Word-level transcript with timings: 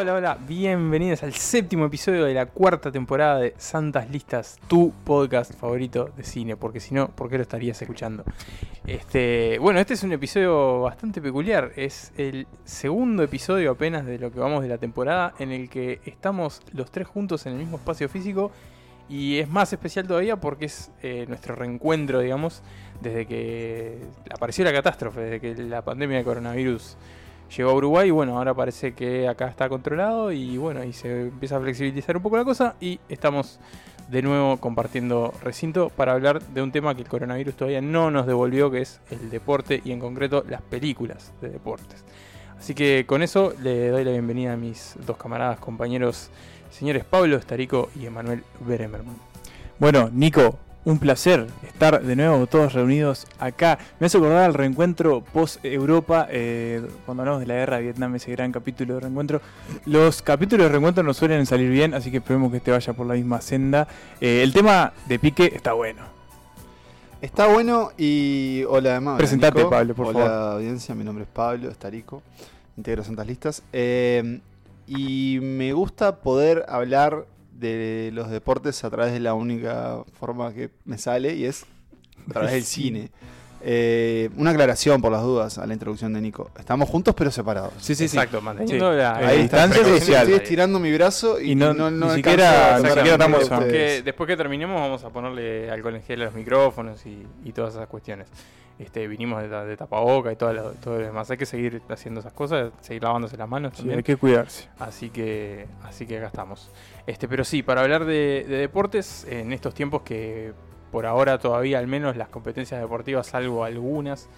Hola, 0.00 0.14
hola. 0.14 0.38
Bienvenidos 0.48 1.22
al 1.24 1.34
séptimo 1.34 1.84
episodio 1.84 2.24
de 2.24 2.32
la 2.32 2.46
cuarta 2.46 2.90
temporada 2.90 3.38
de 3.38 3.52
Santas 3.58 4.08
Listas, 4.08 4.58
tu 4.66 4.94
podcast 5.04 5.52
favorito 5.52 6.08
de 6.16 6.24
cine, 6.24 6.56
porque 6.56 6.80
si 6.80 6.94
no, 6.94 7.08
¿por 7.08 7.28
qué 7.28 7.36
lo 7.36 7.42
estarías 7.42 7.82
escuchando? 7.82 8.24
Este, 8.86 9.58
bueno, 9.58 9.78
este 9.78 9.92
es 9.92 10.02
un 10.02 10.12
episodio 10.12 10.80
bastante 10.80 11.20
peculiar. 11.20 11.72
Es 11.76 12.14
el 12.16 12.46
segundo 12.64 13.22
episodio 13.22 13.72
apenas 13.72 14.06
de 14.06 14.18
lo 14.18 14.32
que 14.32 14.40
vamos 14.40 14.62
de 14.62 14.70
la 14.70 14.78
temporada 14.78 15.34
en 15.38 15.52
el 15.52 15.68
que 15.68 16.00
estamos 16.06 16.62
los 16.72 16.90
tres 16.90 17.06
juntos 17.06 17.44
en 17.44 17.52
el 17.52 17.58
mismo 17.58 17.76
espacio 17.76 18.08
físico 18.08 18.52
y 19.06 19.38
es 19.38 19.50
más 19.50 19.70
especial 19.70 20.06
todavía 20.06 20.36
porque 20.36 20.64
es 20.64 20.90
eh, 21.02 21.26
nuestro 21.28 21.54
reencuentro, 21.54 22.20
digamos, 22.20 22.62
desde 23.02 23.26
que 23.26 23.98
apareció 24.32 24.64
la 24.64 24.72
catástrofe, 24.72 25.20
desde 25.20 25.40
que 25.40 25.62
la 25.62 25.82
pandemia 25.82 26.16
de 26.16 26.24
coronavirus 26.24 26.96
llegó 27.56 27.70
a 27.70 27.74
Uruguay 27.74 28.08
y 28.08 28.10
bueno, 28.10 28.38
ahora 28.38 28.54
parece 28.54 28.92
que 28.92 29.28
acá 29.28 29.48
está 29.48 29.68
controlado 29.68 30.32
y 30.32 30.56
bueno, 30.56 30.84
y 30.84 30.92
se 30.92 31.22
empieza 31.22 31.56
a 31.56 31.60
flexibilizar 31.60 32.16
un 32.16 32.22
poco 32.22 32.36
la 32.36 32.44
cosa 32.44 32.76
y 32.80 33.00
estamos 33.08 33.58
de 34.08 34.22
nuevo 34.22 34.56
compartiendo 34.56 35.32
recinto 35.42 35.88
para 35.90 36.12
hablar 36.12 36.42
de 36.42 36.62
un 36.62 36.72
tema 36.72 36.94
que 36.94 37.02
el 37.02 37.08
coronavirus 37.08 37.54
todavía 37.54 37.80
no 37.80 38.10
nos 38.10 38.26
devolvió, 38.26 38.70
que 38.70 38.82
es 38.82 39.00
el 39.10 39.30
deporte 39.30 39.80
y 39.84 39.92
en 39.92 40.00
concreto 40.00 40.44
las 40.48 40.62
películas 40.62 41.32
de 41.40 41.50
deportes. 41.50 42.04
Así 42.58 42.74
que 42.74 43.04
con 43.06 43.22
eso 43.22 43.54
le 43.62 43.88
doy 43.88 44.04
la 44.04 44.10
bienvenida 44.10 44.52
a 44.52 44.56
mis 44.56 44.96
dos 45.06 45.16
camaradas, 45.16 45.58
compañeros, 45.60 46.30
señores 46.70 47.04
Pablo 47.04 47.36
Estarico 47.36 47.88
y 47.98 48.06
Emanuel 48.06 48.42
Beremerman. 48.60 49.16
Bueno, 49.78 50.10
Nico, 50.12 50.58
un 50.84 50.98
placer 50.98 51.46
estar 51.66 52.02
de 52.02 52.16
nuevo 52.16 52.46
todos 52.46 52.72
reunidos 52.72 53.26
acá. 53.38 53.78
Me 53.98 54.06
hace 54.06 54.16
acordar 54.16 54.44
al 54.44 54.54
reencuentro 54.54 55.22
post-Europa, 55.22 56.26
eh, 56.30 56.82
cuando 57.04 57.22
hablamos 57.22 57.40
de 57.40 57.46
la 57.46 57.54
guerra 57.54 57.76
de 57.76 57.82
Vietnam, 57.82 58.14
ese 58.14 58.30
gran 58.32 58.50
capítulo 58.52 58.94
de 58.94 59.00
reencuentro. 59.00 59.40
Los 59.84 60.22
capítulos 60.22 60.64
de 60.64 60.70
reencuentro 60.70 61.02
no 61.02 61.12
suelen 61.12 61.44
salir 61.46 61.70
bien, 61.70 61.94
así 61.94 62.10
que 62.10 62.18
esperemos 62.18 62.50
que 62.50 62.58
este 62.58 62.70
vaya 62.70 62.92
por 62.92 63.06
la 63.06 63.14
misma 63.14 63.40
senda. 63.40 63.86
Eh, 64.20 64.42
el 64.42 64.52
tema 64.52 64.92
de 65.06 65.18
Pique 65.18 65.52
está 65.54 65.74
bueno. 65.74 66.02
Está 67.20 67.46
bueno 67.48 67.90
y 67.98 68.64
hola 68.66 68.92
además. 68.92 69.18
Presentate, 69.18 69.66
Pablo, 69.66 69.94
por 69.94 70.06
hola, 70.06 70.18
favor. 70.18 70.52
audiencia, 70.54 70.94
mi 70.94 71.04
nombre 71.04 71.24
es 71.24 71.30
Pablo 71.30 71.68
Estarico, 71.68 72.22
integro 72.78 73.04
Santas 73.04 73.26
Listas. 73.26 73.62
Eh, 73.74 74.40
y 74.86 75.38
me 75.42 75.72
gusta 75.74 76.16
poder 76.16 76.64
hablar 76.66 77.26
de 77.60 78.10
los 78.12 78.30
deportes 78.30 78.82
a 78.84 78.90
través 78.90 79.12
de 79.12 79.20
la 79.20 79.34
única 79.34 80.02
forma 80.18 80.52
que 80.52 80.70
me 80.84 80.98
sale 80.98 81.34
y 81.34 81.44
es 81.44 81.64
a 82.28 82.32
través 82.32 82.52
del 82.52 82.64
cine. 82.64 83.10
Eh, 83.62 84.30
una 84.38 84.52
aclaración 84.52 85.02
por 85.02 85.12
las 85.12 85.20
dudas 85.22 85.58
a 85.58 85.66
la 85.66 85.74
introducción 85.74 86.14
de 86.14 86.22
Nico. 86.22 86.50
Estamos 86.58 86.88
juntos 86.88 87.14
pero 87.14 87.30
separados. 87.30 87.74
Sí, 87.78 87.94
sí, 87.94 88.08
sí. 88.08 88.16
Exacto, 88.16 88.40
manteniendo 88.40 88.90
Sí. 88.92 88.96
la, 88.96 89.16
Ahí 89.16 89.40
está, 89.40 89.66
distancia 89.66 89.82
estoy- 89.82 89.98
social. 90.00 90.22
Estoy 90.22 90.42
estirando 90.42 90.78
mi 90.80 90.90
brazo 90.94 91.38
y, 91.38 91.52
Y 91.52 91.54
no- 91.56 91.74
no, 91.74 91.90
no 91.90 92.06
ni 92.08 92.14
siquiera- 92.14 92.78
ni 92.80 92.88
estamos- 93.08 93.50
después 94.04 94.26
que 94.26 94.36
terminemos 94.38 94.80
vamos 94.80 95.04
a 95.04 95.10
ponerle 95.10 95.70
alcohol 95.70 95.94
en 95.96 96.02
gel 96.02 96.22
a 96.22 96.24
los 96.26 96.34
micrófonos 96.34 97.04
y, 97.04 97.26
y 97.44 97.52
todas 97.52 97.74
esas 97.74 97.86
cuestiones. 97.86 98.28
Este, 98.80 99.06
vinimos 99.06 99.42
de, 99.42 99.48
de 99.48 99.76
tapaboca 99.76 100.32
y 100.32 100.36
todo 100.36 100.52
lo, 100.54 100.70
todo 100.72 100.98
lo 100.98 101.04
demás. 101.04 101.30
Hay 101.30 101.36
que 101.36 101.44
seguir 101.44 101.82
haciendo 101.90 102.20
esas 102.20 102.32
cosas, 102.32 102.72
seguir 102.80 103.02
lavándose 103.02 103.36
las 103.36 103.48
manos 103.48 103.72
Sí, 103.74 103.78
también. 103.80 103.98
hay 103.98 104.02
que 104.02 104.16
cuidarse. 104.16 104.68
Así 104.78 105.10
que, 105.10 105.66
así 105.82 106.06
que 106.06 106.16
acá 106.16 106.28
estamos. 106.28 106.70
Este, 107.06 107.28
pero 107.28 107.44
sí, 107.44 107.62
para 107.62 107.82
hablar 107.82 108.06
de, 108.06 108.46
de 108.48 108.56
deportes, 108.56 109.26
en 109.28 109.52
estos 109.52 109.74
tiempos 109.74 110.00
que 110.02 110.52
por 110.90 111.04
ahora 111.04 111.38
todavía 111.38 111.78
al 111.78 111.86
menos 111.86 112.16
las 112.16 112.28
competencias 112.30 112.80
deportivas, 112.80 113.26
salvo 113.26 113.64
algunas, 113.64 114.28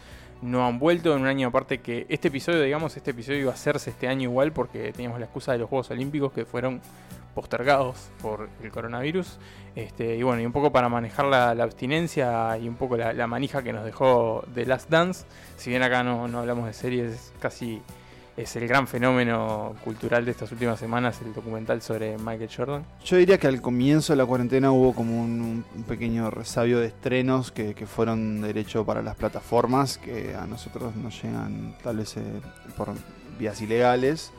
no 0.43 0.67
han 0.67 0.79
vuelto 0.79 1.15
en 1.15 1.23
un 1.23 1.29
año 1.29 1.49
aparte 1.49 1.81
que 1.81 2.07
este 2.09 2.29
episodio, 2.29 2.61
digamos, 2.63 2.97
este 2.97 3.13
episodio 3.13 3.39
iba 3.41 3.51
a 3.53 3.55
hacerse 3.55 3.91
este 3.91 4.09
año 4.09 4.25
igual 4.25 4.53
porque 4.53 4.93
teníamos 4.93 5.19
la 5.21 5.27
excusa 5.27 5.53
de 5.53 5.59
los 5.59 5.69
Juegos 5.69 5.91
Olímpicos 5.91 6.33
que 6.33 6.45
fueron 6.45 6.81
postergados 7.35 8.11
por 8.21 8.49
el 8.63 8.71
coronavirus. 8.71 9.39
Este, 9.75 10.17
y 10.17 10.23
bueno, 10.23 10.43
y 10.43 10.47
un 10.47 10.53
poco 10.53 10.73
para 10.73 10.89
manejar 10.89 11.27
la, 11.27 11.51
abstinencia 11.51 12.59
y 12.59 12.69
un 12.69 12.75
poco 12.75 12.97
la, 12.97 13.27
manija 13.27 13.63
que 13.63 13.73
nos 13.73 13.85
dejó 13.85 14.45
The 14.53 14.67
Last 14.67 14.91
Dance. 14.91 15.25
Si 15.57 15.71
bien 15.71 15.83
acá 15.83 16.03
no, 16.03 16.29
no 16.29 16.41
hablamos 16.41 16.67
de 16.67 16.73
series, 16.73 17.13
es 17.13 17.33
casi 17.41 17.81
es 18.37 18.56
el 18.56 18.66
gran 18.66 18.87
fenómeno 18.87 19.75
cultural 19.84 20.25
de 20.25 20.31
estas 20.31 20.50
últimas 20.53 20.78
semanas, 20.81 21.20
el 21.25 21.34
documental 21.34 21.82
sobre 21.82 22.16
Michael 22.19 22.48
Jordan. 22.54 22.84
Yo 23.04 23.16
diría 23.16 23.38
que 23.38 23.47
al 23.47 23.60
comienzo 23.60 24.12
de 24.12 24.16
la 24.16 24.26
cuarentena 24.26 24.72
hubo 24.72 24.94
como 24.94 25.20
un, 25.22 25.65
un 25.75 25.82
pequeño 25.84 26.31
resabio 26.31 26.81
de 26.81 26.87
estrenos 26.87 27.53
que, 27.53 27.75
que 27.75 27.87
fueron 27.87 28.41
derecho 28.41 28.87
para 28.87 29.03
las 29.03 29.16
plataformas, 29.16 29.98
que 29.98 30.34
a 30.34 30.47
nosotros 30.47 30.97
nos 30.97 31.22
llegan 31.22 31.76
tal 31.82 31.98
vez 31.98 32.16
eh, 32.16 32.22
por 32.76 32.88
vías 33.38 33.60
ilegales. 33.60 34.32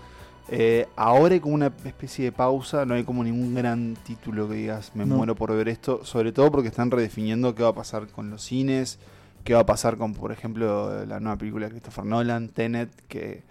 Eh, 0.49 0.87
ahora 0.95 1.35
hay 1.35 1.39
como 1.39 1.55
una 1.55 1.67
especie 1.85 2.25
de 2.25 2.31
pausa, 2.31 2.85
no 2.85 2.95
hay 2.95 3.03
como 3.03 3.23
ningún 3.23 3.55
gran 3.55 3.95
título 4.03 4.49
que 4.49 4.55
digas 4.55 4.91
me 4.93 5.05
No. 5.05 5.15
muero 5.17 5.35
por 5.35 5.55
ver 5.55 5.69
esto, 5.69 6.03
sobre 6.03 6.31
todo 6.33 6.51
porque 6.51 6.67
están 6.67 6.91
redefiniendo 6.91 7.55
qué 7.55 7.63
va 7.63 7.69
a 7.69 7.73
pasar 7.75 8.07
con 8.07 8.29
los 8.29 8.43
cines, 8.43 8.99
qué 9.45 9.53
va 9.53 9.61
a 9.61 9.65
pasar 9.65 9.97
con, 9.97 10.13
por 10.13 10.31
ejemplo, 10.31 11.05
la 11.05 11.19
nueva 11.19 11.37
película 11.37 11.67
de 11.67 11.71
Christopher 11.71 12.05
Nolan, 12.05 12.49
Tenet, 12.49 12.89
que 13.07 13.43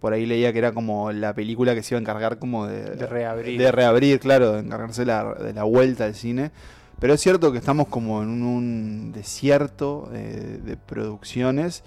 por 0.00 0.12
ahí 0.12 0.26
leía 0.26 0.52
que 0.52 0.58
era 0.58 0.72
como 0.72 1.10
la 1.12 1.34
película 1.34 1.74
que 1.74 1.82
se 1.82 1.94
iba 1.94 1.98
a 1.98 2.02
encargar 2.02 2.38
como 2.38 2.66
de, 2.66 2.82
De 2.96 3.06
reabrir. 3.06 3.58
de 3.60 3.72
reabrir, 3.72 4.20
claro, 4.20 4.52
de 4.52 4.60
encargarse 4.60 5.04
la- 5.04 5.34
de 5.34 5.52
la 5.52 5.64
vuelta 5.64 6.04
al 6.04 6.14
cine. 6.14 6.50
Pero 7.00 7.14
es 7.14 7.20
cierto 7.20 7.52
que 7.52 7.58
estamos 7.58 7.86
como 7.88 8.22
en 8.22 8.28
un, 8.28 8.42
un 8.42 9.12
desierto 9.12 10.08
de, 10.12 10.58
de 10.58 10.76
producciones. 10.76 11.82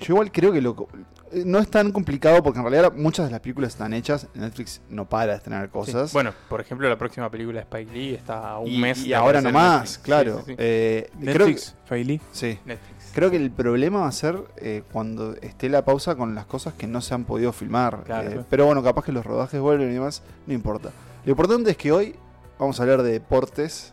Yo 0.00 0.14
igual 0.14 0.30
creo 0.32 0.52
que 0.52 0.60
lo, 0.60 0.88
eh, 1.32 1.42
no 1.44 1.58
es 1.58 1.68
tan 1.68 1.92
complicado 1.92 2.42
porque 2.42 2.58
en 2.60 2.64
realidad 2.64 2.92
muchas 2.96 3.26
de 3.26 3.32
las 3.32 3.40
películas 3.40 3.70
están 3.72 3.92
hechas. 3.92 4.28
Netflix 4.34 4.80
no 4.88 5.08
para 5.08 5.32
de 5.32 5.38
estrenar 5.38 5.66
Sí. 5.66 5.70
cosas. 5.72 6.12
Bueno, 6.12 6.32
por 6.48 6.60
ejemplo, 6.60 6.88
la 6.88 6.96
próxima 6.96 7.30
película 7.30 7.58
de 7.58 7.62
Spike 7.64 7.92
Lee 7.92 8.14
está 8.14 8.50
a 8.50 8.58
un 8.60 8.68
y, 8.68 8.78
mes. 8.78 9.04
y 9.04 9.08
de 9.10 9.14
ahora 9.16 9.40
nomás, 9.40 9.80
Netflix. 9.80 9.98
claro. 9.98 10.36
Sí, 10.38 10.42
sí, 10.46 10.50
sí. 10.52 10.56
Eh, 10.58 11.10
creo 11.10 11.20
que- 11.20 11.26
Netflix, 11.26 11.76
Faili. 11.84 12.20
sí. 12.32 12.58
Netflix. 12.64 12.99
Creo 13.12 13.30
que 13.30 13.36
el 13.36 13.50
problema 13.50 14.00
va 14.00 14.08
a 14.08 14.12
ser 14.12 14.38
eh, 14.56 14.82
cuando 14.92 15.34
esté 15.42 15.68
la 15.68 15.84
pausa 15.84 16.14
con 16.14 16.34
las 16.34 16.46
cosas 16.46 16.74
que 16.74 16.86
no 16.86 17.00
se 17.00 17.14
han 17.14 17.24
podido 17.24 17.52
filmar. 17.52 18.04
Claro. 18.04 18.30
Eh, 18.30 18.44
pero 18.48 18.66
bueno, 18.66 18.82
capaz 18.82 19.04
que 19.04 19.12
los 19.12 19.26
rodajes 19.26 19.60
vuelven 19.60 19.90
y 19.90 19.94
demás, 19.94 20.22
no 20.46 20.54
importa. 20.54 20.90
Lo 21.24 21.30
importante 21.32 21.72
es 21.72 21.76
que 21.76 21.90
hoy 21.90 22.14
vamos 22.58 22.78
a 22.78 22.84
hablar 22.84 23.02
de 23.02 23.12
deportes 23.12 23.92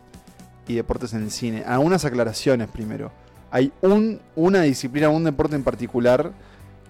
y 0.68 0.76
deportes 0.76 1.14
en 1.14 1.24
el 1.24 1.32
cine. 1.32 1.64
Algunas 1.66 2.06
aclaraciones 2.06 2.70
primero. 2.70 3.12
Hay 3.50 3.72
un, 3.82 4.20
una 4.36 4.62
disciplina, 4.62 5.10
un 5.10 5.24
deporte 5.24 5.56
en 5.56 5.64
particular 5.64 6.32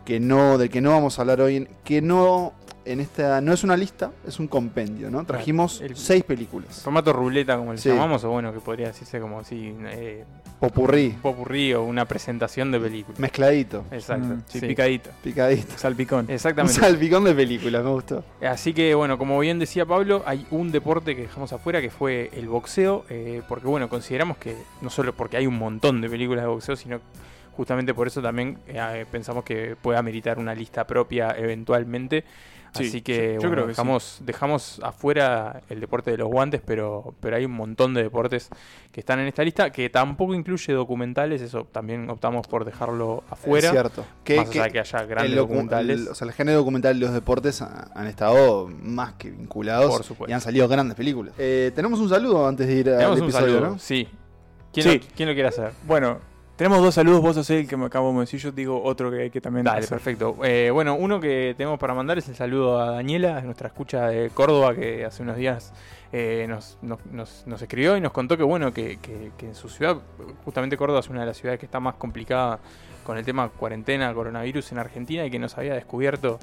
que 0.04 0.20
no, 0.20 0.58
del 0.58 0.70
que 0.70 0.82
no 0.82 0.92
vamos 0.92 1.18
a 1.18 1.22
hablar 1.22 1.42
hoy, 1.42 1.68
que 1.84 2.02
no 2.02 2.54
en 2.92 3.00
esta 3.00 3.42
no 3.42 3.54
es 3.54 3.64
una 3.64 3.76
lista, 3.78 4.12
es 4.28 4.40
un 4.40 4.48
compendio, 4.48 5.10
¿no? 5.12 5.26
Trajimos 5.26 5.82
el- 5.82 5.96
seis 5.96 6.24
películas. 6.24 6.82
Formato 6.82 7.14
ruleta, 7.14 7.58
como 7.58 7.74
le 7.74 7.78
Sí. 7.80 7.90
llamamos, 7.90 8.24
o 8.24 8.30
bueno, 8.30 8.54
que 8.54 8.60
podría 8.60 8.88
decirse 8.88 9.20
como 9.20 9.44
si. 9.44 9.76
Eh, 9.88 10.24
Popurrí, 10.60 11.10
popurrí 11.22 11.74
o 11.74 11.84
una 11.84 12.06
presentación 12.06 12.72
de 12.72 12.80
película. 12.80 13.16
mezcladito, 13.20 13.84
Exacto. 13.92 14.26
Mm, 14.28 14.42
sí, 14.48 14.60
sí. 14.60 14.66
picadito. 14.68 15.12
picadito. 15.24 15.78
Salpicón. 15.78 16.26
Un 16.30 16.32
Exactamente. 16.32 16.80
salpicón 16.80 17.24
de 17.26 17.34
películas, 17.36 17.84
me 17.84 17.92
gustó. 17.92 18.24
Así 18.42 18.74
que 18.74 18.96
bueno, 18.96 19.18
como 19.20 19.38
bien 19.40 19.60
decía 19.60 19.86
Pablo, 19.86 20.24
hay 20.26 20.48
un 20.50 20.72
deporte 20.72 21.16
que 21.16 21.24
dejamos 21.24 21.54
afuera 21.54 21.80
que 21.82 21.92
fue 21.92 22.32
el 22.34 22.48
boxeo, 22.48 23.06
eh, 23.10 23.44
porque 23.48 23.68
bueno, 23.68 23.88
consideramos 23.88 24.38
que 24.38 24.56
no 24.82 24.90
solo 24.90 25.14
porque 25.14 25.38
hay 25.38 25.46
un 25.46 25.58
montón 25.60 26.02
de 26.02 26.10
películas 26.10 26.44
de 26.46 26.50
boxeo, 26.50 26.76
sino 26.76 27.02
justamente 27.58 27.94
por 27.94 28.08
eso 28.08 28.22
también 28.22 28.60
eh, 28.68 29.06
pensamos 29.12 29.44
que 29.44 29.76
puede 29.82 29.98
ameritar 29.98 30.40
una 30.40 30.56
lista 30.56 30.88
propia 30.88 31.32
eventualmente. 31.38 32.24
Sí, 32.74 32.86
Así 32.88 33.02
que 33.02 33.36
yo 33.36 33.40
bueno, 33.40 33.52
creo 33.54 33.64
que 33.64 33.70
dejamos, 33.70 34.22
dejamos 34.24 34.80
afuera 34.84 35.62
el 35.70 35.80
deporte 35.80 36.12
de 36.12 36.18
los 36.18 36.28
guantes, 36.28 36.62
pero, 36.64 37.16
pero 37.22 37.38
hay 37.38 37.46
un 37.46 37.54
montón 37.54 37.94
de 37.96 38.04
deportes 38.04 38.50
que 38.92 39.00
están 39.00 39.20
en 39.20 39.28
esta 39.28 39.42
lista, 39.44 39.72
que 39.72 39.90
tampoco 39.90 40.36
incluye 40.36 40.74
documentales, 40.74 41.42
eso 41.42 41.64
también 41.72 42.08
optamos 42.10 42.46
por 42.46 42.66
dejarlo 42.66 43.24
afuera. 43.32 43.68
Es 43.68 43.72
cierto. 43.72 44.06
Que, 44.24 44.36
más 44.38 44.50
que 44.50 44.60
allá 44.62 44.70
que 44.72 44.80
haya 44.80 45.04
grandes 45.06 45.32
el 45.32 45.38
documentales. 45.38 46.02
el- 46.02 46.08
o 46.10 46.14
sea, 46.14 46.28
el 46.28 46.34
género 46.34 46.58
documental 46.60 46.98
y 46.98 47.00
los 47.00 47.14
deportes 47.14 47.62
ha- 47.64 47.90
han 47.96 48.06
estado 48.06 48.68
más 48.68 49.14
que 49.14 49.32
vinculados 49.32 49.90
Por 49.90 50.04
supuesto. 50.04 50.30
y 50.30 50.34
han 50.34 50.42
salido 50.42 50.68
grandes 50.68 50.96
películas. 50.98 51.34
Eh, 51.40 51.72
tenemos 51.74 52.00
un 52.00 52.10
saludo 52.10 52.46
antes 52.48 52.68
de 52.68 52.74
ir 52.76 52.90
al 52.90 52.98
Tenemos 52.98 53.20
un 53.22 53.24
episodio, 53.24 53.54
saludo, 53.54 53.70
¿no? 53.72 53.80
sí. 53.80 54.08
¿Quién, 54.74 54.84
Sí. 54.90 55.00
Lo, 55.00 55.06
quién 55.16 55.30
lo 55.30 55.34
quiere 55.34 55.50
hacer? 55.50 55.72
Bueno, 55.88 56.20
tenemos 56.58 56.82
dos 56.82 56.94
saludos. 56.96 57.22
Vos 57.22 57.38
hacés 57.38 57.62
el 57.62 57.68
que 57.68 57.78
me 57.78 57.86
acabo 57.86 58.12
de 58.14 58.20
decir. 58.22 58.40
Yo 58.42 58.52
digo 58.52 58.84
otro 58.84 59.10
que 59.10 59.22
hay 59.22 59.30
que 59.30 59.40
también. 59.40 59.64
Dale, 59.64 59.80
hacer. 59.80 59.90
perfecto. 59.90 60.36
Eh, 60.44 60.70
bueno, 60.74 60.96
uno 60.96 61.20
que 61.22 61.54
tenemos 61.56 61.80
para 61.80 61.94
mandar 61.94 62.18
es 62.18 62.28
el 62.28 62.36
saludo 62.36 62.82
a 62.82 62.92
Daniela, 62.92 63.40
nuestra 63.42 63.68
escucha 63.68 64.08
de 64.08 64.30
Córdoba, 64.32 64.76
que 64.76 65.06
hace 65.06 65.24
unos 65.24 65.38
días 65.38 65.72
eh, 66.12 66.46
nos, 66.50 66.78
nos- 66.82 67.06
nos- 67.08 67.44
nos 67.48 67.62
escribió 67.62 67.96
y 67.98 68.02
nos 68.02 68.12
contó 68.12 68.36
que 68.38 68.44
bueno, 68.44 68.74
que, 68.74 68.98
que- 68.98 69.32
que 69.38 69.46
en 69.48 69.56
su 69.56 69.70
ciudad, 69.70 69.98
justamente 70.46 70.76
Córdoba 70.78 71.00
es 71.02 71.10
una 71.10 71.22
de 71.22 71.28
las 71.28 71.38
ciudades 71.38 71.60
que 71.60 71.66
está 71.66 71.80
más 71.80 71.96
complicada 71.96 72.60
con 73.08 73.18
el 73.18 73.24
tema 73.24 73.48
cuarentena, 73.48 74.14
coronavirus 74.14 74.74
en 74.74 74.80
Argentina 74.80 75.26
y 75.26 75.32
que 75.32 75.40
nos 75.40 75.58
había 75.58 75.74
descubierto 75.76 76.40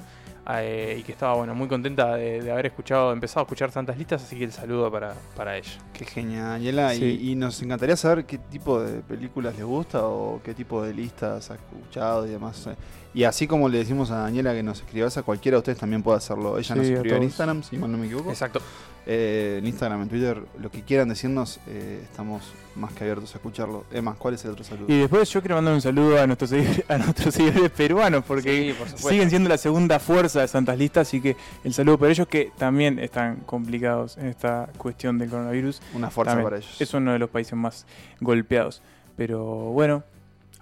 eh, 0.49 0.97
y 0.99 1.03
que 1.03 1.11
estaba 1.11 1.35
bueno 1.35 1.53
muy 1.53 1.67
contenta 1.67 2.15
de, 2.15 2.41
de 2.41 2.51
haber 2.51 2.65
escuchado, 2.65 3.13
empezado 3.13 3.41
a 3.41 3.43
escuchar 3.43 3.71
tantas 3.71 3.95
listas, 3.99 4.23
así 4.23 4.35
que 4.35 4.45
el 4.45 4.51
saludo 4.51 4.91
para, 4.91 5.13
para 5.35 5.55
ella. 5.57 5.69
Qué 5.93 6.05
genial, 6.05 6.43
Daniela. 6.53 6.95
Y- 6.95 6.97
Sí. 6.97 7.19
Y, 7.31 7.35
nos 7.35 7.61
encantaría 7.61 7.95
saber 7.95 8.25
qué 8.25 8.39
tipo 8.39 8.81
de 8.81 9.01
películas 9.01 9.55
les 9.55 9.63
gusta 9.65 10.05
o 10.07 10.41
qué 10.43 10.55
tipo 10.55 10.81
de 10.83 10.93
listas 10.95 11.51
ha 11.51 11.55
escuchado 11.55 12.25
y 12.25 12.31
demás. 12.31 12.67
Y 13.15 13.23
así 13.23 13.47
como 13.47 13.69
le 13.69 13.77
decimos 13.77 14.11
a 14.11 14.17
Daniela 14.17 14.53
que 14.53 14.61
nos 14.61 14.81
escribas 14.81 15.17
a 15.17 15.23
cualquiera 15.23 15.55
de 15.55 15.59
ustedes 15.59 15.77
también 15.79 16.03
puede 16.03 16.17
hacerlo. 16.17 16.57
Ella 16.59 16.75
nos 16.75 16.85
Sí, 16.85 16.91
escribió 16.93 17.15
en. 17.15 17.23
Instagram, 17.23 17.63
si 17.63 17.77
mal 17.77 17.89
no 17.91 17.97
me 17.97 18.05
equivoco. 18.07 18.29
Exacto. 18.29 18.59
Eh, 19.07 19.57
en 19.59 19.67
Instagram, 19.67 20.01
en 20.01 20.09
Twitter, 20.09 20.41
lo 20.59 20.69
que 20.69 20.81
quieran 20.81 21.07
decirnos, 21.07 21.59
eh, 21.67 22.01
estamos 22.03 22.43
más 22.75 22.91
que 22.91 23.03
abiertos 23.05 23.33
a 23.33 23.37
escucharlo. 23.37 23.85
Emma, 23.91 24.15
¿cuál 24.17 24.33
es 24.33 24.43
el 24.43 24.51
otro 24.51 24.63
saludo? 24.65 24.91
Y 24.93 24.97
después 24.99 25.29
yo 25.29 25.39
quiero 25.41 25.55
mandar 25.55 25.75
un 25.75 25.81
saludo 25.81 26.19
a 26.19 26.27
nuestros 26.27 26.49
seguidores, 26.49 26.83
a 26.89 26.97
nuestros 26.97 27.35
seguidores 27.35 27.71
peruanos, 27.71 28.23
porque 28.27 28.41
Sí, 28.71 28.73
por 28.77 28.87
supuesto. 28.87 29.09
siguen 29.09 29.29
siendo 29.29 29.47
la 29.47 29.57
segunda 29.59 29.99
fuerza 29.99 30.41
de 30.41 30.47
Santas 30.49 30.77
Listas, 30.77 31.07
así 31.07 31.21
que 31.21 31.37
el 31.63 31.73
saludo 31.73 31.97
para 31.99 32.11
ellos 32.11 32.27
que 32.27 32.51
también 32.57 32.99
están 32.99 33.37
complicados 33.45 34.17
en 34.17 34.25
esta 34.25 34.67
cuestión 34.77 35.19
del 35.19 35.29
coronavirus. 35.29 35.81
Una 35.93 36.09
fuerza 36.09 36.31
También. 36.31 36.45
para 36.45 36.57
ellos. 36.57 36.81
Es 36.81 36.93
uno 36.93 37.13
de 37.13 37.19
los 37.19 37.29
países 37.29 37.53
más 37.53 37.85
golpeados. 38.19 38.81
Pero 39.15 39.41
bueno, 39.71 40.03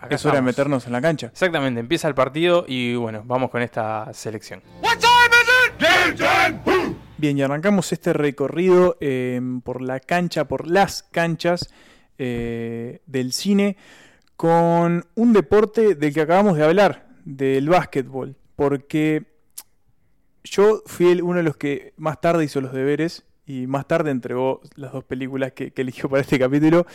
Acá 0.04 0.16
es 0.16 0.26
hora 0.26 0.36
de 0.36 0.42
meternos 0.42 0.86
en 0.86 0.92
la 0.92 1.02
cancha. 1.02 1.28
Exactamente, 1.28 1.80
empieza 1.80 2.08
el 2.08 2.14
partido 2.16 2.66
y 2.68 2.96
bueno, 2.96 3.24
vamos 3.26 3.50
con 3.50 3.62
esta 3.62 4.14
selección. 4.14 4.62
Bien, 7.18 7.38
y 7.38 7.42
arrancamos 7.42 7.92
este 7.94 8.12
recorrido 8.14 8.98
eh, 9.00 9.40
por 9.64 9.82
la 9.82 10.00
cancha, 10.00 10.46
por 10.46 10.68
las 10.68 11.04
canchas 11.04 11.70
eh, 12.18 13.02
del 13.06 13.32
cine, 13.32 13.78
con 14.36 15.06
un 15.16 15.34
deporte 15.34 15.96
del 15.96 16.14
que 16.14 16.22
acabamos 16.22 16.58
de 16.58 16.64
hablar, 16.66 17.08
del 17.24 17.70
básquetbol. 17.70 18.36
Porque 18.58 19.26
yo 20.44 20.84
fui 20.86 21.12
el- 21.12 21.22
uno 21.24 21.38
de 21.38 21.44
los 21.44 21.56
que 21.56 21.94
más 21.98 22.20
tarde 22.20 22.44
hizo 22.44 22.60
los 22.60 22.74
deberes 22.74 23.24
y 23.46 23.68
más 23.68 23.88
tarde 23.88 24.12
entregó 24.12 24.62
las 24.76 24.92
dos 24.94 25.04
películas 25.04 25.52
que, 25.52 25.72
que 25.72 25.82
eligió 25.82 26.10
para 26.10 26.22
este 26.22 26.40
capítulo. 26.40 26.86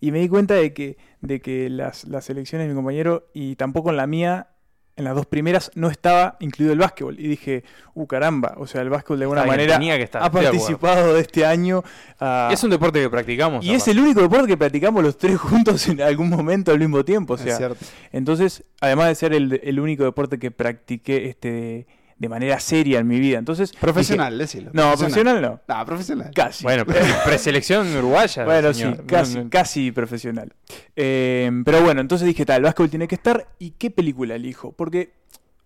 Y 0.00 0.10
me 0.12 0.20
di 0.20 0.28
cuenta 0.28 0.54
de 0.54 0.72
que, 0.72 0.96
de 1.20 1.40
que 1.40 1.68
las, 1.68 2.04
las 2.04 2.30
elecciones 2.30 2.66
de 2.66 2.72
mi 2.72 2.76
compañero 2.76 3.28
y 3.34 3.56
tampoco 3.56 3.90
en 3.90 3.96
la 3.98 4.06
mía, 4.06 4.48
en 4.96 5.04
las 5.04 5.14
dos 5.14 5.26
primeras, 5.26 5.70
no 5.76 5.88
estaba 5.88 6.36
incluido 6.40 6.72
el 6.72 6.78
básquetbol. 6.80 7.20
Y 7.20 7.28
dije, 7.28 7.62
uh, 7.94 8.06
caramba, 8.06 8.54
o 8.56 8.66
sea, 8.66 8.80
el 8.80 8.90
básquetbol 8.90 9.18
de 9.18 9.24
alguna 9.26 9.40
Está 9.42 9.50
manera 9.52 9.74
tenía 9.74 9.96
que 9.96 10.02
estar, 10.02 10.22
ha 10.22 10.28
de 10.28 10.30
participado 10.42 11.14
de 11.14 11.20
este 11.20 11.44
año. 11.46 11.84
ah, 12.18 12.48
Es 12.52 12.64
un 12.64 12.70
deporte 12.70 13.00
que 13.00 13.08
practicamos. 13.10 13.64
y 13.64 13.74
es 13.74 13.86
el 13.86 14.00
único 14.00 14.20
deporte 14.22 14.48
que 14.48 14.56
practicamos 14.56 15.02
los 15.04 15.16
tres 15.18 15.36
juntos 15.38 15.86
en 15.88 16.00
algún 16.00 16.30
momento 16.30 16.72
al 16.72 16.78
mismo 16.80 17.04
tiempo. 17.04 17.34
O 17.34 17.36
Es 17.36 17.42
sea, 17.42 17.56
cierto. 17.58 17.84
entonces, 18.12 18.64
además 18.80 19.08
de 19.08 19.14
ser 19.14 19.34
el, 19.34 19.60
el 19.62 19.78
único 19.78 20.02
deporte 20.04 20.38
que 20.40 20.50
practiqué 20.50 21.26
este, 21.28 21.86
de 22.18 22.28
manera 22.28 22.58
seria 22.60 22.98
en 22.98 23.06
mi 23.06 23.20
vida. 23.20 23.38
Entonces, 23.38 23.72
Profesional, 23.72 24.36
decilo. 24.38 24.70
dije, 24.72 24.90
no, 24.90 24.96
profesional 24.96 25.40
no. 25.40 25.60
No, 25.68 25.84
profesional. 25.86 26.30
Casi. 26.34 26.64
Bueno, 26.64 26.84
pre- 26.84 27.00
preselección 27.24 27.94
uruguaya. 27.96 28.44
Bueno, 28.44 28.74
señor. 28.74 28.96
sí, 28.96 29.02
casi, 29.06 29.34
No, 29.36 29.44
no. 29.44 29.50
casi 29.50 29.92
profesional. 29.92 30.52
Eh, 30.96 31.50
pero 31.64 31.82
bueno, 31.82 32.00
entonces 32.00 32.26
dije, 32.26 32.44
tal, 32.44 32.56
el 32.58 32.62
básquetbol 32.64 32.90
tiene 32.90 33.08
que 33.08 33.14
estar. 33.14 33.46
¿Y 33.58 33.70
qué 33.72 33.90
película 33.90 34.34
elijo? 34.34 34.72
Porque 34.72 35.12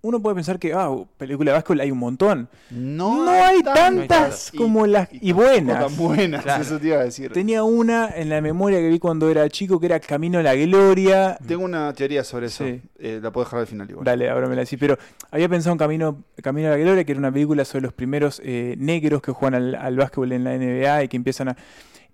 uno 0.03 0.21
puede 0.21 0.35
pensar 0.35 0.59
que, 0.59 0.73
ah, 0.75 0.91
película 1.17 1.53
de 1.53 1.55
básquetbol 1.55 1.81
hay 1.81 1.91
un 1.91 1.99
montón. 1.99 2.49
No, 2.71 3.25
No, 3.25 3.31
hay 3.31 3.63
tan- 3.63 3.75
tantas 3.99 4.51
y- 4.53 4.57
como 4.57 4.87
las. 4.87 5.09
Y, 5.13 5.29
tampoco 5.33 5.49
buenas. 5.49 5.79
tan 5.87 5.97
buenas, 5.97 6.43
Claro. 6.43 6.63
eso 6.63 6.79
te 6.79 6.87
iba 6.89 6.97
a 6.97 7.05
decir. 7.05 7.33
Tenía 7.33 7.63
una 7.63 8.11
en 8.15 8.29
la 8.29 8.41
memoria 8.41 8.79
que 8.81 8.89
vi 8.89 8.99
cuando 8.99 9.31
era 9.31 9.49
chico 9.49 9.79
que 9.79 9.87
era 9.87 10.01
Camino 10.01 10.41
a 10.41 10.43
la 10.43 10.55
Gloria. 10.57 11.39
Tengo 11.47 11.65
una 11.65 11.93
teoría 11.93 12.25
sobre 12.25 12.47
eso. 12.47 12.65
Sí. 12.65 12.83
Eh, 12.99 13.21
la 13.23 13.31
puedo 13.31 13.45
dejar 13.45 13.61
al 13.61 13.67
final 13.67 13.89
igual. 13.89 14.05
Dale, 14.05 14.29
ahora 14.29 14.49
me 14.49 14.57
la 14.57 14.63
decís. 14.63 14.79
Pero 14.79 14.99
había 15.31 15.49
pensado 15.49 15.73
en 15.73 15.79
Camino, 15.79 16.25
Camino 16.43 16.69
a 16.69 16.73
la 16.73 16.77
Gloria, 16.79 17.05
que 17.05 17.13
era 17.13 17.19
una 17.21 17.33
película 17.33 17.65
sobre 17.65 17.83
los 17.83 17.93
primeros 17.93 18.41
eh, 18.45 18.75
negros 18.79 19.23
que 19.23 19.31
juegan 19.33 19.55
al, 19.55 19.75
al 19.77 19.97
básquetbol 19.97 20.33
en 20.33 20.45
la 20.45 20.55
NBA 20.57 21.05
y 21.05 21.09
que 21.09 21.17
empiezan 21.17 21.49
a. 21.51 21.57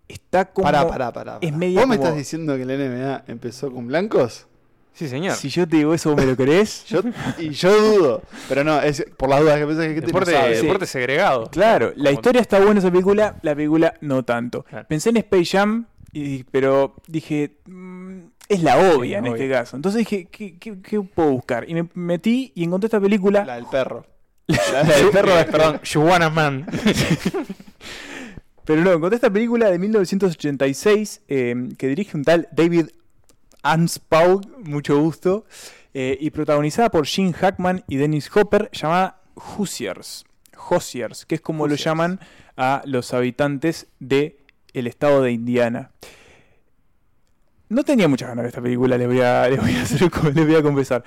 Está 0.06 0.46
como. 0.46 0.64
Pará, 0.64 0.87
pará, 0.88 1.12
pará. 1.12 1.38
es 1.40 1.52
¿Vos 1.52 1.87
me 1.87 1.94
estás 1.96 2.17
diciendo 2.17 2.56
que 2.56 2.64
la 2.64 2.75
NBA 2.75 3.25
empezó 3.29 3.70
con 3.73 3.87
blancos? 3.88 4.46
Sí, 4.93 5.08
señor. 5.08 5.37
Si 5.37 5.49
yo 5.49 5.67
te 5.69 5.76
digo 5.76 5.94
eso, 5.94 6.11
¿vos 6.11 6.19
me 6.19 6.26
lo 6.26 6.37
crees? 6.37 6.85
Yo, 6.88 7.00
y 7.38 7.50
yo 7.50 7.70
dudo. 7.81 8.23
Pero 8.49 8.64
no, 8.64 8.81
es 8.81 9.05
por 9.17 9.29
las 9.29 9.40
dudas 9.40 9.58
que 9.61 9.67
pensás 9.67 9.87
que 9.87 10.00
deporte, 10.00 10.32
no 10.32 10.38
sabe. 10.38 10.56
sí. 10.56 10.62
deporte 10.62 10.87
segregado. 10.87 11.49
Claro, 11.50 11.93
la 11.94 12.11
historia 12.11 12.40
está 12.40 12.58
buena 12.58 12.81
esa 12.81 12.90
película, 12.90 13.37
la 13.43 13.55
película 13.55 13.94
no 14.00 14.25
tanto. 14.25 14.64
Claro. 14.64 14.87
Pensé 14.88 15.11
en 15.11 15.19
Space 15.19 15.44
Jam, 15.56 15.87
y, 16.12 16.43
pero 16.44 16.96
dije, 17.06 17.58
mm, 17.67 18.19
es 18.49 18.62
la 18.64 18.76
obvia 18.79 19.19
Sí, 19.20 19.26
en 19.26 19.32
obvio. 19.32 19.35
este 19.35 19.50
caso. 19.50 19.76
Entonces 19.76 19.99
dije, 20.00 20.26
¿qué, 20.32 20.58
qué- 20.58 20.81
qué 20.82 21.00
puedo 21.00 21.31
buscar? 21.31 21.69
Y 21.70 21.75
me 21.75 21.88
metí 21.94 22.50
y 22.56 22.64
encontré 22.64 22.87
esta 22.87 23.00
película. 23.00 23.44
La 23.44 23.55
del 23.55 23.67
perro. 23.67 24.05
la 24.73 24.82
del 24.82 25.11
perro 25.11 25.31
Perdón, 25.50 25.81
Juana 25.94 26.29
Man. 26.31 26.67
Pero 28.64 28.82
no, 28.82 28.93
encontré 28.93 29.14
esta 29.17 29.31
película 29.31 29.70
de 29.70 29.79
1986 29.79 31.23
eh, 31.29 31.55
que 31.79 31.87
dirige 31.88 32.17
un 32.17 32.25
tal 32.25 32.49
David 32.52 32.88
Anspaugh, 33.63 34.43
mucho 34.65 34.99
gusto, 35.01 35.45
eh, 35.95 36.17
y 36.21 36.31
protagonizada 36.31 36.91
por 36.91 37.07
Gene 37.07 37.33
Hackman 37.33 37.85
y 37.89 37.97
Dennis 37.97 38.31
Hopper, 38.35 38.71
llamada 38.73 39.21
Hoosiers. 39.35 40.25
Hoosiers, 40.57 41.25
que 41.27 41.37
es 41.37 41.41
como 41.41 41.67
lo 41.67 41.75
llaman 41.77 42.21
a 42.57 42.83
los 42.85 43.15
habitantes 43.15 43.87
de 44.01 44.39
el 44.75 44.87
estado 44.87 45.23
de 45.23 45.33
Indiana. 45.33 45.91
No 47.69 47.85
tenía 47.85 48.09
muchas 48.09 48.29
ganas 48.31 48.45
de 48.45 48.49
esta 48.49 48.63
película, 48.63 48.97
les 48.97 49.07
voy 49.07 49.21
a, 49.21 49.49
les 49.51 49.61
voy 49.61 49.75
a, 49.75 49.83
hacer- 49.83 50.11
les 50.35 50.47
voy 50.47 50.55
a 50.57 50.63
confesar. 50.63 51.05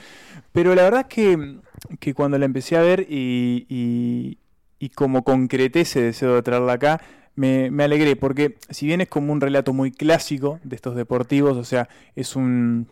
Pero 0.51 0.75
la 0.75 0.83
verdad 0.83 1.01
es 1.01 1.07
que, 1.07 1.57
que 1.99 2.13
cuando 2.13 2.37
la 2.37 2.45
empecé 2.45 2.77
a 2.77 2.81
ver 2.81 3.05
y, 3.09 3.65
y, 3.69 4.37
y 4.79 4.89
como 4.89 5.23
concreté 5.23 5.81
ese 5.81 6.01
deseo 6.01 6.35
de 6.35 6.41
traerla 6.43 6.73
acá, 6.73 7.01
me, 7.35 7.83
alegré, 7.83 8.15
porque 8.15 8.57
si 8.69 8.85
bien 8.85 9.01
es 9.01 9.07
como 9.07 9.33
un 9.33 9.41
relato 9.41 9.73
muy 9.73 9.91
clásico 9.91 10.59
de 10.63 10.75
estos 10.75 10.95
deportivos, 10.95 11.57
o 11.57 11.63
sea, 11.63 11.89
es 12.15 12.35
un, 12.35 12.87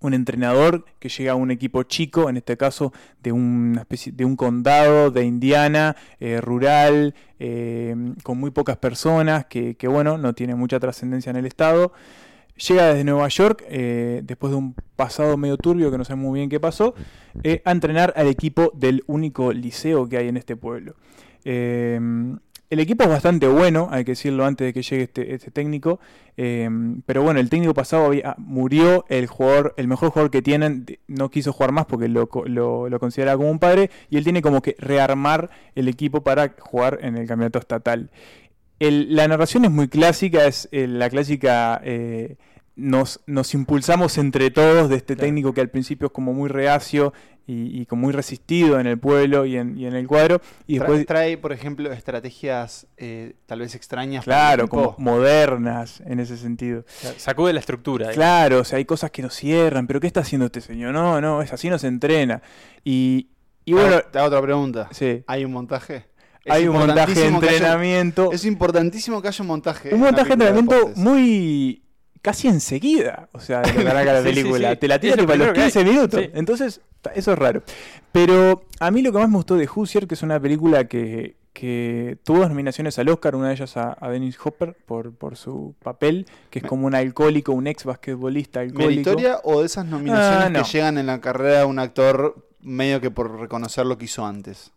un 0.00 0.14
entrenador 0.14 0.84
que 0.98 1.08
llega 1.08 1.32
a 1.32 1.36
un 1.36 1.50
equipo 1.50 1.82
chico, 1.84 2.28
en 2.28 2.36
este 2.36 2.56
caso 2.56 2.92
de 3.22 3.32
una 3.32 3.80
especie 3.80 4.12
de 4.12 4.24
un 4.24 4.36
condado 4.36 5.10
de 5.10 5.24
Indiana, 5.24 5.96
eh, 6.18 6.40
rural, 6.40 7.14
eh, 7.38 7.94
con 8.22 8.38
muy 8.38 8.50
pocas 8.50 8.76
personas, 8.76 9.46
que, 9.46 9.76
bueno, 9.84 10.18
no 10.18 10.34
tiene 10.34 10.54
mucha 10.54 10.80
trascendencia 10.80 11.30
en 11.30 11.36
el 11.36 11.46
estado. 11.46 11.92
Llega 12.68 12.88
desde 12.88 13.04
Nueva 13.04 13.28
York, 13.28 13.64
eh, 13.68 14.20
después 14.22 14.50
de 14.50 14.58
un 14.58 14.74
pasado 14.96 15.38
medio 15.38 15.56
turbio 15.56 15.90
que 15.90 15.96
no 15.96 16.04
sé 16.04 16.14
muy 16.14 16.40
bien 16.40 16.50
qué 16.50 16.60
pasó, 16.60 16.94
a 17.64 17.70
entrenar 17.70 18.12
al 18.16 18.26
equipo 18.26 18.70
del 18.74 19.02
único 19.06 19.52
liceo 19.52 20.06
que 20.06 20.18
hay 20.18 20.28
en 20.28 20.36
este 20.36 20.56
pueblo. 20.56 20.94
El 22.70 22.78
equipo 22.78 23.02
es 23.02 23.10
bastante 23.10 23.48
bueno, 23.48 23.88
hay 23.90 24.04
que 24.04 24.12
decirlo 24.12 24.44
antes 24.46 24.64
de 24.64 24.72
que 24.72 24.82
llegue 24.82 25.02
este, 25.02 25.34
este 25.34 25.50
técnico. 25.50 25.98
eh, 26.36 26.68
pero 27.04 27.22
bueno, 27.22 27.40
el 27.40 27.50
técnico 27.50 27.74
pasado 27.74 28.06
había- 28.06 28.34
murió, 28.38 29.04
el 29.08 29.26
jugador, 29.26 29.74
el 29.76 29.88
mejor 29.88 30.10
jugador 30.10 30.30
que 30.30 30.40
tienen, 30.40 30.86
no 31.08 31.30
quiso 31.30 31.52
jugar 31.52 31.72
más 31.72 31.84
porque 31.86 32.08
lo, 32.08 32.28
lo, 32.46 32.98
consideraba 33.00 33.36
como 33.38 33.50
un 33.50 33.58
padre, 33.58 33.90
y 34.08 34.16
él 34.16 34.24
tiene 34.24 34.40
como 34.40 34.62
que 34.62 34.76
rearmar 34.78 35.50
el 35.74 35.88
equipo 35.88 36.22
para 36.22 36.54
jugar 36.58 36.98
en 37.02 37.16
el 37.16 37.26
campeonato 37.26 37.58
estatal. 37.58 38.10
La 38.78 39.28
narración 39.28 39.64
es 39.66 39.70
muy 39.70 39.88
clásica, 39.88 40.46
es 40.46 40.68
eh, 40.72 40.86
la 40.86 41.10
clásica. 41.10 41.80
eh, 41.84 42.36
nos, 42.76 43.20
nos 43.26 43.52
impulsamos 43.54 44.16
entre 44.18 44.50
todos 44.50 44.88
de 44.88 44.96
este 44.96 45.14
Claro. 45.14 45.26
técnico 45.26 45.52
que 45.54 45.60
al 45.60 45.68
principio 45.70 46.06
es 46.06 46.12
como 46.12 46.32
muy 46.32 46.48
reacio 46.48 47.12
y, 47.46 47.80
y 47.80 47.86
como 47.86 48.02
muy 48.02 48.12
resistido 48.12 48.78
en 48.78 48.86
el 48.86 48.98
pueblo 48.98 49.44
y 49.44 49.56
en, 49.56 49.76
y 49.76 49.84
en 49.86 49.94
el 49.94 50.06
cuadro. 50.06 50.40
Y 50.68 50.76
Tra- 50.76 50.78
después, 50.80 51.06
trae, 51.06 51.36
por 51.36 51.52
ejemplo, 51.52 51.92
estrategias 51.92 52.86
eh, 52.96 53.34
tal 53.46 53.58
vez 53.60 53.74
extrañas. 53.74 54.24
para 54.24 54.36
el 54.36 54.42
claro, 54.56 54.68
como 54.68 54.94
modernas 54.98 56.00
en 56.06 56.20
ese 56.20 56.36
sentido. 56.36 56.84
Sacude 57.16 57.52
la 57.52 57.60
estructura. 57.60 58.10
¿eh? 58.10 58.14
Claro, 58.14 58.60
o 58.60 58.64
sea, 58.64 58.78
hay 58.78 58.84
cosas 58.84 59.10
que 59.10 59.22
nos 59.22 59.34
cierran, 59.34 59.86
pero 59.86 59.98
¿qué 60.00 60.06
está 60.06 60.20
haciendo 60.20 60.46
este 60.46 60.60
señor? 60.60 60.92
No, 60.94 61.20
no, 61.20 61.42
es 61.42 61.52
así 61.52 61.68
no 61.68 61.78
se 61.78 61.88
entrena. 61.88 62.40
Y, 62.84 63.28
y 63.64 63.72
bueno, 63.72 63.96
Ah, 63.96 64.04
te 64.10 64.18
hago 64.18 64.28
otra 64.28 64.42
pregunta. 64.42 64.88
sí, 64.92 65.24
¿Hay 65.26 65.44
un 65.44 65.52
montaje? 65.52 66.06
Es 66.44 66.52
hay 66.52 66.68
un 66.68 66.76
montaje 66.78 67.14
de 67.14 67.26
haya- 67.26 67.34
entrenamiento. 67.36 68.30
Es 68.32 68.44
importantísimo 68.46 69.20
que 69.20 69.28
haya 69.28 69.42
un 69.42 69.48
montaje. 69.48 69.92
un 69.92 70.00
montaje 70.00 70.28
de 70.28 70.32
entrenamiento 70.34 70.92
muy 70.96 71.82
casi 72.22 72.48
enseguida, 72.48 73.28
o 73.32 73.40
sea, 73.40 73.60
de 73.62 73.70
arranca 73.88 74.12
la 74.12 74.22
Sí, 74.22 74.28
sí, 74.28 74.34
película. 74.34 74.70
sí. 74.72 74.76
Te 74.76 74.88
la 74.88 74.94
Es 74.96 75.00
tira 75.00 75.16
lo 75.16 75.22
tipo 75.22 75.32
a 75.32 75.36
los 75.36 75.48
primero 75.48 75.52
que 75.54 75.60
hay. 75.60 75.72
15 75.72 75.84
minutos. 75.84 76.20
Entonces, 76.34 76.80
eso 77.14 77.32
es 77.32 77.38
raro. 77.38 77.62
Pero 78.12 78.64
a 78.78 78.90
mí 78.90 79.02
lo 79.02 79.12
que 79.12 79.18
más 79.18 79.28
me 79.28 79.36
gustó 79.36 79.56
de 79.56 79.66
Hoosier, 79.66 80.06
que 80.06 80.14
es 80.14 80.22
una 80.22 80.38
película 80.40 80.84
que, 80.86 81.36
que 81.52 82.18
tuvo 82.24 82.38
dos 82.40 82.48
nominaciones 82.48 82.98
al 82.98 83.08
Oscar, 83.08 83.34
una 83.36 83.48
de 83.48 83.54
ellas 83.54 83.76
a, 83.76 83.96
a 84.00 84.10
Dennis 84.10 84.38
Hopper 84.42 84.74
por, 84.86 85.14
por 85.14 85.36
su 85.36 85.74
papel, 85.82 86.26
que 86.50 86.58
es 86.60 86.64
como 86.64 86.86
un 86.86 86.94
alcohólico, 86.94 87.52
un 87.52 87.66
ex 87.66 87.84
basquetbolista 87.84 88.60
alcohólico. 88.60 89.10
¿Meritoria 89.10 89.38
o 89.44 89.60
de 89.60 89.66
esas 89.66 89.86
nominaciones 89.86 90.44
Ah, 90.46 90.50
no. 90.50 90.62
que 90.62 90.68
llegan 90.70 90.98
en 90.98 91.06
la 91.06 91.20
carrera 91.20 91.58
de 91.60 91.64
un 91.64 91.78
actor 91.78 92.46
medio 92.60 93.00
que 93.00 93.10
por 93.10 93.40
reconocer 93.40 93.86
lo 93.86 93.96
que 93.96 94.04
hizo 94.04 94.26
antes? 94.26 94.72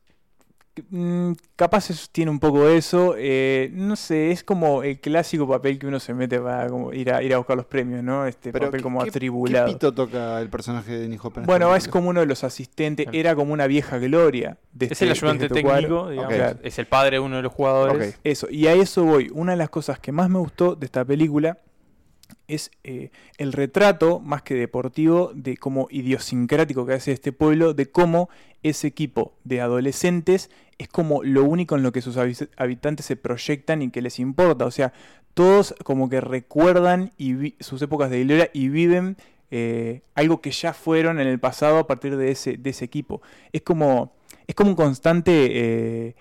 Mm, 0.90 1.34
capaz 1.56 1.92
eso 1.92 2.08
tiene 2.12 2.32
un 2.32 2.40
poco 2.40 2.66
de 2.66 2.78
eso. 2.78 3.14
eh, 3.18 3.70
no 3.74 3.96
sé, 3.96 4.32
es 4.32 4.44
como 4.44 4.82
el 4.84 5.00
clásico 5.00 5.48
papel 5.48 5.78
que 5.78 5.86
uno 5.86 6.00
se 6.00 6.14
mete 6.16 6.40
para 6.40 6.68
como 6.68 6.92
ir, 6.94 7.12
a, 7.14 7.22
ir 7.22 7.34
a 7.34 7.38
buscar 7.38 7.56
los 7.58 7.66
premios, 7.68 8.04
¿no? 8.04 8.26
Este 8.26 8.52
Pero 8.52 8.66
papel 8.68 8.80
¿qué- 8.80 8.84
como 8.84 9.02
atribulado. 9.02 9.68
¿Qué 9.68 9.74
pito 9.74 9.94
toca 9.94 10.42
el 10.42 10.50
personaje 10.50 10.92
de 10.98 11.08
Nick 11.08 11.24
Hopper? 11.24 11.42
en 11.44 11.46
Bueno, 11.48 11.76
es 11.76 11.88
como 11.88 12.10
uno 12.10 12.22
de 12.22 12.26
los 12.26 12.44
asistentes, 12.44 13.06
Claro. 13.06 13.18
era 13.20 13.36
como 13.36 13.54
una 13.54 13.68
vieja 13.68 14.00
gloria. 14.00 14.58
De 14.72 14.88
Es 14.88 14.94
este- 14.94 15.06
el 15.06 15.10
de 15.10 15.20
ayudante 15.20 15.44
este 15.46 15.54
técnico, 15.56 15.70
cuadro. 16.06 16.10
digamos, 16.10 16.34
Ok. 16.56 16.60
es 16.64 16.80
el 16.80 16.88
padre 16.88 17.12
de 17.18 17.20
uno 17.20 17.36
de 17.36 17.42
los 17.44 17.54
jugadores. 17.54 18.18
Eso, 18.24 18.48
y 18.50 18.66
a 18.68 18.74
eso 18.74 19.04
voy. 19.04 19.30
Una 19.34 19.52
de 19.52 19.58
las 19.60 19.70
cosas 19.70 20.00
que 20.00 20.12
más 20.12 20.30
me 20.30 20.40
gustó 20.40 20.74
de 20.76 20.86
esta 20.86 21.06
película 21.06 21.60
es 22.48 22.72
eh, 22.84 23.12
el 23.38 23.54
retrato, 23.54 24.20
más 24.20 24.42
que 24.42 24.56
deportivo, 24.56 25.32
de 25.34 25.58
cómo 25.58 25.88
idiosincrático 25.90 26.86
que 26.86 26.94
hace 26.94 27.12
este 27.12 27.32
pueblo, 27.32 27.74
de 27.74 27.90
cómo 27.90 28.30
ese 28.64 28.88
equipo 28.88 29.34
de 29.44 29.62
adolescentes 29.62 30.50
es 30.78 30.88
como 30.88 31.24
lo 31.24 31.44
único 31.44 31.76
en 31.76 31.84
lo 31.84 31.92
que 31.92 32.02
sus 32.02 32.18
habi- 32.18 32.50
habitantes 32.58 33.06
se 33.06 33.16
proyectan 33.16 33.82
y 33.82 33.92
que 33.92 34.02
les 34.02 34.20
importa. 34.20 34.66
O 34.66 34.72
sea, 34.72 34.94
todos 35.34 35.76
como 35.84 36.10
que 36.10 36.22
recuerdan 36.22 37.12
y 37.18 37.56
sus 37.60 37.82
épocas 37.82 38.10
de 38.10 38.24
gloria 38.24 38.50
y 38.54 38.70
viven 38.70 39.18
eh, 39.52 40.02
algo 40.16 40.42
que 40.42 40.52
ya 40.52 40.74
fueron 40.74 41.20
en 41.20 41.28
el 41.28 41.40
pasado 41.40 41.78
a 41.78 41.88
partir 41.88 42.18
de 42.18 42.32
ese, 42.32 42.60
equipo. 42.82 43.22
Es 43.52 43.62
como, 43.62 44.14
es 44.48 44.56
como 44.56 44.72
un 44.72 44.76
constante... 44.76 45.50
eh, 45.52 46.16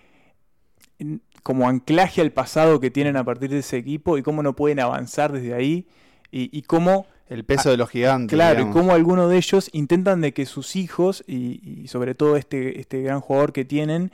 como 1.43 1.69
anclaje 1.69 2.21
al 2.21 2.31
pasado 2.31 2.79
que 2.79 2.91
tienen 2.91 3.17
a 3.17 3.25
partir 3.25 3.50
de 3.50 3.59
ese 3.59 3.76
equipo 3.76 4.17
y 4.17 4.23
cómo 4.23 4.43
no 4.43 4.55
pueden 4.55 4.79
avanzar 4.79 5.33
desde 5.33 5.55
ahí 5.55 5.88
y, 6.33 6.49
y 6.57 6.62
cómo, 6.62 7.07
El 7.29 7.45
peso 7.45 7.71
de 7.71 7.77
los 7.77 7.89
gigantes. 7.91 8.35
claro, 8.35 8.62
y 8.62 8.71
cómo 8.73 8.93
algunos 8.93 9.31
de 9.31 9.37
ellos 9.37 9.71
intentan 9.73 10.21
de 10.21 10.33
que 10.33 10.47
sus 10.47 10.75
hijos 10.75 11.23
y, 11.29 11.83
y 11.83 11.89
sobre 11.89 12.15
todo 12.17 12.37
este, 12.37 12.81
este 12.81 13.03
gran 13.03 13.21
jugador 13.21 13.53
que 13.53 13.65
tienen 13.65 14.11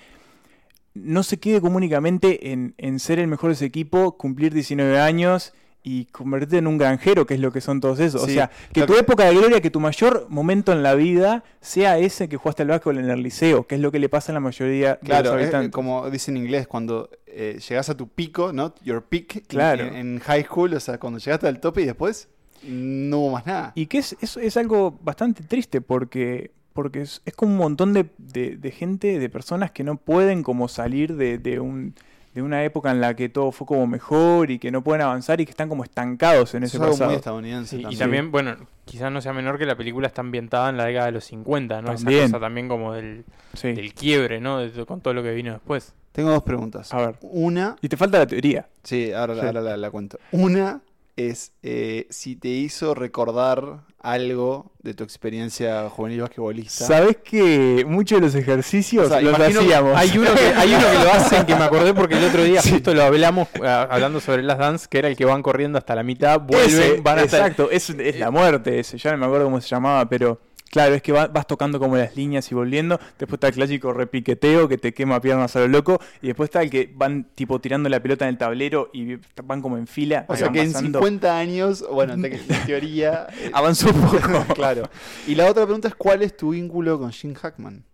no 0.94 1.22
se 1.22 1.38
quede 1.38 1.60
como 1.60 1.76
únicamente 1.76 2.52
en, 2.52 2.74
en 2.76 2.98
ser 2.98 3.18
el 3.18 3.28
mejor 3.28 3.50
de 3.50 3.54
ese 3.54 3.64
equipo, 3.64 4.16
cumplir 4.16 4.52
19 4.52 4.98
años 4.98 5.52
y 5.82 6.06
convertirte 6.06 6.58
en 6.58 6.66
un 6.66 6.76
granjero, 6.76 7.24
que 7.26 7.34
es 7.34 7.40
lo 7.40 7.50
que 7.52 7.60
son 7.60 7.80
todos 7.80 7.98
esos. 8.00 8.22
o 8.22 8.26
sea, 8.26 8.50
que 8.72 8.82
tu 8.86 8.92
que- 8.94 8.98
época 9.00 9.24
de 9.24 9.34
gloria, 9.34 9.60
que 9.60 9.70
tu 9.70 9.80
mayor 9.80 10.26
momento 10.28 10.72
en 10.72 10.82
la 10.82 10.94
vida 10.94 11.44
sea 11.60 11.98
ese 11.98 12.28
que 12.28 12.36
jugaste 12.36 12.62
al 12.62 12.68
básquetbol 12.68 12.98
en 12.98 13.08
el 13.10 13.22
liceo, 13.22 13.66
que 13.66 13.76
es 13.76 13.80
lo 13.80 13.90
que 13.92 13.98
le 13.98 14.08
pasa 14.08 14.32
a 14.32 14.34
la 14.34 14.40
mayoría 14.40 14.94
de 14.96 14.98
Claro, 15.06 15.32
los 15.32 15.40
es- 15.40 15.46
habitantes. 15.46 15.70
como 15.72 16.10
dice 16.10 16.30
en 16.30 16.36
inglés, 16.36 16.66
cuando 16.66 17.08
eh, 17.26 17.58
llegas 17.66 17.88
a 17.88 17.96
tu 17.96 18.08
pico, 18.08 18.52
¿no? 18.52 18.74
Your 18.84 19.02
peak 19.02 19.46
Claro. 19.46 19.84
en, 19.84 19.94
en 19.94 20.18
high 20.20 20.44
school, 20.44 20.74
o 20.74 20.80
sea, 20.80 20.98
cuando 20.98 21.18
llegaste 21.20 21.46
al 21.46 21.60
tope 21.60 21.82
y 21.82 21.86
después 21.86 22.28
no 22.64 23.18
hubo 23.20 23.30
más 23.30 23.46
nada. 23.46 23.72
Y 23.74 23.86
que 23.86 23.98
es, 23.98 24.16
es, 24.20 24.36
es 24.36 24.56
algo 24.56 24.98
bastante 25.02 25.44
triste 25.44 25.80
porque, 25.80 26.50
porque 26.72 27.02
es, 27.02 27.22
es 27.24 27.34
como 27.34 27.52
un 27.52 27.58
montón 27.58 27.92
de, 27.92 28.06
de- 28.18 28.56
de 28.56 28.70
gente, 28.72 29.18
de 29.18 29.28
personas 29.30 29.70
que 29.70 29.84
no 29.84 29.96
pueden 29.96 30.42
como 30.42 30.66
salir 30.68 31.14
de, 31.16 31.38
de 31.38 31.60
un, 31.60 31.94
de 32.34 32.42
una 32.42 32.62
época 32.64 32.90
en 32.90 33.00
la 33.00 33.14
que 33.14 33.28
todo 33.28 33.50
fue 33.52 33.66
como 33.66 33.86
mejor 33.86 34.50
y 34.50 34.58
que 34.58 34.70
no 34.70 34.82
pueden 34.82 35.02
avanzar 35.02 35.40
y 35.40 35.44
que 35.44 35.50
están 35.50 35.68
como 35.68 35.82
estancados 35.84 36.54
en 36.54 36.62
Eso 36.62 36.76
ese 36.76 36.84
es 36.84 36.90
pasado. 36.90 37.10
muy 37.10 37.16
estadounidense. 37.16 37.70
Sí, 37.70 37.76
y 37.80 37.82
también. 37.82 37.98
también, 37.98 38.30
bueno, 38.32 38.56
quizás 38.84 39.10
no 39.10 39.20
sea 39.20 39.32
menor 39.32 39.58
que 39.58 39.66
la 39.66 39.76
película 39.76 40.06
está 40.06 40.20
ambientada 40.20 40.68
en 40.70 40.76
la 40.76 40.84
década 40.84 41.06
de 41.06 41.12
los 41.12 41.24
50, 41.24 41.82
¿no? 41.82 41.94
También. 41.94 42.20
Esa 42.24 42.32
cosa 42.32 42.40
también 42.40 42.68
como 42.68 42.92
del, 42.92 43.24
Sí. 43.54 43.72
del 43.72 43.92
quiebre, 43.94 44.40
¿no? 44.40 44.58
De- 44.58 44.86
con 44.86 45.00
todo 45.00 45.14
lo 45.14 45.22
que 45.22 45.32
vino 45.32 45.52
después. 45.52 45.94
Tengo 46.12 46.30
dos 46.30 46.42
preguntas. 46.42 46.92
A 46.94 46.98
ver. 46.98 47.14
Una, 47.22 47.76
Y 47.80 47.88
te 47.88 47.96
falta 47.96 48.18
la 48.18 48.26
teoría. 48.26 48.66
sí, 48.82 49.12
ahora, 49.12 49.34
Sí. 49.34 49.40
ahora 49.46 49.60
la, 49.60 49.76
la 49.76 49.90
cuento. 49.90 50.18
Una 50.32 50.80
es 51.18 51.52
eh, 51.62 52.06
si 52.10 52.36
te 52.36 52.48
hizo 52.48 52.94
recordar 52.94 53.80
algo 54.00 54.72
de 54.78 54.94
tu 54.94 55.02
experiencia 55.02 55.90
juvenil 55.90 56.20
basquetbolista. 56.20 56.86
¿Sabes 56.86 57.16
que 57.16 57.84
muchos 57.86 58.20
de 58.20 58.26
los 58.26 58.34
ejercicios 58.36 59.06
O 59.06 59.08
sea, 59.08 59.20
los 59.20 59.34
hacíamos? 59.38 59.96
Hay 59.96 60.16
uno, 60.16 60.32
que, 60.32 60.40
hay 60.40 60.72
uno 60.72 60.90
que 60.90 61.04
lo 61.04 61.12
hacen 61.12 61.44
que 61.44 61.56
me 61.56 61.64
acordé 61.64 61.92
porque 61.92 62.16
el 62.16 62.24
otro 62.24 62.44
día 62.44 62.62
justo 62.70 62.94
lo 62.94 63.02
hablamos 63.02 63.48
ah, 63.64 63.88
hablando 63.90 64.20
sobre 64.20 64.44
las 64.44 64.58
dance, 64.58 64.86
que 64.88 64.98
era 64.98 65.08
el 65.08 65.16
que 65.16 65.24
van 65.24 65.42
corriendo 65.42 65.76
hasta 65.76 65.96
la 65.96 66.04
mitad, 66.04 66.40
vuelven, 66.40 66.68
Ese, 66.68 67.00
van 67.00 67.18
hasta 67.18 67.38
exacto, 67.38 67.70
es, 67.70 67.90
es 67.90 68.18
la 68.18 68.30
muerte 68.30 68.78
ese, 68.78 68.96
ya 68.96 69.10
no 69.10 69.18
me 69.18 69.26
acuerdo 69.26 69.46
cómo 69.46 69.60
se 69.60 69.68
llamaba, 69.68 70.08
pero 70.08 70.40
claro, 70.70 70.94
es 70.94 71.02
que 71.02 71.12
va- 71.12 71.26
vas 71.28 71.46
tocando 71.46 71.78
como 71.78 71.96
las 71.96 72.16
líneas 72.16 72.50
y 72.50 72.54
volviendo, 72.54 72.98
después 73.18 73.34
está 73.34 73.48
el 73.48 73.54
clásico 73.54 73.92
repiqueteo 73.92 74.68
que 74.68 74.78
te 74.78 74.92
quema 74.94 75.20
piernas 75.20 75.54
a 75.56 75.60
lo 75.60 75.68
loco, 75.68 76.00
y 76.22 76.28
después 76.28 76.48
está 76.48 76.62
el 76.62 76.70
que 76.70 76.92
van 76.94 77.24
tipo 77.34 77.60
tirando 77.60 77.88
la 77.88 78.00
pelota 78.02 78.24
en 78.24 78.30
el 78.30 78.38
tablero 78.38 78.90
y 78.92 79.16
van 79.44 79.60
como 79.62 79.76
en 79.78 79.86
fila. 79.86 80.24
O 80.28 80.36
sea 80.36 80.50
que 80.50 80.60
en 80.62 80.72
pasando. 80.72 80.98
50 80.98 81.38
años, 81.38 81.84
bueno, 81.90 82.14
en, 82.14 82.22
te- 82.22 82.34
en 82.48 82.66
teoría... 82.66 83.26
eh, 83.32 83.50
avanzó 83.52 83.88
un 83.90 84.00
poco. 84.00 84.44
claro. 84.54 84.88
Y 85.26 85.34
la 85.34 85.46
otra 85.50 85.64
pregunta 85.64 85.88
es 85.88 85.94
¿cuál 85.94 86.22
es 86.22 86.36
tu 86.36 86.50
vínculo 86.50 86.98
con 86.98 87.10
Jim 87.12 87.34
Hackman? 87.34 87.84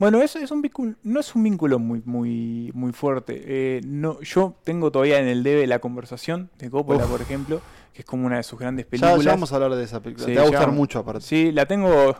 Bueno, 0.00 0.22
eso 0.22 0.38
es 0.38 0.50
un 0.50 0.62
vínculo, 0.62 0.94
no 1.02 1.20
es 1.20 1.34
un 1.34 1.42
vínculo 1.42 1.78
muy, 1.78 2.00
muy, 2.06 2.70
muy 2.72 2.92
fuerte. 2.92 3.42
Eh, 3.44 3.80
no, 3.84 4.18
yo 4.22 4.56
tengo 4.64 4.90
todavía 4.90 5.18
en 5.20 5.28
el 5.28 5.42
debe 5.42 5.66
la 5.66 5.78
conversación 5.78 6.48
de 6.58 6.70
Coppola, 6.70 7.04
Uf. 7.04 7.10
por 7.10 7.20
ejemplo, 7.20 7.60
que 7.92 8.00
es 8.00 8.06
como 8.06 8.26
una 8.26 8.38
de 8.38 8.42
sus 8.42 8.58
grandes 8.58 8.86
películas. 8.86 9.22
ya 9.22 9.32
vamos 9.32 9.52
a 9.52 9.56
hablar 9.56 9.74
de 9.74 9.84
esa 9.84 10.00
película. 10.00 10.24
Sí, 10.26 10.32
te 10.32 10.38
va 10.38 10.46
a 10.46 10.48
gustar 10.48 10.72
mucho 10.72 11.00
aparte. 11.00 11.20
Sí, 11.20 11.52
la 11.52 11.66
tengo, 11.66 12.16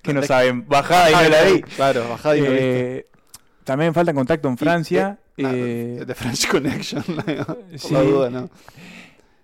que 0.00 0.14
no 0.14 0.22
saben, 0.22 0.66
bajada 0.66 1.10
y 1.10 1.24
no 1.24 1.28
la 1.28 1.42
vi. 1.44 1.60
Claro, 1.60 2.08
bajada 2.08 2.36
y 2.38 2.40
no. 2.40 2.46
Eh, 2.48 3.06
también 3.62 3.92
falta 3.92 4.14
contacto 4.14 4.48
en 4.48 4.56
Francia. 4.56 5.18
Y, 5.36 5.42
eh, 5.44 6.04
The 6.06 6.14
French 6.14 6.48
Connection, 6.48 7.02
por 7.04 7.56
sí. 7.78 7.92
la 7.92 8.02
duda, 8.02 8.30
¿no? 8.30 8.48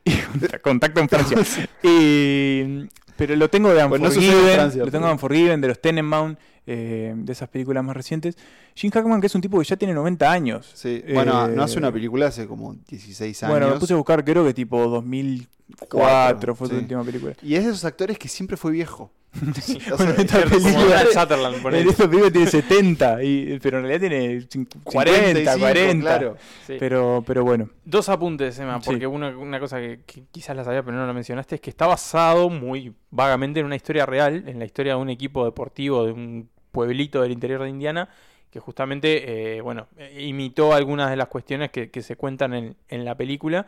contacto 0.62 1.00
en 1.00 1.09
Francia. 1.11 1.69
Y- 1.83 2.88
pero 3.17 3.37
lo 3.37 3.49
tengo 3.49 3.73
de 3.73 3.81
no 3.81 3.95
Unforgiven, 3.95 4.79
lo 4.79 4.91
tengo 4.91 5.07
de 5.07 5.12
Unforgiven, 5.12 5.61
de 5.61 5.69
los 5.69 5.81
Tenenbaum, 5.81 6.35
eh, 6.66 7.12
de 7.16 7.33
esas 7.33 7.49
películas 7.49 7.85
más 7.85 7.97
recientes. 7.97 8.37
Jim 8.75 8.90
Hackman, 8.90 9.21
que 9.21 9.26
es 9.28 9.35
un 9.35 9.40
tipo 9.40 9.59
que 9.59 9.64
ya 9.64 9.76
tiene 9.76 9.94
90 9.94 10.30
años. 10.30 10.71
Sí. 10.75 11.02
Bueno, 11.12 11.49
no 11.49 11.62
hace 11.62 11.75
Eh, 11.76 11.78
una 11.78 11.92
película 11.92 12.26
hace 12.26 12.47
como 12.47 12.75
16 12.88 13.42
años. 13.42 13.52
Bueno, 13.59 13.73
me 13.75 13.78
puse 13.80 13.92
a 13.92 13.97
buscar, 13.97 14.25
creo 14.25 14.44
que 14.44 14.54
tipo 14.54 14.78
2004 14.88 16.54
fue 16.54 16.68
su 16.68 16.75
sí. 16.75 16.80
última 16.80 17.04
película. 17.04 17.35
Y 17.42 17.54
es 17.54 17.64
de 17.64 17.71
esos 17.71 17.85
actores 17.85 18.18
que 18.18 18.28
siempre 18.28 18.56
fue 18.56 18.73
viejo. 18.73 19.11
O 19.92 19.97
Bueno, 19.97 20.12
esta 20.16 20.38
es- 20.40 20.50
película- 20.50 21.04
Sutherland, 21.12 21.56
En 21.56 21.62
ponele. 21.62 21.90
esta 21.90 22.04
película 22.09 22.30
tiene 22.30 22.47
70, 22.50 23.23
y, 23.25 23.59
pero 23.61 23.78
en 23.78 23.85
realidad 23.85 24.09
tiene 24.09 24.38
cin- 24.49 24.68
40, 24.85 25.25
55, 25.26 25.59
40. 25.61 26.00
Claro. 26.02 26.37
Sí. 26.66 26.76
Pero, 26.78 27.25
pero 27.26 27.42
bueno. 27.44 27.68
Dos 27.85 28.09
apuntes, 28.09 28.56
Emma, 28.61 28.80
Sí. 28.80 28.90
porque 28.90 29.06
una, 29.09 29.37
una 29.37 29.59
cosa 29.59 29.78
que, 29.80 30.00
que 30.06 30.23
quizás 30.30 30.56
la 30.56 30.62
sabía 30.64 30.83
pero 30.85 30.97
no 30.97 31.06
la 31.06 31.12
mencionaste 31.12 31.56
es 31.56 31.61
que 31.61 31.71
está 31.71 31.87
basado 31.87 32.49
muy 32.49 32.92
vagamente 33.11 33.59
en 33.61 33.66
una 33.66 33.76
historia 33.76 34.06
real, 34.06 34.44
en 34.47 34.59
la 34.61 34.64
historia 34.66 34.94
de 34.94 35.00
un 35.00 35.11
equipo 35.11 35.44
deportivo 35.44 36.04
de 36.06 36.12
un 36.12 36.49
pueblito 36.75 37.23
del 37.23 37.33
interior 37.33 37.62
de 37.62 37.71
Indiana 37.71 38.11
que 38.50 38.61
justamente, 38.61 39.57
eh, 39.57 39.61
bueno, 39.62 39.88
eh, 39.97 40.26
imitó 40.28 40.75
algunas 40.75 41.11
de 41.11 41.16
las 41.16 41.26
cuestiones 41.26 41.71
que, 41.71 41.90
que 41.90 42.02
se 42.02 42.14
cuentan 42.14 42.54
en, 42.54 42.76
en 42.88 43.04
la 43.04 43.16
película. 43.16 43.66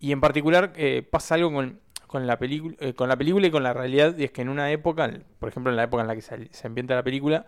Y 0.00 0.10
en 0.10 0.20
particular 0.20 0.72
eh, 0.76 1.06
pasa 1.08 1.36
algo 1.36 1.52
con, 1.52 2.26
la 2.26 2.38
película 2.38 2.76
eh, 2.80 2.94
con 2.94 3.08
la 3.08 3.16
película 3.16 3.46
y 3.46 3.50
con 3.50 3.62
la 3.62 3.72
realidad 3.72 4.16
y 4.18 4.24
es 4.24 4.32
que 4.32 4.42
en 4.42 4.48
una 4.48 4.70
época, 4.72 5.10
por 5.38 5.48
ejemplo 5.48 5.70
en 5.70 5.76
la 5.76 5.84
época 5.84 6.02
en 6.02 6.08
la 6.08 6.14
que 6.14 6.22
se, 6.22 6.48
se 6.52 6.66
ambienta 6.66 6.94
la 6.94 7.02
película, 7.02 7.46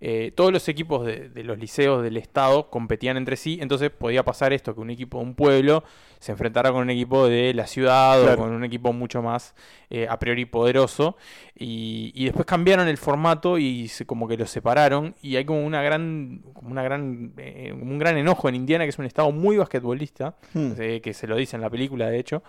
eh, 0.00 0.32
todos 0.34 0.52
los 0.52 0.66
equipos 0.68 1.04
de, 1.04 1.28
de 1.28 1.44
los 1.44 1.58
liceos 1.58 2.02
del 2.02 2.16
estado 2.16 2.70
competían 2.70 3.16
entre 3.16 3.36
sí, 3.36 3.58
entonces 3.60 3.90
podía 3.90 4.24
pasar 4.24 4.52
esto, 4.52 4.74
que 4.74 4.80
un 4.80 4.90
equipo 4.90 5.18
de 5.18 5.24
un 5.24 5.34
pueblo 5.34 5.84
se 6.18 6.32
enfrentara 6.32 6.70
con 6.72 6.82
un 6.82 6.90
equipo 6.90 7.26
de 7.26 7.52
la 7.54 7.66
ciudad 7.66 8.20
Claro. 8.22 8.34
o 8.42 8.44
con 8.44 8.52
un 8.54 8.64
equipo 8.64 8.92
mucho 8.92 9.22
más 9.22 9.54
eh, 9.90 10.06
a 10.08 10.18
priori 10.18 10.44
poderoso, 10.46 11.16
y, 11.54 12.12
y 12.14 12.24
después 12.24 12.46
cambiaron 12.46 12.88
el 12.88 12.96
formato 12.96 13.58
y 13.58 13.88
se, 13.88 14.06
como 14.06 14.26
que 14.28 14.36
los 14.36 14.50
separaron, 14.50 15.14
y 15.22 15.36
hay 15.36 15.44
como 15.44 15.64
una 15.64 15.82
gran, 15.82 16.42
como 16.54 16.70
una 16.70 16.82
gran, 16.82 17.32
eh, 17.38 17.72
un 17.72 17.98
gran 17.98 18.16
enojo 18.16 18.48
en 18.48 18.54
Indiana, 18.54 18.84
que 18.84 18.90
es 18.90 18.98
un 18.98 19.06
estado 19.06 19.30
muy 19.32 19.56
basquetbolista, 19.56 20.36
Hmm. 20.54 20.72
eh, 20.78 21.00
que 21.02 21.12
se 21.14 21.26
lo 21.26 21.36
dice 21.36 21.56
en 21.56 21.62
la 21.62 21.70
película 21.70 22.08
de 22.08 22.18
hecho, 22.18 22.42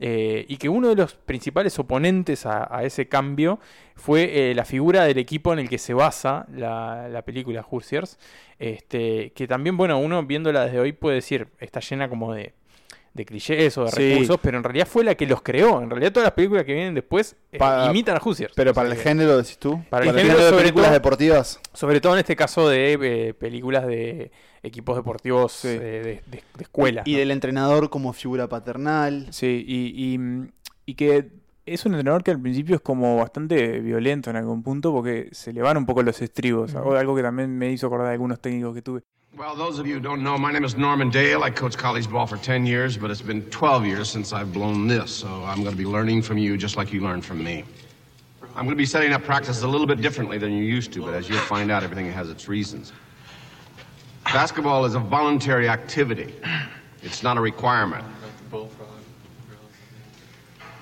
eh, 0.00 0.44
y 0.48 0.56
que 0.56 0.68
uno 0.68 0.88
de 0.88 0.96
los 0.96 1.14
principales 1.14 1.78
oponentes 1.78 2.46
a, 2.46 2.82
ese 2.82 3.08
cambio 3.08 3.60
fue 3.94 4.50
eh, 4.50 4.54
la 4.54 4.64
figura 4.64 5.04
del 5.04 5.18
equipo 5.18 5.52
en 5.52 5.60
el 5.60 5.68
que 5.68 5.78
se 5.78 5.94
basa 5.94 6.46
la, 6.52 7.08
la 7.08 7.22
película 7.22 7.62
Hoosiers, 7.62 8.18
este, 8.58 9.32
que 9.32 9.46
también, 9.46 9.76
bueno, 9.76 9.98
uno 9.98 10.22
viéndola 10.24 10.64
desde 10.64 10.80
hoy 10.80 10.92
puede 10.92 11.16
decir, 11.16 11.48
está 11.58 11.80
llena 11.80 12.08
como 12.08 12.34
de, 12.34 12.54
de 13.14 13.24
clichés 13.24 13.78
o 13.78 13.84
de 13.84 13.90
Sí. 13.92 14.10
recursos, 14.10 14.38
pero 14.42 14.58
en 14.58 14.64
realidad 14.64 14.86
fue 14.88 15.04
la 15.04 15.14
que 15.14 15.24
los 15.26 15.40
creó. 15.40 15.80
En 15.80 15.88
realidad 15.88 16.12
todas 16.12 16.26
las 16.26 16.34
películas 16.34 16.64
que 16.64 16.74
vienen 16.74 16.94
después 16.94 17.36
eh, 17.52 17.58
imitan 17.88 18.16
a 18.16 18.20
Hoosiers. 18.20 18.52
Pero 18.56 18.74
para 18.74 18.88
el 18.90 18.96
género, 18.96 19.36
decís 19.36 19.56
tú. 19.58 19.80
para 19.88 20.04
el 20.04 20.10
el 20.18 20.26
género, 20.26 20.44
de 20.44 20.52
películas 20.58 20.90
deportivas. 20.92 21.60
Sobre 21.72 22.00
todo 22.00 22.14
en 22.14 22.18
este 22.18 22.34
caso 22.36 22.68
de 22.68 22.98
eh, 23.00 23.34
películas 23.34 23.86
de 23.86 24.32
equipos 24.64 24.96
deportivos 24.96 25.52
Sí. 25.52 25.68
eh, 25.68 25.78
de, 25.78 26.00
de- 26.02 26.22
de 26.56 26.62
escuela. 26.62 27.02
Y 27.04 27.12
¿no? 27.12 27.18
del 27.20 27.30
entrenador 27.30 27.88
como 27.88 28.12
figura 28.12 28.48
paternal. 28.48 29.28
Sí, 29.30 29.64
y, 29.66 30.14
y, 30.16 30.50
y 30.86 30.94
que 30.94 31.28
es 31.66 31.86
un 31.86 31.92
entrenador 31.94 32.24
que 32.24 32.32
al 32.32 32.40
principio 32.40 32.74
es 32.74 32.82
como 32.82 33.16
bastante 33.18 33.78
violento 33.80 34.28
en 34.30 34.36
algún 34.36 34.62
punto 34.64 34.92
porque 34.92 35.28
se 35.32 35.52
le 35.52 35.62
van 35.62 35.76
un 35.76 35.86
poco 35.86 36.02
los 36.02 36.20
estribos. 36.20 36.74
Algo 36.74 37.14
que 37.14 37.22
también 37.22 37.56
me 37.56 37.70
hizo 37.70 37.86
acordar 37.86 38.08
de 38.08 38.14
algunos 38.14 38.40
técnicos 38.40 38.74
que 38.74 38.82
tuve. 38.82 39.02
Well, 39.36 39.56
those 39.56 39.80
of 39.80 39.86
you 39.88 39.94
who 39.94 40.00
don't 40.00 40.22
know, 40.22 40.38
my 40.38 40.52
name 40.52 40.62
is 40.62 40.76
Norman 40.76 41.10
Dale. 41.10 41.42
I 41.42 41.50
coached 41.50 41.76
college 41.76 42.08
ball 42.08 42.24
for 42.24 42.36
10 42.36 42.66
years, 42.66 42.96
but 42.96 43.10
it's 43.10 43.20
been 43.20 43.42
12 43.50 43.84
years 43.84 44.08
since 44.08 44.32
I've 44.32 44.52
blown 44.52 44.86
this, 44.86 45.10
so 45.10 45.26
I'm 45.26 45.58
going 45.64 45.72
to 45.72 45.76
be 45.76 45.84
learning 45.84 46.22
from 46.22 46.38
you 46.38 46.56
just 46.56 46.76
like 46.76 46.92
you 46.92 47.00
learned 47.00 47.24
from 47.24 47.42
me. 47.42 47.64
I'm 48.54 48.64
going 48.64 48.68
to 48.68 48.76
be 48.76 48.86
setting 48.86 49.12
up 49.12 49.24
practice 49.24 49.64
a 49.64 49.66
little 49.66 49.88
bit 49.88 50.00
differently 50.00 50.38
than 50.38 50.52
you 50.52 50.62
used 50.62 50.92
to, 50.92 51.02
but 51.02 51.14
as 51.14 51.28
you'll 51.28 51.40
find 51.40 51.72
out, 51.72 51.82
everything 51.82 52.12
has 52.12 52.30
its 52.30 52.46
reasons. 52.46 52.92
Basketball 54.26 54.84
is 54.84 54.94
a 54.94 55.00
voluntary 55.00 55.68
activity. 55.68 56.32
It's 57.02 57.24
not 57.24 57.36
a 57.36 57.40
requirement. 57.40 58.04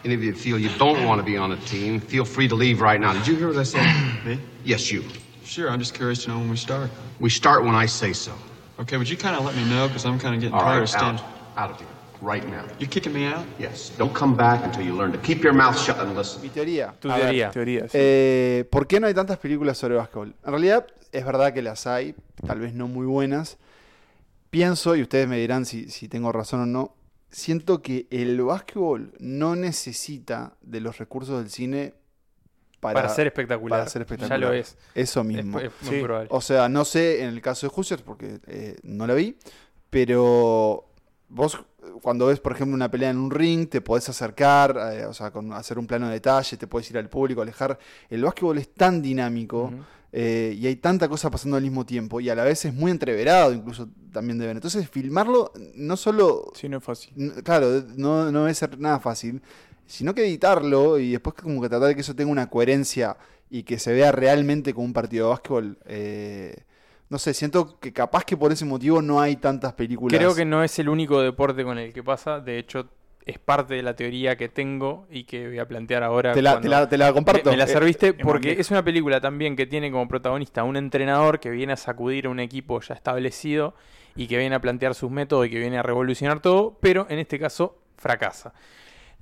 Any 0.05 0.13
of 0.13 0.23
you 0.23 0.35
feel 0.35 0.59
you 0.59 0.69
don't 0.77 1.07
want 1.07 1.21
to 1.21 1.25
be 1.25 1.39
on 1.39 1.53
a 1.53 1.57
team, 1.57 2.01
feel 2.01 2.27
free 2.27 2.49
to 2.49 2.55
leave 2.55 2.83
right 2.83 3.01
now. 3.01 3.15
Did 3.15 3.27
you 3.27 3.35
hear 3.35 3.49
what 3.49 3.57
I 3.57 3.63
said? 3.63 4.25
Me? 4.27 4.39
Yes, 4.63 4.93
you. 4.93 5.05
Sure, 5.45 5.69
I'm 5.71 5.79
just 5.79 5.95
curious 5.95 6.25
to 6.25 6.31
know 6.31 6.39
when 6.39 6.51
we 6.51 6.57
start. 6.57 6.91
We 7.21 7.31
start 7.31 7.65
when 7.65 7.75
I 7.75 7.87
say 7.87 8.13
so. 8.13 8.33
Okay, 8.79 8.97
would 8.97 9.09
you 9.09 9.17
kind 9.17 9.37
of 9.37 9.45
let 9.45 9.55
me 9.57 9.65
know? 9.65 9.87
Because 9.89 10.05
I'm 10.07 10.19
kind 10.19 10.35
of 10.35 10.41
getting 10.41 10.55
All 10.55 10.63
tired 10.63 10.75
right, 10.81 10.83
of 10.83 10.89
standing. 10.89 11.25
out. 11.57 11.59
Out 11.59 11.71
of 11.73 11.79
here. 11.79 11.89
Right 12.21 12.49
now. 12.49 12.65
You 12.79 12.87
kicking 12.87 13.13
me 13.13 13.27
out? 13.27 13.45
Yes. 13.59 13.91
Don't 13.99 14.15
come 14.15 14.37
back 14.37 14.65
until 14.65 14.83
you 14.85 14.95
learn 14.95 15.11
to 15.13 15.19
keep 15.19 15.43
your 15.43 15.53
mouth 15.53 15.77
shut 15.79 15.99
and 15.99 16.15
listen. 16.17 16.41
Mi 16.41 16.49
teoría. 16.51 16.95
Tu 17.01 17.11
A 17.11 17.17
ver, 17.17 17.23
teoría. 17.27 17.51
teoría, 17.51 17.81
sí. 17.89 17.91
Eh, 17.95 18.65
¿Por 18.71 18.87
qué 18.87 19.01
no 19.01 19.09
hay 19.09 19.15
tantas 19.15 19.39
películas 19.39 19.77
sobre 19.77 19.97
básquetbol? 19.97 20.35
En 20.45 20.51
realidad, 20.51 20.87
es 21.11 21.25
verdad 21.25 21.53
que 21.53 21.63
las 21.63 21.87
hay, 21.89 22.15
tal 22.47 22.61
vez 22.61 22.75
no 22.75 22.87
muy 22.87 23.07
buenas. 23.07 23.59
Pienso, 24.51 24.95
y 24.97 25.03
ustedes 25.03 25.27
me 25.29 25.39
dirán 25.39 25.65
si, 25.65 25.91
si 25.91 26.09
tengo 26.09 26.31
razón 26.31 26.61
o 26.61 26.67
no, 26.67 26.95
siento 27.31 27.83
que 27.83 28.07
el 28.11 28.41
básquetbol 28.43 29.13
no 29.19 29.57
necesita 29.57 30.55
de 30.63 30.81
los 30.81 30.99
recursos 30.99 31.41
del 31.41 31.51
cine 31.51 31.95
para, 32.83 32.95
Para, 33.03 33.09
ser 33.15 33.29
espectacular. 33.29 33.79
para 33.79 33.89
ser 33.91 34.03
espectacular. 34.03 34.41
Ya 34.41 34.47
lo 34.49 34.53
es. 34.53 34.77
Eso 34.95 35.21
Es, 35.21 35.27
mismo. 35.27 35.61
es 35.61 35.71
muy 35.83 35.91
Sí. 35.95 36.03
probable. 36.03 36.29
O 36.33 36.41
sea, 36.41 36.69
no 36.69 36.85
sé 36.85 37.23
en 37.23 37.29
el 37.29 37.41
caso 37.41 37.67
de 37.69 37.73
Hoosiers, 37.75 38.03
porque 38.03 38.41
eh, 38.49 38.77
no 38.83 39.07
la 39.07 39.15
vi, 39.15 39.37
pero 39.91 40.87
vos 41.29 41.59
cuando 42.01 42.27
ves, 42.27 42.41
por 42.41 42.53
ejemplo, 42.53 42.75
una 42.75 42.91
pelea 42.91 43.11
en 43.11 43.19
un 43.19 43.31
ring, 43.31 43.69
te 43.69 43.81
podés 43.81 44.09
acercar, 44.09 44.77
eh, 44.95 45.05
o 45.07 45.15
sea, 45.15 45.31
con 45.31 45.53
hacer 45.53 45.79
un 45.79 45.87
plano 45.87 46.07
de 46.09 46.15
detalle, 46.15 46.57
te 46.57 46.67
podés 46.67 46.91
ir 46.91 46.99
al 46.99 47.09
público, 47.09 47.41
alejar. 47.43 47.79
El 48.11 48.23
básquetbol 48.25 48.59
es 48.59 48.73
tan 48.75 49.01
dinámico 49.03 49.73
eh, 50.13 50.55
y 50.59 50.67
hay 50.67 50.77
tanta 50.77 51.09
cosa 51.09 51.31
pasando 51.31 51.57
al 51.57 51.63
mismo 51.63 51.87
tiempo 51.87 52.21
y 52.21 52.29
a 52.31 52.35
la 52.35 52.45
vez 52.45 52.65
es 52.65 52.75
muy 52.75 52.91
entreverado, 52.91 53.53
incluso 53.53 53.89
también 54.13 54.39
de 54.39 54.47
ver. 54.47 54.57
Entonces, 54.57 54.89
filmarlo 54.91 55.53
no 55.75 55.97
solo 55.97 56.51
Sí, 56.55 56.69
no 56.69 56.79
es 56.79 56.85
fácil. 56.85 57.15
Claro, 57.45 57.85
no, 57.97 58.31
no 58.33 58.41
debe 58.43 58.55
ser 58.55 58.79
nada 58.79 58.99
fácil, 59.01 59.41
sino 59.87 60.15
que 60.15 60.23
editarlo 60.25 60.99
y 60.99 61.13
después 61.13 61.35
como 61.35 61.61
que 61.63 61.69
tratar 61.69 61.89
de 61.89 61.95
que 61.95 62.01
eso 62.03 62.15
tenga 62.15 62.31
una 62.31 62.49
coherencia 62.49 63.17
y 63.51 63.65
que 63.65 63.79
se 63.79 63.93
vea 63.93 64.13
realmente 64.13 64.73
como 64.75 64.87
un 64.87 64.93
partido 64.93 65.27
de 65.27 65.31
básquetbol. 65.31 65.79
eh, 65.87 66.57
no 67.11 67.19
sé, 67.19 67.35
siento 67.35 67.79
que 67.79 67.93
capaz 67.93 68.25
que 68.25 68.37
por 68.39 68.53
ese 68.53 68.65
motivo 68.65 69.03
no 69.03 69.21
hay 69.21 69.37
tantas 69.37 69.75
películas. 69.75 70.19
Creo 70.19 70.35
que 70.35 70.47
no 70.47 70.65
es 70.65 70.79
el 70.79 70.89
único 70.89 71.21
deporte 71.21 71.63
con 71.63 71.77
el 71.77 71.93
que 71.93 72.03
pasa. 72.03 72.41
De 72.41 72.59
hecho, 72.59 72.89
es 73.27 73.39
parte 73.39 73.75
de 73.75 73.83
la 73.83 73.95
teoría 73.95 74.37
que 74.37 74.49
tengo 74.49 75.07
y 75.11 75.25
que 75.25 75.47
voy 75.47 75.59
a 75.59 75.69
plantear 75.69 76.03
ahora. 76.03 76.33
te 76.33 76.41
la, 76.41 76.59
te 76.59 76.69
la- 76.71 76.89
te 76.89 76.97
la 76.97 77.13
comparto. 77.13 77.51
Me, 77.51 77.57
me 77.57 77.57
la 77.59 77.65
Eh, 77.65 77.69
serviste 77.69 78.09
eh, 78.09 78.15
porque 78.23 78.53
es 78.59 78.71
una 78.71 78.83
película 78.83 79.21
también 79.21 79.57
que 79.57 79.67
tiene 79.67 79.91
como 79.91 80.09
protagonista 80.09 80.65
un 80.65 80.77
entrenador 80.77 81.39
que 81.39 81.51
viene 81.51 81.75
a 81.75 81.77
sacudir 81.77 82.27
a 82.27 82.31
un 82.31 82.41
equipo 82.41 82.81
ya 82.81 82.95
establecido 82.95 83.75
y 84.17 84.27
que 84.27 84.39
viene 84.39 84.55
a 84.55 84.61
plantear 84.61 84.95
sus 84.95 85.11
métodos 85.11 85.47
y 85.47 85.51
que 85.51 85.59
viene 85.59 85.79
a 85.79 85.83
revolucionar 85.83 86.41
todo, 86.41 86.79
pero 86.81 87.07
en 87.11 87.19
este 87.19 87.39
caso 87.39 87.77
fracasa. 87.97 88.55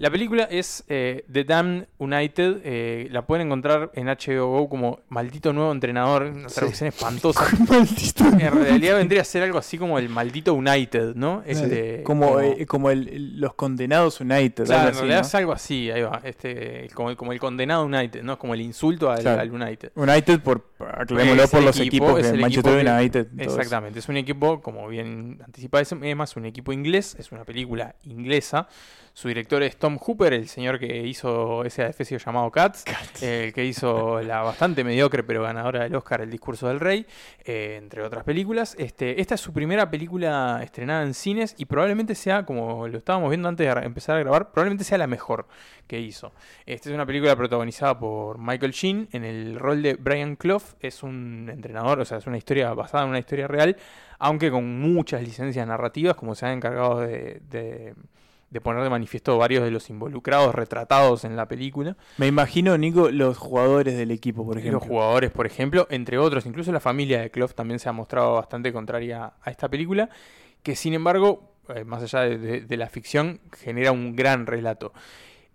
La 0.00 0.10
película 0.10 0.44
es 0.44 0.82
eh, 0.88 1.26
The 1.30 1.44
Damned 1.44 1.86
United, 1.98 2.62
eh, 2.64 3.08
la 3.10 3.26
pueden 3.26 3.48
encontrar 3.48 3.90
en 3.92 4.06
HBO 4.06 4.46
Go 4.46 4.68
como 4.70 5.00
Maldito 5.10 5.52
Nuevo 5.52 5.72
Entrenador, 5.72 6.22
una 6.22 6.48
Sí. 6.48 6.54
traducción 6.54 6.88
espantosa. 6.88 7.44
Maldito. 7.68 8.24
En 8.24 8.64
realidad 8.64 8.96
vendría 8.96 9.20
a 9.20 9.24
ser 9.24 9.42
algo 9.42 9.58
así 9.58 9.76
como 9.76 9.98
el 9.98 10.08
Maldito 10.08 10.54
United, 10.54 11.14
¿no? 11.16 11.42
Este, 11.44 12.02
Como, 12.02 12.40
eh, 12.40 12.64
como 12.64 12.88
el- 12.90 13.08
el- 13.08 13.40
los 13.42 13.52
condenados 13.52 14.22
United. 14.22 14.64
Claro, 14.64 14.80
algo 14.86 14.88
en 14.88 14.94
realidad 15.00 15.20
¿no? 15.20 15.26
es 15.26 15.34
algo 15.34 15.52
así, 15.52 15.90
ahí 15.90 16.00
va. 16.00 16.18
Este, 16.24 16.88
como, 16.94 17.10
el- 17.10 17.16
como 17.18 17.32
el 17.32 17.38
condenado 17.38 17.84
United, 17.84 18.22
¿no? 18.22 18.38
Como 18.38 18.54
el 18.54 18.62
insulto 18.62 19.10
al, 19.10 19.20
Claro. 19.20 19.42
al 19.42 19.50
United. 19.52 19.92
United, 19.96 20.40
por, 20.40 20.64
aclarémoslo, 20.78 21.46
por 21.48 21.62
los 21.62 21.78
equipo, 21.78 22.04
equipos, 22.06 22.20
es 22.20 22.26
que 22.28 22.34
el 22.36 22.40
Manchester 22.40 22.72
equipo 22.78 22.90
que- 22.90 22.96
United. 23.02 23.26
todo 23.26 23.42
eso. 23.42 23.50
Exactamente, 23.58 23.98
es 23.98 24.08
un 24.08 24.16
equipo, 24.16 24.62
como 24.62 24.88
bien 24.88 25.42
anticipa, 25.44 25.78
es 25.78 25.92
es 25.92 26.16
más 26.16 26.36
un 26.36 26.46
equipo 26.46 26.72
inglés, 26.72 27.16
es 27.18 27.30
una 27.32 27.44
película 27.44 27.96
inglesa. 28.04 28.66
Su 29.12 29.26
director 29.26 29.60
es 29.64 29.76
Tom 29.76 29.89
Hooper, 29.98 30.32
el 30.32 30.48
señor 30.48 30.78
que 30.78 31.06
hizo 31.06 31.64
ese 31.64 31.82
adefesio 31.82 32.18
llamado 32.18 32.50
Cats, 32.50 32.84
eh, 33.22 33.44
el 33.46 33.52
que 33.52 33.64
hizo 33.64 34.20
la 34.22 34.42
bastante 34.42 34.84
mediocre 34.84 35.22
pero 35.22 35.42
ganadora 35.42 35.82
del 35.84 35.94
Oscar 35.94 36.20
El 36.20 36.30
discurso 36.30 36.68
del 36.68 36.80
rey, 36.80 37.06
eh, 37.44 37.76
entre 37.78 38.02
otras 38.02 38.24
películas. 38.24 38.76
Este, 38.78 39.20
esta 39.20 39.34
es 39.34 39.40
su 39.40 39.52
primera 39.52 39.90
película 39.90 40.60
estrenada 40.62 41.02
en 41.02 41.14
cines 41.14 41.54
y 41.58 41.64
probablemente 41.64 42.14
sea, 42.14 42.44
como 42.44 42.88
lo 42.88 42.98
estábamos 42.98 43.30
viendo 43.30 43.48
antes 43.48 43.66
de 43.74 43.80
empezar 43.84 44.16
a 44.16 44.20
grabar, 44.20 44.50
probablemente 44.52 44.84
sea 44.84 44.98
la 44.98 45.06
mejor 45.06 45.46
que 45.86 45.98
hizo. 46.00 46.32
Esta 46.66 46.88
es 46.88 46.94
una 46.94 47.04
película 47.06 47.34
protagonizada 47.34 47.98
por 47.98 48.38
Michael 48.38 48.72
Sheen 48.72 49.08
en 49.12 49.24
el 49.24 49.58
rol 49.58 49.82
de 49.82 49.94
Brian 49.94 50.36
Clough, 50.36 50.62
es 50.80 51.02
un 51.02 51.48
entrenador, 51.52 51.98
o 52.00 52.04
sea, 52.04 52.18
es 52.18 52.26
una 52.26 52.38
historia 52.38 52.72
basada 52.74 53.04
en 53.04 53.10
una 53.10 53.18
historia 53.18 53.48
real, 53.48 53.76
aunque 54.20 54.50
con 54.50 54.80
muchas 54.80 55.22
licencias 55.22 55.66
narrativas, 55.66 56.14
como 56.14 56.34
se 56.34 56.46
han 56.46 56.52
encargado 56.52 57.00
de, 57.00 57.40
de- 57.50 57.94
de 58.50 58.60
poner 58.60 58.82
de 58.82 58.90
manifiesto 58.90 59.38
varios 59.38 59.62
de 59.64 59.70
los 59.70 59.88
involucrados 59.90 60.54
retratados 60.54 61.24
en 61.24 61.36
la 61.36 61.46
película. 61.46 61.96
Me 62.18 62.26
imagino, 62.26 62.76
Nico, 62.76 63.08
los 63.10 63.38
jugadores 63.38 63.96
del 63.96 64.10
equipo, 64.10 64.44
por 64.44 64.58
ejemplo. 64.58 64.80
Los 64.80 64.88
jugadores, 64.88 65.30
por 65.30 65.46
ejemplo, 65.46 65.86
entre 65.90 66.18
otros, 66.18 66.46
incluso 66.46 66.72
la 66.72 66.80
familia 66.80 67.20
de 67.20 67.30
Clough 67.30 67.52
también 67.54 67.78
se 67.78 67.88
ha 67.88 67.92
mostrado 67.92 68.34
bastante 68.34 68.72
contraria 68.72 69.34
a 69.40 69.50
esta 69.50 69.68
película, 69.68 70.10
que 70.62 70.74
sin 70.76 70.94
embargo, 70.94 71.54
eh, 71.74 71.84
más 71.84 72.02
allá 72.02 72.20
de, 72.28 72.38
de- 72.38 72.60
de 72.62 72.76
la 72.76 72.88
ficción, 72.88 73.40
genera 73.56 73.92
un 73.92 74.16
gran 74.16 74.46
relato. 74.46 74.92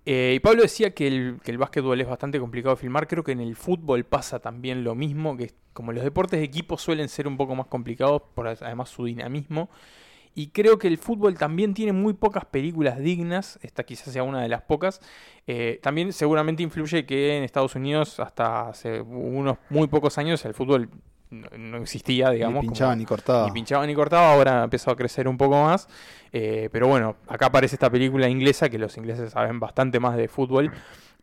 Eh, 0.07 0.33
y 0.35 0.39
Pablo 0.39 0.61
decía 0.61 0.91
que 0.93 1.07
el, 1.07 1.39
que 1.43 1.51
el 1.51 1.57
básquetbol 1.57 1.99
es 1.99 2.07
bastante 2.07 2.39
complicado 2.39 2.75
de 2.75 2.79
filmar, 2.81 3.07
creo 3.07 3.23
que 3.23 3.31
en 3.33 3.39
el 3.41 3.55
fútbol 3.55 4.03
pasa 4.05 4.39
también 4.39 4.83
lo 4.83 4.93
mismo, 4.95 5.35
que 5.35 5.51
como 5.73 5.91
los 5.91 6.03
deportes 6.03 6.39
de 6.39 6.45
equipo 6.45 6.77
suelen 6.77 7.09
ser 7.09 7.27
un 7.27 7.35
poco 7.37 7.55
más 7.55 7.65
complicados, 7.67 8.21
por 8.35 8.47
además 8.47 8.87
su 8.89 9.03
dinamismo, 9.05 9.69
y 10.35 10.49
creo 10.49 10.77
que 10.77 10.87
el 10.87 10.97
fútbol 10.97 11.37
también 11.37 11.73
tiene 11.73 11.93
muy 11.93 12.13
pocas 12.13 12.45
películas 12.45 12.99
dignas. 12.99 13.57
Esta 13.63 13.83
quizás 13.83 14.13
sea 14.13 14.23
una 14.23 14.41
de 14.41 14.49
las 14.49 14.61
pocas. 14.61 14.99
Eh, 15.47 15.79
también 15.81 16.11
seguramente 16.13 16.61
influye 16.61 17.05
que 17.05 17.37
en 17.37 17.43
Estados 17.43 17.73
Unidos 17.75 18.19
hasta 18.19 18.69
hace 18.69 18.99
unos 19.01 19.57
muy 19.69 19.87
pocos 19.87 20.17
años 20.17 20.43
el 20.45 20.53
fútbol 20.53 20.89
no, 21.31 21.47
no 21.57 21.77
existía, 21.77 22.29
digamos. 22.29 22.61
ni 22.61 22.67
pinchaba 22.69 22.91
como- 22.91 22.99
ni 22.99 23.05
cortaba. 23.05 23.45
ni 23.47 23.51
pinchaba 23.53 23.87
ni 23.87 23.95
cortaba, 23.95 24.33
ahora 24.33 24.63
empezó 24.63 24.91
a 24.91 24.95
crecer 24.95 25.27
un 25.27 25.37
poco 25.37 25.63
más. 25.63 25.87
Eh, 26.31 26.69
pero 26.71 26.87
bueno, 26.87 27.15
acá 27.27 27.47
aparece 27.47 27.75
esta 27.75 27.89
película 27.89 28.27
inglesa 28.29 28.69
que 28.69 28.77
los 28.77 28.95
ingleses 28.97 29.31
saben 29.31 29.59
bastante 29.59 29.99
más 29.99 30.17
de 30.17 30.27
fútbol. 30.27 30.71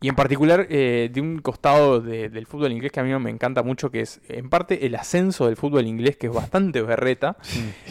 Y 0.03 0.09
en 0.09 0.15
particular 0.15 0.67
eh, 0.69 1.09
de 1.12 1.21
un 1.21 1.38
costado 1.38 2.01
de- 2.01 2.29
del 2.29 2.47
fútbol 2.47 2.73
inglés 2.73 2.93
que 2.93 3.01
a 3.01 3.05
mí 3.05 3.17
me 3.19 3.31
encanta 3.31 3.62
mucho, 3.62 3.91
que 3.91 4.01
es 4.01 4.21
en 4.29 4.51
parte 4.51 4.85
el 4.87 4.95
ascenso 4.97 5.47
del 5.47 5.57
fútbol 5.57 5.87
inglés, 5.87 6.17
que 6.17 6.27
es 6.27 6.33
bastante 6.33 6.83
berreta. 6.83 7.37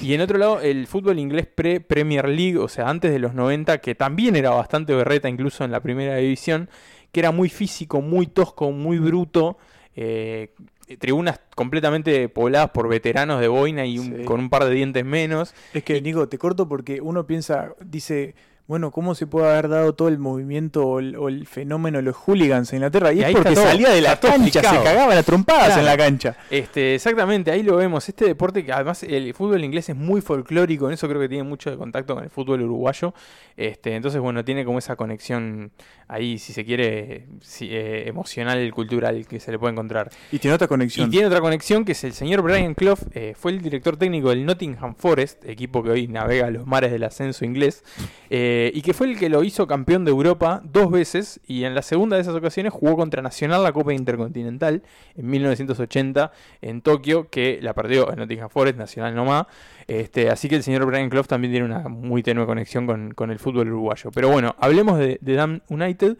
Y 0.01 0.13
en 0.13 0.21
otro 0.21 0.37
lado, 0.37 0.59
el 0.61 0.87
fútbol 0.87 1.17
inglés 1.19 1.47
pre-Premier 1.47 2.27
League, 2.27 2.57
o 2.57 2.67
sea, 2.67 2.89
antes 2.89 3.11
de 3.11 3.19
los 3.19 3.33
90, 3.33 3.79
que 3.79 3.95
también 3.95 4.35
era 4.35 4.49
bastante 4.51 4.93
berreta, 4.93 5.29
incluso 5.29 5.63
en 5.63 5.71
la 5.71 5.79
primera 5.79 6.15
división, 6.17 6.69
que 7.11 7.19
era 7.21 7.31
muy 7.31 7.49
físico, 7.49 8.01
muy 8.01 8.27
tosco, 8.27 8.71
muy 8.71 8.97
bruto. 8.99 9.57
eh, 9.93 10.53
tribunas 10.99 11.39
completamente 11.55 12.27
pobladas 12.29 12.69
por 12.71 12.87
veteranos 12.87 13.39
de 13.41 13.47
boina 13.49 13.85
y 13.85 13.99
un- 13.99 14.17
Sí. 14.19 14.23
con 14.23 14.39
un 14.39 14.49
par 14.49 14.63
de 14.65 14.71
dientes 14.71 15.03
menos. 15.05 15.53
Es 15.73 15.83
que, 15.83 16.01
Nico, 16.01 16.27
te 16.29 16.37
corto 16.37 16.67
porque 16.67 17.01
uno 17.01 17.25
piensa, 17.27 17.73
dice, 17.85 18.33
bueno, 18.71 18.89
¿cómo 18.91 19.15
se 19.15 19.27
puede 19.27 19.49
haber 19.51 19.67
dado 19.67 19.93
todo 19.93 20.07
el 20.07 20.17
movimiento 20.17 20.87
o 20.87 20.99
el, 20.99 21.17
o 21.17 21.27
el 21.27 21.45
fenómeno 21.45 21.97
de 21.97 22.03
los 22.03 22.15
hooligans 22.15 22.71
en 22.71 22.77
Inglaterra? 22.77 23.11
Y, 23.11 23.19
Y 23.19 23.23
es 23.25 23.31
porque 23.33 23.53
salía 23.53 23.89
de 23.89 23.99
la 23.99 24.17
cancha, 24.17 24.61
se 24.61 24.81
cagaban 24.81 25.17
a 25.17 25.23
trompadas 25.23 25.65
Claro. 25.65 25.81
en 25.81 25.85
la 25.87 25.97
cancha. 25.97 26.37
Este, 26.49 26.95
exactamente, 26.95 27.51
ahí 27.51 27.63
lo 27.63 27.75
vemos. 27.75 28.07
Este 28.07 28.23
deporte 28.23 28.63
que 28.63 28.71
además 28.71 29.03
el 29.03 29.33
fútbol 29.33 29.61
inglés 29.65 29.89
es 29.89 29.95
muy 29.97 30.21
folclórico, 30.21 30.87
en 30.87 30.93
eso 30.93 31.09
creo 31.09 31.19
que 31.19 31.27
tiene 31.27 31.43
mucho 31.43 31.69
de 31.69 31.75
contacto 31.75 32.15
con 32.15 32.23
el 32.23 32.29
fútbol 32.29 32.61
uruguayo. 32.61 33.13
Este, 33.57 33.93
entonces, 33.95 34.21
bueno, 34.21 34.45
tiene 34.45 34.63
como 34.63 34.79
esa 34.79 34.95
conexión 34.95 35.71
ahí, 36.07 36.37
si 36.37 36.53
se 36.53 36.63
quiere, 36.65 37.25
si- 37.41 37.69
eh, 37.71 38.07
emocional, 38.07 38.71
cultural 38.73 39.25
que 39.27 39.39
se 39.41 39.51
le 39.51 39.59
puede 39.59 39.73
encontrar. 39.73 40.09
Y 40.31 40.39
tiene 40.39 40.55
otra 40.55 40.65
Y 40.65 40.67
conexión. 40.69 41.09
tiene 41.11 41.27
otra 41.27 41.41
conexión 41.41 41.83
que 41.85 41.91
es 41.91 42.03
el 42.05 42.13
señor 42.13 42.41
Brian 42.41 42.73
Clough, 42.73 42.99
eh, 43.13 43.33
fue 43.37 43.51
el 43.51 43.61
director 43.61 43.97
técnico 43.97 44.29
del 44.29 44.45
Nottingham 44.45 44.95
Forest, 44.95 45.43
equipo 45.45 45.83
que 45.83 45.89
hoy 45.89 46.07
navega 46.07 46.49
los 46.49 46.65
mares 46.65 46.91
del 46.91 47.03
ascenso 47.03 47.43
inglés, 47.45 47.83
eh, 48.29 48.59
y 48.73 48.81
que 48.81 48.93
fue 48.93 49.07
el 49.07 49.17
que 49.17 49.29
lo 49.29 49.43
hizo 49.43 49.65
campeón 49.65 50.05
de 50.05 50.11
Europa 50.11 50.61
dos 50.63 50.91
veces, 50.91 51.39
y 51.47 51.63
en 51.63 51.73
la 51.73 51.81
segunda 51.81 52.17
de 52.17 52.21
esas 52.21 52.35
ocasiones 52.35 52.73
jugó 52.73 52.97
contra 52.97 53.21
Nacional 53.21 53.63
la 53.63 53.71
Copa 53.71 53.93
Intercontinental 53.93 54.83
en 55.15 55.29
1980 55.29 56.31
en 56.61 56.81
Tokio, 56.81 57.29
que 57.29 57.59
la 57.61 57.73
perdió 57.73 58.11
en 58.11 58.19
Nottingham 58.19 58.49
Forest, 58.49 58.77
Nacional 58.77 59.15
nomás. 59.15 59.47
Este, 59.87 60.29
así 60.29 60.49
que 60.49 60.55
el 60.55 60.63
señor 60.63 60.85
Brian 60.85 61.09
Clough 61.09 61.27
también 61.27 61.51
tiene 61.53 61.65
una 61.65 61.87
muy 61.87 62.23
tenue 62.23 62.45
conexión 62.45 62.85
con, 62.85 63.13
con 63.13 63.31
el 63.31 63.39
fútbol 63.39 63.67
uruguayo. 63.67 64.11
Pero 64.13 64.29
bueno, 64.29 64.55
hablemos 64.59 64.99
de, 64.99 65.17
de 65.21 65.33
Dam 65.33 65.61
United 65.69 66.17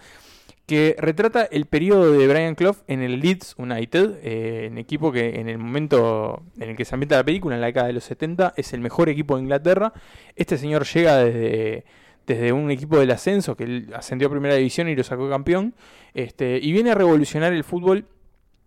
que 0.72 0.96
retrata 0.98 1.44
el 1.44 1.66
periodo 1.66 2.14
de 2.14 2.28
Brian 2.30 2.56
Clough 2.56 2.78
en 2.88 3.02
el 3.02 3.20
Leeds 3.20 3.56
United, 3.58 4.20
eh, 4.24 4.68
en 4.68 4.78
equipo 4.78 5.12
que 5.12 5.42
en 5.42 5.50
el 5.50 5.58
momento 5.58 6.44
en 6.58 6.70
el 6.70 6.78
que 6.78 6.86
se 6.86 6.96
ambienta 6.96 7.18
la 7.18 7.26
película, 7.26 7.56
en 7.56 7.62
la 7.62 7.68
década 7.68 7.88
de 7.88 7.94
los 7.94 8.06
70, 8.06 8.54
es 8.56 8.72
el 8.72 8.80
mejor 8.80 9.10
equipo 9.10 9.36
de 9.36 9.42
Inglaterra. 9.42 9.92
Este 10.38 10.58
señor 10.58 10.86
llega 10.86 11.18
desde, 11.18 11.84
desde 12.28 12.52
un 12.52 12.72
equipo 12.72 13.00
del 13.00 13.12
ascenso, 13.12 13.56
que 13.56 13.86
ascendió 13.96 14.28
a 14.28 14.32
primera 14.32 14.56
división 14.56 14.88
y 14.90 14.96
lo 14.96 15.04
sacó 15.04 15.30
campeón, 15.30 15.74
este, 16.14 16.60
y 16.62 16.72
viene 16.72 16.92
a 16.92 16.96
revolucionar 16.96 17.54
el 17.54 17.64
fútbol 17.64 18.06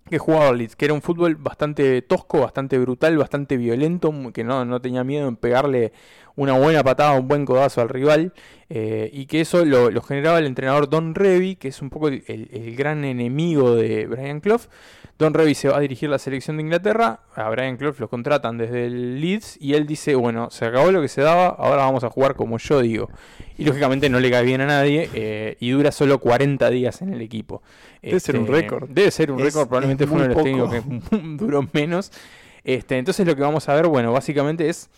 que 0.09 0.19
jugaba 0.19 0.53
Leeds, 0.53 0.77
que 0.77 0.85
era 0.85 0.95
un 0.95 1.01
fútbol 1.01 1.37
bastante 1.37 2.03
tosco, 2.03 2.41
bastante 2.41 2.79
brutal, 2.79 3.17
bastante 3.17 3.57
violento, 3.57 4.13
que 4.35 4.45
no, 4.45 4.65
no 4.65 4.81
tenía 4.81 5.03
miedo 5.03 5.29
en 5.29 5.37
pegarle 5.37 5.93
una 6.37 6.59
buena 6.59 6.83
patada, 6.85 7.19
un 7.19 7.27
buen 7.27 7.47
codazo 7.47 7.81
al 7.81 7.89
rival, 7.89 8.35
eh, 8.69 9.09
y 9.13 9.27
que 9.27 9.41
eso 9.41 9.65
lo, 9.65 9.91
generaba 10.03 10.39
el 10.39 10.47
entrenador 10.47 10.91
Don 10.91 11.15
Revy, 11.15 11.57
que 11.57 11.69
es 11.69 11.81
un 11.81 11.89
poco 11.89 12.09
el 12.09 12.77
gran 12.77 13.05
enemigo 13.05 13.75
de 13.75 14.07
Brian 14.07 14.41
Clough. 14.41 14.69
Don 15.17 15.33
Revy 15.33 15.55
se 15.55 15.69
va 15.69 15.77
a 15.77 15.81
dirigir 15.81 16.11
la 16.11 16.19
selección 16.19 16.57
de 16.57 16.65
Inglaterra, 16.65 17.21
a 17.37 17.49
Brian 17.49 17.77
Clough 17.77 18.01
lo 18.01 18.09
contratan 18.09 18.59
desde 18.59 18.87
el 18.87 19.21
Leeds, 19.21 19.59
y 19.61 19.75
él 19.75 19.87
dice, 19.87 20.17
bueno, 20.17 20.51
se 20.51 20.65
acabó 20.65 20.91
lo 20.91 21.01
que 21.01 21.09
se 21.09 21.23
daba, 21.23 21.47
ahora 21.49 21.85
vamos 21.85 22.03
a 22.03 22.11
jugar 22.11 22.35
como 22.35 22.59
yo 22.59 22.81
digo. 22.81 23.09
Y 23.57 23.65
lógicamente 23.65 24.09
no 24.09 24.19
le 24.19 24.29
cae 24.31 24.43
bien 24.45 24.61
a 24.61 24.67
nadie, 24.67 25.09
eh, 25.15 25.57
y 25.61 25.71
dura 25.71 25.93
solo 25.93 26.19
40 26.19 26.69
días 26.71 27.01
en 27.01 27.13
el 27.13 27.21
equipo. 27.21 27.63
Debe 28.03 28.19
ser 28.19 28.37
un 28.37 28.49
récord. 28.49 28.89
Debe 28.89 29.11
ser 29.13 29.31
un 29.31 29.39
récord, 29.39 29.69
probablemente 29.69 30.07
fue 30.07 30.17
uno 30.17 30.29
de 30.29 30.35
los 30.35 30.43
técnicos 30.43 30.73
que 30.73 30.83
duró 31.37 31.69
menos. 31.73 32.11
Este, 32.65 32.99
entonces 32.99 33.25
lo 33.25 33.37
que 33.37 33.43
vamos 33.43 33.69
a 33.69 33.75
ver, 33.75 33.87
bueno, 33.87 34.13
básicamente 34.13 34.69
es, 34.69 34.91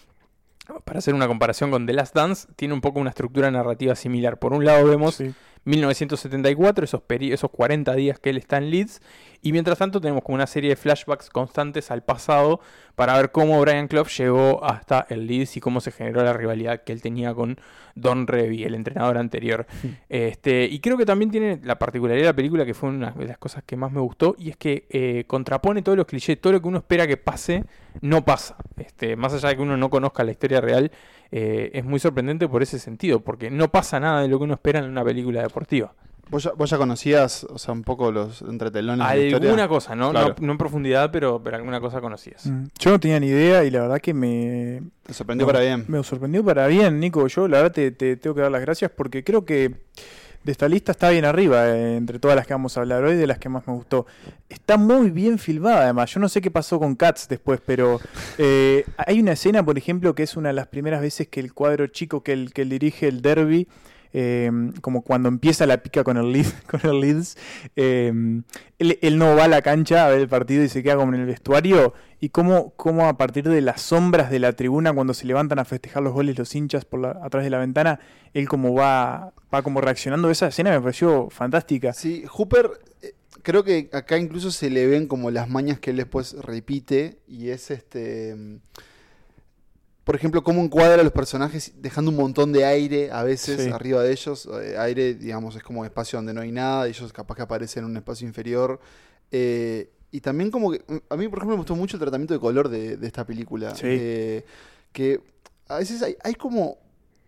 para 0.84 1.00
hacer 1.00 1.12
una 1.12 1.28
comparación 1.28 1.70
con 1.70 1.84
The 1.84 1.92
Last 1.92 2.14
Dance, 2.14 2.48
tiene 2.56 2.72
un 2.72 2.80
poco 2.80 3.00
una 3.00 3.10
estructura 3.10 3.50
narrativa 3.50 3.94
similar. 3.94 4.38
Por 4.38 4.54
un 4.54 4.64
lado 4.64 4.86
vemos 4.86 5.16
Sí. 5.16 5.34
1974, 5.66 6.84
esos, 6.84 7.02
esos 7.08 7.50
40 7.50 7.94
días 7.94 8.18
que 8.18 8.30
él 8.30 8.38
está 8.38 8.56
en 8.56 8.70
Leeds, 8.70 9.00
y 9.42 9.52
mientras 9.52 9.78
tanto 9.78 10.00
tenemos 10.00 10.22
como 10.22 10.36
una 10.36 10.46
serie 10.46 10.70
de 10.70 10.76
flashbacks 10.76 11.28
constantes 11.28 11.90
al 11.90 12.02
pasado 12.02 12.60
para 12.94 13.16
ver 13.16 13.30
cómo 13.30 13.60
Brian 13.60 13.88
Clough 13.88 14.08
llegó 14.08 14.64
hasta 14.64 15.06
el 15.10 15.26
Leeds 15.26 15.56
y 15.56 15.60
cómo 15.60 15.80
se 15.80 15.92
generó 15.92 16.24
la 16.24 16.32
rivalidad 16.32 16.82
que 16.82 16.92
él 16.92 17.02
tenía 17.02 17.34
con 17.34 17.58
Don 17.94 18.26
Revy, 18.26 18.64
el 18.64 18.74
entrenador 18.74 19.18
anterior. 19.18 19.66
Este, 20.08 20.64
y 20.64 20.80
creo 20.80 20.96
que 20.96 21.04
también 21.04 21.30
tiene 21.30 21.60
la 21.62 21.78
particularidad 21.78 22.22
de 22.22 22.30
la 22.30 22.36
película, 22.36 22.64
que 22.64 22.74
fue 22.74 22.88
una 22.88 23.10
de 23.10 23.26
las 23.26 23.38
cosas 23.38 23.62
que 23.64 23.76
más 23.76 23.92
me 23.92 24.00
gustó, 24.00 24.36
y 24.38 24.50
es 24.50 24.56
que 24.56 24.86
eh, 24.90 25.24
contrapone 25.26 25.82
todos 25.82 25.98
los 25.98 26.06
clichés, 26.06 26.40
todo 26.40 26.52
lo 26.54 26.62
que 26.62 26.68
uno 26.68 26.78
espera 26.78 27.06
que 27.06 27.16
pase, 27.16 27.64
no 28.00 28.24
pasa. 28.24 28.56
Este, 28.78 29.16
más 29.16 29.32
allá 29.32 29.48
de 29.48 29.56
que 29.56 29.62
uno 29.62 29.76
no 29.76 29.90
conozca 29.90 30.24
la 30.24 30.30
historia 30.30 30.60
real, 30.60 30.90
eh, 31.30 31.70
es 31.74 31.84
muy 31.84 31.98
sorprendente 32.00 32.48
por 32.48 32.62
ese 32.62 32.78
sentido, 32.78 33.20
porque 33.20 33.50
no 33.50 33.70
pasa 33.70 34.00
nada 34.00 34.22
de 34.22 34.28
lo 34.28 34.38
que 34.38 34.44
uno 34.44 34.54
espera 34.54 34.78
en 34.80 34.86
una 34.86 35.04
película 35.04 35.42
deportiva. 35.42 35.92
¿Vos 36.28 36.42
ya, 36.42 36.50
vos 36.52 36.68
ya 36.68 36.76
conocías, 36.76 37.44
o 37.44 37.56
sea, 37.56 37.72
un 37.72 37.84
poco 37.84 38.10
los 38.10 38.42
entretelones 38.42 38.98
de 38.98 39.04
la 39.04 39.10
Alguna 39.10 39.46
historia? 39.46 39.68
cosa, 39.68 39.94
¿no? 39.94 40.10
Claro. 40.10 40.34
No, 40.40 40.46
no 40.46 40.52
en 40.52 40.58
profundidad, 40.58 41.12
pero, 41.12 41.40
pero 41.40 41.56
alguna 41.56 41.80
cosa 41.80 42.00
conocías. 42.00 42.46
Mm. 42.46 42.64
Yo 42.80 42.90
no 42.90 42.98
tenía 42.98 43.20
ni 43.20 43.28
idea 43.28 43.62
y 43.62 43.70
la 43.70 43.82
verdad 43.82 44.00
que 44.00 44.12
me, 44.12 44.82
Te 45.04 45.14
sorprendió 45.14 45.46
No, 45.46 45.52
para 45.52 45.64
bien. 45.64 45.84
Me 45.86 46.02
sorprendió 46.02 46.44
para 46.44 46.66
bien, 46.66 46.98
Nico. 46.98 47.28
Yo 47.28 47.46
la 47.46 47.58
verdad 47.58 47.72
te, 47.72 47.92
te 47.92 48.16
tengo 48.16 48.34
que 48.34 48.42
dar 48.42 48.50
las 48.50 48.60
gracias 48.60 48.90
porque 48.90 49.22
creo 49.22 49.44
que 49.44 49.86
de 50.46 50.52
esta 50.52 50.68
lista 50.68 50.92
está 50.92 51.10
bien 51.10 51.24
arriba, 51.24 51.68
eh, 51.68 51.96
entre 51.96 52.20
todas 52.20 52.36
las 52.36 52.46
que 52.46 52.54
vamos 52.54 52.76
a 52.76 52.80
hablar 52.80 53.02
hoy, 53.02 53.16
de 53.16 53.26
las 53.26 53.38
que 53.38 53.48
más 53.48 53.66
me 53.66 53.74
gustó. 53.74 54.06
Está 54.48 54.76
muy 54.76 55.10
bien 55.10 55.40
filmada 55.40 55.82
además. 55.82 56.14
Yo 56.14 56.20
no 56.20 56.28
sé 56.28 56.40
qué 56.40 56.52
pasó 56.52 56.78
con 56.78 56.94
Cats 56.94 57.26
después, 57.28 57.60
pero 57.66 58.00
eh, 58.38 58.84
hay 58.96 59.18
una 59.18 59.32
escena, 59.32 59.64
por 59.64 59.76
ejemplo, 59.76 60.14
que 60.14 60.22
es 60.22 60.36
una 60.36 60.50
de 60.50 60.54
las 60.54 60.68
primeras 60.68 61.00
veces 61.00 61.26
que 61.26 61.40
el 61.40 61.52
cuadro 61.52 61.88
chico 61.88 62.22
que 62.22 62.32
él, 62.32 62.52
que 62.54 62.62
él 62.62 62.68
dirige 62.68 63.08
el 63.08 63.22
derby, 63.22 63.66
eh, 64.12 64.50
como 64.80 65.02
cuando 65.02 65.28
empieza 65.28 65.66
la 65.66 65.78
pica 65.82 66.04
con 66.04 66.16
el, 66.16 66.32
Leeds, 66.32 66.54
con 66.70 66.80
el 66.84 67.00
Leeds, 67.00 67.36
él, 67.76 68.44
él 68.78 69.18
no 69.18 69.36
va 69.36 69.44
a 69.44 69.48
la 69.48 69.62
cancha 69.62 70.06
a 70.06 70.10
ver 70.10 70.20
el 70.20 70.28
partido 70.28 70.64
y 70.64 70.68
se 70.68 70.82
queda 70.82 70.96
como 70.96 71.14
en 71.14 71.20
el 71.20 71.26
vestuario. 71.26 71.94
Y 72.18 72.30
cómo, 72.30 72.72
cómo 72.76 73.06
a 73.08 73.18
partir 73.18 73.44
de 73.44 73.60
las 73.60 73.82
sombras 73.82 74.30
de 74.30 74.38
la 74.38 74.54
tribuna, 74.54 74.92
cuando 74.92 75.12
se 75.12 75.26
levantan 75.26 75.58
a 75.58 75.64
festejar 75.64 76.02
los 76.02 76.14
goles 76.14 76.38
los 76.38 76.54
hinchas 76.54 76.84
por 76.84 77.00
la, 77.00 77.10
atrás 77.22 77.44
de 77.44 77.50
la 77.50 77.58
ventana, 77.58 78.00
él 78.32 78.48
como 78.48 78.74
va, 78.74 79.34
va 79.54 79.62
como 79.62 79.80
reaccionando. 79.80 80.30
Esa 80.30 80.48
escena 80.48 80.70
me 80.70 80.80
pareció 80.80 81.28
fantástica. 81.28 81.92
Sí, 81.92 82.24
Hooper, 82.26 82.70
eh, 83.02 83.14
creo 83.42 83.64
que 83.64 83.90
acá 83.92 84.16
incluso 84.16 84.50
se 84.50 84.70
le 84.70 84.86
ven 84.86 85.08
como 85.08 85.30
las 85.30 85.48
mañas 85.50 85.78
que 85.78 85.90
él 85.90 85.96
después 85.96 86.32
repite 86.40 87.18
y 87.26 87.50
es 87.50 87.70
este... 87.70 88.60
Por 90.06 90.14
ejemplo, 90.14 90.44
cómo 90.44 90.62
encuadra 90.62 91.00
a 91.00 91.02
los 91.02 91.10
personajes 91.12 91.72
dejando 91.82 92.12
un 92.12 92.16
montón 92.16 92.52
de 92.52 92.64
aire 92.64 93.10
a 93.10 93.24
veces 93.24 93.64
Sí. 93.64 93.70
arriba 93.72 94.04
de 94.04 94.12
ellos. 94.12 94.48
eh, 94.62 94.76
aire, 94.78 95.14
digamos, 95.14 95.56
es 95.56 95.64
como 95.64 95.80
un 95.80 95.86
espacio 95.86 96.16
donde 96.18 96.32
no 96.32 96.42
hay 96.42 96.52
nada, 96.52 96.86
ellos 96.86 97.12
capaz 97.12 97.34
que 97.34 97.42
aparecen 97.42 97.82
en 97.82 97.90
un 97.90 97.96
espacio 97.96 98.24
inferior. 98.24 98.78
Eh, 99.32 99.90
y 100.12 100.20
también 100.20 100.52
como 100.52 100.70
que... 100.70 100.84
A 101.10 101.16
mí, 101.16 101.26
por 101.26 101.38
ejemplo, 101.40 101.56
me 101.56 101.56
gustó 101.56 101.74
mucho 101.74 101.96
el 101.96 102.00
tratamiento 102.00 102.32
de 102.34 102.38
color 102.38 102.68
de, 102.68 102.96
de 102.96 103.06
esta 103.08 103.26
película. 103.26 103.74
Sí. 103.74 103.82
Eh, 103.88 104.44
que 104.92 105.20
a 105.66 105.78
veces 105.78 106.00
hay, 106.02 106.16
hay 106.22 106.34
como... 106.36 106.78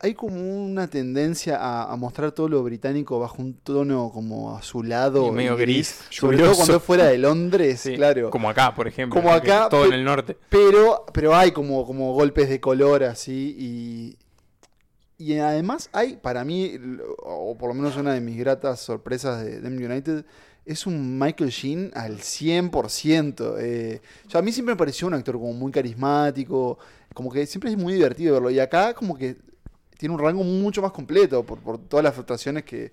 Hay 0.00 0.14
como 0.14 0.36
una 0.40 0.88
tendencia 0.88 1.56
a, 1.56 1.92
a 1.92 1.96
mostrar 1.96 2.30
todo 2.32 2.48
lo 2.48 2.62
británico 2.62 3.18
bajo 3.18 3.42
un 3.42 3.54
tono 3.54 4.10
como 4.12 4.56
azulado 4.56 5.26
Y 5.26 5.30
medio 5.32 5.56
gris, 5.56 6.02
sobre 6.10 6.38
todo 6.38 6.54
cuando 6.54 6.76
es 6.76 6.82
fuera 6.82 7.06
de 7.06 7.18
Londres, 7.18 7.80
Sí, 7.88 7.96
claro. 7.96 8.30
Como 8.30 8.48
acá, 8.48 8.74
por 8.74 8.86
ejemplo. 8.86 9.20
Como 9.20 9.32
acá, 9.32 9.68
Todo 9.68 9.86
en 9.86 9.94
el 9.94 10.04
norte. 10.04 10.36
Pero, 10.48 11.04
pero 11.12 11.34
hay 11.34 11.50
como, 11.50 11.84
como 11.84 12.12
golpes 12.14 12.48
de 12.48 12.60
color 12.60 13.04
así 13.04 13.56
y... 13.58 14.16
Y 15.20 15.36
además 15.38 15.90
hay, 15.92 16.16
para 16.16 16.44
mí, 16.44 16.78
o 17.24 17.58
por 17.58 17.70
lo 17.70 17.74
menos 17.74 17.96
una 17.96 18.14
de 18.14 18.20
mis 18.20 18.38
gratas 18.38 18.78
sorpresas 18.78 19.44
de 19.44 19.60
Dem 19.60 19.76
United, 19.76 20.24
es 20.68 20.86
un 20.86 21.18
Michael 21.18 21.50
Sheen 21.50 21.90
al 21.94 22.18
100%. 22.18 23.56
Eh, 23.58 24.00
o 24.26 24.30
sea, 24.30 24.40
a 24.40 24.42
mí 24.42 24.52
siempre 24.52 24.74
me 24.74 24.78
pareció 24.78 25.08
un 25.08 25.14
actor 25.14 25.36
como 25.36 25.54
muy 25.54 25.72
carismático, 25.72 26.78
como 27.14 27.32
que 27.32 27.46
siempre 27.46 27.70
es 27.70 27.78
muy 27.78 27.94
divertido 27.94 28.34
verlo. 28.34 28.50
Y 28.50 28.60
acá 28.60 28.92
como 28.92 29.16
que 29.16 29.38
tiene 29.98 30.14
un 30.14 30.20
rango 30.20 30.42
mucho 30.42 30.80
más 30.80 30.92
completo 30.92 31.44
por, 31.44 31.58
por 31.58 31.76
todas 31.76 32.02
las 32.02 32.14
frustraciones 32.14 32.64
que, 32.64 32.90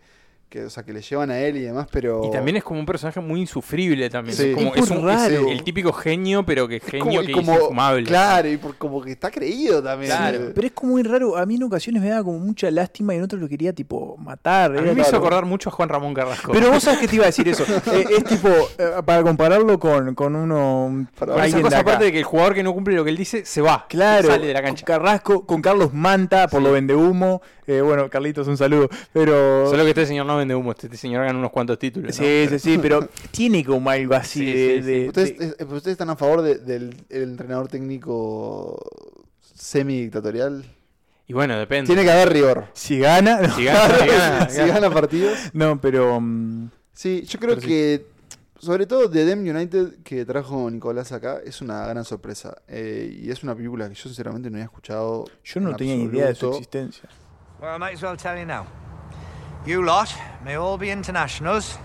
que, 0.50 0.66
o 0.66 0.70
sea, 0.70 0.84
que 0.84 0.94
le 0.94 1.02
llevan 1.02 1.32
a 1.32 1.40
él 1.40 1.58
y 1.58 1.62
demás, 1.62 1.88
pero... 1.92 2.22
Y 2.26 2.32
también 2.32 2.56
es 2.58 2.64
como 2.64 2.80
un 2.80 2.86
personaje 2.86 3.20
muy 3.20 3.42
insufrible 3.42 4.10
también. 4.10 4.38
Sí. 4.38 4.50
Es, 4.50 4.56
como, 4.56 4.74
Es 4.76 4.90
un- 4.90 5.10
es 5.10 5.24
el, 5.28 5.34
raro. 5.36 5.50
el 5.50 5.64
típico 5.64 5.92
genio, 5.92 6.46
pero 6.46 6.68
que 6.68 6.78
es 6.78 6.84
genio 6.84 7.04
como- 7.06 7.22
que 7.22 7.32
como- 7.34 7.54
es 7.54 7.60
infumable. 7.62 8.04
Claro, 8.06 8.48
y 8.50 8.58
por- 8.58 8.76
como 8.78 9.02
que 9.02 9.12
está 9.12 9.32
creído 9.32 9.82
también. 9.84 10.12
Claro. 10.12 10.52
Pero 10.54 10.68
es 10.68 10.74
como 10.74 10.94
muy 10.94 11.04
raro. 11.04 11.36
A 11.38 11.46
mí 11.46 11.56
en 11.56 11.64
ocasiones 11.64 12.02
me 12.02 12.10
daba 12.10 12.24
como 12.24 12.40
mucha 12.40 12.70
lástima 12.72 13.14
y 13.14 13.18
en 13.18 13.24
otros 13.24 13.42
lo 13.42 13.50
quería 13.50 13.74
tipo 13.74 14.16
matar. 14.18 14.78
A 14.78 14.82
mí 14.82 14.92
me 14.94 15.02
hizo 15.02 15.18
acordar 15.18 15.46
mucho 15.46 15.70
a 15.70 15.72
Juan 15.74 15.90
Ramón 15.90 16.14
Carrasco. 16.14 16.52
Pero 16.54 16.72
vos 16.72 16.84
sabés 16.84 17.00
que 17.00 17.08
te 17.08 17.16
iba 17.16 17.26
a 17.26 17.28
decir 17.28 17.48
eso. 17.48 17.64
Eh, 17.96 18.06
es 18.18 18.24
tipo, 18.24 18.50
eh, 18.78 18.92
para 19.06 19.24
compararlo 19.24 19.80
con, 19.80 20.16
con 20.16 20.36
uno. 20.36 20.86
un- 20.86 21.06
Para- 21.18 21.34
Por 21.34 21.44
esa 21.46 21.58
de 21.58 21.64
cosa 21.64 21.80
acá. 21.80 21.90
aparte 21.90 22.06
de 22.06 22.12
que 22.12 22.18
el 22.20 22.24
jugador 22.24 22.54
que 22.54 22.64
no 22.64 22.74
cumple 22.74 22.96
lo 22.96 23.04
que 23.04 23.10
él 23.10 23.18
dice, 23.18 23.46
se 23.46 23.62
va. 23.62 23.86
Claro, 23.90 24.28
Sale 24.30 24.48
de 24.48 24.54
la 24.54 24.62
cancha. 24.62 24.86
con 24.86 24.96
Carrasco, 24.96 25.46
con 25.46 25.62
Carlos 25.62 25.94
Manta, 25.94 26.48
por 26.48 26.62
Sí. 26.62 26.66
lo 26.68 26.72
vende 26.74 26.96
humo. 26.96 27.42
bueno, 27.68 28.10
Carlitos, 28.10 28.48
un 28.48 28.58
saludo. 28.58 28.90
Pero. 29.12 29.68
Solo 29.70 29.84
que 29.84 29.90
este 29.90 30.06
señor 30.06 30.26
no 30.28 30.35
vende 30.38 30.56
humo, 30.56 30.72
este, 30.72 30.88
este 30.88 30.98
señor 30.98 31.26
gana 31.26 31.38
unos 31.40 31.52
cuantos 31.52 31.78
títulos. 31.80 32.18
¿no? 32.20 32.26
Sí, 32.26 32.46
sí, 32.50 32.60
sí, 32.60 32.78
pero 32.82 33.08
tiene 33.32 33.64
como 33.64 33.90
algo 33.90 34.16
así 34.16 34.40
Sí, 34.40 34.46
de. 34.46 34.76
sí, 34.78 34.84
sí. 34.84 34.92
de- 34.92 35.08
¿Ustedes, 35.08 35.38
de- 35.40 35.46
eh, 35.48 35.64
¿Ustedes 35.66 35.88
están 35.94 36.10
a 36.10 36.16
favor 36.16 36.42
de- 36.42 36.60
del 36.60 36.96
el 37.10 37.24
entrenador 37.24 37.68
técnico 37.68 38.80
semi-dictatorial? 39.54 40.66
Y 41.28 41.34
bueno, 41.34 41.58
depende. 41.58 41.88
Tiene 41.88 42.04
que 42.04 42.12
haber 42.12 42.32
rigor. 42.32 42.66
Si 42.74 43.00
gana. 43.00 43.42
no. 43.42 43.50
Si 43.56 43.64
gana, 43.66 43.98
si 44.00 44.08
gana, 44.08 44.50
si 44.50 44.62
gana 44.68 44.90
partidos. 44.92 45.38
No, 45.54 45.80
pero. 45.82 46.20
mm, 46.22 46.70
Sí, 46.94 47.24
yo 47.28 47.40
creo 47.40 47.56
Pero 47.56 47.62
sí. 47.62 47.68
que, 47.68 48.06
sobre 48.58 48.86
todo 48.86 49.10
The 49.10 49.26
Dem 49.26 49.40
United 49.42 49.96
que 50.04 50.24
trajo 50.24 50.70
Nicolás 50.72 51.12
acá, 51.12 51.40
es 51.44 51.60
una 51.62 51.86
gran 51.88 52.06
sorpresa. 52.06 52.56
Eh, 52.70 53.20
y 53.24 53.30
es 53.32 53.44
una 53.44 53.54
película 53.54 53.90
que 53.90 53.96
yo 53.96 54.04
sinceramente 54.04 54.50
no 54.50 54.56
había 54.56 54.66
escuchado. 54.66 55.26
yo 55.44 55.60
no 55.60 55.72
en 55.72 55.76
tenía 55.76 55.96
ni 55.98 56.04
idea 56.04 56.28
de 56.28 56.36
su 56.36 56.46
absoluto. 56.46 56.58
existencia. 56.58 57.10
Well, 57.60 57.76
I 57.76 57.80
might 57.80 57.96
as 57.96 58.04
well 58.04 58.16
tell 58.16 58.38
you 58.40 58.46
now. 58.46 58.64
You 59.66 59.84
lot 59.84 60.14
may 60.44 60.54
all 60.54 60.78
be 60.78 60.92
internationals 60.92 61.80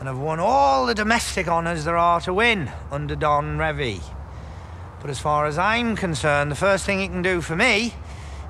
and 0.00 0.08
have 0.08 0.18
won 0.18 0.40
all 0.40 0.84
the 0.84 0.96
domestic 0.96 1.46
honours 1.46 1.84
there 1.84 1.96
are 1.96 2.20
to 2.22 2.34
win 2.34 2.72
under 2.90 3.14
Don 3.14 3.56
Revy. 3.56 4.02
But 5.00 5.08
as 5.08 5.20
far 5.20 5.46
as 5.46 5.58
I'm 5.58 5.94
concerned, 5.94 6.50
the 6.50 6.56
first 6.56 6.84
thing 6.84 7.00
you 7.00 7.06
can 7.06 7.22
do 7.22 7.40
for 7.40 7.54
me 7.54 7.94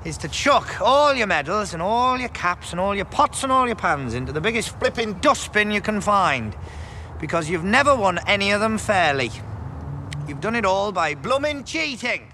is 0.07 0.17
to 0.19 0.29
chuck 0.29 0.81
all 0.81 1.13
your 1.13 1.27
medals 1.27 1.75
and 1.75 1.83
all 1.83 2.19
your 2.19 2.31
caps 2.31 2.71
and 2.71 2.81
all 2.81 2.95
your 2.95 3.05
pots 3.05 3.43
and 3.43 3.53
all 3.53 3.67
your 3.67 3.77
pans 3.77 4.15
into 4.15 4.33
the 4.33 4.41
biggest 4.41 4.71
flipping 4.79 5.13
dustbin 5.21 5.71
you 5.71 5.83
can 5.83 6.01
find. 6.01 6.57
Because 7.21 7.51
you've 7.51 7.65
never 7.65 7.95
won 7.95 8.19
any 8.27 8.53
of 8.53 8.61
them 8.61 8.79
fairly. 8.79 9.31
You've 10.27 10.41
done 10.41 10.55
it 10.55 10.65
all 10.65 10.91
by 10.91 11.15
blooming 11.15 11.65
cheating. 11.65 12.33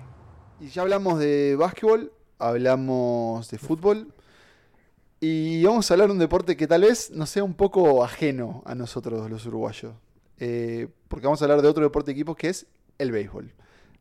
Y 0.60 0.68
ya 0.72 0.84
hablamos 0.84 1.18
de 1.18 1.56
básquetbol, 1.56 2.08
hablamos 2.38 3.50
de 3.50 3.58
fútbol. 3.58 4.13
Y 5.26 5.64
vamos 5.64 5.90
a 5.90 5.94
hablar 5.94 6.08
de 6.08 6.12
un 6.12 6.18
deporte 6.18 6.54
que 6.54 6.66
tal 6.66 6.82
vez 6.82 7.10
nos 7.10 7.30
sea 7.30 7.42
un 7.44 7.54
poco 7.54 8.04
ajeno 8.04 8.62
a 8.66 8.74
nosotros 8.74 9.30
los 9.30 9.46
uruguayos. 9.46 9.94
Eh, 10.38 10.86
porque 11.08 11.26
vamos 11.26 11.40
a 11.40 11.46
hablar 11.46 11.62
de 11.62 11.68
otro 11.68 11.82
deporte 11.82 12.10
de 12.10 12.12
equipos 12.12 12.36
que 12.36 12.50
es 12.50 12.66
el 12.98 13.10
béisbol. 13.10 13.50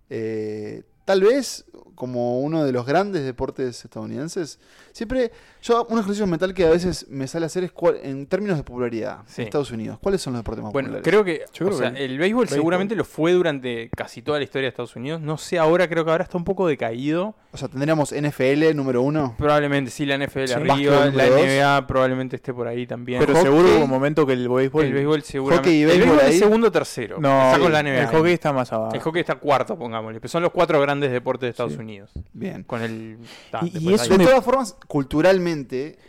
Eh, 0.10 0.84
tal 1.06 1.22
vez 1.22 1.64
como 1.96 2.42
uno 2.42 2.66
de 2.66 2.74
los 2.74 2.86
grandes 2.86 3.24
deportes 3.24 3.86
estadounidenses. 3.86 4.60
Siempre, 4.92 5.32
yo 5.64 5.86
un 5.90 5.98
ejercicio 5.98 6.28
mental 6.28 6.54
que 6.54 6.66
a 6.66 6.70
veces 6.70 7.08
me 7.10 7.26
sale 7.28 7.46
a 7.46 7.48
hacer 7.48 7.64
es 7.64 7.72
cuál- 7.72 7.98
en 8.04 8.28
términos 8.28 8.58
de 8.58 8.64
popularidad 8.64 9.20
Sí. 9.26 9.42
en 9.42 9.48
Estados 9.48 9.72
Unidos. 9.72 9.98
¿Cuáles 10.02 10.22
son 10.22 10.34
los 10.34 10.42
deportes 10.42 10.64
más 10.64 10.72
Bueno, 10.74 10.90
populares? 10.90 11.10
creo 11.10 11.24
que, 11.24 11.46
Yo 11.54 11.66
creo 11.66 11.78
o 11.78 11.80
sea, 11.82 11.94
que 11.94 12.04
el 12.06 12.18
béisbol 12.20 12.42
béisbol. 12.46 12.48
seguramente 12.50 12.96
lo 12.96 13.06
fue 13.06 13.32
durante 13.32 13.90
casi 13.96 14.22
toda 14.22 14.38
la 14.38 14.44
historia 14.44 14.66
de 14.66 14.70
Estados 14.70 14.96
Unidos. 14.96 15.22
No 15.22 15.38
sé 15.38 15.58
ahora, 15.58 15.88
creo 15.88 16.06
que 16.06 16.12
ahora 16.12 16.24
está 16.24 16.38
un 16.38 16.44
poco 16.44 16.68
decaído. 16.68 17.36
O 17.52 17.58
sea, 17.58 17.68
tendríamos 17.68 18.12
NFL 18.12 18.74
número 18.76 19.02
uno. 19.04 19.36
Probablemente 19.38 19.92
sí, 19.92 20.06
la 20.06 20.16
NFL 20.16 20.48
Sí. 20.48 20.54
arriba, 20.54 20.76
la 21.06 21.06
número 21.12 21.30
dos. 21.36 21.40
NBA 21.42 21.88
probablemente 21.88 22.36
esté 22.36 22.54
por 22.54 22.68
ahí 22.68 22.86
también. 22.88 23.20
Pero 23.20 23.34
Hockey- 23.34 23.44
seguro 23.44 23.76
hubo 23.76 23.84
un 23.86 23.90
momento 23.90 24.26
que 24.26 24.34
el 24.34 24.50
béisbol. 24.50 24.86
el 24.86 24.94
béisbol 24.94 25.22
seguramente. 25.22 25.70
Hockey 25.70 25.80
y 25.80 25.82
el 25.84 25.88
béisbol 25.88 26.08
béisbol 26.10 26.26
ahí. 26.28 26.34
es 26.34 26.40
segundo 26.40 26.68
o 26.68 26.72
tercero. 26.72 27.18
No, 27.20 27.46
está 27.46 27.60
con 27.60 27.72
la 27.72 27.80
NBA. 27.84 28.02
el 28.02 28.08
hockey 28.08 28.34
está 28.34 28.52
más 28.54 28.74
abajo. 28.74 28.96
El 28.96 29.02
hockey 29.02 29.20
está 29.22 29.36
cuarto, 29.36 29.78
pongámosle. 29.78 30.20
Pero 30.20 30.30
son 30.30 30.42
los 30.44 30.52
cuatro 30.52 30.82
grandes 30.82 31.12
deportes 31.12 31.42
de 31.48 31.50
Estados 31.52 31.78
Unidos. 31.78 32.12
Bien. 32.34 32.64
Con 32.64 32.82
el. 32.82 33.18
ta, 33.52 33.60
Y- 33.64 33.68
y 33.68 33.72
después 33.72 34.02
es 34.02 34.12
hay- 34.12 34.18
De 34.18 34.26
todas 34.26 34.44
formas, 34.44 34.76
culturalmente 34.88 35.53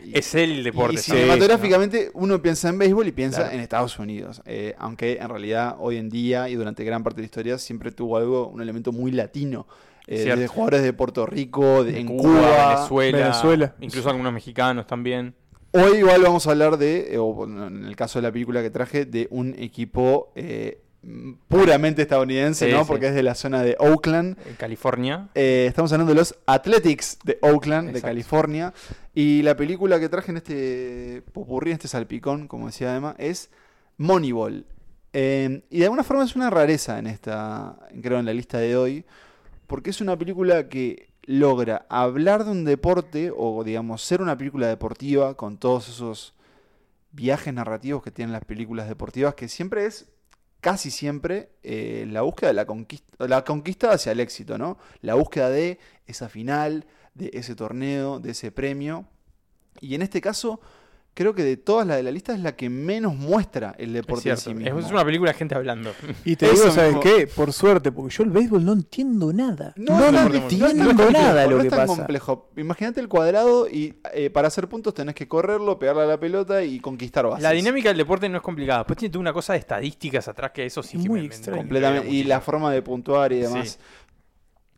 y, 0.03 0.17
es 0.17 0.35
el 0.35 0.63
deporte. 0.63 0.95
y 0.95 0.97
cinematográficamente 0.97 2.11
uno 2.13 2.41
piensa 2.41 2.69
en 2.69 2.77
béisbol 2.77 3.07
y 3.07 3.11
piensa 3.11 3.41
Claro. 3.41 3.55
en 3.55 3.59
Estados 3.61 3.99
Unidos. 3.99 4.41
Eh, 4.45 4.75
aunque 4.77 5.17
en 5.21 5.29
realidad 5.29 5.75
hoy 5.79 5.97
en 5.97 6.09
día 6.09 6.49
y 6.49 6.55
durante 6.55 6.83
gran 6.83 7.03
parte 7.03 7.17
de 7.17 7.23
la 7.23 7.25
historia 7.25 7.57
siempre 7.57 7.91
tuvo 7.91 8.17
algo, 8.17 8.47
un 8.47 8.61
elemento 8.61 8.91
muy 8.91 9.11
latino. 9.11 9.67
Eh, 10.07 10.35
de 10.35 10.47
jugadores 10.47 10.83
de 10.83 10.93
Puerto 10.93 11.25
Rico, 11.25 11.83
de, 11.83 11.93
De 11.93 11.99
en 12.01 12.07
Cuba, 12.07 12.21
Cuba. 12.21 12.67
Venezuela, 12.75 13.17
Venezuela. 13.17 13.75
Incluso 13.81 14.09
algunos 14.09 14.31
mexicanos 14.33 14.85
también. 14.85 15.33
Hoy 15.71 15.97
igual 15.97 16.21
vamos 16.21 16.47
a 16.47 16.51
hablar 16.51 16.77
de, 16.77 17.15
eh, 17.15 17.17
o 17.17 17.43
en 17.43 17.83
el 17.85 17.95
caso 17.95 18.19
de 18.19 18.23
la 18.23 18.31
película 18.31 18.61
que 18.61 18.69
traje, 18.69 19.05
de 19.05 19.27
un 19.31 19.55
equipo 19.57 20.31
eh, 20.35 20.79
puramente 21.47 22.01
estadounidense, 22.01 22.65
Sí, 22.67 22.71
¿no? 22.71 22.79
sí. 22.81 22.85
Porque 22.87 23.07
es 23.07 23.15
de 23.15 23.23
la 23.23 23.35
zona 23.35 23.61
de 23.61 23.75
Oakland. 23.79 24.37
California. 24.57 25.29
Eh, 25.35 25.65
estamos 25.67 25.91
hablando 25.91 26.13
de 26.13 26.19
los 26.19 26.35
Athletics 26.45 27.19
de 27.23 27.37
Oakland, 27.41 27.91
de. 27.91 28.01
California. 28.01 28.73
Y 29.13 29.41
la 29.43 29.55
película 29.55 29.99
que 29.99 30.09
traje 30.09 30.31
en 30.31 30.37
este 30.37 31.23
popurrí, 31.31 31.71
en 31.71 31.75
este 31.75 31.87
salpicón, 31.87 32.47
como 32.47 32.67
decía 32.67 32.95
Emma, 32.95 33.15
es 33.17 33.49
Moneyball. 33.97 34.65
Eh, 35.13 35.61
y 35.69 35.79
de 35.79 35.85
alguna 35.85 36.03
forma 36.03 36.23
es 36.25 36.35
una 36.35 36.49
rareza 36.49 36.99
en 36.99 37.07
esta, 37.07 37.77
creo, 38.01 38.19
en 38.19 38.25
la 38.25 38.33
lista 38.33 38.57
de 38.57 38.75
hoy, 38.75 39.05
porque 39.67 39.91
es 39.91 40.01
una 40.01 40.17
película 40.17 40.67
que 40.67 41.07
logra 41.23 41.85
hablar 41.89 42.43
de 42.43 42.51
un 42.51 42.65
deporte, 42.65 43.31
o 43.35 43.63
digamos, 43.63 44.01
ser 44.01 44.21
una 44.21 44.37
película 44.37 44.67
deportiva, 44.67 45.35
con 45.35 45.57
todos 45.57 45.87
esos 45.87 46.33
viajes 47.13 47.53
narrativos 47.53 48.03
que 48.03 48.11
tienen 48.11 48.33
las 48.33 48.43
películas 48.43 48.89
deportivas, 48.89 49.35
que 49.35 49.47
siempre 49.47 49.85
es, 49.85 50.07
casi 50.65 50.89
siempre, 50.89 51.51
eh, 51.61 52.07
la 52.09 52.23
búsqueda 52.23 52.47
de 52.47 52.55
la 52.55 52.65
conquista, 52.65 53.27
la 53.27 53.43
conquista 53.43 53.91
hacia 53.91 54.13
el 54.13 54.19
éxito, 54.19 54.57
¿no? 54.57 54.79
La 55.01 55.13
búsqueda 55.13 55.51
de 55.51 55.77
esa 56.07 56.27
final, 56.27 56.87
de 57.13 57.29
ese 57.33 57.53
torneo, 57.55 58.19
de 58.19 58.31
ese 58.31 58.51
premio. 58.51 59.05
Y 59.79 59.93
en 59.93 60.01
este 60.01 60.21
caso, 60.21 60.59
creo 61.15 61.33
que 61.33 61.43
de 61.43 61.57
todas 61.57 61.87
las 61.87 61.97
de 61.97 62.03
la 62.03 62.11
lista 62.11 62.33
es 62.35 62.41
la 62.41 62.55
que 62.55 62.69
menos 62.69 63.15
muestra 63.15 63.73
el 63.79 63.87
Es 63.89 63.93
deporte 63.93 64.29
en 64.29 64.37
cierto. 64.37 64.59
sí 64.59 64.67
es 64.67 64.73
mismo. 64.75 64.89
una 64.91 65.03
película 65.03 65.31
de 65.31 65.37
gente 65.37 65.55
hablando. 65.55 65.91
Y 66.25 66.35
te 66.35 66.45
Eso 66.45 66.55
digo, 66.65 66.71
¿sabes 66.75 66.95
mismo. 66.95 67.01
qué? 67.01 67.25
Por 67.27 67.51
suerte, 67.53 67.91
porque 67.91 68.13
yo 68.13 68.23
el 68.23 68.29
béisbol 68.29 68.63
no 68.63 68.73
entiendo 68.73 69.33
nada. 69.33 69.73
No, 69.77 69.97
No, 69.97 69.99
no, 69.99 70.11
no, 70.11 70.23
no, 70.23 70.29
no, 70.29 70.35
entiendo 70.35 70.67
no 70.93 71.03
es 71.07 71.11
nada 71.13 71.45
lo 71.47 71.55
no 71.55 71.61
que 71.61 71.67
es 71.67 71.73
tan 71.73 71.87
pasa. 71.87 71.95
complejo. 71.97 72.51
Imagínate 72.57 72.99
el 73.01 73.07
cuadrado 73.07 73.67
y 73.67 73.95
eh, 74.13 74.29
para 74.29 74.49
hacer 74.49 74.67
puntos 74.67 74.93
tenés 74.93 75.15
que 75.15 75.27
correrlo, 75.27 75.79
pegarle 75.79 76.03
a 76.03 76.05
la 76.05 76.19
pelota 76.19 76.63
y 76.63 76.79
conquistar 76.79 77.25
bases. 77.25 77.43
La 77.43 77.51
dinámica 77.51 77.89
del 77.89 77.97
deporte 77.97 78.27
no 78.29 78.37
es 78.37 78.43
complicada. 78.43 78.79
Después 78.79 78.97
tiene 78.99 79.11
toda 79.13 79.21
una 79.21 79.33
cosa 79.33 79.53
de 79.53 79.59
estadísticas 79.59 80.27
atrás 80.27 80.51
que 80.51 80.65
eso 80.65 80.83
sí 80.83 80.97
que 81.01 81.07
Muy 81.07 81.21
me- 81.21 81.25
extraño. 81.27 81.55
me 81.57 81.61
Completamente. 81.63 82.09
Y 82.09 82.23
la 82.25 82.41
forma 82.41 82.71
de 82.71 82.81
puntuar 82.81 83.31
y 83.31 83.39
demás. 83.39 83.69
Sí. 83.69 83.77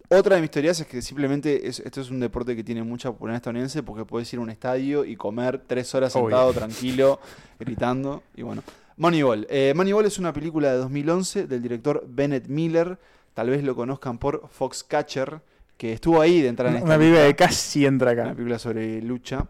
Otra 0.09 0.35
de 0.37 0.41
mis 0.41 0.51
teorías 0.51 0.79
es 0.79 0.87
que 0.87 1.01
simplemente 1.01 1.67
es- 1.67 1.79
esto 1.81 1.99
es 1.99 2.09
un 2.09 2.19
deporte 2.21 2.55
que 2.55 2.63
tiene 2.63 2.81
mucha 2.81 3.11
popularidad 3.11 3.37
estadounidense 3.37 3.83
porque 3.83 4.05
puedes 4.05 4.31
ir 4.31 4.39
a 4.39 4.41
un 4.41 4.49
estadio 4.49 5.03
y 5.03 5.17
comer 5.17 5.61
tres 5.67 5.93
horas 5.95 6.15
Obvio. 6.15 6.27
sentado 6.29 6.53
tranquilo, 6.53 7.19
gritando. 7.59 8.23
Y 8.35 8.43
bueno. 8.43 8.63
Moneyball. 8.95 9.45
Eh, 9.49 9.73
Moneyball 9.75 10.05
es 10.05 10.17
una 10.17 10.31
película 10.31 10.71
de 10.71 10.77
2011 10.77 11.45
del 11.47 11.61
director 11.61 12.05
Bennett 12.07 12.47
Miller. 12.47 12.97
Tal 13.33 13.49
vez 13.49 13.63
lo 13.63 13.75
conozcan 13.75 14.17
por 14.17 14.47
Foxcatcher, 14.49 15.41
que 15.77 15.93
estuvo 15.93 16.21
ahí 16.21 16.41
de 16.41 16.47
entrar 16.47 16.69
en 16.69 16.77
esta 16.77 16.85
Una 16.87 16.97
película 16.97 17.21
de 17.23 17.35
casi 17.35 17.85
entra 17.85 18.13
Una 18.13 18.21
acá. 18.23 18.31
película 18.33 18.57
sobre 18.59 19.01
lucha. 19.01 19.45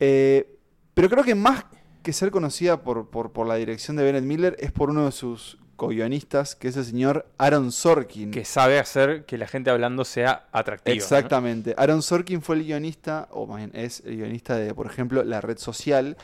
Eh, 0.00 0.56
pero 0.94 1.10
creo 1.10 1.24
que 1.24 1.34
más 1.34 1.64
que 2.02 2.12
ser 2.12 2.30
conocida 2.30 2.82
por, 2.82 3.10
por, 3.10 3.32
por 3.32 3.46
la 3.48 3.56
dirección 3.56 3.96
de 3.96 4.04
Bennett 4.04 4.24
Miller 4.24 4.56
es 4.60 4.70
por 4.72 4.88
uno 4.90 5.04
de 5.06 5.12
sus 5.12 5.58
co-guionistas, 5.78 6.56
que 6.56 6.68
es 6.68 6.76
el 6.76 6.84
señor 6.84 7.24
Aaron 7.38 7.70
Sorkin. 7.72 8.32
Que 8.32 8.44
sabe 8.44 8.80
hacer 8.80 9.24
que 9.24 9.38
la 9.38 9.46
gente 9.46 9.70
hablando 9.70 10.04
sea 10.04 10.48
atractiva. 10.52 10.94
¿no? 10.94 11.00
Exactamente. 11.00 11.74
Aaron 11.78 12.02
Sorkin 12.02 12.42
fue 12.42 12.56
el 12.56 12.64
guionista, 12.64 13.28
o 13.30 13.46
más 13.46 13.58
bien 13.58 13.70
es 13.72 14.02
el 14.04 14.16
guionista 14.16 14.56
de, 14.56 14.74
por 14.74 14.86
ejemplo, 14.86 15.22
La 15.22 15.40
Red 15.40 15.58
Social. 15.58 16.16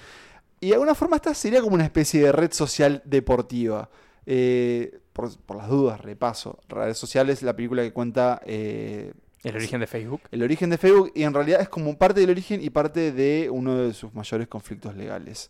Y 0.61 0.69
de 0.69 0.75
alguna 0.75 0.97
forma 0.97 1.17
esta 1.17 1.33
sería 1.35 1.63
como 1.63 1.75
una 1.77 1.85
especie 1.85 2.21
de 2.25 2.33
red 2.33 2.53
social 2.53 3.01
deportiva. 3.05 3.89
Eh, 4.27 4.99
por, 5.13 5.35
por 5.39 5.57
las 5.57 5.69
dudas, 5.69 6.01
repaso. 6.01 6.59
Red 6.69 6.95
Social 6.95 7.31
es 7.31 7.43
la 7.43 7.55
película 7.55 7.83
que 7.83 7.93
cuenta 7.93 8.41
eh, 8.45 9.13
El 9.45 9.55
origen 9.55 9.79
de 9.81 9.87
Facebook. 9.87 10.23
el 10.33 10.43
origen 10.43 10.69
de 10.69 10.79
Facebook 10.79 11.13
y 11.15 11.23
en 11.23 11.33
realidad 11.33 11.61
es 11.61 11.69
como 11.69 11.97
parte 11.97 12.21
del 12.21 12.31
origen 12.31 12.61
y 12.61 12.71
parte 12.71 13.13
de 13.13 13.49
uno 13.51 13.77
de 13.77 13.95
sus 13.95 14.13
mayores 14.15 14.49
conflictos 14.49 14.97
legales. 14.97 15.49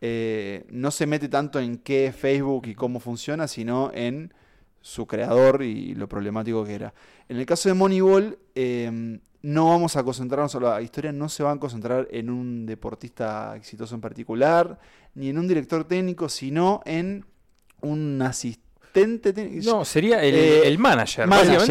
Eh, 0.00 0.64
no 0.70 0.90
se 0.90 1.06
mete 1.06 1.28
tanto 1.28 1.58
en 1.58 1.78
qué 1.78 2.06
es 2.06 2.16
Facebook 2.16 2.66
y 2.66 2.74
cómo 2.74 3.00
funciona, 3.00 3.48
sino 3.48 3.90
en 3.92 4.32
su 4.80 5.06
creador 5.06 5.62
y 5.62 5.94
lo 5.94 6.08
problemático 6.08 6.64
que 6.64 6.74
era. 6.74 6.94
En 7.28 7.36
el 7.36 7.46
caso 7.46 7.68
de 7.68 7.74
Moneyball, 7.74 8.38
eh, 8.54 9.18
no 9.42 9.68
vamos 9.68 9.96
a 9.96 10.04
concentrarnos, 10.04 10.54
la 10.56 10.82
historia 10.82 11.12
no 11.12 11.28
se 11.28 11.42
va 11.42 11.52
a 11.52 11.58
concentrar 11.58 12.08
en 12.10 12.30
un 12.30 12.66
deportista 12.66 13.54
exitoso 13.56 13.94
en 13.94 14.00
particular, 14.00 14.78
ni 15.14 15.28
en 15.28 15.38
un 15.38 15.48
director 15.48 15.84
técnico, 15.84 16.28
sino 16.28 16.80
en 16.84 17.24
un 17.80 18.20
asistente 18.22 18.67
técnico. 19.32 19.70
No, 19.70 19.84
sería 19.84 20.22
el, 20.22 20.34
Eh, 20.34 20.66
el 20.68 20.78
manager. 20.78 21.28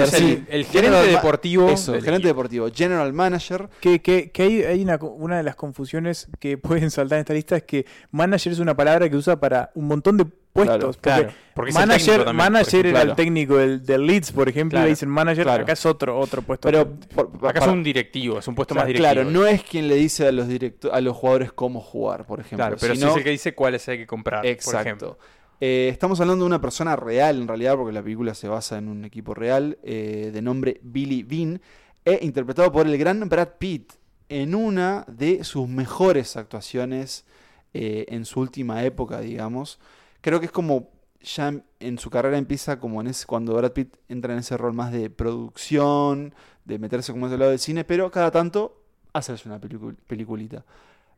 sí. 0.08 0.44
el, 0.50 0.66
gerente 0.66 1.08
deportivo. 1.08 1.70
Eso, 1.70 1.94
gerente 2.02 2.28
deportivo, 2.28 2.70
general 2.74 3.14
manager. 3.14 3.70
Que, 3.82 4.02
que, 4.02 4.32
que 4.32 4.44
hay, 4.44 4.64
hay 4.64 4.82
una, 5.02 5.38
de 5.38 5.44
las 5.44 5.56
confusiones 5.56 6.28
que 6.40 6.58
pueden 6.58 6.92
saltar 6.92 7.18
en 7.18 7.22
esta 7.22 7.34
lista 7.34 7.58
es 7.58 7.64
que 7.64 7.86
manager 8.12 8.54
es 8.54 8.60
una 8.60 8.76
palabra 8.76 9.10
que 9.10 9.16
usa 9.16 9.40
para 9.40 9.72
un 9.76 9.86
montón 9.88 10.18
de 10.18 10.26
puestos. 10.26 10.98
Claro, 10.98 11.28
porque 11.28 11.32
Claro, 11.32 11.34
porque 11.54 11.72
manager, 11.74 12.18
también, 12.26 12.36
manager 12.38 12.68
ejemplo. 12.68 12.90
era 12.90 13.00
claro. 13.00 13.10
el 13.12 13.16
técnico 13.16 13.58
del, 13.58 13.86
del 13.86 14.06
Leeds, 14.08 14.32
por 14.32 14.50
ejemplo, 14.50 14.76
Claro, 14.78 14.86
le 14.86 14.90
dicen 14.92 15.10
manager, 15.10 15.44
claro. 15.44 15.64
acá 15.64 15.74
es 15.74 15.86
otro, 15.86 16.20
otro 16.20 16.42
puesto. 16.42 16.68
Pero 16.68 16.88
por- 17.14 17.30
por- 17.32 17.50
Acá 17.50 17.60
para- 17.60 17.72
es 17.72 17.78
un 17.78 17.84
directivo, 17.84 18.40
es 18.40 18.48
un 18.48 18.56
puesto 18.56 18.74
más 18.74 18.86
claro, 18.86 18.94
directivo. 18.98 19.24
claro, 19.24 19.32
no 19.32 19.46
es 19.46 19.62
quien 19.64 19.88
le 19.88 19.96
dice 19.96 20.28
a 20.28 20.32
los 20.32 20.48
directo- 20.48 20.92
a 20.92 21.00
los 21.02 21.16
jugadores 21.16 21.52
cómo 21.52 21.80
jugar, 21.80 22.26
por 22.26 22.40
ejemplo. 22.40 22.58
Claro, 22.58 22.78
pero 22.80 22.94
sí 22.96 23.00
sino- 23.02 23.12
es 23.12 23.18
el 23.18 23.24
que 23.24 23.30
dice 23.30 23.54
cuáles 23.54 23.88
hay 23.88 23.98
que 24.00 24.08
comprar, 24.08 24.42
por 24.66 24.76
ejemplo. 24.82 25.20
Eh, 25.60 25.90
estamos 25.92 26.20
hablando 26.22 26.44
de 26.46 26.48
una 26.48 26.62
persona 26.62 26.96
real 26.96 27.42
en 27.42 27.48
realidad, 27.48 27.76
porque 27.76 27.94
la 27.94 28.04
película 28.04 28.34
se 28.36 28.48
basa 28.48 28.78
en 28.78 28.88
un 28.88 29.06
equipo 29.06 29.34
real, 29.34 29.78
eh, 29.84 30.30
de 30.32 30.42
nombre 30.42 30.80
Billy 30.84 31.24
Bean, 31.24 31.62
e 32.06 32.20
interpretado 32.22 32.72
por 32.72 32.86
el 32.88 32.98
gran 32.98 33.28
Brad 33.28 33.50
Pitt 33.58 33.94
en 34.30 34.56
una 34.56 35.04
de 35.08 35.44
sus 35.44 35.68
mejores 35.68 36.38
actuaciones 36.38 37.26
eh, 37.74 38.06
en 38.10 38.26
su 38.26 38.40
última 38.40 38.84
época, 38.84 39.20
digamos. 39.20 39.80
Creo 40.22 40.40
que 40.40 40.46
es 40.46 40.52
como 40.52 40.90
ya 41.22 41.54
en, 41.80 41.98
su 41.98 42.10
carrera 42.10 42.38
empieza 42.38 42.80
como 42.80 43.02
en 43.02 43.08
ese, 43.08 43.26
cuando 43.26 43.56
Brad 43.56 43.72
Pitt 43.72 43.96
entra 44.08 44.34
en 44.34 44.40
ese 44.40 44.56
rol 44.58 44.74
más 44.74 44.92
de 44.92 45.10
producción, 45.10 46.34
de 46.66 46.78
meterse 46.80 47.12
como 47.12 47.28
ese 47.28 47.38
lado 47.38 47.52
del 47.52 47.60
cine, 47.60 47.84
pero 47.84 48.12
cada 48.12 48.30
tanto 48.32 48.84
hacerse 49.14 49.50
una 49.50 49.60
pelicu- 49.60 49.96
peliculita. 50.08 50.64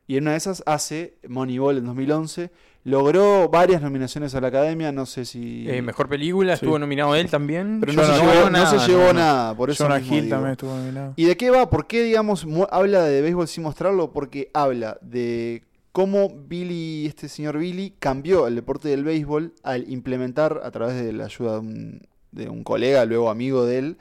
Y 0.06 0.16
en 0.16 0.24
una 0.24 0.32
de 0.32 0.38
esas 0.38 0.62
hace 0.66 1.18
Moneyball 1.28 1.78
en 1.78 1.84
2011. 1.84 2.50
Logró 2.82 3.50
varias 3.50 3.82
nominaciones 3.82 4.34
a 4.34 4.40
la 4.40 4.48
academia, 4.48 4.90
no 4.90 5.04
sé 5.04 5.26
si. 5.26 5.68
Eh, 5.68 5.82
mejor 5.82 6.08
película, 6.08 6.56
Sí. 6.56 6.64
estuvo 6.64 6.78
nominado 6.78 7.14
él 7.14 7.28
también. 7.30 7.78
pero 7.78 7.92
no, 7.92 8.04
se 8.04 8.12
llevó, 8.12 8.50
no 8.50 8.66
se 8.66 8.78
llevó 8.90 9.12
nada, 9.12 9.54
por 9.54 9.68
eso 9.70 9.84
Jonah 9.84 10.00
Hill 10.00 10.22
digo. 10.24 10.28
también 10.30 10.52
estuvo 10.52 10.74
nominado. 10.74 11.12
¿Y 11.16 11.24
de 11.26 11.36
qué 11.36 11.50
va? 11.50 11.68
¿Por 11.68 11.86
qué, 11.86 12.02
digamos, 12.02 12.46
habla 12.70 13.04
de 13.04 13.20
béisbol 13.20 13.48
sin 13.48 13.64
mostrarlo? 13.64 14.12
Porque 14.12 14.50
habla 14.54 14.96
de 15.02 15.64
cómo 15.92 16.30
Billy, 16.30 17.04
este 17.06 17.28
señor 17.28 17.58
Billy, 17.58 17.94
cambió 17.98 18.46
el 18.46 18.54
deporte 18.54 18.88
del 18.88 19.04
béisbol 19.04 19.52
al 19.62 19.90
implementar, 19.90 20.62
a 20.64 20.70
través 20.70 21.02
de 21.02 21.12
la 21.12 21.26
ayuda 21.26 21.52
de 21.54 21.58
un, 21.58 22.08
de 22.32 22.48
un 22.48 22.64
colega, 22.64 23.04
luego 23.04 23.28
amigo 23.28 23.66
de 23.66 23.78
él, 23.78 23.98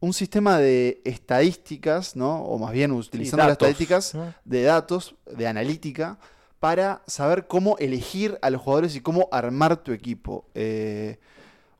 un 0.00 0.12
sistema 0.12 0.58
de 0.58 1.00
estadísticas, 1.04 2.16
¿no? 2.16 2.42
O 2.42 2.58
más 2.58 2.72
bien 2.72 2.90
utilizando 2.90 3.44
las 3.44 3.52
estadísticas 3.52 4.14
¿no? 4.14 4.34
de 4.44 4.62
datos, 4.62 5.14
de 5.34 5.46
analítica, 5.46 6.18
para 6.60 7.02
saber 7.06 7.46
cómo 7.48 7.76
elegir 7.78 8.38
a 8.42 8.50
los 8.50 8.62
jugadores 8.62 8.94
y 8.94 9.00
cómo 9.00 9.28
armar 9.32 9.82
tu 9.82 9.92
equipo. 9.92 10.46
Eh, 10.54 11.18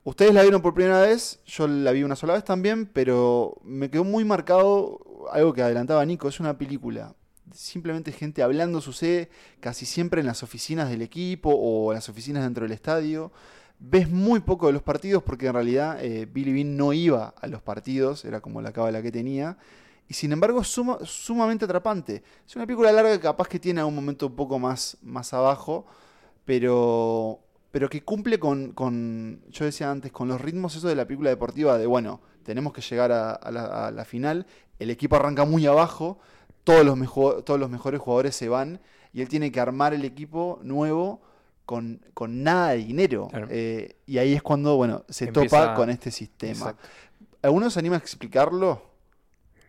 Ustedes 0.03 0.33
la 0.33 0.41
vieron 0.41 0.63
por 0.63 0.73
primera 0.73 0.99
vez, 0.99 1.39
yo 1.45 1.67
la 1.67 1.91
vi 1.91 2.01
una 2.01 2.15
sola 2.15 2.33
vez 2.33 2.43
también, 2.43 2.87
pero 2.87 3.59
me 3.63 3.91
quedó 3.91 4.03
muy 4.03 4.25
marcado 4.25 4.99
algo 5.31 5.53
que 5.53 5.61
adelantaba 5.61 6.03
Nico, 6.05 6.27
es 6.27 6.39
una 6.39 6.57
película. 6.57 7.13
Simplemente 7.53 8.11
gente 8.11 8.41
hablando 8.41 8.81
sucede 8.81 9.29
casi 9.59 9.85
siempre 9.85 10.21
en 10.21 10.25
las 10.25 10.41
oficinas 10.41 10.89
del 10.89 11.03
equipo 11.03 11.51
o 11.51 11.91
en 11.91 11.95
las 11.97 12.09
oficinas 12.09 12.41
dentro 12.43 12.63
del 12.63 12.71
estadio, 12.71 13.31
ves 13.77 14.09
muy 14.09 14.39
poco 14.39 14.65
de 14.65 14.73
los 14.73 14.81
partidos 14.81 15.21
porque 15.21 15.45
en 15.45 15.53
realidad 15.53 16.03
eh, 16.03 16.25
Billy 16.25 16.51
Bean 16.51 16.77
no 16.77 16.93
iba 16.93 17.35
a 17.39 17.45
los 17.45 17.61
partidos, 17.61 18.25
era 18.25 18.41
como 18.41 18.63
la 18.63 18.71
cábala 18.71 19.03
que 19.03 19.11
tenía. 19.11 19.57
Y 20.11 20.13
sin 20.13 20.33
embargo, 20.33 20.59
es 20.59 20.67
suma- 20.67 20.97
sumamente 21.05 21.63
atrapante. 21.63 22.21
Es 22.45 22.53
una 22.57 22.65
película 22.65 22.91
larga 22.91 23.13
que 23.13 23.21
capaz 23.21 23.47
que 23.47 23.59
tiene 23.59 23.79
algún 23.79 23.95
momento 23.95 24.27
un 24.27 24.35
poco 24.35 24.59
más, 24.59 24.97
más 25.01 25.33
abajo, 25.33 25.85
pero, 26.43 27.39
pero 27.71 27.89
que 27.89 28.03
cumple 28.03 28.37
con, 28.37 28.73
con, 28.73 29.41
yo 29.49 29.63
decía 29.63 29.89
antes, 29.89 30.11
con 30.11 30.27
los 30.27 30.41
ritmos 30.41 30.75
eso 30.75 30.89
de 30.89 30.95
la 30.95 31.05
película 31.05 31.29
deportiva 31.29 31.77
de, 31.77 31.85
bueno, 31.85 32.19
tenemos 32.43 32.73
que 32.73 32.81
llegar 32.81 33.13
a, 33.13 33.31
a 33.31 33.51
la, 33.51 33.87
a 33.87 33.91
la 33.91 34.03
final, 34.03 34.45
el 34.79 34.89
equipo 34.89 35.15
arranca 35.15 35.45
muy 35.45 35.65
abajo, 35.65 36.19
todos 36.65 36.85
los, 36.85 36.97
mejo- 36.97 37.41
todos 37.45 37.57
los 37.57 37.69
mejores 37.69 38.01
jugadores 38.01 38.35
se 38.35 38.49
van 38.49 38.81
y 39.13 39.21
él 39.21 39.29
tiene 39.29 39.49
que 39.49 39.61
armar 39.61 39.93
el 39.93 40.03
equipo 40.03 40.59
nuevo 40.61 41.21
con, 41.65 42.01
con 42.13 42.43
nada 42.43 42.71
de 42.71 42.77
dinero. 42.79 43.29
Claro. 43.29 43.47
Eh, 43.49 43.95
y 44.05 44.17
ahí 44.17 44.33
es 44.33 44.41
cuando, 44.41 44.75
bueno, 44.75 45.05
se 45.07 45.27
Empieza- 45.29 45.57
topa 45.67 45.75
con 45.75 45.89
este 45.89 46.11
sistema. 46.11 46.51
Exacto. 46.51 46.85
¿Alguno 47.43 47.69
se 47.69 47.79
anima 47.79 47.95
a 47.95 47.99
explicarlo? 47.99 48.90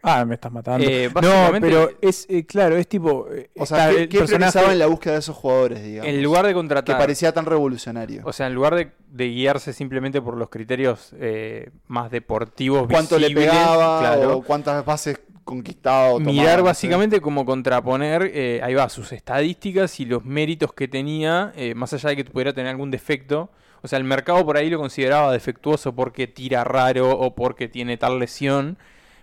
Ah, 0.05 0.25
me 0.25 0.35
estás 0.35 0.51
matando. 0.51 0.85
Eh, 0.89 1.09
no, 1.23 1.53
pero 1.61 1.91
es, 2.01 2.27
eh, 2.29 2.45
claro, 2.45 2.77
es 2.77 2.89
tipo... 2.89 3.29
eh, 3.31 3.51
O 3.57 3.65
sea, 3.65 3.89
está 3.91 3.95
¿qué, 3.95 4.03
el 4.03 4.09
qué 4.09 4.19
personaje- 4.19 4.73
en 4.73 4.79
la 4.81 4.87
búsqueda 4.87 5.13
de 5.15 5.19
esos 5.21 5.37
jugadores, 5.37 5.83
digamos? 5.83 6.09
En 6.11 6.23
lugar 6.23 6.43
de 6.45 6.51
que 6.51 6.55
contratar. 6.55 6.99
parecía 6.99 7.33
tan 7.33 7.47
revolucionario. 7.47 8.23
O 8.25 8.33
sea, 8.33 8.49
en 8.49 8.55
lugar 8.55 8.75
de, 8.75 8.91
de 9.09 9.29
guiarse 9.29 9.73
simplemente 9.73 10.21
por 10.21 10.37
los 10.37 10.49
criterios 10.49 11.15
eh, 11.21 11.71
más 11.87 12.11
deportivos, 12.11 12.89
¿Cuánto 12.91 13.17
le 13.19 13.29
visibles, 13.29 13.51
pegaba 13.51 14.01
claro, 14.01 14.39
o 14.39 14.43
cuántas 14.43 14.85
bases 14.85 15.21
conquistado? 15.45 16.15
tomado, 16.15 16.33
mirar 16.33 16.63
básicamente 16.63 17.21
como 17.21 17.45
contraponer, 17.45 18.31
eh, 18.35 18.61
ahí 18.63 18.75
va, 18.75 18.89
sus 18.89 19.13
estadísticas 19.13 20.01
y 20.01 20.05
los 20.07 20.25
méritos 20.25 20.73
que 20.73 20.89
tenía, 20.89 21.53
eh, 21.57 21.75
más 21.77 21.93
allá 21.93 22.11
de 22.11 22.17
que 22.17 22.25
pudiera 22.25 22.53
tener 22.53 22.71
algún 22.71 22.91
defecto. 22.91 23.51
O 23.83 23.89
sea, 23.89 23.99
el 23.99 24.05
mercado 24.05 24.45
por 24.45 24.57
ahí 24.57 24.71
lo 24.71 24.79
consideraba 24.79 25.33
defectuoso 25.33 25.93
porque 25.95 26.27
tira 26.29 26.63
raro 26.65 27.11
o 27.11 27.35
porque 27.35 27.69
tiene 27.69 27.97
tal 27.97 28.19
lesión, 28.21 28.79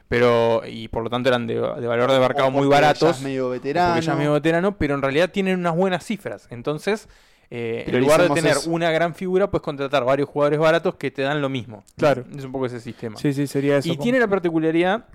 pero 0.09 0.63
y 0.67 0.87
por 0.89 1.03
lo 1.03 1.09
tanto 1.09 1.29
eran 1.29 1.47
de, 1.47 1.53
de 1.53 1.87
valor 1.87 2.11
de 2.11 2.19
mercado 2.19 2.51
muy 2.51 2.63
porque 2.63 2.75
ya 2.75 2.81
baratos. 2.81 3.17
es 3.17 3.23
medio 3.23 3.49
veterano. 3.49 3.93
Porque 3.93 4.05
ya 4.05 4.11
es 4.11 4.17
medio 4.17 4.33
veterano, 4.33 4.77
pero 4.77 4.95
en 4.95 5.01
realidad 5.01 5.29
tienen 5.31 5.59
unas 5.59 5.75
buenas 5.75 6.03
cifras. 6.03 6.47
Entonces, 6.49 7.07
eh, 7.51 7.85
en 7.87 7.99
lugar 7.99 8.21
de 8.23 8.29
tener 8.29 8.57
eso. 8.57 8.69
una 8.71 8.91
gran 8.91 9.13
figura, 9.13 9.49
puedes 9.49 9.63
contratar 9.63 10.03
varios 10.03 10.27
jugadores 10.27 10.59
baratos 10.59 10.95
que 10.95 11.11
te 11.11 11.21
dan 11.21 11.41
lo 11.41 11.49
mismo. 11.49 11.83
Claro. 11.95 12.25
Es 12.35 12.43
un 12.43 12.51
poco 12.51 12.65
ese 12.65 12.79
sistema. 12.79 13.17
Sí, 13.17 13.33
sí, 13.33 13.47
sería 13.47 13.77
eso. 13.77 13.87
y 13.87 13.97
tiene 13.97 14.19
la 14.19 14.27
particularidad, 14.27 15.05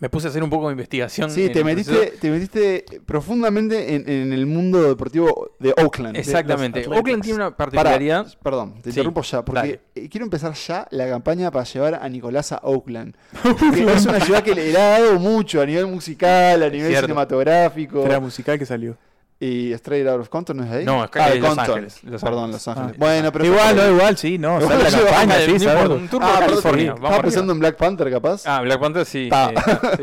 me 0.00 0.10
puse 0.10 0.26
a 0.26 0.30
hacer 0.30 0.42
un 0.42 0.50
poco 0.50 0.66
de 0.68 0.72
investigación. 0.72 1.30
Sí, 1.30 1.48
te 1.48 1.64
metiste, 1.64 2.12
te 2.20 2.30
metiste 2.30 2.84
profundamente 3.06 3.94
en, 3.94 4.08
en 4.08 4.32
el 4.32 4.44
mundo 4.44 4.82
deportivo 4.82 5.52
de 5.58 5.72
Oakland. 5.82 6.16
Exactamente. 6.16 6.86
Oakland 6.88 7.22
tiene 7.22 7.36
una 7.36 7.56
Pará, 7.56 7.70
particularidad. 7.70 8.26
perdón, 8.42 8.74
te 8.74 8.82
Sí, 8.84 8.88
interrumpo 8.90 9.22
ya, 9.22 9.44
porque 9.44 9.60
dale. 9.60 9.80
eh, 9.94 10.08
quiero 10.10 10.24
empezar 10.24 10.52
ya 10.54 10.86
la 10.90 11.08
campaña 11.08 11.50
para 11.50 11.64
llevar 11.64 11.94
a 11.94 12.08
Nicolás 12.08 12.52
a 12.52 12.60
Oakland. 12.64 13.14
Es 13.94 14.04
una 14.06 14.20
ciudad 14.20 14.42
que 14.42 14.54
le 14.54 14.76
ha 14.76 14.98
dado 15.00 15.18
mucho 15.18 15.62
a 15.62 15.66
nivel 15.66 15.86
musical, 15.86 16.62
a 16.62 16.68
nivel 16.68 16.88
Cierto. 16.88 17.06
cinematográfico. 17.06 18.04
Era 18.04 18.20
musical 18.20 18.58
que 18.58 18.66
salió. 18.66 18.96
Y 19.40 19.72
Straight 19.72 20.06
Out 20.06 20.20
of 20.20 20.28
Compton 20.28 20.56
no 20.58 20.64
es 20.64 20.70
ahí. 20.70 20.84
No, 20.84 21.04
es 21.04 21.10
Ah, 21.14 21.28
de 21.30 21.38
Los 21.40 21.48
Compton. 21.48 21.70
Ángeles, 21.74 22.04
Los 22.04 22.22
Perdón, 22.22 22.44
Ángeles. 22.44 22.66
Los 22.66 22.68
Ángeles. 22.76 22.92
Ah. 22.94 22.96
Bueno, 22.98 23.32
pero 23.32 23.44
igual, 23.46 23.76
no, 23.76 23.90
igual, 23.90 24.16
sí, 24.16 24.38
no. 24.38 24.60
Igual 24.60 24.80
sale 24.82 25.04
la 25.04 25.10
campaña, 25.10 25.34
Ah, 25.34 25.58
sí, 25.58 25.66
un 25.92 26.08
tour 26.08 26.22
Ah, 26.24 26.36
California. 26.40 26.82
estaba 26.84 27.00
vamos 27.08 27.20
pensando 27.20 27.52
en 27.52 27.58
Black 27.58 27.76
Panther, 27.76 28.10
capaz. 28.10 28.42
Ah, 28.46 28.60
Black 28.62 28.80
Panther 28.80 29.04
sí. 29.04 29.28
Eh, 29.32 29.54
sí. 29.96 30.02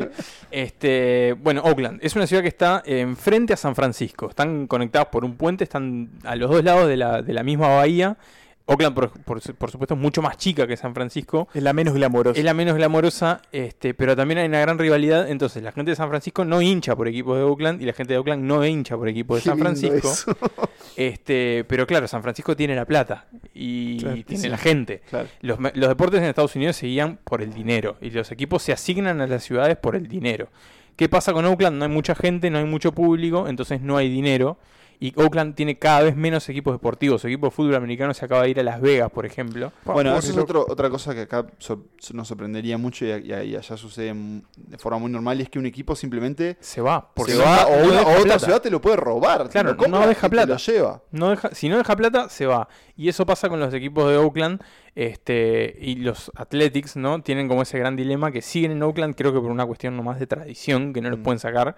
Este, 0.52 1.36
bueno, 1.40 1.62
Oakland 1.64 2.00
es 2.04 2.16
una 2.16 2.28
ciudad 2.28 2.42
que 2.44 2.50
está 2.50 2.84
enfrente 2.86 3.54
a 3.54 3.58
San 3.58 3.74
Francisco. 3.74 4.30
Están 4.30 4.68
conectados 4.68 5.08
por 5.08 5.24
un 5.26 5.36
puente, 5.38 5.64
están 5.64 6.10
a 6.24 6.36
los 6.36 6.50
dos 6.50 6.64
lados 6.64 6.88
de 6.88 6.98
la, 6.98 7.22
de 7.22 7.34
la 7.34 7.44
misma 7.44 7.68
bahía. 7.70 8.18
Oakland, 8.66 8.96
por, 8.96 9.10
por 9.24 9.42
por 9.56 9.72
supuesto, 9.72 9.94
es 9.96 10.00
mucho 10.00 10.22
más 10.22 10.38
chica 10.38 10.66
que 10.68 10.78
San 10.78 10.94
Francisco. 10.94 11.48
Es 11.54 11.64
la 11.64 11.74
menos 11.74 11.94
glamorosa. 11.94 12.40
Es 12.40 12.46
la 12.46 12.54
menos 12.54 12.76
glamorosa, 12.76 13.42
este, 13.52 13.94
pero 13.94 14.16
también 14.16 14.38
hay 14.40 14.48
una 14.48 14.60
gran 14.62 14.78
rivalidad. 14.78 15.30
Entonces, 15.30 15.62
la 15.64 15.72
gente 15.72 15.92
de 15.92 15.96
San 15.96 16.10
Francisco 16.10 16.46
no 16.46 16.62
hincha 16.62 16.96
por 16.96 17.08
equipos 17.08 17.38
de 17.38 17.44
Oakland 17.44 17.82
y 17.82 17.86
la 17.86 17.94
gente 17.94 18.14
de 18.14 18.20
Oakland 18.20 18.44
no 18.44 18.66
hincha 18.66 18.96
por 18.98 19.10
equipos 19.10 19.38
de 19.38 19.44
Qué 19.44 19.50
San 19.50 19.60
Francisco. 19.60 20.10
eso. 20.12 20.36
Este, 20.98 21.64
pero 21.68 21.88
claro, 21.88 22.08
San 22.08 22.22
Francisco 22.22 22.56
tiene 22.56 22.76
la 22.76 22.86
plata 22.86 23.28
y 23.54 23.98
Claro, 24.00 24.22
tiene 24.26 24.44
sí. 24.44 24.50
la 24.50 24.58
gente. 24.58 25.02
Claro. 25.10 25.28
Los, 25.42 25.58
los 25.74 25.88
deportes 25.90 26.20
en 26.20 26.26
Estados 26.28 26.56
Unidos 26.56 26.76
se 26.76 26.88
guían 26.88 27.18
por 27.24 27.42
el 27.42 27.54
dinero 27.54 27.98
y 28.02 28.10
los 28.12 28.32
equipos 28.32 28.62
se 28.62 28.74
asignan 28.74 29.22
a 29.22 29.28
las 29.28 29.44
ciudades 29.44 29.78
por 29.78 29.96
el 29.96 30.08
dinero. 30.08 30.50
¿Qué 30.98 31.08
pasa 31.10 31.34
con 31.34 31.46
Oakland? 31.46 31.78
No 31.78 31.86
hay 31.86 31.92
mucha 31.92 32.14
gente, 32.14 32.50
no 32.50 32.58
hay 32.58 32.66
mucho 32.66 32.92
público, 32.92 33.48
entonces 33.48 33.82
no 33.82 33.98
hay 33.98 34.10
dinero. 34.10 34.58
Y 35.04 35.14
Oakland 35.20 35.56
tiene 35.56 35.80
cada 35.80 36.02
vez 36.04 36.16
menos 36.16 36.48
equipos 36.48 36.76
deportivos. 36.76 37.22
Su 37.22 37.28
equipo 37.28 37.48
de 37.48 37.52
fútbol 37.52 37.74
americano 37.74 38.14
se 38.14 38.24
acaba 38.24 38.44
de 38.44 38.50
ir 38.52 38.60
a 38.60 38.64
Las 38.64 38.80
Vegas, 38.80 39.10
por 39.10 39.26
ejemplo. 39.26 39.74
Bueno, 39.84 40.16
eso 40.16 40.30
es 40.32 40.38
otro- 40.38 40.64
otra 40.70 40.92
cosa 40.92 41.16
que 41.16 41.22
acá 41.22 41.48
sor- 41.58 41.86
nos 42.14 42.28
sorprendería 42.28 42.78
mucho 42.78 43.06
y, 43.06 43.34
allá 43.34 43.64
sucede 43.78 44.14
de 44.58 44.78
forma 44.78 45.00
muy 45.00 45.10
normal 45.12 45.40
y 45.40 45.42
es 45.42 45.50
que 45.50 45.58
un 45.58 45.66
equipo 45.66 45.96
simplemente 45.96 46.56
Se 46.60 46.82
va. 46.82 47.10
Porque 47.16 47.32
se 47.32 47.40
va 47.40 47.66
o, 47.66 47.78
no 47.78 47.84
una- 47.88 47.98
deja 47.98 48.04
o 48.06 48.12
otra 48.12 48.24
plata. 48.24 48.40
ciudad 48.46 48.62
te 48.62 48.70
lo 48.70 48.80
puede 48.80 48.96
robar. 48.98 49.46
te 49.46 49.50
Claro, 49.50 49.72
lo 49.72 49.78
compra 49.78 50.02
no 50.02 50.08
deja 50.08 50.30
plata. 50.30 50.54
lo 50.54 50.58
lleva. 50.60 51.02
No 51.10 51.30
deja, 51.32 51.50
si 51.56 51.68
no 51.68 51.78
deja 51.80 51.96
plata, 51.96 52.30
se 52.30 52.46
va. 52.46 52.68
Y 52.96 53.10
eso 53.10 53.26
pasa 53.26 53.50
con 53.50 53.60
los 53.60 53.74
equipos 53.74 54.08
de 54.08 54.18
Oakland. 54.18 54.62
Este, 54.94 55.78
y 55.82 55.96
los 55.96 56.32
Athletics, 56.36 56.96
¿no? 56.96 57.24
Tienen 57.24 57.48
como 57.48 57.64
ese 57.64 57.80
gran 57.80 57.96
dilema 57.96 58.32
que 58.32 58.44
siguen 58.44 58.72
en 58.72 58.84
Oakland, 58.84 59.16
creo 59.16 59.34
que 59.34 59.40
por 59.40 59.50
una 59.50 59.66
cuestión 59.66 59.98
nomás 59.98 60.20
de 60.20 60.28
tradición, 60.28 60.94
que 60.94 61.02
no 61.02 61.10
los 61.10 61.18
Mm. 61.20 61.24
pueden 61.24 61.40
sacar. 61.40 61.76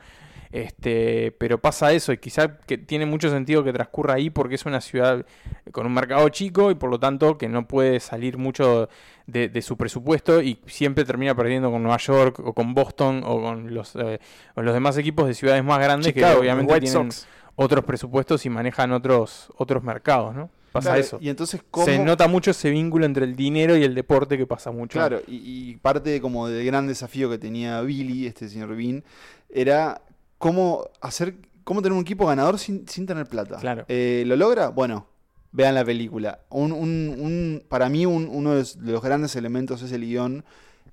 Este, 0.54 1.32
pero 1.39 1.58
pasa 1.58 1.94
eso, 1.94 2.13
y 2.13 2.20
quizá 2.20 2.58
que 2.60 2.78
tiene 2.78 3.08
mucho 3.08 3.28
sentido 3.32 3.63
que 3.63 3.74
transcurra 3.74 4.13
ahí 4.13 4.30
porque 4.30 4.54
es 4.54 4.68
una 4.68 4.82
ciudad 4.82 5.26
con 5.72 5.88
un 5.88 5.94
mercado 5.96 6.30
chico 6.30 6.70
y 6.70 6.76
por 6.76 6.92
lo 6.92 7.00
tanto 7.00 7.39
que 7.39 7.50
no 7.50 7.68
puede 7.68 8.00
salir 8.00 8.38
mucho 8.38 8.88
de, 9.26 9.50
de 9.50 9.62
su 9.63 9.78
presupuesto 9.78 10.44
y 10.44 10.60
siempre 10.68 11.06
termina 11.06 11.34
perdiendo 11.34 11.72
con 11.72 11.82
Nueva 11.82 11.98
York 11.98 12.38
o 12.38 12.54
con 12.54 12.76
Boston 12.76 13.24
o 13.26 13.42
con 13.42 13.74
los, 13.74 13.96
eh, 13.96 14.20
los 14.56 14.76
demás 14.76 14.96
equipos 15.00 15.26
de 15.26 15.34
ciudades 15.34 15.63
más 15.63 15.80
grandes 15.80 16.13
Chicago, 16.13 16.36
que 16.36 16.42
obviamente 16.42 16.72
White 16.72 16.86
tienen 16.86 17.12
Sox. 17.12 17.28
otros 17.56 17.84
presupuestos 17.84 18.46
y 18.46 18.52
manejan 18.52 18.92
otros, 18.92 19.52
otros 19.58 19.82
mercados, 19.82 20.36
¿no? 20.36 20.52
Pasa 20.72 20.89
Claro, 20.89 21.02
eso. 21.02 21.18
Y 21.20 21.30
entonces, 21.30 21.63
¿cómo? 21.72 21.88
Se 21.88 21.98
nota 21.98 22.28
mucho 22.28 22.52
ese 22.52 22.70
vínculo 22.70 23.08
entre 23.08 23.26
el 23.26 23.36
dinero 23.36 23.76
y 23.76 23.84
el 23.84 23.96
deporte 23.96 24.38
que 24.38 24.46
pasa 24.46 24.70
mucho. 24.70 25.00
Claro, 25.00 25.20
y, 25.28 25.72
y 25.72 25.78
parte 25.78 26.22
como 26.22 26.48
del 26.48 26.63
gran 26.63 26.86
desafío 26.86 27.28
que 27.32 27.39
tenía 27.39 27.82
Billy, 27.82 28.28
este 28.28 28.48
señor 28.50 28.76
Bean, 28.76 29.04
era 29.50 30.02
cómo 30.44 30.90
hacer, 31.02 31.36
cómo 31.64 31.82
tener 31.82 31.94
un 31.94 32.02
equipo 32.02 32.26
ganador 32.28 32.60
sin, 32.60 32.88
sin 32.88 33.06
tener 33.06 33.26
plata. 33.28 33.58
Claro. 33.58 33.86
Eh, 33.88 34.24
¿Lo 34.28 34.36
logra? 34.36 34.70
Bueno, 34.70 35.08
vean 35.52 35.74
la 35.76 35.86
película. 35.86 36.40
Un, 36.50 36.72
un- 36.72 37.16
un- 37.20 37.64
para 37.70 37.88
mí 37.90 38.06
un- 38.06 38.28
uno 38.32 38.52
de 38.52 38.60
los, 38.60 38.84
de 38.84 38.92
los 38.92 39.02
grandes 39.02 39.36
elementos 39.36 39.82
es 39.82 39.92
el 39.92 40.02
guion, 40.02 40.44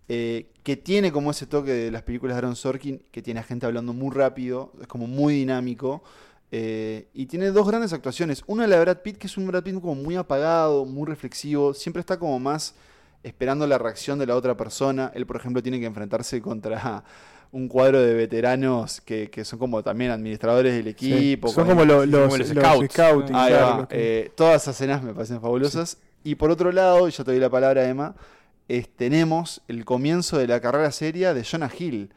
eh, 0.09 0.51
que 0.63 0.77
tiene 0.77 1.11
como 1.13 1.31
ese 1.31 1.47
toque 1.47 1.73
de 1.73 1.91
las 1.91 2.03
películas 2.03 2.35
de 2.35 2.39
Aaron 2.39 2.57
Sorkin, 2.57 3.03
que 3.11 3.23
tiene 3.23 3.41
a 3.41 3.43
gente 3.43 3.67
hablando 3.67 3.93
muy 3.93 4.15
rápido, 4.15 4.73
es 4.81 4.87
como 4.87 5.07
muy 5.07 5.35
dinámico. 5.35 6.03
eh, 6.53 7.07
y 7.15 7.27
tiene 7.27 7.51
dos 7.53 7.65
grandes 7.69 7.93
actuaciones. 7.93 8.43
Una 8.49 8.65
de 8.65 8.69
la 8.71 8.77
de 8.77 8.83
Brad 8.83 8.99
Pitt, 9.03 9.19
que 9.19 9.29
es 9.29 9.37
un 9.37 9.47
Brad 9.47 9.63
Pitt 9.63 9.75
como 9.81 9.95
muy 9.95 10.17
apagado, 10.17 10.85
muy 10.85 11.07
reflexivo, 11.07 11.75
siempre 11.75 12.01
está 12.01 12.19
como 12.19 12.41
más 12.41 12.75
esperando 13.23 13.67
la 13.69 13.79
reacción 13.79 14.19
de 14.19 14.27
la 14.27 14.35
otra 14.35 14.57
persona. 14.57 15.13
Él, 15.15 15.27
por 15.27 15.37
ejemplo, 15.37 15.63
tiene 15.63 15.79
que 15.79 15.87
enfrentarse 15.87 16.43
contra 16.43 17.05
un 17.53 17.67
cuadro 17.69 18.01
de 18.01 18.15
veteranos 18.15 19.01
que, 19.01 19.29
que 19.31 19.45
son 19.45 19.59
como 19.59 19.83
también 19.83 20.11
administradores 20.13 20.73
del 20.73 20.85
Sí. 20.97 21.13
equipo. 21.13 21.49
Son 21.49 21.67
como 21.67 21.85
lo- 21.85 22.07
los, 22.07 22.21
como 22.29 22.37
los 22.37 22.49
los 22.55 22.65
scouts. 22.65 22.93
scouting, 22.93 23.27
claro, 23.35 23.89
que- 23.89 24.21
Eh, 24.27 24.33
todas 24.37 24.63
esas 24.63 24.77
escenas 24.77 25.03
me 25.03 25.13
parecen 25.13 25.41
fabulosas. 25.41 25.99
Y 26.23 26.37
por 26.37 26.51
otro 26.51 26.71
lado, 26.71 27.09
y 27.09 27.11
ya 27.11 27.25
te 27.25 27.31
doy 27.33 27.41
la 27.41 27.51
palabra, 27.51 27.89
Emma, 27.89 28.15
es- 28.69 28.89
tenemos 28.89 29.63
el 29.69 29.85
comienzo 29.85 30.39
de 30.39 30.47
la 30.47 30.61
carrera 30.61 30.93
seria 30.93 31.35
de 31.35 31.43
Jonah 31.45 31.71
Hill. 31.77 32.11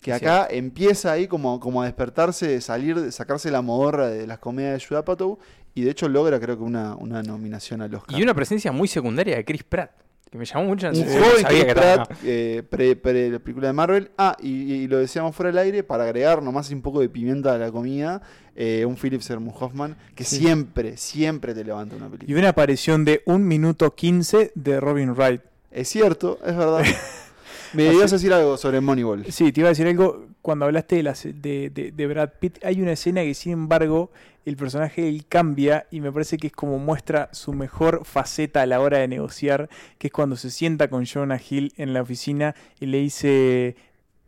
Que 0.00 0.14
acá 0.14 0.48
empieza 0.50 1.12
ahí 1.12 1.28
como, 1.28 1.60
como 1.60 1.82
a 1.82 1.84
despertarse, 1.84 2.48
de 2.48 2.60
salir, 2.62 2.98
de 2.98 3.12
sacarse 3.12 3.50
la 3.50 3.60
modorra 3.60 4.08
de 4.08 4.26
las 4.26 4.38
comedias 4.38 4.80
de 4.80 4.86
Judd 4.86 4.96
Apatow. 4.96 5.38
Y 5.74 5.82
de 5.82 5.90
hecho 5.90 6.08
logra 6.08 6.40
creo 6.40 6.56
que 6.56 6.64
una, 6.64 6.96
una 6.96 7.22
nominación 7.22 7.82
al 7.82 7.94
Oscar. 7.94 8.18
Y 8.18 8.22
una 8.22 8.32
presencia 8.34 8.72
muy 8.72 8.88
secundaria 8.88 9.36
de 9.36 9.44
Chris 9.44 9.62
Pratt, 9.62 9.90
que 10.30 10.38
me 10.38 10.44
llamó 10.44 10.64
mucho 10.66 10.86
la 10.86 10.92
Un 10.92 10.98
atención. 11.00 11.24
joven 11.24 11.44
que 11.46 11.60
era- 11.62 11.74
Pratt, 12.04 12.12
eh, 12.24 12.62
pre, 12.70 12.94
pre- 12.96 13.30
la 13.30 13.38
película 13.40 13.66
de 13.66 13.72
Marvel. 13.72 14.10
Ah, 14.16 14.36
y, 14.40 14.72
y 14.74 14.86
lo 14.86 14.98
decíamos 14.98 15.34
fuera 15.34 15.48
del 15.50 15.58
aire, 15.58 15.82
para 15.82 16.04
agregar 16.04 16.40
nomás 16.42 16.70
un 16.70 16.82
poco 16.82 17.00
de 17.00 17.08
pimienta 17.08 17.54
a 17.54 17.58
la 17.58 17.72
comida, 17.72 18.22
eh, 18.54 18.84
un 18.86 18.96
Philip 18.96 19.20
Seymour 19.22 19.54
Hoffman, 19.58 19.96
que 20.14 20.22
Sí. 20.24 20.36
siempre, 20.36 20.96
siempre 20.96 21.52
te 21.52 21.64
levanta 21.64 21.96
una 21.96 22.06
película. 22.08 22.30
Y 22.30 22.38
una 22.38 22.50
aparición 22.50 23.04
de 23.04 23.22
1 23.26 23.44
minuto 23.44 23.94
15 23.94 24.52
de 24.54 24.78
Robin 24.80 25.14
Wright. 25.14 25.42
Es 25.72 25.88
cierto, 25.88 26.38
es 26.46 26.56
verdad. 26.56 26.82
Me 27.72 27.92
ibas 27.92 28.12
a 28.12 28.16
decir 28.16 28.32
algo 28.32 28.56
sobre 28.56 28.80
Moneyball. 28.80 29.24
Sí, 29.32 29.50
te 29.52 29.60
iba 29.60 29.68
a 29.68 29.70
decir 29.70 29.86
algo. 29.86 30.26
Cuando 30.42 30.64
hablaste 30.64 30.96
de, 30.96 31.02
las- 31.02 31.24
de, 31.24 31.70
de- 31.70 31.92
de 31.92 32.06
Brad 32.06 32.30
Pitt, 32.40 32.64
hay 32.64 32.80
una 32.80 32.92
escena 32.92 33.22
que, 33.22 33.34
sin 33.34 33.52
embargo, 33.52 34.10
el 34.46 34.56
personaje 34.56 35.06
él 35.08 35.26
cambia 35.28 35.86
y 35.90 36.00
me 36.00 36.10
parece 36.10 36.38
que 36.38 36.46
es 36.46 36.52
como 36.52 36.78
muestra 36.78 37.28
su 37.32 37.52
mejor 37.52 38.06
faceta 38.06 38.62
a 38.62 38.66
la 38.66 38.80
hora 38.80 38.98
de 38.98 39.06
negociar, 39.08 39.68
que 39.98 40.06
es 40.06 40.12
cuando 40.12 40.36
se 40.36 40.50
sienta 40.50 40.88
con 40.88 41.04
Jonah 41.04 41.38
Hill 41.48 41.72
en 41.76 41.92
la 41.92 42.00
oficina 42.02 42.54
y 42.80 42.86
le 42.86 42.98
dice. 42.98 43.76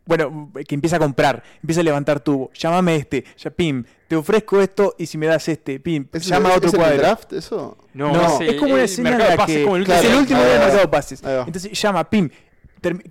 bueno, 0.05 0.51
que 0.67 0.75
empieza 0.75 0.97
a 0.97 0.99
comprar, 0.99 1.41
empieza 1.61 1.79
a 1.81 1.83
levantar 1.85 2.19
tubo, 2.19 2.51
llámame 2.53 2.97
este, 2.97 3.23
ya 3.37 3.49
pim, 3.49 3.85
te 4.09 4.15
ofrezco 4.17 4.59
esto 4.61 4.93
y 4.99 5.05
si 5.05 5.17
me 5.17 5.27
das 5.27 5.47
este, 5.47 5.79
pim, 5.79 6.05
¿Es 6.11 6.25
llama 6.27 6.49
a 6.49 6.51
el- 6.51 6.57
otro 6.57 6.67
es 6.67 6.73
el 6.73 6.79
cuadro. 6.79 6.97
draft 6.97 7.33
eso? 7.33 7.77
No, 7.93 8.11
es 8.41 8.53
como 8.55 8.73
una 8.73 8.81
el 8.83 8.85
escena 8.89 9.11
en 9.13 9.17
la 9.19 9.35
pases, 9.37 9.55
que 9.55 9.63
el 9.63 9.81
es 9.91 10.03
el 10.03 10.15
último- 10.15 10.41
día 10.43 10.49
de 10.53 10.59
mercado 10.59 10.91
pases. 10.91 11.23
Entonces 11.23 11.71
llama, 11.81 12.07
pim, 12.09 12.29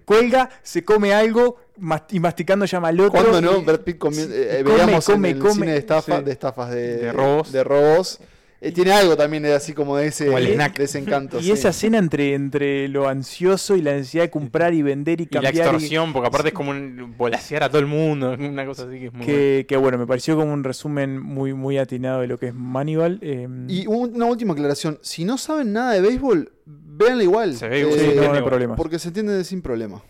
cuelga, 0.05 0.51
se 0.63 0.85
come 0.85 1.13
algo 1.15 1.57
mas- 1.79 2.03
y 2.11 2.21
masticando 2.21 2.65
llama 2.65 2.89
al 2.89 3.01
otro. 3.01 3.13
¿Cuándo 3.21 3.41
no? 3.41 3.61
y- 3.61 3.65
Brad 3.65 3.81
Pitt 3.81 3.97
sí, 4.13 4.27
eh, 4.31 4.63
come, 4.65 4.77
veíamos 4.77 5.05
come, 5.07 5.31
en 5.31 5.37
el 5.37 5.43
come. 5.43 5.55
cine 5.55 5.73
de, 5.73 5.79
estafa, 5.79 6.19
Sí. 6.19 6.25
de 6.25 6.33
estafas 6.33 6.71
de, 6.71 6.97
De 6.99 7.13
robos. 7.13 7.53
de 7.53 7.65
robos. 7.65 8.21
Eh, 8.65 8.71
tiene 8.71 8.93
algo 8.93 9.17
también 9.17 9.43
de 9.43 9.53
así 9.55 9.73
como 9.73 9.97
de 9.97 10.07
ese, 10.07 10.27
Como 10.27 10.39
el 10.39 10.47
snack. 10.55 10.79
de 10.79 10.85
ese 10.85 11.01
encanto. 11.01 11.41
Y 11.41 11.43
sí. 11.43 11.51
esa 11.51 11.71
escena 11.71 11.99
entre, 11.99 12.35
entre 12.35 12.87
lo 12.87 13.09
ansioso 13.09 13.75
y 13.75 13.83
la 13.83 13.93
necesidad 13.95 14.23
de 14.23 14.31
comprar 14.31 14.73
y 14.73 14.83
vender 14.83 15.21
y 15.21 15.25
Y 15.25 15.27
la 15.27 15.41
cambiar. 15.43 15.55
y- 15.55 15.59
extorsión, 15.59 16.13
porque 16.13 16.29
aparte 16.29 16.49
es 16.51 16.55
como 16.55 16.71
un 16.71 17.17
volasear 17.19 17.65
a 17.65 17.69
todo 17.69 17.81
el 17.81 17.87
mundo, 17.89 18.37
una 18.39 18.65
cosa 18.65 18.85
así 18.85 19.01
que 19.01 19.07
es 19.07 19.13
muy 19.13 19.27
que, 19.27 19.67
que 19.69 19.77
bueno, 19.77 19.99
me 19.99 20.07
pareció 20.07 20.37
como 20.37 20.53
un 20.53 20.63
resumen 20.63 21.19
muy, 21.21 21.55
muy 21.55 21.77
atinado 21.77 22.21
de 22.21 22.29
lo 22.29 22.39
que 22.39 22.47
es 22.49 22.55
Manival. 22.55 23.19
eh, 23.21 23.49
Y 23.67 23.89
un- 23.89 24.15
una 24.15 24.27
última 24.27 24.53
aclaración. 24.53 25.01
Si 25.03 25.25
no 25.25 25.39
saben 25.39 25.73
nada 25.73 25.95
de 25.95 26.01
béisbol, 26.01 26.53
véanla 26.97 27.23
igual. 27.23 27.55
Se 27.57 27.69
ve 27.69 27.81
igual, 27.81 27.99
Eh, 27.99 28.11
sí, 28.13 28.17
no, 28.17 28.23
no 28.29 28.35
hay 28.35 28.43
problema. 28.43 28.77
porque 28.77 28.99
se 28.99 29.09
entiende 29.09 29.43
sin 29.45 29.61
problema. 29.63 30.03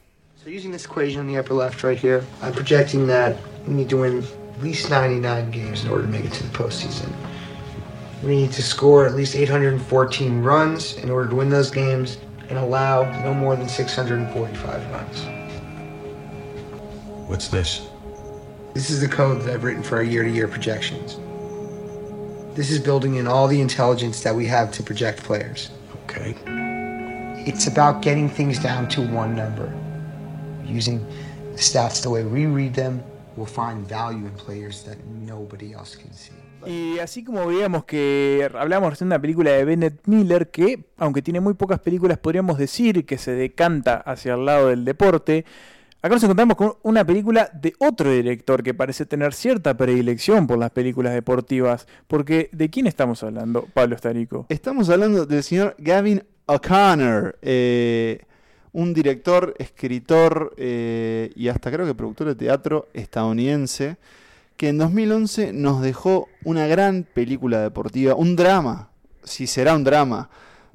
So 0.43 0.51
using 0.51 0.73
this 0.73 0.85
equation 0.85 1.21
in 1.21 1.33
the 1.33 1.39
upper 1.39 1.55
left 1.55 1.83
right 1.85 1.99
here, 1.99 2.23
I'm 2.43 2.53
projecting 2.53 3.07
that 3.07 3.37
we 3.67 3.75
need 3.75 3.89
to 3.91 3.97
win 3.99 4.19
at 4.57 4.63
least 4.63 4.91
99 4.91 5.51
games 5.53 5.85
in 5.85 5.91
order 5.91 6.03
to 6.05 6.11
make 6.11 6.25
it 6.25 6.33
to 6.33 6.43
the 6.43 6.51
postseason. 6.59 7.09
We 8.25 8.37
need 8.37 8.53
to 8.53 8.63
score 8.63 9.07
at 9.07 9.15
least 9.15 9.35
814 9.37 10.43
runs 10.43 10.97
in 10.99 11.11
order 11.11 11.29
to 11.31 11.37
win 11.37 11.49
those 11.51 11.71
games 11.71 12.19
and 12.49 12.59
allow 12.59 13.05
no 13.23 13.33
more 13.35 13.57
than 13.57 13.69
645 13.69 14.91
runs. 14.93 15.27
What's 17.29 17.49
this? 17.49 17.83
This 18.75 18.91
is 18.91 19.01
the 19.01 19.09
code 19.09 19.43
that 19.43 19.53
I've 19.55 19.65
written 19.65 19.83
for 19.83 19.97
our 19.97 20.03
year-to-year 20.03 20.49
projections. 20.49 21.19
This 22.55 22.71
is 22.71 22.79
building 22.79 23.17
in 23.17 23.27
all 23.27 23.47
the 23.49 23.61
intelligence 23.61 24.23
that 24.23 24.35
we 24.35 24.47
have 24.47 24.71
to 24.73 24.83
project 24.83 25.23
players. 25.23 25.71
Okay. 26.05 26.35
It's 27.45 27.67
about 27.67 28.05
getting 28.05 28.29
things 28.29 28.63
down 28.63 28.87
to 28.89 29.01
one 29.01 29.35
number. 29.35 29.69
Using 30.65 31.01
the 31.53 31.59
stats 31.59 32.01
the 32.01 32.09
way 32.09 32.23
we 32.23 32.47
read 32.47 32.73
them, 32.75 33.03
we'll 33.37 33.47
find 33.47 33.85
value 33.89 34.27
in 34.27 34.33
players 34.33 34.85
that 34.85 34.97
nobody 35.27 35.75
else 35.75 35.97
can 35.97 36.13
see. 36.13 36.33
Y 36.65 37.01
así 37.01 37.25
como 37.25 37.45
veíamos 37.49 37.85
que 37.85 38.49
hablamos 38.55 38.91
recién 38.91 39.09
de 39.09 39.17
una 39.17 39.21
película 39.21 39.51
de 39.51 39.65
Bennett 39.65 40.07
Miller 40.07 40.51
que, 40.53 40.85
aunque 40.97 41.21
tiene 41.21 41.41
muy 41.41 41.55
pocas 41.55 41.81
películas, 41.81 42.19
podríamos 42.19 42.59
decir 42.59 43.05
que 43.05 43.19
se 43.19 43.33
decanta 43.33 43.97
hacia 43.97 44.35
el 44.35 44.45
lado 44.45 44.69
del 44.69 44.85
deporte. 44.85 45.45
Acá 46.01 46.15
nos 46.15 46.23
encontramos 46.23 46.57
con 46.57 46.75
una 46.83 47.05
película 47.05 47.51
de 47.53 47.75
otro 47.79 48.11
director 48.11 48.63
que 48.63 48.75
parece 48.75 49.07
tener 49.07 49.35
cierta 49.35 49.77
predilección 49.77 50.47
por 50.47 50.59
las 50.59 50.71
películas 50.71 51.13
deportivas. 51.15 51.89
Porque, 52.07 52.49
¿de 52.53 52.71
quién 52.71 52.87
estamos 52.87 53.23
hablando, 53.25 53.67
Pablo 53.75 53.97
Estarico? 53.97 54.47
Estamos 54.49 54.89
hablando 54.91 55.27
del 55.27 55.43
señor 55.43 55.75
Gavin 55.79 56.23
O'Connor, 56.53 57.39
eh, 57.43 58.21
un 58.73 58.95
director, 58.95 59.55
escritor 59.59 60.55
eh, 60.57 61.31
y 61.37 61.49
hasta 61.49 61.71
creo 61.71 61.87
que 61.87 61.95
productor 61.95 62.29
de 62.29 62.35
teatro 62.35 62.89
estadounidense, 62.95 63.97
que 64.57 64.69
en 64.69 64.79
2011 64.79 65.53
nos 65.53 65.83
dejó 65.83 66.29
una 66.45 66.67
gran 66.67 67.05
película 67.05 67.61
deportiva, 67.61 68.15
un 68.15 68.37
drama, 68.37 68.89
si 69.25 69.47
será 69.47 69.75
un 69.75 69.85
drama 69.85 70.31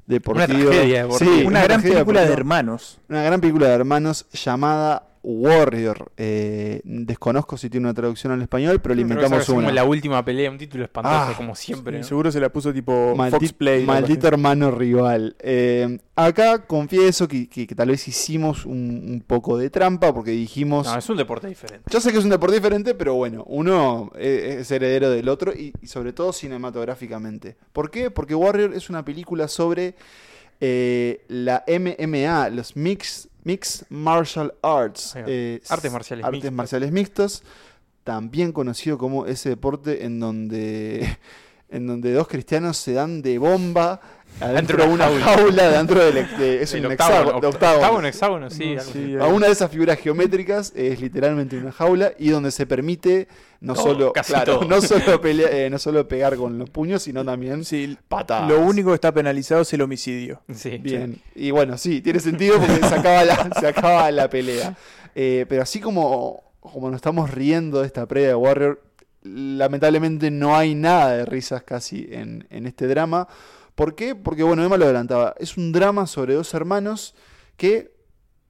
deportivo. 0.06 0.70
tragedia 0.70 1.02
deportiva. 1.02 1.36
Sí, 1.36 1.44
una 1.44 1.62
gran 1.62 1.82
película 1.82 2.24
de 2.24 2.32
hermanos. 2.32 3.00
Una 3.08 3.22
gran 3.22 3.40
película 3.40 3.68
de 3.68 3.74
hermanos 3.74 4.26
llamada 4.32 5.07
Warrior. 5.22 6.10
Eh, 6.16 6.80
desconozco 6.84 7.56
si 7.56 7.68
tiene 7.70 7.86
una 7.86 7.94
traducción 7.94 8.32
al 8.32 8.42
español, 8.42 8.80
pero 8.80 8.94
le 8.94 9.02
inventamos 9.02 9.40
es 9.40 9.46
como 9.46 9.58
una. 9.58 9.72
la 9.72 9.84
última 9.84 10.24
pelea, 10.24 10.50
un 10.50 10.58
título 10.58 10.84
espantoso, 10.84 11.14
Ah, 11.16 11.34
como 11.36 11.54
siempre. 11.54 11.98
¿no? 11.98 12.04
Seguro 12.04 12.30
se 12.32 12.40
la 12.40 12.50
puso 12.50 12.72
tipo 12.72 13.14
Maldi- 13.16 13.30
Fox 13.30 13.52
Play. 13.52 13.78
o 13.80 13.80
algo 13.90 13.92
maldito 13.92 14.26
así. 14.26 14.34
hermano 14.34 14.70
rival. 14.70 15.36
Eh, 15.40 15.98
acá 16.16 16.66
confieso 16.66 17.28
que, 17.28 17.48
que- 17.48 17.66
que 17.66 17.74
tal 17.74 17.88
vez 17.88 18.06
hicimos 18.08 18.64
un, 18.66 18.74
un 19.08 19.24
poco 19.26 19.56
de 19.58 19.70
trampa 19.70 20.12
porque 20.12 20.30
dijimos. 20.32 20.86
No, 20.86 20.98
es 20.98 21.08
un 21.08 21.16
deporte 21.16 21.46
diferente. 21.48 21.84
Yo 21.90 22.00
sé 22.00 22.12
que 22.12 22.18
es 22.18 22.24
un 22.24 22.30
deporte 22.30 22.56
diferente, 22.56 22.94
pero 22.94 23.14
bueno, 23.14 23.44
uno 23.48 24.10
eh, 24.16 24.58
es 24.60 24.70
heredero 24.70 25.10
del 25.10 25.28
otro 25.28 25.52
y, 25.52 25.72
y 25.82 25.86
sobre 25.88 26.12
todo 26.12 26.32
cinematográficamente. 26.32 27.56
¿Por 27.72 27.90
qué? 27.90 28.10
Porque 28.10 28.34
Warrior 28.34 28.74
es 28.74 28.88
una 28.90 29.04
película 29.04 29.48
sobre 29.48 29.94
eh, 30.60 31.24
la 31.28 31.64
MMA, 31.66 32.50
los 32.50 32.76
Mixed, 32.76 33.30
mixed 33.44 33.86
Martial 33.90 34.54
Arts. 34.62 35.14
Eh, 35.16 35.60
Artes 35.68 35.92
marciales 35.92 36.24
artes 36.24 36.36
mixtas. 36.42 36.52
marciales 36.52 36.92
mixtos, 36.92 37.42
también 38.04 38.52
conocido 38.52 38.98
como 38.98 39.26
ese 39.26 39.50
deporte 39.50 40.04
en 40.04 40.20
donde, 40.20 41.18
en 41.68 41.86
donde 41.86 42.12
dos 42.12 42.28
cristianos 42.28 42.76
se 42.76 42.92
dan 42.92 43.22
de 43.22 43.38
bomba 43.38 44.00
adentro 44.40 44.76
Dentro 44.78 44.82
de 44.86 44.88
una 44.92 45.20
jaula, 45.20 45.68
dentro 45.70 46.04
del 46.04 46.14
de- 46.38 46.62
es 46.62 46.72
El 46.74 46.86
un 46.86 46.92
octágono, 46.92 47.16
hexágono, 47.18 47.40
de 47.40 47.46
oct- 47.48 47.54
octágono. 47.54 47.76
octágono, 47.78 48.08
hexágono, 48.08 48.50
sí. 48.50 48.76
No, 48.76 48.82
eh. 49.00 49.18
A 49.22 49.26
una 49.28 49.46
de 49.46 49.52
esas 49.52 49.70
figuras 49.70 49.98
geométricas 49.98 50.72
es 50.76 51.00
literalmente 51.00 51.56
una 51.58 51.72
jaula 51.72 52.12
y 52.18 52.28
donde 52.30 52.50
se 52.50 52.66
permite 52.66 53.28
no 53.60 53.74
Todo, 53.74 53.82
solo, 53.84 54.12
claro, 54.12 54.60
no 54.68 54.80
solo 54.80 55.20
pelea- 55.20 55.48
eh, 55.50 55.68
no 55.70 55.78
solo 55.80 56.06
pegar 56.06 56.36
con 56.36 56.58
los 56.58 56.70
puños, 56.70 57.02
sino 57.02 57.24
también 57.24 57.64
Sí, 57.64 57.96
patadas. 58.08 58.48
lo 58.48 58.60
único 58.60 58.90
que 58.90 58.94
está 58.94 59.12
penalizado 59.12 59.62
es 59.62 59.72
el 59.72 59.82
homicidio. 59.82 60.42
Sí. 60.54 60.78
Bien. 60.78 61.20
Y 61.34 61.50
bueno, 61.50 61.76
sí, 61.76 62.00
tiene 62.00 62.20
sentido 62.20 62.58
porque 62.58 62.86
se 62.86 62.94
acaba 62.94 63.24
la, 63.24 63.50
se 63.58 63.66
acaba 63.66 64.10
la 64.12 64.30
pelea. 64.30 64.76
Eh, 65.16 65.44
pero 65.48 65.62
así 65.62 65.80
como, 65.80 66.44
como 66.60 66.88
nos 66.90 66.96
estamos 66.96 67.30
riendo 67.32 67.80
de 67.80 67.86
esta 67.86 68.06
previa 68.06 68.28
de 68.28 68.34
Warrior, 68.36 68.80
lamentablemente 69.24 70.30
no 70.30 70.56
hay 70.56 70.74
nada 70.74 71.16
de 71.16 71.24
risas 71.24 71.62
casi 71.62 72.08
en, 72.12 72.46
en 72.50 72.66
este 72.66 72.86
drama. 72.86 73.26
¿Por 73.78 73.94
qué? 73.94 74.16
Porque, 74.16 74.42
bueno, 74.42 74.64
Emma 74.64 74.76
lo 74.76 74.84
adelantaba. 74.86 75.34
Es 75.38 75.56
un 75.56 75.70
drama 75.70 76.08
sobre 76.08 76.34
dos 76.34 76.52
hermanos 76.52 77.14
que, 77.56 77.92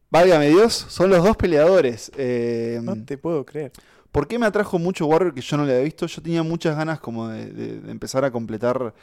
válgame 0.08 0.48
Dios, 0.48 0.72
son 0.88 1.10
los 1.10 1.22
dos 1.22 1.36
peleadores. 1.36 2.10
Eh, 2.16 2.80
No 2.82 2.96
te 3.04 3.18
puedo 3.18 3.44
creer. 3.44 3.70
¿Por 4.10 4.26
qué 4.26 4.38
me 4.38 4.46
atrajo 4.46 4.78
mucho 4.78 5.04
Warrior 5.04 5.34
que 5.34 5.42
yo 5.42 5.58
no 5.58 5.66
le 5.66 5.72
había 5.72 5.84
visto? 5.84 6.06
Yo 6.06 6.22
tenía 6.22 6.42
muchas 6.42 6.74
ganas 6.76 6.98
como 6.98 7.28
de, 7.28 7.44
de- 7.52 7.80
de 7.80 7.90
empezar 7.90 8.24
a 8.24 8.30
completar 8.30 8.94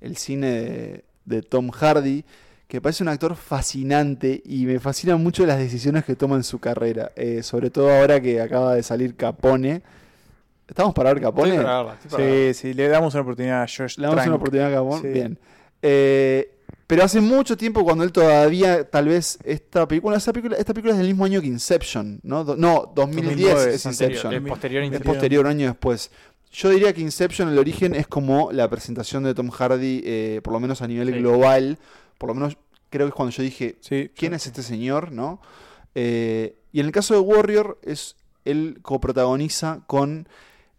el 0.00 0.16
cine 0.16 0.46
de, 0.50 1.04
de 1.24 1.42
Tom 1.42 1.70
Hardy, 1.70 2.24
que 2.66 2.80
parece 2.80 3.04
un 3.04 3.08
actor 3.10 3.36
fascinante 3.36 4.42
y 4.44 4.66
me 4.66 4.80
fascinan 4.80 5.22
mucho 5.22 5.46
las 5.46 5.58
decisiones 5.58 6.04
que 6.04 6.16
toma 6.16 6.34
en 6.34 6.42
su 6.42 6.58
carrera, 6.58 7.12
eh, 7.14 7.44
sobre 7.44 7.70
todo 7.70 7.88
ahora 7.90 8.20
que 8.20 8.40
acaba 8.40 8.74
de 8.74 8.82
salir 8.82 9.14
Capone. 9.14 9.82
¿Estamos 10.66 10.92
para 10.92 11.14
ver 11.14 11.22
Capone? 11.22 11.50
Estoy 11.50 11.64
para 11.64 11.76
verla, 11.78 11.94
estoy 11.94 12.10
para 12.10 12.24
verla. 12.24 12.52
Sí, 12.54 12.60
sí, 12.60 12.74
le 12.74 12.88
damos 12.88 13.14
una 13.14 13.22
oportunidad 13.22 13.62
a 13.62 13.66
Josh 13.68 13.96
Le 13.96 14.02
damos 14.02 14.16
Trank. 14.16 14.26
una 14.26 14.36
oportunidad 14.36 14.72
a 14.72 14.74
Capone. 14.74 15.00
Sí. 15.02 15.08
Bien. 15.08 15.38
Eh, 15.82 16.54
pero 16.86 17.04
hace 17.04 17.20
mucho 17.20 17.56
tiempo 17.56 17.84
cuando 17.84 18.02
él 18.02 18.12
todavía, 18.12 18.88
tal 18.88 19.08
vez, 19.08 19.38
esta 19.44 19.86
película, 19.86 20.16
esta 20.16 20.32
película, 20.32 20.56
esta 20.56 20.72
película 20.72 20.94
es 20.94 20.98
del 20.98 21.08
mismo 21.08 21.24
año 21.26 21.40
que 21.40 21.46
Inception, 21.46 22.20
¿no? 22.22 22.44
Do- 22.44 22.56
no, 22.56 22.90
2010 22.94 23.36
2009, 23.36 23.74
es 23.74 23.86
Anterior, 23.86 24.10
Inception. 24.12 24.34
es 24.34 24.50
posterior 24.50 24.82
a 24.82 24.86
Es 24.96 25.02
posterior, 25.02 25.44
un 25.44 25.50
año 25.50 25.66
después. 25.66 26.10
Yo 26.50 26.70
diría 26.70 26.94
que 26.94 27.02
Inception, 27.02 27.50
el 27.50 27.58
origen, 27.58 27.94
es 27.94 28.06
como 28.06 28.52
la 28.52 28.70
presentación 28.70 29.22
de 29.24 29.34
Tom 29.34 29.50
Hardy, 29.50 30.00
eh, 30.04 30.40
por 30.42 30.54
lo 30.54 30.60
menos 30.60 30.80
a 30.80 30.86
nivel 30.88 31.12
Sí. 31.12 31.18
global. 31.18 31.78
Por 32.16 32.28
lo 32.28 32.34
menos 32.34 32.56
creo 32.88 33.06
que 33.06 33.10
es 33.10 33.14
cuando 33.14 33.32
yo 33.32 33.42
dije, 33.42 33.76
Sí, 33.80 34.10
¿quién 34.16 34.32
es 34.32 34.46
este 34.46 34.62
señor? 34.62 35.12
¿no? 35.12 35.42
Eh, 35.94 36.56
y 36.72 36.80
en 36.80 36.86
el 36.86 36.92
caso 36.92 37.12
de 37.12 37.20
Warrior, 37.20 37.78
es 37.82 38.16
él 38.46 38.78
coprotagoniza 38.80 39.82
con 39.86 40.26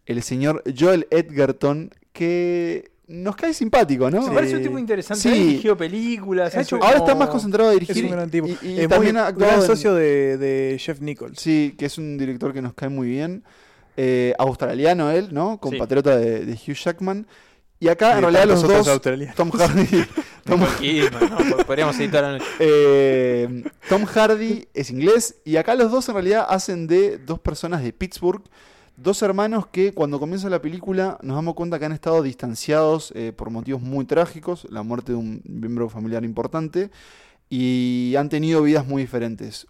el 0.06 0.22
señor 0.24 0.64
Joel 0.76 1.06
Edgerton, 1.12 1.92
que 2.12 2.89
nos 3.10 3.36
cae 3.36 3.52
simpático, 3.52 4.10
¿no? 4.10 4.26
Me 4.28 4.34
parece 4.34 4.56
un 4.56 4.62
tipo 4.62 4.78
interesante. 4.78 5.20
Sí. 5.22 5.28
Ha 5.28 5.32
dirigido 5.34 5.76
películas. 5.76 6.54
ha 6.54 6.60
Eso- 6.60 6.76
hecho 6.76 6.84
Ahora 6.84 6.98
como- 6.98 7.08
está 7.08 7.18
más 7.18 7.28
concentrado 7.28 7.70
a 7.70 7.72
dirigir. 7.72 7.96
Es 7.98 8.02
un 8.04 8.10
gran 8.10 8.30
tipo. 8.30 8.46
Y, 8.46 8.58
y 8.62 8.80
es 8.80 8.88
también 8.88 9.16
muy 9.16 9.32
gran 9.32 9.60
en- 9.60 9.66
socio 9.66 9.94
de, 9.94 10.36
de 10.38 10.78
Jeff 10.78 11.00
Nichols. 11.00 11.38
Sí, 11.38 11.74
que 11.78 11.86
es 11.86 11.98
un 11.98 12.16
director 12.18 12.52
que 12.52 12.62
nos 12.62 12.74
cae 12.74 12.88
muy 12.88 13.08
bien. 13.08 13.42
Eh, 13.96 14.32
australiano 14.38 15.10
él, 15.10 15.28
¿no? 15.32 15.58
Compatriota 15.58 16.16
de, 16.16 16.46
de 16.46 16.52
Hugh 16.52 16.74
Jackman. 16.76 17.26
Y 17.82 17.88
acá, 17.88 18.10
Y 18.10 18.14
en 18.16 18.20
realidad, 18.20 18.46
los 18.46 18.62
dos. 18.62 18.86
Tom 19.34 19.50
Hardy, 19.50 19.86
Tom, 20.44 20.60
¿no? 20.60 21.56
Podríamos 21.66 21.98
editar 21.98 22.22
la 22.22 22.32
noche. 22.32 22.44
eh, 22.58 23.64
Tom 23.88 24.04
Hardy 24.04 24.68
es 24.74 24.90
inglés. 24.90 25.36
Y 25.44 25.56
acá 25.56 25.74
los 25.74 25.90
dos, 25.90 26.08
en 26.08 26.14
realidad, 26.14 26.46
hacen 26.48 26.86
de 26.86 27.18
dos 27.18 27.38
personas 27.40 27.82
de 27.82 27.92
Pittsburgh. 27.92 28.42
Dos 29.02 29.22
hermanos 29.22 29.66
que 29.66 29.92
cuando 29.94 30.20
comienza 30.20 30.50
la 30.50 30.60
película 30.60 31.18
nos 31.22 31.36
damos 31.36 31.54
cuenta 31.54 31.78
que 31.78 31.86
han 31.86 31.92
estado 31.92 32.22
distanciados 32.22 33.12
eh, 33.16 33.32
por 33.34 33.48
motivos 33.50 33.80
muy 33.80 34.04
trágicos, 34.04 34.66
la 34.70 34.82
muerte 34.82 35.12
de 35.12 35.18
un 35.18 35.40
miembro 35.44 35.88
familiar 35.88 36.22
importante, 36.24 36.90
y 37.48 38.14
han 38.18 38.28
tenido 38.28 38.62
vidas 38.62 38.86
muy 38.86 39.02
diferentes. 39.02 39.66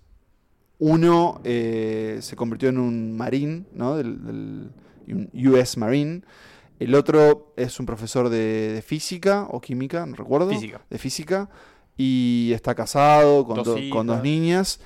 Uno 0.78 1.41
eh, 1.45 2.18
se 2.22 2.35
convirtió 2.35 2.70
en 2.70 2.78
un 2.78 3.16
marín, 3.16 3.66
¿no? 3.72 3.97
Del, 3.97 4.24
del- 4.24 4.70
un 5.09 5.28
US 5.49 5.76
Marine. 5.76 6.22
El 6.78 6.95
otro 6.95 7.53
es 7.57 7.78
un 7.78 7.87
profesor 7.87 8.28
de, 8.31 8.72
de 8.74 8.83
física 8.83 9.47
o 9.51 9.61
química, 9.61 10.07
no 10.07 10.14
recuerdo. 10.16 10.51
Física. 10.51 10.81
De 10.89 10.99
física. 10.99 11.51
Y 11.97 12.51
está 12.55 12.74
casado 12.74 13.45
con, 13.45 13.62
do- 13.62 13.76
con 13.91 14.07
dos 14.07 14.22
niñas. 14.22 14.81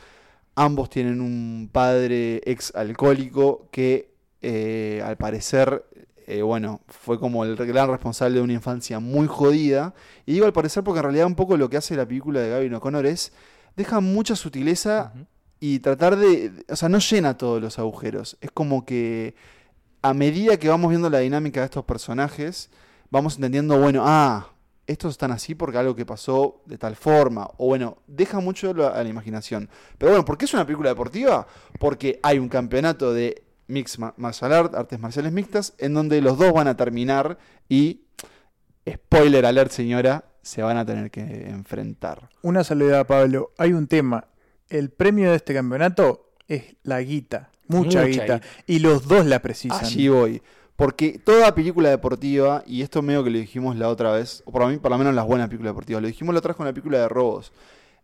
Ambos 0.57 0.90
tienen 0.90 1.20
un 1.20 1.68
padre 1.72 2.40
ex 2.45 2.74
alcohólico 2.74 3.68
que 3.70 4.13
eh, 4.47 5.03
al 5.03 5.16
parecer, 5.16 5.84
eh, 6.26 6.42
bueno, 6.42 6.80
fue 6.86 7.18
como 7.18 7.45
el 7.45 7.57
gran 7.57 7.88
responsable 7.88 8.36
de 8.36 8.42
una 8.42 8.53
infancia 8.53 9.01
muy 9.01 9.26
jodida. 9.26 9.95
Y 10.26 10.34
digo 10.34 10.47
al 10.47 10.53
parecer 10.53 10.84
porque 10.84 10.99
en 10.99 11.05
realidad 11.05 11.26
un 11.26 11.34
poco 11.34 11.57
lo 11.57 11.68
que 11.70 11.78
hace 11.78 11.97
la 11.97 12.07
película 12.07 12.40
de 12.40 12.51
Gavin 12.51 12.74
O'Connor 12.74 13.07
es, 13.07 13.32
deja 13.76 14.01
mucha 14.01 14.36
sutileza 14.36 15.12
y 15.61 15.78
tratar 15.78 16.16
de, 16.16 16.53
o 16.68 16.76
sea, 16.76 16.88
no 16.88 16.99
llena 16.99 17.38
todos 17.38 17.61
los 17.62 17.78
agujeros. 17.78 18.36
Es 18.40 18.51
como 18.51 18.84
que 18.84 19.34
a 20.03 20.12
medida 20.12 20.59
que 20.59 20.68
vamos 20.68 20.90
viendo 20.90 21.09
la 21.09 21.20
dinámica 21.20 21.61
de 21.61 21.66
estos 21.66 21.84
personajes, 21.84 22.68
vamos 23.11 23.36
entendiendo, 23.36 23.78
bueno, 23.80 24.03
ah, 24.05 24.51
estos 24.86 25.12
están 25.12 25.32
así 25.32 25.55
porque 25.55 25.78
algo 25.78 25.97
que 25.97 26.05
pasó 26.05 26.61
de 26.66 26.76
tal 26.76 26.95
forma. 26.97 27.49
O 27.57 27.68
bueno, 27.68 27.97
deja 28.07 28.40
mucho 28.40 28.74
lo- 28.74 28.92
a 28.92 29.03
la 29.03 29.09
imaginación. 29.09 29.70
Pero 29.97 30.12
bueno, 30.12 30.26
¿por 30.26 30.36
qué 30.36 30.45
es 30.45 30.53
una 30.53 30.66
película 30.66 30.90
deportiva? 30.90 31.47
Porque 31.78 32.20
hay 32.22 32.38
un 32.38 32.51
campeonato 32.51 33.14
de 33.14 33.43
Mixed 33.66 33.98
Ma- 33.98 34.14
Martial 34.16 34.52
Art, 34.52 34.74
artes 34.74 34.98
marciales 35.00 35.32
mixtas, 35.32 35.74
en 35.78 35.94
donde 35.94 36.20
los 36.20 36.36
dos 36.38 36.52
van 36.52 36.68
a 36.68 36.76
terminar 36.76 37.38
y, 37.68 38.02
spoiler 38.88 39.46
alert 39.46 39.70
señora, 39.72 40.24
se 40.42 40.62
van 40.62 40.76
a 40.76 40.84
tener 40.84 41.10
que 41.10 41.48
enfrentar. 41.48 42.28
Una 42.42 42.64
salvedad, 42.64 43.06
Pablo. 43.06 43.52
Hay 43.56 43.72
un 43.72 43.86
tema. 43.86 44.26
El 44.68 44.90
premio 44.90 45.30
de 45.30 45.36
este 45.36 45.54
campeonato 45.54 46.32
es 46.48 46.76
la 46.82 47.00
guita. 47.00 47.50
Mucha, 47.68 48.00
Mucha 48.00 48.04
guita. 48.04 48.22
guita. 48.24 48.40
Y 48.66 48.80
los 48.80 49.08
dos 49.08 49.24
la 49.24 49.40
precisan. 49.40 49.84
Allí 49.84 50.08
voy. 50.08 50.42
Porque 50.76 51.18
toda 51.24 51.54
película 51.54 51.88
deportiva, 51.88 52.62
y 52.66 52.82
esto 52.82 53.00
medio 53.00 53.22
que 53.24 53.30
lo 53.30 53.38
dijimos 53.38 53.76
la 53.76 53.88
otra 53.88 54.10
vez, 54.12 54.42
o 54.44 54.50
por 54.52 54.66
mí, 54.68 54.76
por 54.78 54.90
lo 54.90 54.98
menos 54.98 55.14
las 55.14 55.24
buenas 55.24 55.48
películas 55.48 55.70
deportivas, 55.70 56.02
lo 56.02 56.08
dijimos 56.08 56.34
la 56.34 56.40
otra 56.40 56.48
vez 56.50 56.56
con 56.56 56.66
la 56.66 56.72
película 56.72 56.98
de 56.98 57.08
robos. 57.08 57.52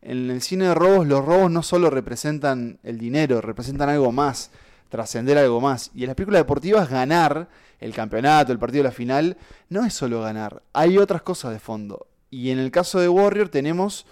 En 0.03 0.31
el 0.31 0.41
cine 0.41 0.67
de 0.69 0.75
robos, 0.75 1.07
los 1.07 1.25
robos 1.25 1.51
no 1.51 1.63
solo 1.63 1.91
representan 1.91 2.79
el 2.85 2.97
dinero, 2.99 3.41
representan 3.41 3.89
algo 3.91 4.13
más, 4.13 4.51
trascender 4.91 5.39
algo 5.39 5.61
más. 5.61 5.91
Y 5.95 6.03
en 6.03 6.09
las 6.09 6.17
películas 6.17 6.41
deportivas, 6.41 6.91
ganar 6.91 7.49
el 7.79 7.95
campeonato, 7.95 8.53
el 8.53 8.59
partido 8.59 8.85
la 8.85 8.91
final, 8.91 9.39
no 9.71 9.87
es 9.87 9.95
solo 9.95 10.21
ganar, 10.21 10.63
hay 10.75 10.99
otras 10.99 11.23
cosas 11.23 11.53
de 11.53 11.59
fondo. 11.59 12.07
Y 12.29 12.51
en 12.51 12.59
el 12.59 12.71
caso 12.71 13.01
de 13.01 13.09
Warrior 13.09 13.49
tenemos 13.49 14.05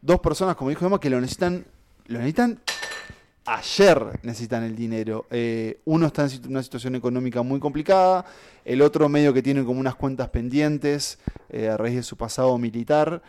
dos 0.00 0.18
personas, 0.18 0.56
como 0.56 0.70
dijo 0.70 0.84
Emma, 0.84 0.98
que 0.98 1.08
lo 1.08 1.20
necesitan, 1.20 1.64
lo 2.06 2.18
necesitan 2.18 2.60
ayer 3.44 4.20
necesitan 4.22 4.62
el 4.62 4.76
dinero. 4.76 5.26
Eh, 5.30 5.80
uno 5.84 6.06
está 6.06 6.26
en 6.26 6.48
una 6.48 6.62
situación 6.62 6.94
económica 6.94 7.42
muy 7.42 7.60
complicada, 7.60 8.24
el 8.64 8.82
otro 8.82 9.08
medio 9.08 9.32
que 9.32 9.42
tiene 9.42 9.64
como 9.64 9.80
unas 9.80 9.94
cuentas 9.94 10.28
pendientes 10.28 11.18
eh, 11.48 11.68
a 11.68 11.76
raíz 11.76 11.96
de 11.96 12.02
su 12.02 12.16
pasado 12.16 12.56
militar. 12.58 13.22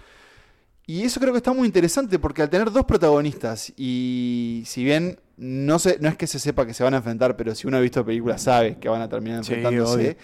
Y 0.85 1.03
eso 1.03 1.19
creo 1.19 1.31
que 1.31 1.37
está 1.37 1.53
muy 1.53 1.65
interesante 1.65 2.19
porque 2.19 2.41
al 2.41 2.49
tener 2.49 2.69
dos 2.71 2.83
protagonistas 2.85 3.71
y 3.77 4.63
si 4.65 4.83
bien 4.83 5.17
no, 5.37 5.79
se, 5.79 5.97
no 5.99 6.09
es 6.09 6.17
que 6.17 6.27
se 6.27 6.39
sepa 6.39 6.65
que 6.65 6.73
se 6.73 6.83
van 6.83 6.93
a 6.93 6.97
enfrentar, 6.97 7.37
pero 7.37 7.55
si 7.55 7.67
uno 7.67 7.77
ha 7.77 7.79
visto 7.79 8.05
películas 8.05 8.41
sabe 8.41 8.77
que 8.79 8.89
van 8.89 9.01
a 9.01 9.07
terminar 9.07 9.45
Sí, 9.45 9.53
enfrentándose. 9.53 9.93
obvio. 9.95 10.15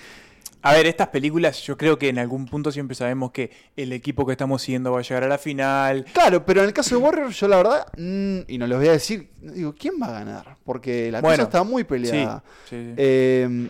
A 0.62 0.74
ver, 0.74 0.88
estas 0.88 1.08
películas, 1.08 1.62
yo 1.62 1.78
creo 1.78 1.98
que 1.98 2.10
en 2.10 2.20
algún 2.20 2.46
punto 2.46 2.70
siempre 2.74 2.94
sabemos 2.94 3.32
que 3.32 3.50
el 3.78 3.94
equipo 3.94 4.26
que 4.26 4.34
estamos 4.34 4.62
siguiendo 4.62 4.92
va 4.92 5.00
a 5.00 5.02
llegar 5.04 5.24
a 5.24 5.30
la 5.30 5.38
final. 5.38 6.04
Claro, 6.12 6.46
pero 6.46 6.60
en 6.60 6.68
el 6.68 6.74
caso 6.74 6.98
de 6.98 7.02
Warrior, 7.02 7.30
yo 7.30 7.48
la 7.48 7.56
verdad, 7.58 7.88
mm, 7.98 8.40
y 8.46 8.58
no 8.58 8.68
les 8.68 8.78
voy 8.78 8.88
a 8.90 8.92
decir, 8.92 9.30
digo, 9.42 9.74
¿quién 9.80 9.94
va 10.02 10.08
a 10.08 10.12
ganar? 10.12 10.58
Porque 10.66 11.10
la 11.10 11.22
Bueno, 11.22 11.38
cosa 11.38 11.44
está 11.44 11.64
muy 11.64 11.84
Sí, 11.84 11.88
peleada. 11.88 12.44
sí, 12.70 12.76
sí. 12.76 12.94
Eh, 12.98 13.70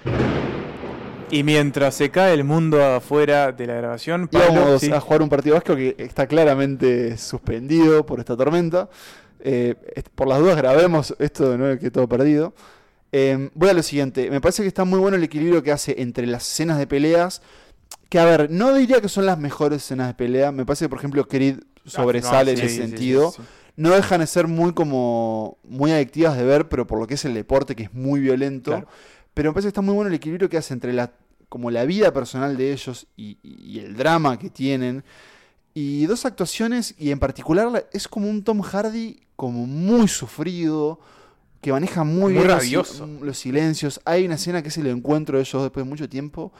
Y 1.31 1.43
mientras 1.43 1.95
se 1.95 2.09
cae 2.09 2.33
el 2.33 2.43
mundo 2.43 2.83
afuera 2.83 3.51
de 3.51 3.67
la 3.67 3.75
grabación, 3.75 4.27
Pablo, 4.27 4.53
íbamos 4.53 4.81
sí. 4.81 4.91
a 4.91 4.99
jugar 4.99 5.21
un 5.21 5.29
partido 5.29 5.55
vasco 5.55 5.75
que 5.75 5.95
está 5.97 6.27
claramente 6.27 7.17
suspendido 7.17 8.05
por 8.05 8.19
esta 8.19 8.35
tormenta. 8.35 8.89
Eh, 9.41 9.75
por 10.15 10.27
las 10.27 10.39
dudas 10.39 10.57
grabemos 10.57 11.15
esto 11.19 11.51
de 11.51 11.57
nuevo 11.57 11.79
que 11.79 11.91
todo 11.91 12.07
perdido. 12.07 12.53
Eh, 13.11 13.49
voy 13.53 13.69
a 13.69 13.73
lo 13.73 13.83
siguiente. 13.83 14.29
Me 14.29 14.41
parece 14.41 14.61
que 14.61 14.67
está 14.67 14.85
muy 14.85 14.99
bueno 14.99 15.17
el 15.17 15.23
equilibrio 15.23 15.63
que 15.63 15.71
hace 15.71 16.01
entre 16.01 16.27
las 16.27 16.47
escenas 16.47 16.77
de 16.77 16.87
peleas. 16.87 17.41
Que 18.09 18.19
a 18.19 18.25
ver, 18.25 18.49
no 18.49 18.73
diría 18.73 19.01
que 19.01 19.09
son 19.09 19.25
las 19.25 19.37
mejores 19.37 19.83
escenas 19.83 20.07
de 20.07 20.13
pelea. 20.15 20.51
Me 20.51 20.65
parece 20.65 20.85
que, 20.85 20.89
por 20.89 20.99
ejemplo, 20.99 21.27
Creed 21.27 21.59
sobresale 21.85 22.51
Ah, 22.51 22.55
no, 22.55 22.59
en 22.59 22.65
ese 22.65 22.69
sí, 22.69 22.77
sentido. 22.81 23.31
sí. 23.31 23.41
No 23.75 23.91
dejan 23.91 24.19
de 24.19 24.27
ser 24.27 24.47
muy 24.47 24.73
como 24.73 25.57
muy 25.63 25.91
adictivas 25.91 26.35
de 26.37 26.43
ver, 26.43 26.67
pero 26.67 26.85
por 26.85 26.99
lo 26.99 27.07
que 27.07 27.13
es 27.13 27.23
el 27.23 27.33
deporte, 27.33 27.75
que 27.75 27.83
es 27.83 27.93
muy 27.93 28.19
violento. 28.19 28.71
Claro. 28.71 28.87
Pero 29.39 29.51
me 29.51 29.53
parece 29.53 29.67
que 29.67 29.69
está 29.69 29.81
muy 29.81 29.93
bueno 29.95 30.09
el 30.09 30.15
equilibrio 30.15 30.49
que 30.49 30.57
hace 30.57 30.73
entre 30.73 30.91
la, 30.91 31.13
como 31.47 31.71
la 31.71 31.85
vida 31.85 32.11
personal 32.11 32.57
de 32.57 32.73
ellos 32.73 33.07
y, 33.15 33.37
y 33.41 33.79
el 33.79 33.95
drama 33.95 34.37
que 34.37 34.49
tienen. 34.49 35.01
Y 35.73 36.05
dos 36.07 36.25
actuaciones, 36.25 36.93
y 36.97 37.11
en 37.11 37.19
particular 37.19 37.71
la- 37.71 37.85
es 37.93 38.09
como 38.09 38.29
un 38.29 38.43
Tom 38.43 38.59
Hardy 38.61 39.21
como 39.37 39.65
muy 39.65 40.09
sufrido, 40.09 40.99
que 41.61 41.71
maneja 41.71 42.03
muy, 42.03 42.33
Muy 42.33 42.43
bien 42.43 42.81
los 43.21 43.37
silencios. 43.37 44.01
Hay 44.03 44.25
una 44.25 44.35
escena 44.35 44.61
que 44.61 44.67
es 44.67 44.77
el 44.77 44.87
encuentro 44.87 45.37
de 45.37 45.43
ellos 45.45 45.61
después 45.63 45.85
de 45.85 45.89
mucho 45.89 46.09
tiempo 46.09 46.51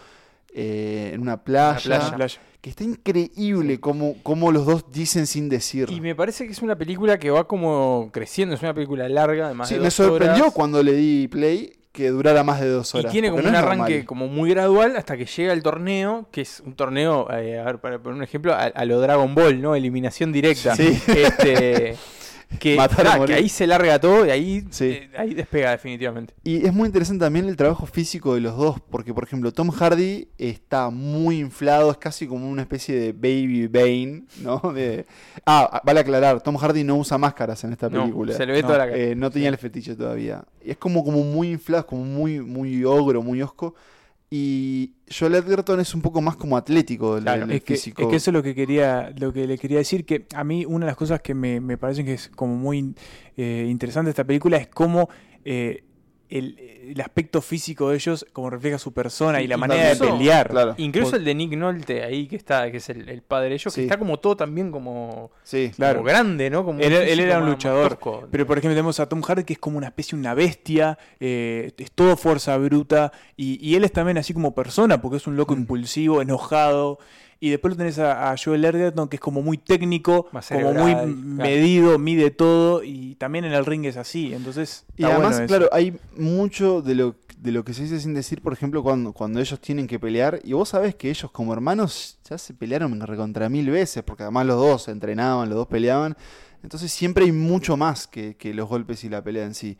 eh, 0.54 1.12
en 1.14 1.20
una 1.20 1.44
playa, 1.44 1.82
playa. 1.84 2.16
Playa. 2.16 2.42
que 2.62 2.70
está 2.70 2.86
increíble 2.86 3.82
como, 3.82 4.16
como 4.24 4.52
los 4.54 4.66
dos 4.66 4.86
dicen 4.92 5.28
sin 5.28 5.50
decir. 5.50 5.90
Y 5.92 6.00
me 6.00 6.16
parece 6.16 6.46
que 6.46 6.54
es 6.54 6.62
una 6.62 6.78
película 6.78 7.20
que 7.20 7.30
va 7.30 7.46
como 7.46 8.10
creciendo, 8.14 8.56
es 8.56 8.62
una 8.62 8.74
película 8.74 9.08
larga, 9.10 9.48
además 9.48 9.68
Sí, 9.68 9.76
de 9.76 9.82
me 9.82 9.92
sorprendió 9.92 10.44
horas. 10.44 10.54
cuando 10.54 10.82
le 10.82 10.94
di 10.94 11.28
play 11.28 11.74
que 11.92 12.10
durara 12.10 12.44
más 12.44 12.60
de 12.62 12.70
dos 12.70 12.94
Y 12.94 13.00
horas. 13.00 13.12
tiene 13.12 13.30
como 13.32 13.48
un 13.48 13.56
arranque 13.56 13.90
normal. 13.92 14.06
como 14.06 14.28
muy 14.28 14.50
gradual 14.52 14.96
hasta 14.96 15.18
que 15.18 15.26
llega 15.26 15.54
el 15.54 15.64
torneo, 15.64 16.28
que 16.32 16.42
es 16.42 16.62
un 16.66 16.76
torneo, 16.76 17.28
eh, 17.32 17.60
a 17.60 17.64
ver, 17.64 17.80
para 17.80 17.98
poner 18.00 18.16
un 18.18 18.24
ejemplo, 18.24 18.54
a, 18.54 18.64
a 18.66 18.86
lo 18.86 19.00
Dragon 19.02 19.34
Ball, 19.36 19.62
¿no? 19.62 19.76
Eliminación 19.76 20.32
directa. 20.32 20.76
Sí. 20.76 21.02
Este, 21.08 21.96
que, 22.60 22.76
Matar 22.76 23.32
ahí 23.32 23.50
se 23.50 23.66
larga 23.66 24.00
todo 24.00 24.26
y 24.26 24.30
ahí, 24.30 24.66
Sí. 24.70 24.86
eh, 24.86 25.10
ahí 25.18 25.34
despega 25.34 25.72
definitivamente. 25.72 26.34
Y 26.44 26.66
es 26.66 26.74
muy 26.74 26.86
interesante 26.88 27.24
también 27.26 27.48
el 27.48 27.56
trabajo 27.56 27.86
físico 27.86 28.36
de 28.36 28.42
los 28.42 28.56
dos, 28.58 28.76
porque 28.90 29.14
por 29.14 29.24
ejemplo 29.24 29.52
Tom 29.52 29.72
Hardy 29.72 30.28
está 30.38 30.90
muy 30.90 31.40
inflado, 31.40 31.90
es 31.92 31.98
casi 31.98 32.28
como 32.28 32.48
una 32.50 32.62
especie 32.62 32.96
de 33.00 33.14
Baby 33.14 33.68
Bane, 33.68 34.24
¿no? 34.42 34.60
De... 34.74 35.06
Ah, 35.46 35.82
vale 35.84 36.02
aclarar, 36.02 36.42
Tom 36.42 36.58
Hardy 36.58 36.84
no 36.84 36.98
usa 36.98 37.18
máscaras 37.18 37.64
en 37.64 37.72
esta 37.74 37.90
No, 37.90 38.02
película. 38.02 38.34
se 38.36 38.46
le 38.46 38.52
ve 38.54 38.62
No, 38.62 38.68
toda 38.68 38.80
la 38.80 38.86
cara. 38.86 38.98
Eh, 38.98 39.16
no 39.16 39.32
tenía 39.32 39.50
el 39.50 39.58
fetiche 39.58 39.96
todavía. 39.96 40.44
Y 40.64 40.72
es 40.72 40.78
como, 40.78 41.04
como 41.04 41.24
muy 41.24 41.50
inflado, 41.52 41.86
como 41.88 42.04
muy, 42.04 42.40
muy 42.40 42.84
ogro, 42.84 43.22
muy 43.24 43.42
osco. 43.42 43.74
Y 44.32 44.94
Joel 45.10 45.36
Edgerton 45.36 45.80
es 45.80 45.96
un 45.96 46.02
poco 46.02 46.22
más 46.22 46.36
como 46.36 46.56
atlético 46.56 47.16
del, 47.16 47.24
Claro, 47.24 47.48
del 47.48 47.58
Es 47.58 47.64
que, 47.64 47.74
físico. 47.74 48.04
es 48.04 48.08
que 48.10 48.16
eso 48.18 48.30
es 48.30 48.34
lo 48.34 48.44
que 48.44 48.54
quería, 48.54 49.12
lo 49.18 49.34
que 49.34 49.48
le 49.48 49.58
quería 49.58 49.80
decir, 49.80 50.06
que 50.06 50.28
a 50.36 50.44
mí 50.44 50.66
una 50.66 50.86
de 50.86 50.92
las 50.92 50.98
cosas 50.98 51.22
que 51.22 51.34
me, 51.34 51.60
me 51.60 51.78
parecen 51.78 52.06
que 52.06 52.14
es 52.14 52.30
como 52.30 52.56
muy 52.56 52.94
eh, 53.38 53.66
interesante 53.68 54.08
de 54.08 54.12
esta 54.12 54.24
película 54.24 54.58
es 54.58 54.68
cómo 54.68 55.10
eh, 55.46 55.84
el, 56.30 56.58
el 56.92 57.02
aspecto 57.02 57.42
físico 57.42 57.90
de 57.90 57.96
ellos 57.96 58.26
como 58.34 58.50
refleja 58.50 58.78
su 58.78 58.94
persona 58.94 59.42
y 59.42 59.48
la 59.48 59.58
manera 59.58 59.90
de 59.90 59.96
pelear. 59.96 60.50
Claro. 60.50 60.76
Incluso 60.78 61.16
el 61.16 61.26
de 61.26 61.34
Nick 61.36 61.54
Nolte 61.58 62.04
ahí 62.04 62.28
que 62.28 62.36
está, 62.36 62.70
que 62.72 62.78
es 62.78 62.90
el, 62.90 63.10
el 63.10 63.22
padre 63.22 63.50
de 63.50 63.56
ellos, 63.56 63.74
Sí. 63.74 63.82
que 63.82 63.86
está 63.86 63.98
como 63.98 64.18
todo 64.20 64.36
también 64.38 64.72
como, 64.72 65.32
Sí, 65.44 65.72
Claro. 65.76 66.00
como 66.00 66.10
grande, 66.10 66.50
¿no? 66.50 66.64
Como 66.64 66.80
Él, 66.80 66.94
era 67.20 67.38
un 67.40 67.44
más- 67.46 67.52
luchador. 67.52 67.90
tosco. 67.90 68.28
Pero 68.32 68.46
por 68.46 68.58
ejemplo 68.58 68.76
tenemos 68.76 69.00
a 69.00 69.10
Tom 69.10 69.22
Hardy 69.22 69.44
que 69.44 69.54
es 69.54 69.60
como 69.60 69.78
una 69.78 69.88
especie, 69.88 70.18
una 70.18 70.34
bestia, 70.34 70.98
eh, 71.20 71.72
es 71.78 71.92
todo 71.92 72.16
fuerza 72.18 72.56
bruta, 72.58 73.12
y, 73.36 73.58
y 73.68 73.76
él 73.76 73.84
es 73.84 73.92
también 73.92 74.18
así 74.18 74.34
como 74.34 74.54
persona, 74.54 75.02
porque 75.02 75.18
es 75.18 75.28
un 75.28 75.36
loco 75.36 75.56
Mm. 75.56 75.60
impulsivo, 75.60 76.22
enojado. 76.22 77.00
Y 77.42 77.50
después 77.52 77.72
lo 77.74 77.78
tenés 77.78 77.98
a, 78.00 78.32
a 78.32 78.36
Joel 78.38 78.66
Edgerton, 78.66 79.08
que 79.08 79.16
es 79.16 79.22
como 79.22 79.42
muy 79.42 79.58
técnico, 79.58 80.28
Más 80.34 80.48
como 80.50 80.74
muy 80.74 80.92
cerebral, 80.92 81.10
m- 81.10 81.36
claro. 81.36 81.50
medido, 81.50 81.98
mide 82.00 82.32
todo, 82.32 82.84
y 82.84 83.16
también 83.16 83.46
en 83.46 83.54
el 83.54 83.66
ring 83.66 83.86
es 83.86 83.96
así. 83.96 84.34
Entonces, 84.34 84.86
Y 84.98 85.04
está 85.04 85.08
además, 85.16 85.36
bueno 85.36 85.48
claro, 85.48 85.70
hay 85.72 85.98
mucho 86.18 86.82
de 86.82 86.96
lo, 86.96 87.16
de 87.38 87.52
lo 87.54 87.64
que 87.64 87.74
se 87.74 87.84
dice 87.84 88.02
sin 88.02 88.14
decir, 88.14 88.42
por 88.42 88.52
ejemplo, 88.52 88.84
cuando, 88.84 89.14
cuando 89.14 89.40
ellos 89.40 89.60
tienen 89.62 89.88
que 89.88 90.00
pelear. 90.00 90.42
Y 90.44 90.52
vos 90.52 90.70
sabés 90.70 90.96
que 90.96 91.10
ellos 91.10 91.32
como 91.32 91.54
hermanos 91.54 92.20
ya 92.30 92.38
se 92.38 92.54
pelearon 92.54 93.00
recontra 93.00 93.48
mil 93.48 93.70
veces, 93.70 94.04
porque 94.04 94.24
además 94.24 94.46
los 94.46 94.58
dos 94.58 94.88
entrenaban, 94.90 95.48
los 95.48 95.58
dos 95.60 95.68
peleaban. 95.68 96.18
Entonces 96.62 96.92
siempre 96.92 97.24
hay 97.24 97.32
mucho 97.32 97.78
más 97.78 98.06
que, 98.06 98.36
que 98.36 98.54
los 98.54 98.68
golpes 98.68 99.06
y 99.06 99.10
la 99.10 99.24
pelea 99.24 99.46
en 99.46 99.54
sí. 99.54 99.78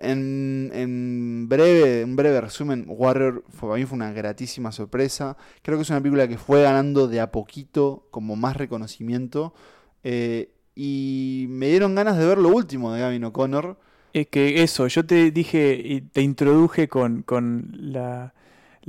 En, 0.00 0.70
en 0.74 1.48
breve, 1.48 2.04
un 2.04 2.16
breve 2.16 2.40
resumen, 2.40 2.86
Warrior 2.88 3.44
para 3.60 3.74
mí 3.74 3.84
fue 3.84 3.96
una 3.96 4.12
gratísima 4.12 4.72
sorpresa. 4.72 5.36
Creo 5.62 5.76
que 5.78 5.82
es 5.82 5.90
una 5.90 6.00
película 6.00 6.26
que 6.26 6.38
fue 6.38 6.62
ganando 6.62 7.06
de 7.06 7.20
a 7.20 7.30
poquito 7.30 8.06
como 8.10 8.34
más 8.36 8.56
reconocimiento. 8.56 9.54
eh, 10.02 10.50
y 10.74 11.46
me 11.50 11.68
dieron 11.68 11.94
ganas 11.94 12.16
de 12.16 12.24
ver 12.26 12.38
lo 12.38 12.48
último 12.48 12.92
de 12.92 13.00
Gavin 13.00 13.24
O'Connor. 13.24 13.76
Es 14.12 14.28
que 14.28 14.62
eso, 14.62 14.86
yo 14.86 15.04
te 15.04 15.30
dije 15.30 15.80
y 15.84 16.00
te 16.00 16.22
introduje 16.22 16.88
con, 16.88 17.22
con 17.22 17.70
la, 17.74 18.32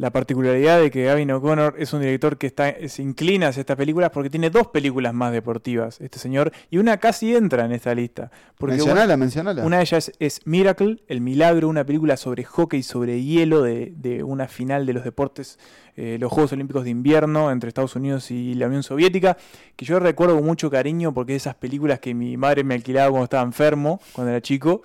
la 0.02 0.10
particularidad 0.10 0.80
de 0.80 0.90
que 0.90 1.04
Gavin 1.04 1.30
O'Connor 1.30 1.76
es 1.78 1.94
un 1.94 2.02
director 2.02 2.40
que 2.40 2.48
está, 2.48 2.74
se 2.90 3.04
inclina 3.04 3.50
hacia 3.50 3.60
estas 3.60 3.78
películas 3.78 4.10
porque 4.10 4.32
tiene 4.32 4.50
dos 4.50 4.66
películas 4.66 5.14
más 5.14 5.32
deportivas, 5.32 6.02
este 6.02 6.18
señor, 6.18 6.52
y 6.72 6.80
una 6.80 6.98
casi 6.98 7.36
entra 7.36 7.66
en 7.66 7.72
esta 7.72 7.94
lista. 7.94 8.32
Porque 8.58 8.78
mencionala, 8.78 9.16
mencionala. 9.16 9.64
una 9.64 9.78
de 9.78 9.84
ellas 9.84 10.12
es 10.18 10.40
Miracle, 10.46 11.04
El 11.08 11.22
Milagro, 11.22 11.68
una 11.70 11.86
película 11.86 12.18
sobre 12.18 12.44
hockey 12.46 12.82
sobre 12.82 13.22
hielo 13.22 13.62
de, 13.62 13.94
de 13.96 14.24
una 14.24 14.48
final 14.48 14.88
de 14.88 14.94
los 14.94 15.04
deportes, 15.04 15.60
eh, 15.96 16.18
los 16.20 16.32
Juegos 16.32 16.52
Olímpicos 16.54 16.84
de 16.84 16.90
Invierno 16.90 17.52
entre 17.52 17.68
Estados 17.68 17.96
Unidos 17.96 18.32
y 18.32 18.56
la 18.56 18.66
Unión 18.66 18.82
Soviética, 18.82 19.38
que 19.76 19.86
yo 19.86 20.00
recuerdo 20.00 20.34
con 20.36 20.46
mucho 20.46 20.72
cariño 20.72 21.14
porque 21.14 21.36
es 21.36 21.44
esas 21.44 21.54
películas 21.54 22.00
que 22.00 22.16
mi 22.16 22.38
madre 22.38 22.64
me 22.64 22.74
alquilaba 22.74 23.12
cuando 23.12 23.26
estaba 23.26 23.44
enfermo, 23.44 24.02
cuando 24.14 24.32
era 24.32 24.42
chico. 24.42 24.82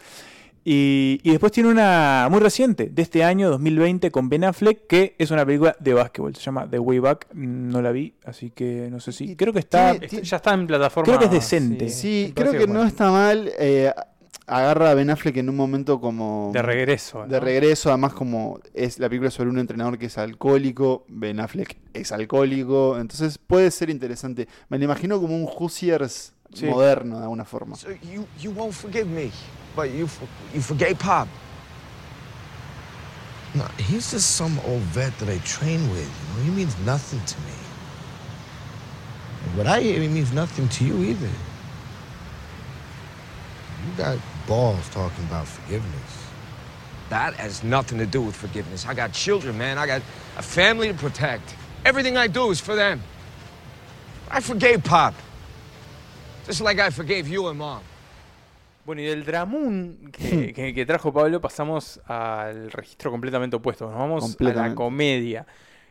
Y, 0.69 1.21
y 1.23 1.31
después 1.31 1.53
tiene 1.53 1.69
una 1.69 2.27
muy 2.29 2.41
reciente, 2.41 2.89
de 2.93 3.01
este 3.03 3.23
año, 3.23 3.51
2020, 3.51 4.11
con 4.11 4.29
Ben 4.29 4.43
Affleck, 4.43 4.89
que 4.89 5.15
es 5.17 5.31
una 5.31 5.47
película 5.47 5.77
de 5.79 5.95
básquetbol. 5.95 6.35
Se 6.35 6.43
llama 6.43 6.69
The 6.69 6.81
Way 6.81 6.99
Back. 6.99 7.29
No 7.35 7.81
la 7.81 7.93
vi, 7.93 8.15
así 8.25 8.51
que 8.51 8.89
no 8.91 8.99
sé 8.99 9.13
si. 9.13 9.37
Creo 9.37 9.53
que 9.53 9.61
está. 9.61 9.97
Tiene- 9.97 10.25
ya 10.25 10.37
está 10.39 10.55
en 10.55 10.67
plataforma. 10.67 11.07
Creo 11.07 11.19
que 11.21 11.27
es 11.27 11.31
decente. 11.31 11.89
Sí, 11.89 12.33
creo 12.35 12.51
que 12.51 12.67
no 12.67 12.83
está 12.85 13.13
mal. 13.13 13.49
eh, 13.61 13.93
agarra 14.49 14.91
a 14.91 14.95
Ben 14.95 15.11
Affleck 15.11 15.37
en 15.39 15.49
un 15.49 15.57
momento 15.57 16.01
como... 16.01 16.51
De 16.53 16.63
regreso. 16.63 17.23
¿no? 17.23 17.27
De 17.27 17.41
regreso, 17.41 17.89
además 17.91 18.13
como 18.13 18.61
es 18.75 18.99
la 19.01 19.09
película 19.09 19.29
sobre 19.33 19.51
un 19.51 19.59
entrenador 19.59 19.99
que 19.99 20.07
es 20.07 20.19
alcohólico, 20.19 21.05
Ben 21.09 21.41
Affleck 21.41 21.77
es 21.95 22.13
alcohólico, 22.13 22.97
entonces 22.99 23.39
puede 23.39 23.73
ser 23.73 23.91
interesante. 23.91 24.47
Me 24.69 24.79
lo 24.79 24.85
imagino 24.85 25.21
como 25.21 25.35
un 25.37 25.47
Hoosiers 25.49 26.33
Sí. 26.55 26.67
moderno 26.67 27.17
de 27.19 27.23
alguna 27.25 27.45
forma. 27.45 27.75
So 27.75 27.89
you, 27.91 28.25
you 28.41 28.53
won't 28.53 28.73
forgive 28.73 29.05
me, 29.07 29.31
but 29.77 29.91
you, 29.91 30.09
you 30.55 30.61
forgave 30.61 30.99
Pop. 30.99 31.29
No, 33.55 33.65
he's 33.79 34.11
just 34.11 34.35
some 34.35 34.59
old 34.67 34.81
vet 34.83 35.17
that 35.19 35.29
I 35.29 35.39
train 35.39 35.89
with. 35.91 36.01
You 36.01 36.39
know, 36.39 36.45
he 36.45 36.51
means 36.51 36.77
nothing 36.81 37.25
to 37.25 37.41
me. 37.41 37.53
And 39.45 39.57
what 39.57 39.67
I 39.67 39.81
hear, 39.81 40.01
he 40.01 40.09
means 40.09 40.33
nothing 40.33 40.69
to 40.69 40.85
you 40.85 41.05
either. 41.05 41.27
You 43.87 43.93
got 43.97 44.19
balls 44.47 44.89
talking 44.89 45.25
about 45.25 45.47
forgiveness. 45.47 46.25
That 47.09 47.35
has 47.35 47.63
nothing 47.63 47.99
to 47.99 48.07
do 48.07 48.21
with 48.21 48.35
forgiveness. 48.35 48.85
I 48.85 48.95
got 48.95 49.13
children, 49.13 49.57
man. 49.57 49.79
I 49.79 49.87
got 49.87 50.03
a 50.37 50.43
family 50.43 50.89
to 50.89 50.95
protect. 50.95 51.55
Everything 51.85 52.17
I 52.17 52.27
do 52.27 52.51
is 52.51 52.61
for 52.61 52.75
them. 52.75 53.03
I 54.29 54.41
forgave 54.41 54.83
Pop. 54.83 55.15
Just 56.47 56.61
like 56.61 56.79
I 56.79 56.91
forgave 56.91 57.29
you 57.29 57.47
and 57.49 57.59
Mom. 57.59 57.83
Bueno, 58.87 59.03
y 59.03 59.05
del 59.07 59.25
Dramún 59.25 60.11
que, 60.13 60.53
que- 60.55 60.73
que 60.73 60.87
trajo 60.87 61.13
Pablo 61.13 61.41
pasamos 61.41 62.01
al 62.07 62.71
registro 62.71 63.11
completamente 63.11 63.57
opuesto. 63.57 63.87
Nos 63.91 63.99
vamos 63.99 64.25
a 64.25 64.45
la 64.45 64.75
comedia. 64.77 65.47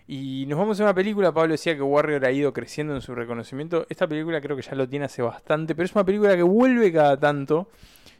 Y 0.07 0.45
nos 0.47 0.57
vamos 0.59 0.79
a 0.79 0.83
una 0.83 0.93
película, 0.93 1.33
Pablo 1.33 1.51
decía 1.53 1.75
que 1.75 1.81
Warrior 1.81 2.23
ha 2.25 2.31
ido 2.31 2.53
creciendo 2.53 2.95
en 2.95 3.01
su 3.01 3.13
reconocimiento. 3.15 3.85
Esta 3.89 4.07
película 4.07 4.39
creo 4.39 4.55
que 4.55 4.61
ya 4.61 4.75
lo 4.75 4.87
tiene 4.87 5.05
hace 5.05 5.21
bastante, 5.23 5.75
pero 5.75 5.85
es 5.85 5.93
una 5.95 6.05
película 6.05 6.35
que 6.35 6.43
vuelve 6.43 6.93
cada 6.93 7.19
tanto. 7.19 7.69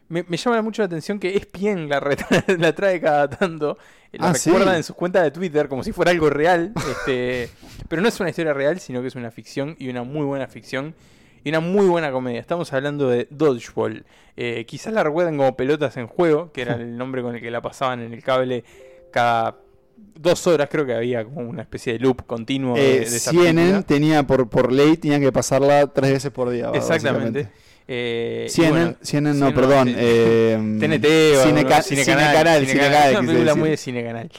Me, 0.09 0.23
me 0.28 0.36
llama 0.38 0.61
mucho 0.61 0.82
la 0.82 0.88
atención 0.88 1.19
que 1.19 1.36
ESPN 1.38 1.88
la, 1.88 1.99
la 2.59 2.73
trae 2.76 2.99
cada 2.99 3.30
tanto. 3.30 3.78
eh, 4.11 4.17
La 4.19 4.30
Ah, 4.30 4.34
recuerda 4.34 4.71
¿sí? 4.71 4.78
en 4.78 4.84
sus 4.84 4.95
cuentas 4.95 5.23
de 5.23 5.32
Twitter 5.32 5.67
como 5.67 5.84
si 5.84 5.91
fuera 5.93 6.11
algo 6.11 6.30
real. 6.30 6.73
este, 6.91 7.49
pero 7.88 8.01
no 8.01 8.07
es 8.07 8.19
una 8.19 8.30
historia 8.30 8.53
real, 8.53 8.80
sino 8.80 9.01
que 9.01 9.07
es 9.07 9.15
una 9.15 9.32
ficción 9.32 9.76
y 9.80 9.88
una 9.89 10.03
muy 10.03 10.26
buena 10.26 10.47
ficción. 10.47 10.95
Y 11.45 11.49
una 11.49 11.59
muy 11.61 11.85
buena 11.85 12.11
comedia. 12.11 12.39
Estamos 12.41 12.73
hablando 12.73 13.07
de 13.07 13.27
Dodgeball. 13.29 14.03
Eh, 14.35 14.65
quizás 14.67 14.91
la 14.91 15.03
recuerden 15.03 15.37
como 15.37 15.55
Pelotas 15.55 15.95
en 15.95 16.07
Juego, 16.07 16.51
que 16.51 16.63
era 16.63 16.73
el 16.81 16.97
nombre 16.97 17.21
con 17.21 17.35
el 17.35 17.41
que 17.41 17.51
la 17.51 17.61
pasaban 17.61 18.01
en 18.01 18.13
el 18.13 18.23
cable 18.23 18.63
cada 19.11 19.55
dos 20.15 20.47
horas. 20.47 20.67
Creo 20.71 20.85
que 20.87 20.93
había 20.95 21.23
como 21.23 21.41
una 21.47 21.61
especie 21.61 21.93
de 21.93 21.99
loop 21.99 22.25
continuo 22.25 22.75
de, 22.75 22.95
Eh, 22.95 22.99
de 23.01 23.03
esa 23.05 23.31
CNN 23.31 23.53
película. 23.61 23.81
tenía 23.83 24.23
por, 24.23 24.49
por 24.49 24.73
ley, 24.73 24.97
tenía 24.97 25.19
que 25.19 25.31
pasarla 25.31 25.87
tres 25.87 26.11
veces 26.11 26.31
por 26.31 26.49
día. 26.49 26.71
Exactamente. 26.73 27.47
Eh, 27.87 28.47
CNN, 28.49 28.71
bueno, 28.79 28.95
CNN 29.03 29.39
no, 29.39 29.53
perdón. 29.53 29.93
eh, 29.95 30.57
TNT 30.79 31.45
Cinecanal, 31.45 31.83
Cinecanal, 31.83 31.83
Cinecanal, 31.83 32.65
Cinecanal, 32.65 33.11
es 33.13 33.19
una 33.19 33.27
película 33.27 33.55
muy 33.55 33.69
de 33.69 33.77
Cinecanal. 33.77 34.31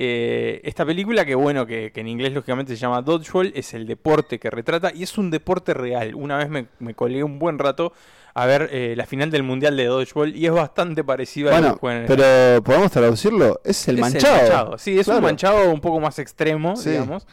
Eh, 0.00 0.60
esta 0.62 0.86
película 0.86 1.24
que 1.24 1.34
bueno, 1.34 1.66
que, 1.66 1.90
que 1.90 2.00
en 2.02 2.06
inglés 2.06 2.32
lógicamente 2.32 2.74
se 2.76 2.80
llama 2.80 3.02
Dodgeball, 3.02 3.52
es 3.56 3.74
el 3.74 3.84
deporte 3.84 4.38
que 4.38 4.48
retrata 4.48 4.92
y 4.94 5.02
es 5.02 5.18
un 5.18 5.28
deporte 5.28 5.74
real. 5.74 6.14
Una 6.14 6.36
vez 6.36 6.48
me, 6.48 6.66
me 6.78 6.94
colgué 6.94 7.24
un 7.24 7.40
buen 7.40 7.58
rato 7.58 7.92
a 8.34 8.46
ver 8.46 8.68
eh, 8.72 8.94
la 8.96 9.06
final 9.06 9.32
del 9.32 9.42
Mundial 9.42 9.76
de 9.76 9.86
Dodgeball 9.86 10.36
y 10.36 10.46
es 10.46 10.52
bastante 10.52 11.02
parecido 11.02 11.48
a 11.50 11.54
lo 11.54 11.58
Bueno, 11.58 11.74
que 11.74 11.80
juegan 11.80 12.04
pero 12.06 12.62
podemos 12.62 12.92
traducirlo. 12.92 13.60
Es 13.64 13.88
el 13.88 13.96
es 13.96 14.00
manchado. 14.02 14.78
Sí, 14.78 14.96
es 15.00 15.06
Claro. 15.06 15.18
un 15.18 15.24
manchado 15.24 15.68
un 15.72 15.80
poco 15.80 15.98
más 15.98 16.16
extremo, 16.20 16.76
Sí. 16.76 16.90
digamos. 16.90 17.26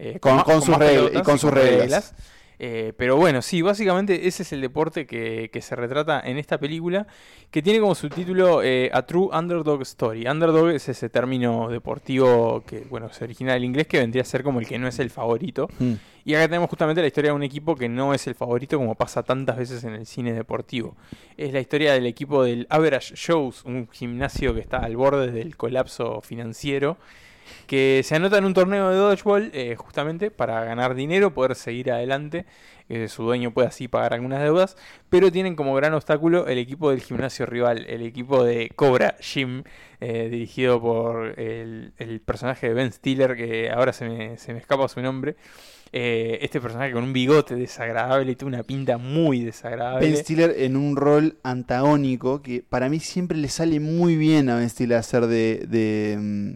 eh, 0.00 0.18
Con- 0.18 0.40
con 0.40 0.62
sus 0.62 0.76
reglas- 0.76 1.10
y 1.14 1.22
con 1.22 1.38
sus 1.38 1.52
reglas. 1.52 2.14
Eh, 2.62 2.92
pero 2.94 3.16
bueno, 3.16 3.40
sí, 3.40 3.62
básicamente 3.62 4.28
ese 4.28 4.42
es 4.42 4.52
el 4.52 4.60
deporte 4.60 5.06
que, 5.06 5.48
que 5.50 5.62
se 5.62 5.74
retrata 5.74 6.20
en 6.20 6.36
esta 6.36 6.58
película, 6.58 7.06
que 7.50 7.62
tiene 7.62 7.80
como 7.80 7.94
subtítulo 7.94 8.62
eh, 8.62 8.90
A 8.92 9.00
True 9.06 9.30
Underdog 9.32 9.80
Story. 9.80 10.26
Underdog 10.26 10.68
es 10.68 10.86
ese 10.90 11.08
término 11.08 11.70
deportivo 11.70 12.62
que, 12.66 12.80
bueno, 12.90 13.10
se 13.14 13.24
origina 13.24 13.54
del 13.54 13.64
inglés, 13.64 13.86
que 13.86 13.98
vendría 13.98 14.20
a 14.20 14.26
ser 14.26 14.42
como 14.42 14.60
el 14.60 14.66
que 14.66 14.78
no 14.78 14.88
es 14.88 14.98
el 14.98 15.08
favorito. 15.08 15.68
Mm. 15.78 15.94
Y 16.26 16.34
acá 16.34 16.48
tenemos 16.48 16.68
justamente 16.68 17.00
la 17.00 17.06
historia 17.06 17.30
de 17.30 17.36
un 17.36 17.42
equipo 17.42 17.74
que 17.74 17.88
no 17.88 18.12
es 18.12 18.26
el 18.26 18.34
favorito, 18.34 18.76
como 18.76 18.94
pasa 18.94 19.22
tantas 19.22 19.56
veces 19.56 19.82
en 19.84 19.94
el 19.94 20.04
cine 20.04 20.34
deportivo. 20.34 20.96
Es 21.38 21.54
la 21.54 21.60
historia 21.60 21.94
del 21.94 22.04
equipo 22.04 22.44
del 22.44 22.66
Average 22.68 23.14
Shows, 23.16 23.64
un 23.64 23.88
gimnasio 23.90 24.52
que 24.52 24.60
está 24.60 24.80
al 24.80 24.98
borde 24.98 25.30
del 25.30 25.56
colapso 25.56 26.20
financiero, 26.20 26.98
que 27.66 28.02
se 28.04 28.14
anota 28.16 28.38
en 28.38 28.44
un 28.44 28.54
torneo 28.54 28.90
de 28.90 28.96
dodgeball 28.96 29.50
eh, 29.54 29.76
justamente 29.76 30.30
para 30.30 30.64
ganar 30.64 30.94
dinero, 30.94 31.32
poder 31.34 31.54
seguir 31.54 31.90
adelante. 31.92 32.46
eh, 32.88 33.06
su 33.08 33.22
dueño 33.22 33.52
puede 33.52 33.68
así 33.68 33.86
pagar 33.88 34.14
algunas 34.14 34.40
deudas, 34.42 34.76
pero 35.08 35.30
tienen 35.30 35.54
como 35.54 35.74
gran 35.74 35.94
obstáculo 35.94 36.48
el 36.48 36.58
equipo 36.58 36.90
del 36.90 37.00
gimnasio 37.00 37.46
rival, 37.46 37.86
el 37.88 38.02
equipo 38.02 38.42
de 38.44 38.70
Cobra 38.74 39.16
Gym, 39.20 39.62
eh, 40.00 40.28
dirigido 40.30 40.80
por 40.80 41.38
el, 41.38 41.92
el 41.98 42.20
personaje 42.20 42.68
de 42.68 42.74
Ben 42.74 42.92
Stiller, 42.92 43.36
que 43.36 43.70
ahora 43.70 43.92
se 43.92 44.08
me, 44.08 44.36
se 44.38 44.52
me 44.52 44.58
escapa 44.58 44.88
su 44.88 45.00
nombre. 45.00 45.36
Este 45.92 46.60
personaje 46.60 46.92
con 46.92 47.02
un 47.02 47.12
bigote 47.12 47.56
desagradable 47.56 48.30
y 48.30 48.36
tiene 48.36 48.54
una 48.54 48.62
pinta 48.62 48.96
muy 48.96 49.40
desagradable. 49.44 50.06
Ben 50.06 50.16
Stiller 50.16 50.54
en 50.58 50.76
un 50.76 50.94
rol 50.94 51.38
antagónico 51.42 52.42
que 52.42 52.62
para 52.62 52.88
mí 52.88 53.00
siempre 53.00 53.36
le 53.36 53.48
sale 53.48 53.80
muy 53.80 54.14
bien 54.16 54.50
a 54.50 54.56
Ben 54.56 54.70
Stiller 54.70 54.98
hacer 54.98 55.26
de, 55.26 55.64
de, 55.68 56.16
mm, 56.16 56.54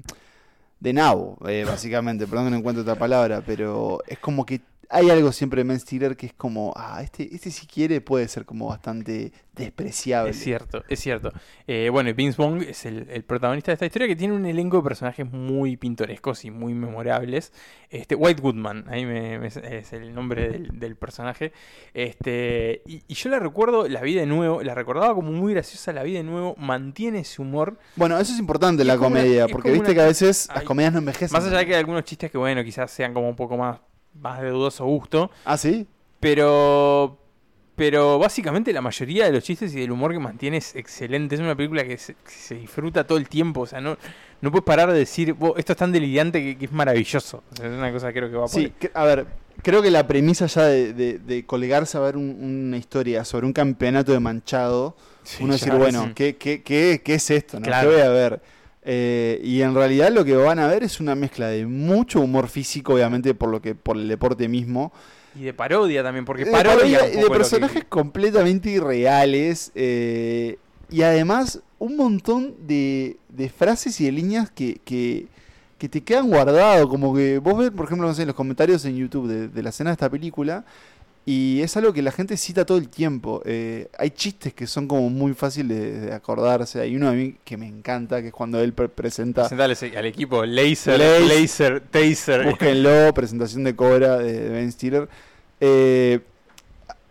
de 0.81 0.93
nabo, 0.93 1.39
eh, 1.47 1.65
básicamente. 1.67 2.27
Perdón 2.27 2.47
que 2.47 2.51
no 2.51 2.57
encuentro 2.59 2.83
otra 2.83 2.97
palabra, 2.97 3.43
pero 3.45 4.01
es 4.07 4.19
como 4.19 4.45
que 4.45 4.61
hay 4.91 5.11
algo 5.11 5.33
siempre 5.33 5.63
en 5.63 5.69
Ben 5.69 5.81
Stiller 5.81 6.17
que 6.17 6.27
es 6.27 6.33
como, 6.33 6.73
ah, 6.77 7.01
este, 7.03 7.35
este 7.35 7.51
si 7.51 7.67
quiere 7.67 8.01
puede 8.01 8.29
ser 8.29 8.45
como 8.45 8.67
bastante 8.69 9.33
despreciable. 9.55 10.31
Es 10.33 10.39
cierto, 10.41 10.83
es 10.89 10.99
cierto. 11.01 11.33
Eh, 11.67 11.89
bueno, 11.91 12.11
y 12.11 12.13
Vince 12.13 12.41
Vaughn 12.43 12.63
es 12.63 12.85
el, 12.87 13.09
el 13.11 13.23
protagonista 13.25 13.71
de 13.71 13.75
esta 13.75 13.87
historia 13.87 14.09
que 14.09 14.17
tiene 14.17 14.35
un 14.35 14.45
elenco 14.47 14.79
de 14.79 14.83
personajes 14.83 15.31
muy 15.31 15.77
pintorescos 15.77 16.45
y 16.45 16.51
muy 16.51 16.75
memorables. 16.75 17.53
Este, 17.91 18.15
White 18.17 18.43
Goodman, 18.43 18.85
ahí 18.89 19.07
me- 19.07 19.39
me- 19.39 19.47
es 19.47 19.93
el 19.93 20.13
nombre 20.15 20.49
del, 20.49 20.79
del 20.81 20.97
personaje. 20.97 21.53
Este, 21.93 22.83
y, 22.87 23.03
y 23.07 23.15
yo 23.15 23.31
la 23.31 23.39
recuerdo, 23.39 23.89
la 23.89 24.01
vi 24.01 24.15
de 24.15 24.27
nuevo, 24.27 24.63
la 24.63 24.75
recordaba 24.75 25.15
como 25.15 25.31
muy 25.33 25.55
graciosa, 25.55 25.93
la 25.93 26.03
vi 26.03 26.13
de 26.13 26.25
nuevo, 26.25 26.55
mantiene 26.59 27.21
ese 27.21 27.41
humor. 27.41 27.79
Bueno, 27.97 28.19
eso 28.19 28.33
es 28.33 28.39
importante 28.39 28.83
Y 28.83 28.87
la 28.87 28.95
una- 28.95 29.03
comedia, 29.05 29.47
porque 29.49 29.71
viste 29.71 29.87
una- 29.93 29.95
que 29.95 30.01
a 30.03 30.07
veces 30.07 30.49
las 30.55 30.65
comedias 30.65 30.93
no 30.93 30.99
envejecen. 30.99 31.33
Más 31.33 31.47
allá 31.47 31.59
de 31.59 31.67
que 31.67 31.75
hay 31.75 31.79
algunos 31.81 32.03
chistes 32.05 32.31
que, 32.31 32.39
bueno, 32.39 32.63
quizás 32.65 32.91
sean 32.91 33.15
como 33.15 33.29
un 33.29 33.37
poco 33.37 33.57
más, 33.57 33.79
más 34.21 34.41
de 34.41 34.51
dudoso 34.51 34.85
gusto. 34.85 35.31
Ah, 35.45 35.57
sí. 35.57 35.87
Pero. 36.21 37.19
Pero 37.77 38.21
básicamente 38.21 38.73
la 38.73 38.81
mayoría 38.81 39.25
de 39.27 39.33
los 39.33 39.43
chistes 39.43 39.75
y 39.75 39.81
del 39.81 39.91
humor 39.91 40.13
que 40.13 40.21
mantiene 40.21 40.59
es 40.59 40.77
excelente. 40.77 41.35
Es 41.35 41.41
una 41.41 41.57
película 41.57 41.83
que 41.85 41.99
se, 41.99 42.15
que 42.15 42.31
se 42.31 42.55
disfruta 42.55 43.05
todo 43.05 43.19
el 43.19 43.29
tiempo. 43.29 43.63
O 43.63 43.67
sea, 43.67 43.81
no, 43.81 43.97
no 44.43 44.51
puedes 44.53 44.65
parar 44.65 44.93
de 44.93 44.99
decir, 45.01 45.33
"Wow, 45.33 45.55
esto 45.57 45.73
es 45.73 45.79
tan 45.79 45.91
delirante 45.91 46.41
que, 46.41 46.57
que 46.57 46.67
es 46.67 46.73
maravilloso. 46.73 47.43
O 47.53 47.57
sea, 47.57 47.67
es 47.67 47.73
una 47.73 47.91
cosa 47.91 48.13
que 48.13 48.21
creo 48.21 48.31
que 48.31 48.37
va 48.37 48.43
por 48.43 48.51
Sí, 48.51 48.73
que- 48.79 48.93
a 48.95 49.05
ver, 49.05 49.27
creo 49.61 49.83
que 49.83 49.91
la 49.91 50.07
premisa 50.07 50.47
ya 50.47 50.67
de, 50.67 50.93
de- 50.93 51.19
de 51.19 51.45
colgarse 51.47 51.99
a 51.99 52.01
ver 52.01 52.17
un- 52.17 52.39
una 52.69 52.77
historia 52.77 53.25
sobre 53.25 53.45
un 53.45 53.53
campeonato 53.53 54.13
de 54.13 54.21
manchado, 54.21 54.97
Sí, 55.25 55.43
uno 55.43 55.55
decir, 55.55 55.73
bueno, 55.73 56.05
sí. 56.05 56.13
¿qué, 56.15 56.37
qué, 56.37 56.63
qué, 56.63 57.03
qué 57.05 57.15
es 57.15 57.29
esto? 57.31 57.59
No? 57.59 57.65
Claro. 57.67 57.89
¿Qué 57.91 57.97
voy 57.97 58.05
a 58.05 58.09
ver? 58.11 58.41
Eh, 58.85 59.41
y 59.43 59.63
en 59.63 59.75
realidad 59.75 60.13
lo 60.13 60.25
que 60.25 60.37
van 60.37 60.59
a 60.59 60.67
ver 60.67 60.83
es 60.83 61.01
una 61.01 61.15
mezcla 61.15 61.49
de 61.49 61.65
mucho 61.67 62.21
humor 62.21 62.49
físico, 62.49 62.95
obviamente 62.95 63.35
por 63.35 63.49
lo 63.49 63.63
que 63.63 63.75
por 63.75 63.97
el 63.97 64.09
deporte 64.09 64.47
mismo, 64.49 64.93
Y 65.35 65.45
de 65.45 65.55
parodia 65.55 66.03
también, 66.03 66.25
porque 66.27 66.45
de 66.45 66.51
parodia, 66.53 66.99
parodia 66.99 67.03
de 67.17 67.23
lo 67.23 67.29
que- 67.29 67.35
personajes 67.35 67.85
completamente 67.89 68.71
irreales 68.71 69.73
eh, 69.75 70.59
y 70.91 71.01
además 71.03 71.61
un 71.79 71.97
montón 71.97 72.55
de, 72.67 73.17
de 73.31 73.49
frases 73.49 74.01
y 74.01 74.05
de 74.05 74.13
líneas 74.13 74.51
que, 74.51 74.79
que, 74.85 75.27
que 75.79 75.89
te 75.89 76.03
quedan 76.03 76.29
guardados, 76.29 76.87
como 76.89 77.15
que 77.15 77.39
vos 77.39 77.59
ves, 77.59 77.71
por 77.71 77.87
ejemplo, 77.87 78.07
no 78.07 78.15
sé, 78.15 78.23
en 78.23 78.29
los 78.29 78.37
comentarios 78.37 78.85
en 78.85 78.97
YouTube 78.97 79.29
de, 79.29 79.49
de 79.49 79.63
la 79.63 79.71
escena 79.71 79.91
de 79.91 79.95
esta 79.95 80.11
película 80.11 80.65
Y 81.27 81.63
es 81.63 81.75
algo 81.79 81.95
que 81.95 82.03
la 82.03 82.13
gente 82.13 82.37
cita 82.37 82.67
todo 82.67 82.77
el 82.77 82.89
tiempo. 82.91 83.41
Eh, 83.47 83.89
hay 83.99 84.11
chistes 84.11 84.53
que 84.53 84.67
son 84.67 84.87
como 84.87 85.09
muy 85.09 85.33
fáciles 85.33 85.79
de, 85.81 86.01
de 86.03 86.13
acordarse. 86.13 86.81
Hay 86.81 86.95
uno 86.97 87.09
a 87.09 87.13
mí 87.13 87.37
que 87.45 87.57
me 87.57 87.67
encanta, 87.67 88.21
que 88.21 88.29
es 88.29 88.33
cuando 88.35 88.61
él 88.61 88.75
pre- 88.75 88.91
presenta... 88.91 89.43
Presentales 89.43 89.83
al 89.83 90.05
equipo 90.05 90.45
Laser, 90.45 90.99
Laser. 90.99 91.23
Laser, 91.41 91.81
Taser. 91.81 92.45
Búsquenlo, 92.45 93.13
presentación 93.15 93.65
de 93.65 93.75
Cobra 93.75 94.19
de, 94.19 94.33
de 94.39 94.49
Ben 94.51 94.71
Stiller. 94.71 95.09
Eh, 95.61 96.21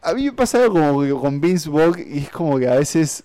a 0.04 0.14
mí 0.14 0.26
me 0.26 0.34
pasa 0.34 0.62
algo 0.62 0.76
como 0.76 1.02
que 1.02 1.10
con 1.12 1.42
Vince 1.42 1.70
Vaughn 1.70 1.96
y 2.08 2.20
es 2.20 2.30
como 2.30 2.60
que 2.60 2.68
a 2.68 2.76
veces 2.76 3.24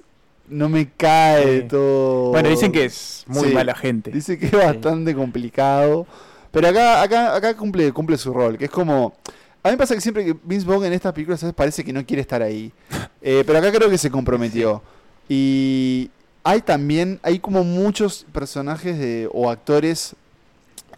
no 0.48 0.70
me 0.70 0.88
cae 0.96 1.62
Sí. 1.62 1.68
todo. 1.68 2.30
Bueno, 2.30 2.48
dicen 2.48 2.72
que 2.72 2.86
es 2.86 3.24
muy 3.26 3.48
Sí. 3.48 3.54
mala 3.54 3.74
gente. 3.74 4.10
Dice 4.10 4.38
que 4.38 4.46
es 4.46 4.52
bastante 4.52 5.14
complicado. 5.14 6.06
Pero 6.50 6.68
acá, 6.68 7.02
acá, 7.02 7.36
acá 7.36 7.54
cumple, 7.54 7.92
cumple 7.92 8.16
su 8.16 8.32
rol, 8.32 8.56
que 8.56 8.64
es 8.66 8.70
como. 8.70 9.14
A 9.68 9.72
mí 9.72 9.76
pasa 9.76 9.94
que 9.94 10.00
siempre 10.00 10.24
que 10.24 10.36
Vince 10.44 10.66
Vaughn 10.66 10.84
en 10.84 10.92
estas 10.92 11.12
películas 11.12 11.44
parece 11.54 11.84
que 11.84 11.92
no 11.92 12.04
quiere 12.04 12.22
estar 12.22 12.42
ahí. 12.42 12.72
Eh, 13.22 13.42
pero 13.46 13.58
acá 13.58 13.70
creo 13.72 13.88
que 13.90 13.98
se 13.98 14.10
comprometió. 14.10 14.82
Y 15.28 16.10
hay 16.42 16.62
también, 16.62 17.20
hay 17.22 17.38
como 17.38 17.64
muchos 17.64 18.24
personajes 18.32 18.98
de, 18.98 19.28
o 19.32 19.50
actores. 19.50 20.14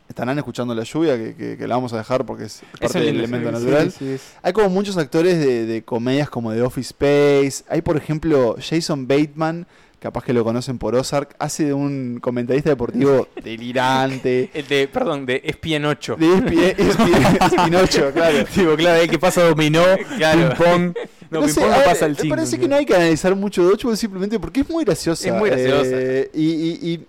Estarán 0.08 0.36
escuchando 0.38 0.74
la 0.74 0.82
lluvia, 0.82 1.16
que, 1.16 1.34
que- 1.36 1.56
que 1.56 1.68
la 1.68 1.76
vamos 1.76 1.92
a 1.92 1.98
dejar 1.98 2.26
porque 2.26 2.44
es 2.44 2.62
parte 2.80 2.86
es 2.86 2.92
del 2.94 3.16
elemento 3.18 3.52
natural. 3.52 3.92
sí, 3.92 3.96
sí, 4.00 4.08
es- 4.10 4.22
Hay 4.42 4.52
como 4.52 4.68
muchos 4.68 4.96
actores 4.96 5.38
de, 5.38 5.66
de 5.66 5.82
comedias 5.82 6.28
como 6.28 6.50
de 6.50 6.62
Office 6.62 6.88
Space. 6.98 7.64
Hay, 7.68 7.80
por 7.80 7.96
ejemplo, 7.96 8.56
Jason 8.60 9.06
Bateman, 9.06 9.66
capaz 10.00 10.24
que 10.24 10.32
lo 10.32 10.42
conocen 10.42 10.78
por 10.78 10.94
Ozark, 10.96 11.36
hace 11.38 11.66
de 11.66 11.72
un 11.74 12.18
comentarista 12.20 12.70
deportivo 12.70 13.28
delirante. 13.44 14.50
El 14.54 14.66
de, 14.66 14.88
perdón, 14.88 15.26
de 15.26 15.40
Espien 15.44 15.84
8. 15.84 16.16
De 16.18 16.34
ESPN, 16.34 17.44
Espinocho, 17.44 18.10
claro. 18.12 18.44
Tipo, 18.54 18.74
claro, 18.76 19.00
el 19.02 19.10
que 19.10 19.18
pasa 19.18 19.42
dominó, 19.44 19.82
Claro. 20.16 20.48
ping-pong. 20.56 20.94
No, 21.30 21.42
No 21.42 21.48
sé, 21.48 21.60
ver, 21.64 21.84
pasa 21.84 22.06
el 22.06 22.12
me 22.12 22.18
5. 22.22 22.34
parece 22.34 22.58
que 22.58 22.66
no 22.66 22.74
hay 22.74 22.84
que 22.84 22.94
analizar 22.96 23.36
mucho 23.36 23.62
Dodgeball 23.62 23.96
simplemente 23.96 24.40
porque 24.40 24.62
es 24.62 24.68
muy 24.68 24.84
graciosa. 24.84 25.28
Es 25.28 25.34
muy 25.34 25.48
graciosa. 25.48 25.90
Eh, 25.92 26.30
y, 26.34 26.44
y- 26.44 26.78
y 26.94 27.06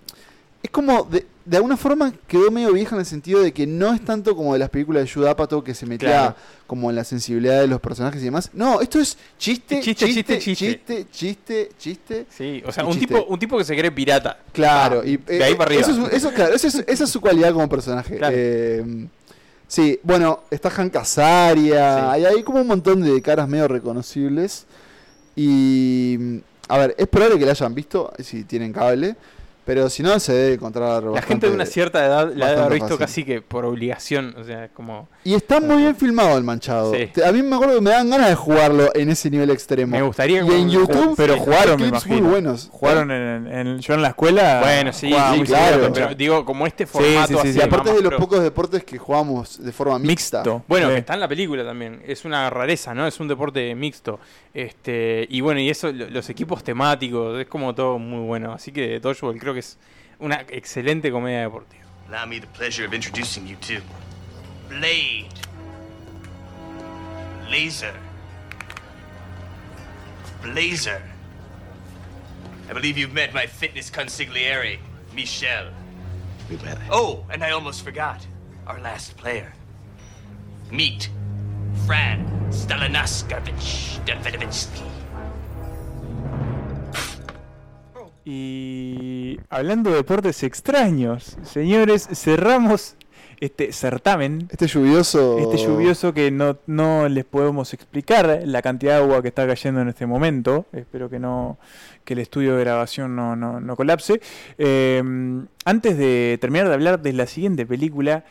es 0.61 0.69
como, 0.69 1.03
de, 1.05 1.25
de 1.45 1.57
alguna 1.57 1.75
forma 1.77 2.13
quedó 2.27 2.51
medio 2.51 2.71
vieja 2.73 2.95
en 2.95 2.99
el 2.99 3.05
sentido 3.05 3.41
de 3.41 3.51
que 3.51 3.65
no 3.65 3.93
es 3.93 4.03
tanto 4.05 4.35
como 4.35 4.53
de 4.53 4.59
las 4.59 4.69
películas 4.69 5.03
de 5.03 5.11
Judd 5.11 5.25
Apatow 5.27 5.63
que 5.63 5.73
se 5.73 5.85
metía 5.85 6.09
Claro. 6.09 6.35
como 6.67 6.89
en 6.89 6.95
la 6.95 7.03
sensibilidad 7.03 7.59
de 7.61 7.67
los 7.67 7.79
personajes 7.81 8.21
y 8.21 8.25
demás. 8.25 8.49
No, 8.53 8.81
esto 8.81 8.99
es 8.99 9.17
chiste, 9.37 9.79
Chiste, 9.81 10.05
chiste, 10.07 10.39
chiste, 10.39 10.55
chiste, 10.79 11.07
chiste, 11.11 11.69
chiste. 11.77 12.25
Sí, 12.29 12.63
o 12.65 12.71
sea, 12.71 12.85
un 12.85 12.91
chiste. 12.93 13.07
tipo, 13.07 13.25
un 13.25 13.39
tipo 13.39 13.57
que 13.57 13.63
se 13.63 13.75
cree 13.75 13.91
pirata. 13.91 14.39
Claro, 14.53 15.03
y, 15.03 15.17
de 15.17 15.43
ahí 15.43 15.53
eh, 15.53 15.55
para 15.55 15.67
arriba. 15.69 15.81
Eso 15.81 16.07
es, 16.07 16.13
eso, 16.13 16.31
claro, 16.33 16.53
eso 16.53 16.67
es- 16.67 16.83
esa 16.87 17.03
es 17.05 17.09
su 17.09 17.19
cualidad 17.21 17.53
como 17.53 17.67
personaje. 17.67 18.17
Claro. 18.17 18.35
Eh, 18.37 19.07
sí, 19.67 19.99
bueno, 20.03 20.43
está 20.51 20.69
Hank 20.69 20.95
Azaria, 20.95 21.95
Sí. 21.97 22.05
hay, 22.11 22.25
hay 22.25 22.43
como 22.43 22.61
un 22.61 22.67
montón 22.67 23.01
de 23.01 23.21
caras 23.21 23.47
medio 23.47 23.67
reconocibles. 23.67 24.65
Y, 25.35 26.41
a 26.67 26.77
ver, 26.77 26.95
es 26.97 27.07
probable 27.07 27.39
que 27.39 27.45
la 27.45 27.51
hayan 27.51 27.73
visto, 27.73 28.11
si 28.19 28.43
tienen 28.43 28.73
cable, 28.73 29.15
pero 29.73 29.89
si 29.89 30.03
no, 30.03 30.19
se 30.19 30.33
debe 30.33 30.53
encontrar 30.55 31.01
La 31.03 31.11
bastante- 31.11 31.27
gente 31.27 31.47
de 31.47 31.55
una 31.55 31.65
cierta 31.65 32.05
edad 32.05 32.29
la 32.35 32.49
debe 32.49 32.59
haber 32.61 32.73
visto 32.73 32.87
fácil. 32.89 32.99
casi 32.99 33.23
que 33.23 33.41
por 33.41 33.63
obligación. 33.63 34.35
O 34.37 34.43
sea, 34.43 34.67
como. 34.67 35.07
Y 35.23 35.33
está 35.33 35.61
muy 35.61 35.77
bien 35.77 35.95
filmado 35.95 36.37
el 36.37 36.43
manchado. 36.43 36.93
Sí. 36.93 37.09
A 37.25 37.31
mí 37.31 37.41
me 37.41 37.55
acuerdo 37.55 37.75
que 37.75 37.81
me 37.81 37.91
dan 37.91 38.09
ganas 38.09 38.27
de 38.27 38.35
jugarlo 38.35 38.89
en 38.93 39.09
ese 39.09 39.29
nivel 39.29 39.49
extremo. 39.49 39.91
Me 39.95 40.01
gustaría 40.01 40.43
Y 40.43 40.47
que- 40.47 40.57
en 40.59 40.69
YouTube, 40.69 41.13
pero 41.15 41.37
jugaron, 41.37 41.79
me 41.79 41.87
clips 41.89 42.05
muy 42.05 42.17
imagino. 42.17 42.29
buenos. 42.31 42.67
Jugaron 42.69 43.11
en, 43.11 43.47
en- 43.47 43.79
yo 43.79 43.93
en 43.93 44.01
la 44.01 44.09
escuela. 44.09 44.59
Bueno, 44.61 44.91
sí, 44.91 45.07
jugaba 45.09 45.31
sí, 45.31 45.37
muy 45.37 45.47
claro. 45.47 45.91
Pero 45.93 46.15
digo, 46.15 46.43
como 46.43 46.67
este 46.67 46.85
formato 46.85 47.27
sí, 47.27 47.33
sí, 47.33 47.39
así. 47.39 47.53
sí. 47.53 47.59
Y 47.59 47.61
aparte 47.61 47.93
de 47.93 48.01
los 48.01 48.09
pro. 48.09 48.17
pocos 48.19 48.43
deportes 48.43 48.83
que 48.83 48.97
jugamos 48.97 49.63
de 49.63 49.71
forma 49.71 49.97
mixta. 49.99 50.39
Mixto. 50.39 50.63
Bueno, 50.67 50.87
Sí. 50.87 50.93
que 50.95 50.99
está 50.99 51.13
en 51.13 51.21
la 51.21 51.29
película 51.29 51.63
también. 51.63 52.01
Es 52.05 52.25
una 52.25 52.49
rareza, 52.49 52.93
¿no? 52.93 53.07
Es 53.07 53.17
un 53.21 53.29
deporte 53.29 53.73
mixto. 53.73 54.19
Este, 54.53 55.25
y 55.29 55.39
bueno, 55.39 55.61
y 55.61 55.69
eso, 55.69 55.91
lo- 55.93 56.09
los 56.09 56.29
equipos 56.29 56.61
temáticos, 56.63 57.39
es 57.39 57.47
como 57.47 57.73
todo 57.73 57.97
muy 57.97 58.25
bueno. 58.25 58.51
Así 58.51 58.71
que 58.73 58.99
Dodgeball 58.99 59.37
creo 59.39 59.53
que 59.53 59.60
es 59.61 59.77
una 60.19 60.45
excelente 60.49 61.11
comedia 61.11 61.41
deportiva. 61.41 61.85
Allow 62.09 62.25
me 62.25 62.39
the 62.39 62.47
pleasure 62.47 62.85
of 62.85 62.93
introducing 62.93 63.47
you 63.47 63.55
to 63.61 63.81
Blade. 64.67 65.29
Laser. 67.49 67.93
Blazer. 70.41 71.01
I 72.69 72.73
believe 72.73 72.97
you've 72.97 73.13
met 73.13 73.33
my 73.33 73.45
fitness 73.45 73.89
consigliere, 73.89 74.79
Michelle. 75.13 75.69
Oh, 76.89 77.25
and 77.29 77.43
I 77.43 77.51
almost 77.51 77.83
forgot. 77.83 78.25
Our 78.67 78.79
last 78.79 79.15
player. 79.17 79.53
Meet 80.71 81.09
Fran 81.85 82.25
Stalinaskavich 82.49 83.99
Davidovitsky. 84.05 85.00
Y 88.33 89.37
hablando 89.49 89.89
de 89.89 89.97
deportes 89.97 90.41
extraños, 90.43 91.37
señores, 91.43 92.07
cerramos 92.13 92.95
este 93.41 93.73
certamen. 93.73 94.47
Este 94.49 94.67
lluvioso. 94.67 95.37
Este 95.39 95.57
lluvioso 95.57 96.13
que 96.13 96.31
no, 96.31 96.57
no 96.65 97.09
les 97.09 97.25
podemos 97.25 97.73
explicar 97.73 98.43
la 98.45 98.61
cantidad 98.61 98.95
de 98.95 99.03
agua 99.03 99.21
que 99.21 99.27
está 99.27 99.45
cayendo 99.45 99.81
en 99.81 99.89
este 99.89 100.05
momento. 100.05 100.65
Espero 100.71 101.09
que 101.09 101.19
no 101.19 101.57
que 102.05 102.13
el 102.13 102.19
estudio 102.19 102.55
de 102.55 102.63
grabación 102.63 103.17
no, 103.17 103.35
no, 103.35 103.59
no 103.59 103.75
colapse. 103.75 104.21
Eh, 104.57 105.03
antes 105.65 105.97
de 105.97 106.37
terminar 106.39 106.69
de 106.69 106.73
hablar 106.73 107.01
de 107.01 107.11
la 107.11 107.27
siguiente 107.27 107.65
película, 107.65 108.23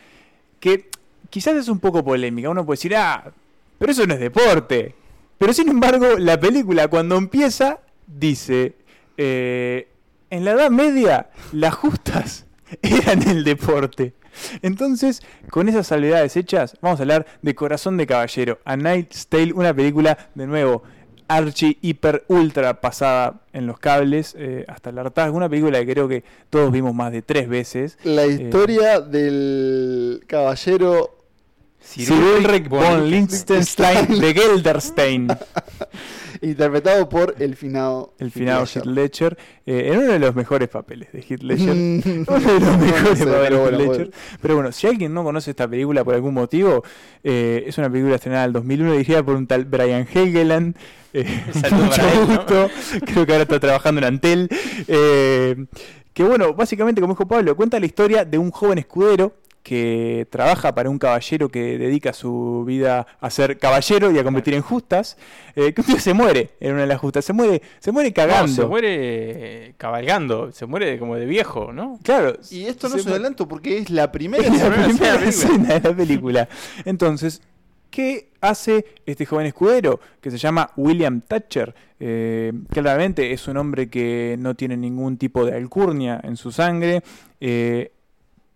que 0.59 0.89
quizás 1.29 1.53
es 1.57 1.67
un 1.67 1.79
poco 1.79 2.03
polémica. 2.03 2.49
Uno 2.49 2.65
puede 2.65 2.77
decir, 2.77 2.95
ah, 2.95 3.31
pero 3.77 3.91
eso 3.91 4.07
no 4.07 4.15
es 4.15 4.19
deporte. 4.19 4.95
Pero 5.37 5.53
sin 5.53 5.69
embargo, 5.69 6.17
la 6.17 6.39
película 6.39 6.87
cuando 6.87 7.17
empieza 7.17 7.81
dice, 8.07 8.73
eh, 9.23 9.87
en 10.31 10.45
la 10.45 10.51
Edad 10.51 10.71
Media 10.71 11.29
las 11.51 11.75
justas 11.75 12.45
eran 12.81 13.21
el 13.29 13.43
deporte. 13.43 14.13
Entonces, 14.61 15.21
con 15.49 15.69
esas 15.69 15.87
salvedades 15.87 16.35
hechas, 16.37 16.75
vamos 16.81 16.99
a 16.99 17.03
hablar 17.03 17.25
de 17.41 17.53
Corazón 17.53 17.97
de 17.97 18.07
Caballero, 18.07 18.59
A 18.65 18.77
Night's 18.77 19.27
Tale, 19.27 19.53
una 19.53 19.73
película 19.73 20.17
de 20.35 20.47
nuevo 20.47 20.83
archi, 21.27 21.77
hiper, 21.81 22.23
ultra 22.27 22.81
pasada 22.81 23.41
en 23.53 23.67
los 23.67 23.77
cables, 23.79 24.35
eh, 24.37 24.65
hasta 24.67 24.89
el 24.89 24.97
hartazgo, 24.99 25.37
una 25.37 25.47
película 25.49 25.79
que 25.85 25.93
creo 25.93 26.07
que 26.07 26.23
todos 26.49 26.71
vimos 26.71 26.93
más 26.95 27.11
de 27.11 27.21
tres 27.21 27.47
veces. 27.47 27.97
La 28.03 28.23
Eh, 28.23 28.31
historia 28.31 28.99
del 28.99 30.23
caballero. 30.27 31.17
Sir 31.79 32.11
Ulrich 32.13 32.67
von 32.69 33.09
Liechtenstein 33.09 34.19
de 34.19 34.33
Gelderstein. 34.33 35.27
interpretado 36.41 37.07
por 37.07 37.35
el 37.39 37.55
finado. 37.55 38.13
El 38.19 38.31
finado 38.31 38.65
Heath 38.65 38.85
Ledger, 38.85 39.37
eh, 39.65 39.89
en 39.91 39.99
uno 39.99 40.11
de 40.13 40.19
los 40.19 40.35
mejores 40.35 40.69
papeles 40.69 41.11
de 41.11 41.19
Heath 41.21 41.43
Ledger. 41.43 41.71
Uno 41.71 42.39
de 42.39 42.59
los 42.59 42.61
no 42.61 42.77
mejores 42.77 43.19
sé, 43.19 43.25
papeles 43.25 43.49
pero 43.49 43.55
de 43.55 43.61
bueno. 43.61 43.77
Ledger. 43.77 44.11
Pero 44.41 44.55
bueno, 44.55 44.71
si 44.71 44.87
alguien 44.87 45.13
no 45.13 45.23
conoce 45.23 45.51
esta 45.51 45.67
película 45.67 46.03
por 46.03 46.15
algún 46.15 46.33
motivo, 46.33 46.83
eh, 47.23 47.63
es 47.67 47.77
una 47.77 47.89
película 47.89 48.15
estrenada 48.15 48.43
en 48.43 48.49
el 48.49 48.53
2001 48.53 48.91
dirigida 48.93 49.23
por 49.23 49.35
un 49.35 49.47
tal 49.47 49.65
Brian 49.65 50.07
Helgeland. 50.11 50.75
Eh, 51.13 51.25
mucho 51.71 52.01
gusto. 52.25 52.69
Creo 53.05 53.25
que 53.25 53.31
ahora 53.31 53.43
está 53.43 53.59
trabajando 53.59 53.99
en 53.99 54.05
Antel. 54.05 54.49
Eh, 54.87 55.65
que 56.13 56.23
bueno, 56.23 56.53
básicamente, 56.53 56.99
como 56.99 57.13
dijo 57.13 57.27
Pablo, 57.27 57.55
cuenta 57.55 57.79
la 57.79 57.85
historia 57.85 58.25
de 58.25 58.37
un 58.37 58.51
joven 58.51 58.79
escudero 58.79 59.33
que 59.63 60.27
trabaja 60.31 60.73
para 60.73 60.89
un 60.89 60.97
caballero 60.97 61.49
que 61.49 61.77
dedica 61.77 62.13
su 62.13 62.63
vida 62.65 63.05
a 63.19 63.29
ser 63.29 63.59
caballero 63.59 64.11
y 64.11 64.17
a 64.17 64.23
competir 64.23 64.53
en 64.55 64.61
justas, 64.61 65.17
eh, 65.55 65.73
que 65.73 65.81
un 65.81 65.87
día 65.87 65.99
se 65.99 66.13
muere 66.13 66.49
en 66.59 66.71
una 66.73 66.81
de 66.81 66.87
las 66.87 66.99
justas, 66.99 67.23
se 67.25 67.33
muere, 67.33 67.61
se 67.79 67.91
muere 67.91 68.09
No, 68.09 68.15
cagando. 68.15 68.51
se 68.53 68.65
muere 68.65 69.75
cabalgando, 69.77 70.51
se 70.51 70.65
muere 70.65 70.97
como 70.97 71.15
de 71.15 71.25
viejo, 71.25 71.71
¿no? 71.73 71.99
Claro. 72.03 72.37
Y 72.49 72.65
esto 72.65 72.87
no 72.89 72.95
se 72.95 73.01
es 73.01 73.05
un 73.05 73.11
adelanto 73.13 73.47
porque 73.47 73.77
es 73.77 73.89
la 73.89 74.11
primera. 74.11 74.43
es 74.45 74.61
la 74.61 74.69
primera 74.71 74.85
escena 74.85 75.19
primera 75.19 75.19
de 75.19 75.19
la 75.19 75.25
película. 75.25 75.29
escena 75.29 75.79
de 75.79 75.89
la 75.89 75.95
película. 75.95 76.49
Entonces, 76.85 77.41
¿qué 77.91 78.29
hace 78.41 78.85
este 79.05 79.25
joven 79.25 79.45
escudero 79.45 79.99
que 80.21 80.31
se 80.31 80.37
llama 80.37 80.71
William 80.75 81.21
Thatcher? 81.21 81.75
Eh, 81.99 82.51
claramente 82.71 83.31
es 83.31 83.47
un 83.47 83.57
hombre 83.57 83.87
que 83.89 84.35
no 84.39 84.55
tiene 84.55 84.75
ningún 84.75 85.17
tipo 85.17 85.45
de 85.45 85.55
alcurnia 85.55 86.19
en 86.23 86.35
su 86.35 86.51
sangre, 86.51 87.03
eh, 87.39 87.91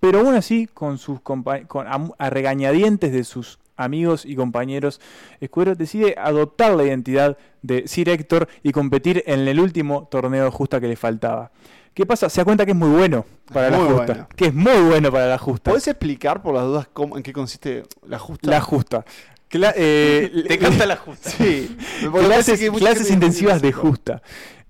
pero 0.05 0.19
aún 0.19 0.35
así, 0.35 0.67
con 0.67 0.97
sus 0.97 1.19
con, 1.21 1.43
a, 1.87 2.09
a 2.17 2.29
regañadientes 2.29 3.11
de 3.11 3.23
sus 3.23 3.59
amigos 3.77 4.25
y 4.25 4.35
compañeros, 4.35 5.01
Escudero 5.41 5.75
decide 5.75 6.15
adoptar 6.17 6.75
la 6.75 6.83
identidad 6.83 7.37
de 7.61 7.87
Sir 7.87 8.09
Héctor 8.09 8.47
y 8.63 8.71
competir 8.71 9.23
en 9.25 9.47
el 9.47 9.59
último 9.59 10.07
torneo 10.09 10.49
justa 10.51 10.79
que 10.79 10.87
le 10.87 10.95
faltaba. 10.95 11.51
¿Qué 11.93 12.05
pasa? 12.05 12.29
Se 12.29 12.41
da 12.41 12.45
cuenta 12.45 12.65
que 12.65 12.71
es 12.71 12.77
muy 12.77 12.89
bueno 12.89 13.25
para 13.53 13.69
la 13.69 13.77
justa. 13.77 14.05
bueno. 14.05 14.27
Que 14.35 14.45
es 14.47 14.53
muy 14.53 14.81
bueno 14.89 15.11
para 15.11 15.27
la 15.27 15.37
justa. 15.37 15.71
¿Podés 15.71 15.87
explicar 15.87 16.41
por 16.41 16.53
las 16.53 16.63
dudas 16.65 16.87
cómo, 16.91 17.17
en 17.17 17.23
qué 17.23 17.31
consiste 17.33 17.83
la 18.07 18.19
justa? 18.19 18.49
La 18.51 18.61
justa. 18.61 19.05
Cla- 19.49 19.73
eh, 19.75 20.43
Te 20.47 20.57
canta 20.57 20.85
la 20.85 20.97
justa. 20.97 21.29
Sí. 21.29 21.75
Clases 22.11 22.59
que 22.59 23.13
intensivas 23.13 23.61
de 23.61 23.71
justa. 23.71 24.21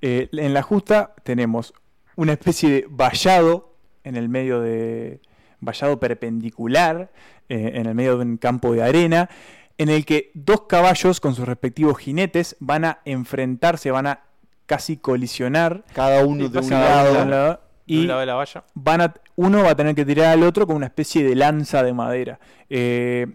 Eh, 0.01 0.29
en 0.31 0.53
la 0.53 0.61
justa 0.61 1.13
tenemos 1.23 1.73
una 2.15 2.33
especie 2.33 2.69
de 2.69 2.87
vallado 2.89 3.74
en 4.05 4.15
el 4.15 4.29
medio 4.29 4.61
de. 4.61 5.19
vallado 5.59 5.99
perpendicular 5.99 7.09
eh, 7.49 7.71
en 7.75 7.85
el 7.87 7.95
medio 7.95 8.17
de 8.17 8.23
un 8.25 8.37
campo 8.37 8.71
de 8.73 8.81
arena. 8.83 9.29
en 9.77 9.89
el 9.89 10.05
que 10.05 10.31
dos 10.33 10.61
caballos 10.69 11.19
con 11.19 11.35
sus 11.35 11.45
respectivos 11.45 11.97
jinetes 11.97 12.55
van 12.59 12.85
a 12.85 12.99
enfrentarse, 13.03 13.91
van 13.91 14.07
a 14.07 14.19
casi 14.67 14.95
colisionar. 14.97 15.83
Cada 15.93 16.25
uno 16.25 16.45
Sí, 16.45 16.51
de 16.51 16.59
un 16.59 16.69
de 16.69 16.75
lado. 16.75 17.21
un 17.23 17.29
lado, 17.29 17.51
De 17.53 17.59
y 17.87 18.01
un 18.01 18.07
lado 18.07 18.19
de 18.21 18.25
la 18.25 18.35
valla. 18.35 18.63
van 18.73 19.01
a, 19.01 19.13
uno 19.35 19.63
va 19.63 19.71
a 19.71 19.75
tener 19.75 19.93
que 19.95 20.05
tirar 20.05 20.27
al 20.27 20.43
otro 20.43 20.65
con 20.65 20.75
una 20.77 20.85
especie 20.87 21.23
de 21.27 21.35
lanza 21.35 21.83
de 21.83 21.93
madera. 21.93 22.39
Eh, 22.69 23.27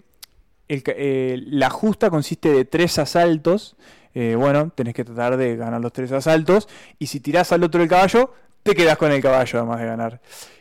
el 0.68 0.82
eh, 0.86 1.40
la 1.46 1.68
justa 1.68 2.10
consiste 2.10 2.50
de 2.52 2.64
tres 2.64 2.98
asaltos. 2.98 3.76
Eh, 4.14 4.34
bueno, 4.36 4.70
tenés 4.74 4.94
que 4.94 5.04
tratar 5.04 5.36
de 5.36 5.56
ganar 5.56 5.80
los 5.80 5.92
tres 5.92 6.10
asaltos. 6.12 6.68
Y 6.98 7.06
si 7.08 7.20
tirás 7.20 7.52
al 7.52 7.62
otro 7.64 7.82
el 7.82 7.88
caballo, 7.88 8.32
te 8.62 8.74
quedás 8.74 8.96
con 8.96 9.12
el 9.12 9.20
caballo 9.20 9.58
además 9.58 9.78
de 9.80 9.86
ganar. 9.86 10.20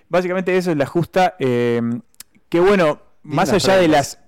Básicamente 0.09 0.57
eso 0.57 0.71
es 0.71 0.77
la 0.77 0.85
justa. 0.85 1.35
eh, 1.39 1.81
que 2.49 2.59
bueno, 2.59 2.99
más 3.23 3.51
allá 3.53 3.77
de 3.77 3.87
las 3.87 4.19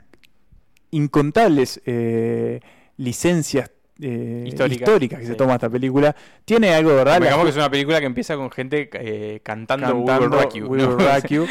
incontables 0.91 1.81
eh, 1.85 2.59
licencias 2.97 3.71
eh, 4.03 4.45
Históricas, 4.47 5.19
que 5.19 5.25
se 5.27 5.35
toma 5.35 5.53
esta 5.55 5.69
película, 5.69 6.15
tiene 6.43 6.73
algo 6.73 6.89
de 6.89 6.95
verdad. 6.97 7.21
Digamos 7.21 7.43
que 7.45 7.51
es 7.51 7.55
una 7.55 7.69
película 7.69 7.99
que 7.99 8.07
empieza 8.07 8.35
con 8.35 8.49
gente 8.49 8.89
eh, 8.93 9.41
cantando, 9.43 9.93
We 9.95 10.05
cantando 10.05 10.37
Will 10.37 10.43
Rock 10.43 10.53
You, 10.55 10.65
We 10.67 10.77
¿no? 10.79 10.87
Will 10.95 10.97
Rock 11.05 11.25
You. 11.27 11.45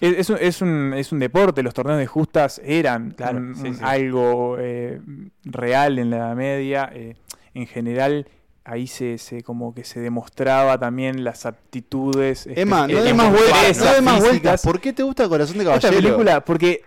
es, 0.00 0.30
es 0.30 0.62
un, 0.62 0.94
es, 0.94 1.10
deporte, 1.10 1.64
los 1.64 1.74
torneos 1.74 1.98
de 1.98 2.06
justas 2.06 2.60
eran 2.64 3.10
Claro, 3.10 3.38
un- 3.38 3.56
sí, 3.56 3.68
un- 3.68 3.74
sí. 3.74 3.80
algo 3.84 4.56
eh, 4.60 5.00
real 5.44 5.98
en 5.98 6.10
la 6.10 6.16
Edad 6.18 6.36
Media. 6.36 6.90
eh, 6.94 7.16
en 7.54 7.66
general, 7.66 8.28
ahí 8.66 8.86
se, 8.86 9.16
se 9.18 9.42
como 9.42 9.72
que 9.74 9.84
se 9.84 10.00
demostraba 10.00 10.78
también 10.78 11.24
las 11.24 11.46
aptitudes. 11.46 12.46
este, 12.46 12.60
Emma, 12.60 12.86
no 12.88 12.98
eh, 12.98 13.02
des 13.02 13.14
más 13.14 13.30
vueltas, 13.32 13.78
no 13.96 14.02
más 14.02 14.20
vueltas. 14.20 14.62
¿Por 14.62 14.80
qué 14.80 14.92
te 14.92 15.02
gusta 15.02 15.28
Corazón 15.28 15.56
de 15.58 15.64
Esta 15.64 15.80
Caballero? 15.80 16.02
película, 16.02 16.44
porque 16.44 16.82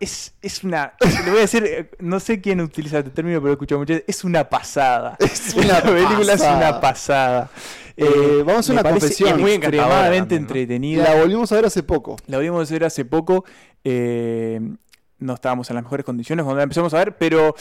es, 0.00 0.34
es 0.40 0.62
una. 0.64 0.94
Le 1.24 1.30
voy 1.30 1.38
a 1.38 1.42
decir, 1.42 1.64
eh, 1.66 1.90
no 1.98 2.20
sé 2.20 2.40
quién 2.40 2.60
utiliza 2.60 2.98
este 2.98 3.10
término, 3.10 3.38
pero 3.40 3.48
lo 3.48 3.52
escucho 3.54 3.78
mucho. 3.78 3.94
Es 4.06 4.24
una 4.24 4.48
pasada. 4.48 5.16
Es 5.20 5.54
una 5.54 5.80
La 5.80 5.82
película 5.82 6.32
es 6.34 6.40
una 6.42 6.80
pasada. 6.80 7.50
Eh, 7.96 8.38
vamos 8.44 8.56
a 8.56 8.58
hacer 8.60 8.72
una 8.74 8.82
confesión. 8.90 9.40
Muy 9.40 9.52
extremadamente 9.52 10.18
también, 10.36 10.42
¿no? 10.42 10.46
entretenida. 10.48 11.04
La 11.04 11.20
volvimos 11.20 11.50
a 11.52 11.56
ver 11.56 11.66
hace 11.66 11.82
poco. 11.82 12.16
La 12.26 12.38
volvimos 12.38 12.70
a 12.70 12.72
ver 12.72 12.84
hace 12.84 13.04
poco. 13.04 13.44
eh, 13.84 14.60
no 15.18 15.34
estábamos 15.34 15.70
en 15.70 15.76
las 15.76 15.84
mejores 15.84 16.04
condiciones 16.04 16.42
cuando 16.44 16.58
la 16.58 16.64
empezamos 16.64 16.92
a 16.92 16.98
ver, 16.98 17.16
pero 17.16 17.54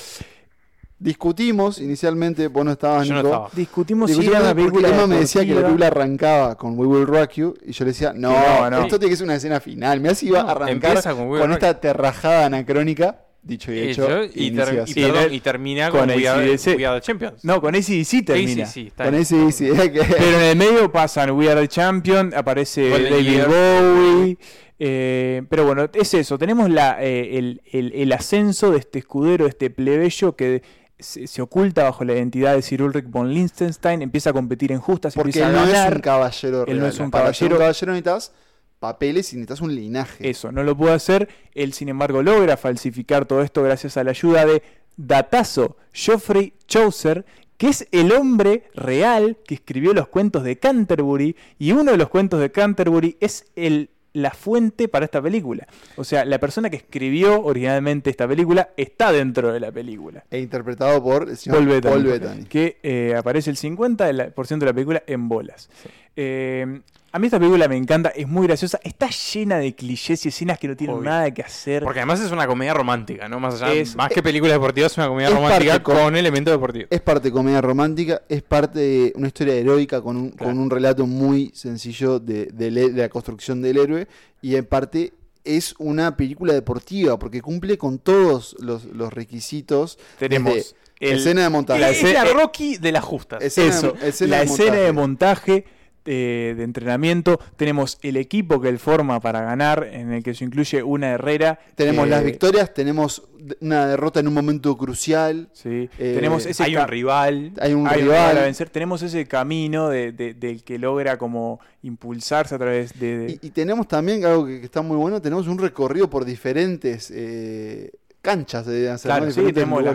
Discutimos 1.03 1.79
inicialmente, 1.81 2.47
vos 2.47 2.63
no 2.63 2.71
estabas, 2.71 3.05
Yo 3.05 3.13
no 3.15 3.19
Nico. 3.21 3.27
estaba. 3.33 3.49
discutimos 3.53 4.09
si 4.09 4.15
Discutimos 4.17 4.47
porque 4.47 4.55
película. 4.63 4.87
Emma 4.87 5.05
me 5.07 5.17
decía 5.17 5.45
que 5.45 5.53
la 5.53 5.61
película 5.63 5.87
arrancaba 5.87 6.55
con 6.55 6.79
We 6.79 6.87
Will 6.87 7.05
Rock 7.05 7.31
You 7.33 7.53
y 7.65 7.73
yo 7.73 7.83
le 7.83 7.91
decía, 7.91 8.13
no, 8.15 8.31
no, 8.31 8.69
no. 8.69 8.81
esto 8.83 8.97
tiene 8.97 9.11
que 9.11 9.17
ser 9.17 9.25
una 9.25 9.35
escena 9.35 9.59
final. 9.59 9.99
Mirá 9.99 10.15
si 10.15 10.27
iba 10.27 10.39
a 10.41 10.51
arrancar 10.51 11.03
con 11.03 11.51
esta 11.51 11.77
terrajada 11.81 12.45
anacrónica, 12.45 13.19
dicho 13.41 13.73
y 13.73 13.79
hecho. 13.79 14.03
y, 14.33 14.51
ter- 14.51 14.83
y 14.87 14.93
perdón, 14.93 15.33
Y 15.33 15.39
termina 15.41 15.89
con 15.89 15.99
con, 15.99 16.09
We, 16.11 16.25
Are, 16.25 16.41
AC/DC. 16.53 16.75
We 16.77 16.85
Are 16.85 17.01
the 17.01 17.05
Champions. 17.05 17.43
No, 17.43 17.59
con 17.59 17.75
ACDC 17.75 18.05
Sí, 18.05 18.21
termina. 18.21 18.63
está 18.63 19.03
Con 19.03 19.15
que- 19.91 20.05
Pero 20.07 20.37
en 20.37 20.43
el 20.43 20.55
medio 20.55 20.89
pasan 20.89 21.31
We 21.31 21.51
Are 21.51 21.59
the 21.59 21.67
Champion, 21.67 22.33
aparece 22.33 22.89
Golden 22.89 23.11
David. 23.11 23.43
Bowie. 23.45 24.37
eh, 24.79 25.43
pero 25.49 25.65
bueno, 25.65 25.89
es 25.93 26.13
eso. 26.13 26.37
Tenemos 26.37 26.69
la, 26.69 27.03
eh, 27.03 27.37
el, 27.37 27.61
el- 27.71 27.91
el 27.93 28.11
ascenso 28.13 28.71
de 28.71 28.77
este 28.79 28.99
escudero, 28.99 29.43
de 29.43 29.49
este 29.49 29.69
plebeyo 29.69 30.35
que 30.37 30.61
se, 30.99 31.27
se 31.27 31.41
oculta 31.41 31.83
bajo 31.83 32.03
la 32.03 32.13
identidad 32.13 32.55
de 32.55 32.61
Sir 32.61 32.81
Ulrich 32.83 33.05
von 33.09 33.33
Liechtenstein, 33.33 34.01
empieza 34.01 34.29
a 34.29 34.33
competir 34.33 34.71
en 34.71 34.79
justas, 34.79 35.13
porque 35.15 35.39
él 35.41 35.51
no 35.51 35.65
ganar. 35.65 35.89
es 35.91 35.95
un 35.95 36.01
caballero 36.01 36.65
Él 36.67 36.75
no 36.77 36.81
real. 36.83 36.93
es 36.93 36.99
un 36.99 37.11
Para 37.11 37.23
caballero. 37.25 37.55
un 37.55 37.59
caballero 37.59 37.91
necesitas 37.93 38.31
papeles 38.79 39.31
y 39.33 39.37
necesitas 39.37 39.61
un 39.61 39.73
linaje. 39.75 40.29
Eso, 40.29 40.51
no 40.51 40.63
lo 40.63 40.75
puede 40.77 40.93
hacer. 40.93 41.29
Él, 41.55 41.73
sin 41.73 41.89
embargo, 41.89 42.21
logra 42.21 42.57
falsificar 42.57 43.25
todo 43.25 43.41
esto 43.41 43.63
gracias 43.63 43.95
a 43.97 44.03
la 44.03 44.11
ayuda 44.11 44.45
de 44.45 44.61
Datazo 44.97 45.77
Geoffrey 45.93 46.53
Chaucer, 46.67 47.25
que 47.57 47.67
es 47.69 47.87
el 47.91 48.11
hombre 48.11 48.69
real 48.75 49.37
que 49.47 49.55
escribió 49.55 49.93
los 49.93 50.07
cuentos 50.09 50.43
de 50.43 50.57
Canterbury, 50.59 51.35
y 51.59 51.71
uno 51.71 51.91
de 51.91 51.97
los 51.97 52.09
cuentos 52.09 52.39
de 52.41 52.51
Canterbury 52.51 53.17
es 53.21 53.45
el, 53.55 53.89
la 54.13 54.31
fuente 54.31 54.87
para 54.87 55.05
esta 55.05 55.21
película. 55.21 55.67
O 55.97 56.03
sea, 56.03 56.23
la 56.25 56.39
persona 56.39 56.69
que 56.69 56.77
escribió 56.77 57.43
originalmente 57.43 58.09
esta 58.09 58.27
película 58.27 58.69
está 58.77 59.11
dentro 59.11 59.51
de 59.51 59.59
la 59.59 59.71
película. 59.71 60.23
E 60.29 60.39
interpretado 60.39 61.03
por 61.03 61.29
el 61.29 61.37
señor 61.37 61.57
Paul 61.57 61.67
Bettany, 61.67 61.91
Paul 61.91 62.03
Bettany. 62.03 62.43
que 62.45 62.77
eh, 62.83 63.15
aparece 63.17 63.49
el 63.49 63.57
50% 63.57 64.59
de 64.59 64.65
la, 64.65 64.73
película 64.73 65.03
en 65.07 65.27
bolas. 65.27 65.69
Eh, 66.15 66.81
a 67.15 67.19
mí 67.19 67.27
esta 67.27 67.37
película 67.39 67.67
me 67.67 67.77
encanta, 67.77 68.09
es 68.09 68.27
muy 68.27 68.47
graciosa, 68.47 68.79
está 68.83 69.07
llena 69.07 69.59
de 69.59 69.75
clichés 69.75 70.25
y 70.25 70.29
escenas 70.29 70.57
que 70.57 70.67
no 70.67 70.75
tienen 70.75 70.95
Obvio. 70.97 71.09
nada 71.11 71.31
que 71.31 71.43
hacer. 71.43 71.83
Porque 71.83 71.99
además 71.99 72.19
es 72.19 72.31
una 72.31 72.47
comedia 72.47 72.73
romántica, 72.73 73.29
¿no? 73.29 73.39
Más 73.39 73.61
allá, 73.61 73.71
Es- 73.71 73.95
más 73.95 74.09
que 74.09 74.23
película 74.23 74.51
deportiva, 74.51 74.87
es 74.87 74.97
una 74.97 75.07
comedia 75.07 75.27
es 75.29 75.33
romántica 75.35 75.71
parte 75.73 75.83
con- 75.83 75.95
con 75.95 76.15
elementos 76.15 76.51
deportivos. 76.51 76.87
Es 76.89 77.01
parte 77.01 77.31
comedia 77.31 77.61
romántica, 77.61 78.23
es 78.27 78.41
parte 78.41 78.79
de 78.79 79.13
una 79.15 79.27
historia 79.27 79.53
heroica 79.53 80.01
con 80.01 80.17
un, 80.17 80.31
Claro. 80.31 80.51
con 80.53 80.59
un 80.59 80.69
relato 80.71 81.05
muy 81.05 81.51
sencillo 81.53 82.19
de, 82.19 82.47
de 82.47 82.71
la 82.71 83.07
construcción 83.09 83.61
del 83.61 83.77
héroe 83.77 84.07
y 84.41 84.55
en 84.55 84.65
parte 84.65 85.13
es 85.43 85.75
una 85.77 86.17
película 86.17 86.53
deportiva 86.53 87.19
porque 87.19 87.41
cumple 87.41 87.77
con 87.77 87.99
todos 87.99 88.55
los, 88.59 88.85
los 88.85 89.13
requisitos. 89.13 89.99
Tenemos 90.17 90.53
desde 90.55 90.75
el- 90.99 91.17
escena 91.19 91.43
de 91.43 91.49
montaje. 91.49 91.79
la 91.79 91.89
es 91.91 91.97
escena- 92.03 92.23
la 92.25 92.33
Rocky 92.33 92.77
de 92.77 92.91
las 92.91 93.03
justas. 93.03 93.43
Escena 93.43 93.67
de- 93.69 93.77
Eso, 93.77 93.95
escena 94.01 94.29
la 94.31 94.37
de 94.39 94.43
escena 94.45 94.75
de 94.77 94.91
montaje. 94.93 95.65
Eh, 96.05 96.53
de 96.57 96.63
entrenamiento. 96.63 97.39
Tenemos 97.55 97.97
el 98.01 98.17
equipo 98.17 98.59
que 98.61 98.69
él 98.69 98.79
forma 98.79 99.19
para 99.19 99.41
ganar, 99.41 99.87
en 99.91 100.11
el 100.13 100.23
que 100.23 100.33
se 100.33 100.43
incluye 100.45 100.83
una 100.83 101.11
Herrera. 101.11 101.59
Tenemos 101.75 102.07
eh, 102.07 102.09
las 102.09 102.23
victorias, 102.23 102.73
tenemos 102.73 103.23
una 103.59 103.87
derrota 103.87 104.19
en 104.21 104.27
un 104.27 104.33
momento 104.33 104.77
crucial. 104.77 105.49
Sí. 105.53 105.89
Eh, 105.99 106.13
tenemos 106.15 106.45
ese 106.45 106.63
Hay 106.63 106.75
un 106.77 106.87
rival. 106.87 107.51
Hay 107.59 107.73
un 107.73 107.87
hay 107.87 108.01
rival. 108.01 108.17
rival 108.31 108.37
a 108.37 108.41
vencer. 108.43 108.69
Tenemos 108.69 109.01
ese 109.01 109.25
camino 109.27 109.89
de- 109.89 110.11
de- 110.13 110.33
del 110.33 110.63
que 110.63 110.77
logra 110.79 111.17
como 111.17 111.59
impulsarse 111.81 112.55
a 112.55 112.57
través 112.57 112.97
de... 112.99 113.17
de- 113.17 113.31
Y, 113.41 113.47
y 113.47 113.49
tenemos 113.51 113.87
también 113.87 114.23
algo 114.25 114.45
que, 114.45 114.59
que 114.59 114.65
está 114.65 114.81
muy 114.81 114.95
bueno, 114.97 115.21
tenemos 115.21 115.47
un 115.47 115.57
recorrido 115.57 116.09
por 116.09 116.23
diferentes 116.23 117.11
eh, 117.13 117.91
canchas 118.21 118.65
de 118.65 118.89
hacer, 118.89 119.09
Claro, 119.09 119.25
¿no? 119.25 119.31
sí, 119.31 119.41
Diferentes 119.41 119.63
tenemos 119.63 119.83
las, 119.83 119.93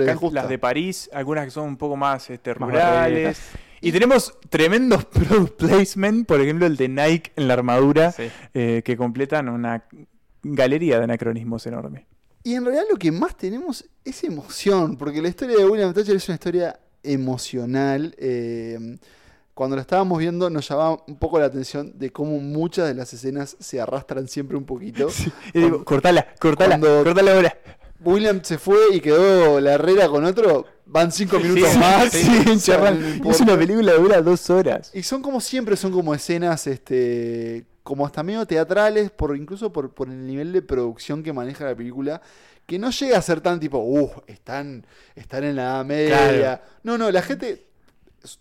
de 0.49 0.51
las 0.51 0.59
París, 0.61 1.09
algunas 1.15 1.47
que 1.47 1.51
son 1.51 1.67
un 1.69 1.77
poco 1.79 1.97
más 1.97 2.29
este, 2.29 2.51
Más 2.57 2.69
rurales. 2.69 2.95
barreras. 2.95 3.41
Y 3.81 3.93
tenemos 3.93 4.35
tremendos 4.51 5.05
product 5.07 5.57
placement, 5.59 6.27
por 6.27 6.41
ejemplo 6.41 6.67
el 6.67 6.77
de 6.77 6.89
Nike 6.89 7.33
en 7.37 7.49
la 7.49 7.55
armadura, 7.55 8.13
Sí. 8.13 8.25
eh, 8.55 8.83
que 8.85 8.97
completan 8.97 9.49
una 9.49 9.85
galería 10.43 10.99
de 10.99 11.05
anacronismos 11.05 11.67
enorme. 11.67 12.07
Y 12.45 12.55
en 12.55 12.65
realidad 12.65 12.85
lo 12.91 12.97
que 12.97 13.13
más 13.13 13.37
tenemos 13.37 13.85
es 14.05 14.25
emoción, 14.25 14.97
porque 14.97 15.21
la 15.21 15.29
historia 15.29 15.57
de 15.59 15.67
William 15.67 15.93
Thatcher 15.93 16.17
es 16.17 16.29
una 16.29 16.35
historia 16.37 16.79
emocional. 17.03 18.15
eh, 18.19 18.99
cuando 19.55 19.75
la 19.75 19.83
estábamos 19.83 20.21
viendo 20.21 20.49
nos 20.51 20.69
llamaba 20.69 21.03
un 21.09 21.19
poco 21.19 21.41
la 21.41 21.47
atención 21.47 21.99
de 21.99 22.11
cómo 22.11 22.39
muchas 22.39 22.87
de 22.87 22.95
las 22.95 23.13
escenas 23.13 23.57
se 23.59 23.81
arrastran 23.81 24.29
siempre 24.29 24.57
un 24.57 24.65
poquito. 24.65 25.09
Y 25.53 25.59
digo, 25.61 25.85
cortala, 25.85 26.29
cortala, 26.39 26.79
cuando- 26.79 27.03
cortala 27.05 27.33
ahora. 27.35 27.59
William 28.05 28.41
se 28.43 28.59
fue 28.59 28.77
y 28.93 29.01
quedó 29.01 29.61
la 29.61 29.73
Herrera 29.75 30.09
con 30.09 30.25
otro, 30.25 30.67
van 30.87 31.11
cinco 31.13 31.39
minutos 31.41 31.69
Sí, 31.71 31.79
más. 31.79 32.11
sí, 32.13 32.29
o 32.51 32.59
sea, 32.59 32.77
charlan. 32.77 33.21
no 33.21 33.31
es 33.31 33.41
una 33.41 33.57
película 33.57 33.93
que 33.93 33.99
dura 33.99 34.23
dos 34.23 34.49
horas. 34.51 34.91
Y 34.95 35.03
son 35.03 35.21
como 35.23 35.41
siempre, 35.41 35.77
son 35.77 35.93
como 35.93 36.15
escenas, 36.15 36.67
este, 36.67 37.67
como 37.83 38.07
hasta 38.07 38.23
medio 38.23 38.47
teatrales, 38.47 39.11
por 39.11 39.37
incluso 39.37 39.73
por, 39.73 39.93
por 39.95 40.09
el 40.09 40.27
nivel 40.27 40.53
de 40.53 40.63
producción 40.63 41.23
que 41.23 41.33
maneja 41.33 41.65
la 41.65 41.75
película, 41.75 42.21
que 42.67 42.79
no 42.79 42.91
llega 42.91 43.19
a 43.19 43.23
ser 43.23 43.41
tan 43.41 43.59
tipo, 43.59 43.79
uh, 43.79 44.11
están, 44.27 44.87
están 45.17 45.43
en 45.45 45.57
la 45.57 45.83
media. 45.85 46.17
Claro. 46.29 46.63
No, 46.83 46.99
no, 46.99 47.11
la 47.11 47.23
gente, 47.23 47.65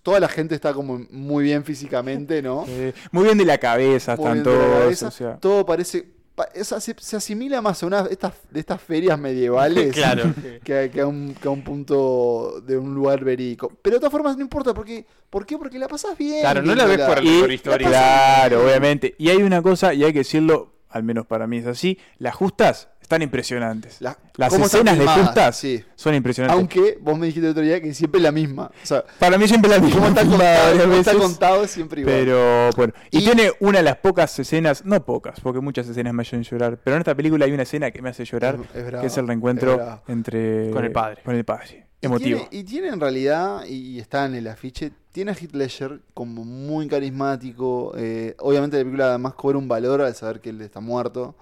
toda 0.03 0.19
la 0.19 0.27
gente 0.27 0.53
está 0.53 0.73
como 0.73 0.99
muy 1.11 1.45
bien 1.45 1.63
físicamente, 1.63 2.41
¿no? 2.41 2.65
Eh, 2.67 2.93
muy 3.11 3.23
bien 3.23 3.37
de 3.37 3.45
la 3.45 3.57
cabeza 3.57 4.13
están 4.15 4.43
todos. 4.43 5.01
o 5.03 5.11
sea. 5.11 5.37
Todo 5.37 5.65
parece, 5.65 6.01
pa- 6.03 6.16
es- 6.53 6.67
se, 6.67 6.95
se 6.99 7.15
asimila 7.17 7.61
más 7.61 7.81
a 7.81 7.85
una 7.87 8.03
de 8.03 8.11
estas, 8.13 8.33
de 8.51 8.59
estas 8.59 8.81
ferias 8.81 9.17
medievales. 9.19 9.93
Claro. 9.95 10.33
que, 10.63 10.89
que 10.91 11.01
a 11.01 11.07
un, 11.07 11.33
que 11.33 11.47
a 11.47 11.51
un 11.51 11.63
punto 11.63 12.61
de 12.65 12.77
un 12.77 12.93
lugar 12.93 13.23
verídico. 13.23 13.71
Pero 13.81 13.95
de 13.95 13.99
todas 13.99 14.11
formas 14.11 14.35
no 14.37 14.43
importa, 14.43 14.73
porque, 14.73 15.05
¿por 15.29 15.45
qué? 15.45 15.57
Porque 15.57 15.79
la 15.79 15.87
pasás 15.87 16.17
bien. 16.17 16.41
Claro, 16.41 16.61
no 16.61 16.75
la 16.75 16.85
ves 16.85 16.99
por- 17.01 17.23
Y- 17.23 17.39
por 17.41 17.51
historia. 17.51 17.87
Claro, 17.87 18.63
obviamente. 18.65 19.15
Y 19.17 19.29
hay 19.29 19.37
una 19.43 19.61
cosa, 19.61 19.93
y 19.93 20.03
hay 20.03 20.13
que 20.13 20.19
decirlo, 20.19 20.73
al 20.89 21.03
menos 21.03 21.25
para 21.25 21.47
mí 21.47 21.57
es 21.57 21.65
así, 21.67 21.97
las 22.17 22.35
justas 22.35 22.89
están 23.07 23.21
impresionantes. 23.21 24.01
La- 24.01 24.17
Las 24.35 24.51
escenas 24.53 24.99
de 24.99 25.07
justas 25.07 25.55
sí. 25.57 25.81
son 25.95 26.13
impresionantes. 26.13 26.57
Aunque 26.59 26.97
vos 27.01 27.17
me 27.17 27.27
dijiste 27.27 27.45
el 27.47 27.51
otro 27.51 27.63
día 27.63 27.81
que 27.81 27.93
siempre 27.93 28.19
es 28.19 28.23
la 28.23 28.33
misma. 28.33 28.69
O 28.83 28.85
sea, 28.85 29.05
para 29.17 29.37
mí 29.37 29.47
siempre 29.47 29.69
la 29.71 29.79
misma. 29.79 29.95
cómo 29.95 30.07
está 30.09 30.25
contado, 30.25 30.65
varias 30.67 30.83
cómo 30.83 30.93
está 30.97 31.11
veces, 31.13 31.25
contado 31.25 31.63
es 31.63 31.71
siempre 31.71 32.01
igual. 32.01 32.15
Pero 32.17 32.69
bueno, 32.75 32.93
y, 33.09 33.19
Y- 33.19 33.23
tiene 33.23 33.51
una 33.61 33.77
de 33.77 33.83
las 33.85 33.95
pocas 33.97 34.37
escenas, 34.37 34.83
no 34.83 35.05
pocas, 35.05 35.39
porque 35.39 35.61
muchas 35.61 35.87
escenas 35.87 36.13
me 36.13 36.23
hacen 36.23 36.43
llorar, 36.43 36.77
pero 36.83 36.97
en 36.97 37.01
esta 37.01 37.15
película 37.15 37.45
hay 37.45 37.53
una 37.53 37.63
escena 37.63 37.91
que 37.91 38.01
me 38.01 38.09
hace 38.09 38.25
llorar, 38.25 38.55
Es- 38.73 38.83
es 38.83 38.91
que 38.99 39.05
es 39.07 39.17
el 39.17 39.23
es 39.23 39.27
reencuentro 39.27 40.01
entre 40.09 40.69
Con 40.71 40.83
el 40.83 40.91
padre. 40.91 41.21
Con 41.23 41.33
el 41.35 41.45
padre. 41.45 41.85
Y 42.01 42.05
Emotivo. 42.07 42.39
tiene, 42.41 42.61
y 42.61 42.63
tiene 42.65 42.87
en 42.89 42.99
realidad, 42.99 43.63
y 43.65 43.99
está 43.99 44.25
en 44.25 44.35
el 44.35 44.47
afiche, 44.49 44.91
tiene 45.13 45.31
a 45.31 45.33
Heath 45.33 45.53
Ledger 45.55 46.01
como 46.13 46.43
muy 46.43 46.87
carismático. 46.89 47.93
eh, 47.97 48.35
obviamente 48.39 48.75
la 48.77 48.83
película 48.83 49.05
además 49.07 49.33
cobra 49.33 49.57
un 49.57 49.67
valor 49.69 50.01
al 50.01 50.13
saber 50.13 50.41
que 50.41 50.49
él 50.49 50.61
está 50.61 50.81
muerto. 50.81 51.35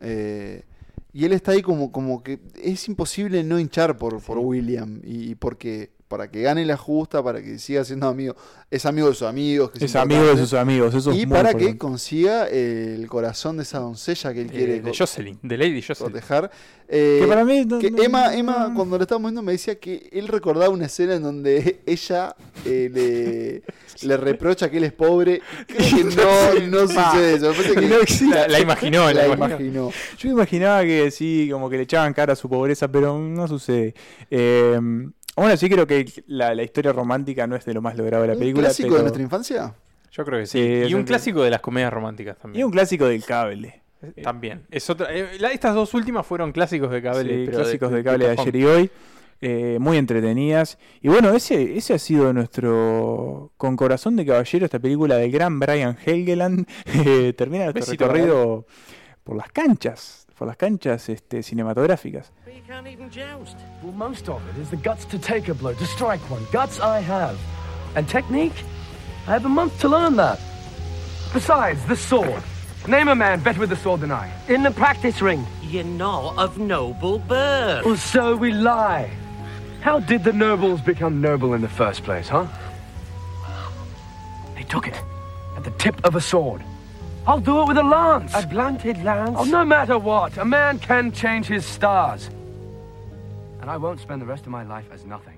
eh, 0.00 0.62
Y 1.12 1.24
él 1.24 1.32
está 1.32 1.52
ahí 1.52 1.62
como, 1.62 1.90
como 1.90 2.22
que 2.22 2.40
es 2.62 2.88
imposible 2.88 3.42
no 3.42 3.58
hinchar 3.58 3.96
por, 3.96 4.20
por 4.22 4.38
William. 4.38 5.00
Y, 5.04 5.30
y 5.30 5.34
porque 5.34 5.90
para 6.08 6.30
que 6.30 6.40
gane 6.42 6.64
la 6.64 6.76
justa, 6.76 7.22
para 7.22 7.42
que 7.42 7.58
siga 7.58 7.84
siendo 7.84 8.08
amigo, 8.08 8.34
es 8.70 8.84
amigo 8.86 9.08
de 9.08 9.14
sus 9.14 9.28
amigos. 9.28 9.70
que 9.70 9.84
Es 9.84 9.94
amigo 9.94 10.24
de 10.24 10.36
sus 10.38 10.54
amigos, 10.54 10.94
eso 10.94 11.10
es 11.12 11.18
Y 11.18 11.26
muy 11.26 11.36
para 11.36 11.54
que 11.54 11.76
consiga 11.78 12.48
el 12.48 13.06
corazón 13.08 13.58
de 13.58 13.62
esa 13.62 13.78
doncella 13.80 14.32
que 14.32 14.40
él 14.42 14.50
quiere 14.50 14.76
Eh, 14.76 14.80
de 14.80 14.92
Jocelyn, 14.96 15.38
de 15.42 15.56
Lady 15.58 15.82
Jocelyn. 15.82 16.10
proteger. 16.12 16.50
Eh, 16.90 17.18
Que 17.20 17.26
para 17.28 17.44
mí 17.44 17.66
no- 17.66 17.78
que 17.78 17.90
no- 17.90 18.02
Emma, 18.02 18.34
Emma, 18.34 18.72
cuando 18.74 18.96
lo 18.96 19.02
estábamos 19.02 19.30
viendo, 19.30 19.42
me 19.42 19.52
decía 19.52 19.78
que 19.78 20.08
él 20.10 20.26
recordaba 20.28 20.70
una 20.70 20.86
escena 20.86 21.14
en 21.16 21.22
donde 21.22 21.80
ella 21.86 22.34
eh, 22.64 22.90
le, 22.90 23.62
le 24.08 24.16
reprocha 24.16 24.70
que 24.70 24.78
él 24.78 24.84
es 24.84 24.92
pobre. 24.94 25.42
Creo 25.66 25.78
que 25.78 26.04
no, 26.16 26.66
no 26.66 26.88
sucede 26.88 27.34
eso. 27.34 27.52
Que. 27.52 28.24
La, 28.28 28.48
la 28.48 28.60
imaginó, 28.60 29.04
la, 29.12 29.12
la 29.12 29.34
imaginó. 29.34 29.46
imaginó. 29.58 29.90
Yo 30.18 30.30
imaginaba 30.30 30.82
que 30.84 31.10
sí, 31.10 31.48
como 31.52 31.68
que 31.68 31.76
le 31.76 31.82
echaban 31.82 32.14
cara 32.14 32.32
a 32.32 32.36
su 32.36 32.48
pobreza, 32.48 32.88
pero 32.88 33.18
no 33.18 33.46
sucede. 33.46 33.94
Eh, 34.30 34.80
bueno, 35.40 35.56
sí 35.56 35.68
creo 35.68 35.86
que 35.86 36.06
la, 36.26 36.54
la 36.54 36.62
historia 36.62 36.92
romántica 36.92 37.46
no 37.46 37.56
es 37.56 37.64
de 37.64 37.74
lo 37.74 37.82
más 37.82 37.96
logrado 37.96 38.22
de 38.22 38.28
la 38.28 38.34
¿Un 38.34 38.38
película. 38.40 38.66
clásico 38.68 38.88
pero- 38.88 38.96
de 38.98 39.02
nuestra 39.02 39.22
infancia? 39.22 39.74
Yo 40.10 40.24
creo 40.24 40.40
que 40.40 40.46
sí. 40.46 40.58
Sí, 40.58 40.88
y 40.90 40.94
un 40.94 41.04
clásico 41.04 41.42
de 41.42 41.50
las 41.50 41.60
comedias 41.60 41.92
románticas 41.92 42.36
Y 42.38 42.42
también. 42.42 42.64
un 42.66 42.72
clásico 42.72 43.06
del 43.06 43.24
cable. 43.24 43.82
También. 44.22 44.62
Es 44.70 44.88
otra, 44.90 45.12
eh, 45.14 45.38
la- 45.38 45.50
estas 45.52 45.74
dos 45.74 45.92
últimas 45.94 46.24
fueron 46.26 46.52
clásicos 46.52 46.90
de 46.90 47.02
cable. 47.02 47.22
Sí, 47.24 47.42
pero 47.46 47.58
clásicos 47.58 47.90
de, 47.92 48.04
cable 48.04 48.24
de 48.26 48.30
ayer 48.40 48.56
y 48.56 48.64
hoy. 48.64 48.90
eh, 49.40 49.76
muy 49.80 49.96
entretenidas. 49.98 50.78
Y 51.02 51.08
bueno, 51.08 51.30
ese, 51.34 51.76
ese 51.76 51.94
ha 51.94 51.98
sido 51.98 52.32
nuestro. 52.32 53.52
Con 53.56 53.76
Corazón 53.76 54.16
de 54.16 54.24
Caballero, 54.26 54.64
esta 54.64 54.78
película 54.78 55.16
del 55.16 55.30
gran 55.30 55.58
Brian 55.60 55.96
Helgeland. 56.04 56.66
eh, 57.06 57.32
termina 57.36 57.64
nuestro 57.64 57.84
Besito, 57.84 58.04
recorrido 58.08 58.66
por 59.24 59.36
las 59.36 59.50
canchas. 59.52 60.26
Por 60.38 60.46
las 60.46 60.56
canchas 60.56 61.08
este, 61.08 61.42
cinematográficas. 61.42 62.30
You 62.46 62.62
can't 62.64 62.86
even 62.86 63.10
joust. 63.10 63.56
Well, 63.82 63.92
most 63.92 64.28
of 64.28 64.40
it 64.50 64.56
is 64.62 64.70
the 64.70 64.76
guts 64.76 65.04
to 65.06 65.18
take 65.18 65.48
a 65.48 65.54
blow, 65.54 65.74
to 65.74 65.84
strike 65.84 66.20
one. 66.30 66.46
Guts 66.52 66.78
I 66.78 67.00
have. 67.00 67.36
And 67.96 68.08
technique? 68.08 68.64
I 69.26 69.32
have 69.32 69.44
a 69.46 69.48
month 69.48 69.80
to 69.80 69.88
learn 69.88 70.14
that. 70.16 70.38
Besides, 71.32 71.84
the 71.86 71.96
sword. 71.96 72.40
Name 72.86 73.08
a 73.08 73.16
man 73.16 73.40
better 73.40 73.58
with 73.58 73.70
the 73.70 73.76
sword 73.76 74.00
than 74.00 74.12
I. 74.12 74.30
In 74.48 74.62
the 74.62 74.70
practice 74.70 75.20
ring. 75.20 75.44
You 75.60 75.82
know 75.82 76.32
of 76.36 76.56
noble 76.56 77.18
birth. 77.18 77.84
Well, 77.84 77.96
so 77.96 78.36
we 78.36 78.52
lie. 78.52 79.10
How 79.80 79.98
did 79.98 80.22
the 80.22 80.32
nobles 80.32 80.80
become 80.80 81.20
noble 81.20 81.54
in 81.54 81.62
the 81.62 81.68
first 81.68 82.04
place, 82.04 82.28
huh? 82.28 82.46
They 84.54 84.62
took 84.62 84.86
it 84.86 85.02
at 85.56 85.64
the 85.64 85.72
tip 85.72 86.00
of 86.04 86.14
a 86.14 86.20
sword. 86.20 86.62
I'll 87.28 87.40
do 87.42 87.60
it 87.62 87.68
with 87.68 87.76
a 87.76 87.82
lance. 87.82 88.34
A 88.34 88.46
blunted 88.46 89.04
lance? 89.04 89.36
Oh, 89.36 89.44
no 89.44 89.62
matter 89.64 89.98
what. 89.98 90.38
A 90.38 90.44
man 90.44 90.78
can 90.78 91.12
change 91.12 91.46
his 91.46 91.62
stars. 91.64 92.30
And 93.60 93.70
I 93.70 93.76
won't 93.76 94.00
spend 94.00 94.22
the 94.22 94.26
rest 94.26 94.46
of 94.46 94.50
my 94.52 94.64
life 94.64 94.90
as 94.94 95.04
nothing. 95.04 95.36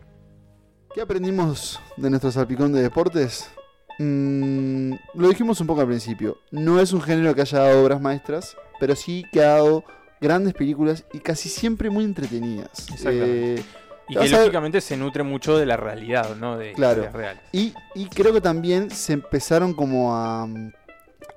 ¿Qué 0.95 1.01
aprendimos 1.03 1.81
de 1.97 2.09
nuestro 2.11 2.31
salpicón 2.31 2.73
de 2.73 2.83
deportes? 2.83 3.51
Mm, 3.99 4.93
lo 5.15 5.29
dijimos 5.29 5.61
un 5.61 5.67
poco 5.67 5.81
al 5.81 5.87
principio. 5.89 6.39
No 6.53 6.81
es 6.81 6.93
un 6.93 7.01
género 7.03 7.35
que 7.35 7.41
haya 7.43 7.59
dado 7.59 7.83
obras 7.83 8.01
maestras, 8.01 8.57
pero 8.79 8.95
sí 8.95 9.25
que 9.33 9.41
ha 9.43 9.55
dado 9.57 9.85
grandes 10.21 10.55
películas 10.55 11.05
y 11.13 11.19
casi 11.19 11.49
siempre 11.49 11.91
muy 11.91 12.05
entretenidas. 12.05 12.89
Exactamente. 12.89 13.55
Eh, 13.57 13.65
Y 14.09 14.17
que 14.17 14.29
lógicamente 14.29 14.81
se 14.81 14.97
nutre 14.97 15.23
mucho 15.23 15.57
de 15.57 15.67
la 15.67 15.77
realidad, 15.77 16.35
¿no? 16.37 16.57
De 16.57 16.73
Claro. 16.73 17.03
historias 17.05 17.13
reales. 17.15 17.43
Y, 17.53 17.73
y 17.95 18.07
creo 18.07 18.33
que 18.33 18.41
también 18.41 18.91
se 18.91 19.13
empezaron 19.13 19.73
como 19.73 20.15
a, 20.17 20.49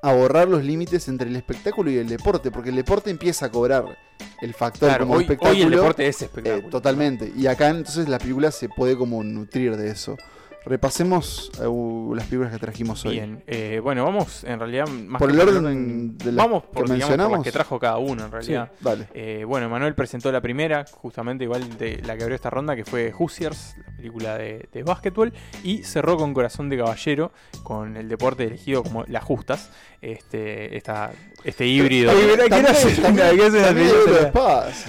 a 0.04 0.14
borrar 0.14 0.49
los 0.49 0.64
límites 0.66 1.08
entre 1.08 1.30
el 1.30 1.36
espectáculo 1.38 1.89
y 1.89 1.97
el 1.97 2.10
deporte, 2.10 2.51
porque 2.51 2.70
el 2.72 2.76
deporte 2.76 3.10
empieza 3.10 3.45
a 3.45 3.49
cobrar 3.51 3.97
el 4.41 4.54
factor 4.54 4.89
Claro, 4.89 5.06
como 5.06 5.16
hoy, 5.18 5.24
espectáculo. 5.24 5.51
hoy 5.58 5.62
el 5.64 5.70
deporte 5.72 6.08
es 6.08 6.22
eh, 6.22 6.26
espectáculo. 6.26 6.70
totalmente. 6.70 7.32
Y 7.36 7.47
acá 7.47 7.70
entonces 7.70 8.10
la 8.10 8.20
película 8.20 8.51
se 8.51 8.68
puede 8.68 8.97
como 8.97 9.24
nutrir 9.24 9.78
de 9.78 9.89
eso. 9.89 10.18
Repasemos 10.66 11.51
eh, 11.61 11.68
uh, 11.68 12.14
las 12.16 12.26
películas 12.28 12.53
que 12.53 12.59
trajimos 12.59 13.03
hoy. 13.05 13.16
Bien, 13.16 13.43
eh, 13.47 13.82
bueno, 13.84 14.05
vamos 14.05 14.43
en 14.45 14.59
realidad 14.59 14.88
más 14.88 15.20
Por 15.20 15.30
que 15.30 15.41
el 15.41 15.47
orden 15.49 16.18
de 16.18 16.26
las 16.32 16.36
vamos 16.36 16.64
que 16.64 16.68
por, 16.70 16.86
por 16.86 16.89
mencionamos. 16.89 17.34
las 17.34 17.43
que 17.43 17.51
trajo 17.51 17.80
cada 17.80 17.97
uno 17.97 18.26
en 18.26 18.32
realidad. 18.32 18.72
Sí, 18.72 18.84
dale. 18.84 19.07
Eh, 19.14 19.43
bueno, 19.45 19.68
Manuel 19.70 19.93
presentó 19.93 20.32
la 20.32 20.39
primera, 20.41 20.86
justamente 20.91 21.43
igual 21.43 21.78
de 21.78 22.01
la 22.05 22.16
que 22.16 22.24
abrió 22.24 22.36
esta 22.36 22.49
ronda, 22.49 22.76
que 22.78 22.86
fue 22.86 23.11
Hoosiers, 23.18 23.76
la 23.88 23.95
película 23.97 24.38
de, 24.38 24.68
de 24.72 24.84
básquetbol, 24.84 25.34
y 25.64 25.84
cerró 25.84 26.16
con 26.18 26.34
Corazón 26.34 26.70
de 26.70 26.78
Caballero, 26.78 27.32
con 27.64 27.97
el 27.97 28.07
deporte 28.07 28.43
elegido 28.45 28.84
como 28.84 29.03
las 29.07 29.24
justas, 29.24 29.70
este, 30.01 30.78
esta, 30.78 31.11
este 31.43 31.66
híbrido. 31.66 32.11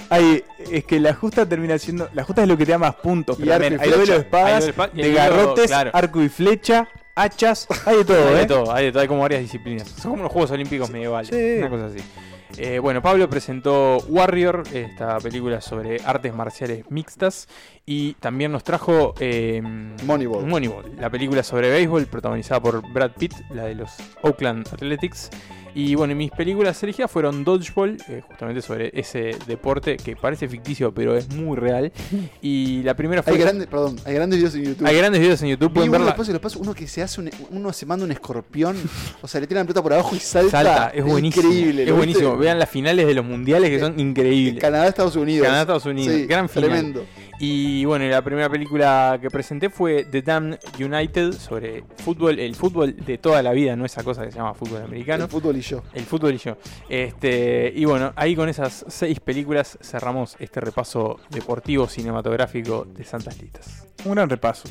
Ay, 0.09 0.43
es 0.71 0.83
que 0.85 0.99
la 0.99 1.13
justa 1.13 1.45
termina 1.45 1.77
siendo. 1.77 2.09
La 2.13 2.23
justa 2.23 2.41
es 2.43 2.47
lo 2.47 2.57
que 2.57 2.65
te 2.65 2.71
da 2.73 2.77
más 2.77 2.95
puntos. 2.95 3.37
Y 3.39 3.43
Pero 3.43 3.53
arco 3.53 3.63
también 3.63 3.81
y 3.81 3.83
hay 3.83 3.97
duelo 3.97 4.13
de 4.13 4.19
espadas, 4.19 4.63
de 4.63 4.69
espada- 4.71 4.91
claro. 5.67 5.91
arco 5.93 6.21
y 6.23 6.29
flecha, 6.29 6.87
hachas. 7.15 7.67
Hay 7.85 7.97
de 7.97 8.05
todo, 8.05 8.27
hay 8.29 8.35
¿eh? 8.35 8.37
de 8.39 8.45
todo, 8.45 8.73
hay 8.73 8.85
de 8.85 8.91
todo, 8.91 9.01
hay 9.01 9.07
como 9.07 9.21
varias 9.21 9.41
disciplinas. 9.41 9.87
Son 9.87 10.11
como 10.11 10.23
los 10.23 10.31
Juegos 10.31 10.51
Olímpicos 10.51 10.89
medievales, 10.89 11.29
Sí. 11.29 11.57
una 11.59 11.69
cosa 11.69 11.85
así. 11.87 11.99
Eh, 12.57 12.79
bueno, 12.79 13.01
Pablo 13.01 13.29
presentó 13.29 13.97
Warrior, 14.07 14.63
esta 14.73 15.17
película 15.19 15.59
sobre 15.59 15.99
artes 16.05 16.33
marciales 16.33 16.85
mixtas, 16.89 17.47
y 17.85 18.13
también 18.13 18.51
nos 18.51 18.63
trajo 18.63 19.13
eh, 19.19 19.61
Moneyball. 20.05 20.45
Moneyball, 20.45 20.95
la 20.99 21.09
película 21.09 21.43
sobre 21.43 21.69
béisbol 21.69 22.07
protagonizada 22.07 22.59
por 22.61 22.81
Brad 22.91 23.11
Pitt, 23.11 23.33
la 23.51 23.65
de 23.65 23.75
los 23.75 23.91
Oakland 24.23 24.67
Athletics. 24.71 25.29
Y 25.75 25.93
bueno, 25.93 26.13
y 26.13 26.15
mis 26.15 26.31
películas 26.31 26.81
elegidas 26.83 27.11
fueron 27.11 27.43
Dodgeball, 27.43 27.97
eh, 28.07 28.21
justamente 28.25 28.61
sobre 28.61 28.97
ese 28.97 29.35
deporte 29.45 29.97
que 29.97 30.15
parece 30.15 30.47
ficticio 30.47 30.93
pero 30.93 31.17
es 31.17 31.29
muy 31.29 31.57
real. 31.57 31.91
Y 32.41 32.83
la 32.83 32.95
primera 32.95 33.21
fue... 33.23 33.33
Hay 33.33 33.39
grandes, 33.39 33.67
perdón, 33.67 33.99
hay 34.05 34.13
grandes 34.13 34.39
videos 34.39 34.55
en 34.55 34.63
YouTube. 34.63 34.87
Hay 34.87 34.95
grandes 34.95 35.21
videos 35.21 35.41
en 35.41 35.49
YouTube, 35.49 35.73
pueden 35.73 35.89
uno 35.89 35.99
verla. 35.99 36.07
después 36.07 36.29
y 36.29 36.31
después 36.31 36.55
uno 36.55 36.73
que 36.73 36.87
se 36.87 37.01
hace 37.01 37.21
un, 37.21 37.29
uno 37.49 37.73
se 37.73 37.85
manda 37.85 38.05
un 38.05 38.11
escorpión, 38.11 38.77
o 39.21 39.27
sea, 39.27 39.41
le 39.41 39.47
tiran 39.47 39.63
la 39.63 39.65
pelota 39.65 39.83
por 39.83 39.93
abajo 39.93 40.15
y 40.15 40.19
salta. 40.19 40.51
Salta, 40.51 40.89
es 40.89 41.03
buenísimo. 41.03 41.47
Increíble. 41.47 41.83
es 41.83 41.89
¿lo 41.89 41.95
buenísimo. 41.95 42.29
viste? 42.31 42.43
Vean 42.45 42.59
las 42.59 42.69
finales 42.69 43.05
de 43.05 43.13
los 43.13 43.25
mundiales 43.25 43.69
que 43.69 43.79
son 43.79 43.99
increíbles. 43.99 44.61
Canadá, 44.61 44.87
Estados 44.87 45.15
Unidos. 45.15 45.45
Canadá, 45.45 45.61
Estados 45.63 45.85
Unidos. 45.85 46.15
Sí, 46.15 46.25
Gran 46.25 46.47
final. 46.47 46.69
Tremendo. 46.69 47.05
Y 47.39 47.83
bueno, 47.85 48.05
la 48.05 48.21
primera 48.21 48.49
película 48.49 49.17
que 49.21 49.29
presenté 49.29 49.69
fue 49.69 50.05
The 50.05 50.21
Damned 50.21 50.59
United 50.79 51.33
sobre 51.33 51.83
fútbol, 51.97 52.39
el 52.39 52.55
fútbol 52.55 52.95
de 52.95 53.17
toda 53.17 53.43
la 53.43 53.51
vida, 53.51 53.75
no 53.75 53.85
esa 53.85 54.03
cosa 54.03 54.23
que 54.23 54.31
se 54.31 54.37
llama 54.37 54.53
fútbol 54.53 54.83
americano. 54.83 55.25
El 55.25 55.29
fútbol 55.29 55.57
y 55.57 55.61
yo. 55.61 55.83
El 55.93 56.05
fútbol 56.05 56.33
y 56.33 56.37
yo. 56.37 56.57
Este, 56.87 57.73
y 57.75 57.83
bueno, 57.85 58.13
ahí 58.15 58.35
con 58.35 58.47
esas 58.47 58.85
seis 58.87 59.19
películas 59.19 59.77
cerramos 59.81 60.37
este 60.39 60.61
repaso 60.61 61.19
deportivo 61.29 61.87
cinematográfico 61.87 62.85
de 62.85 63.03
Santas 63.03 63.41
Listas. 63.41 63.87
Un 64.05 64.13
gran 64.13 64.29
repaso. 64.29 64.69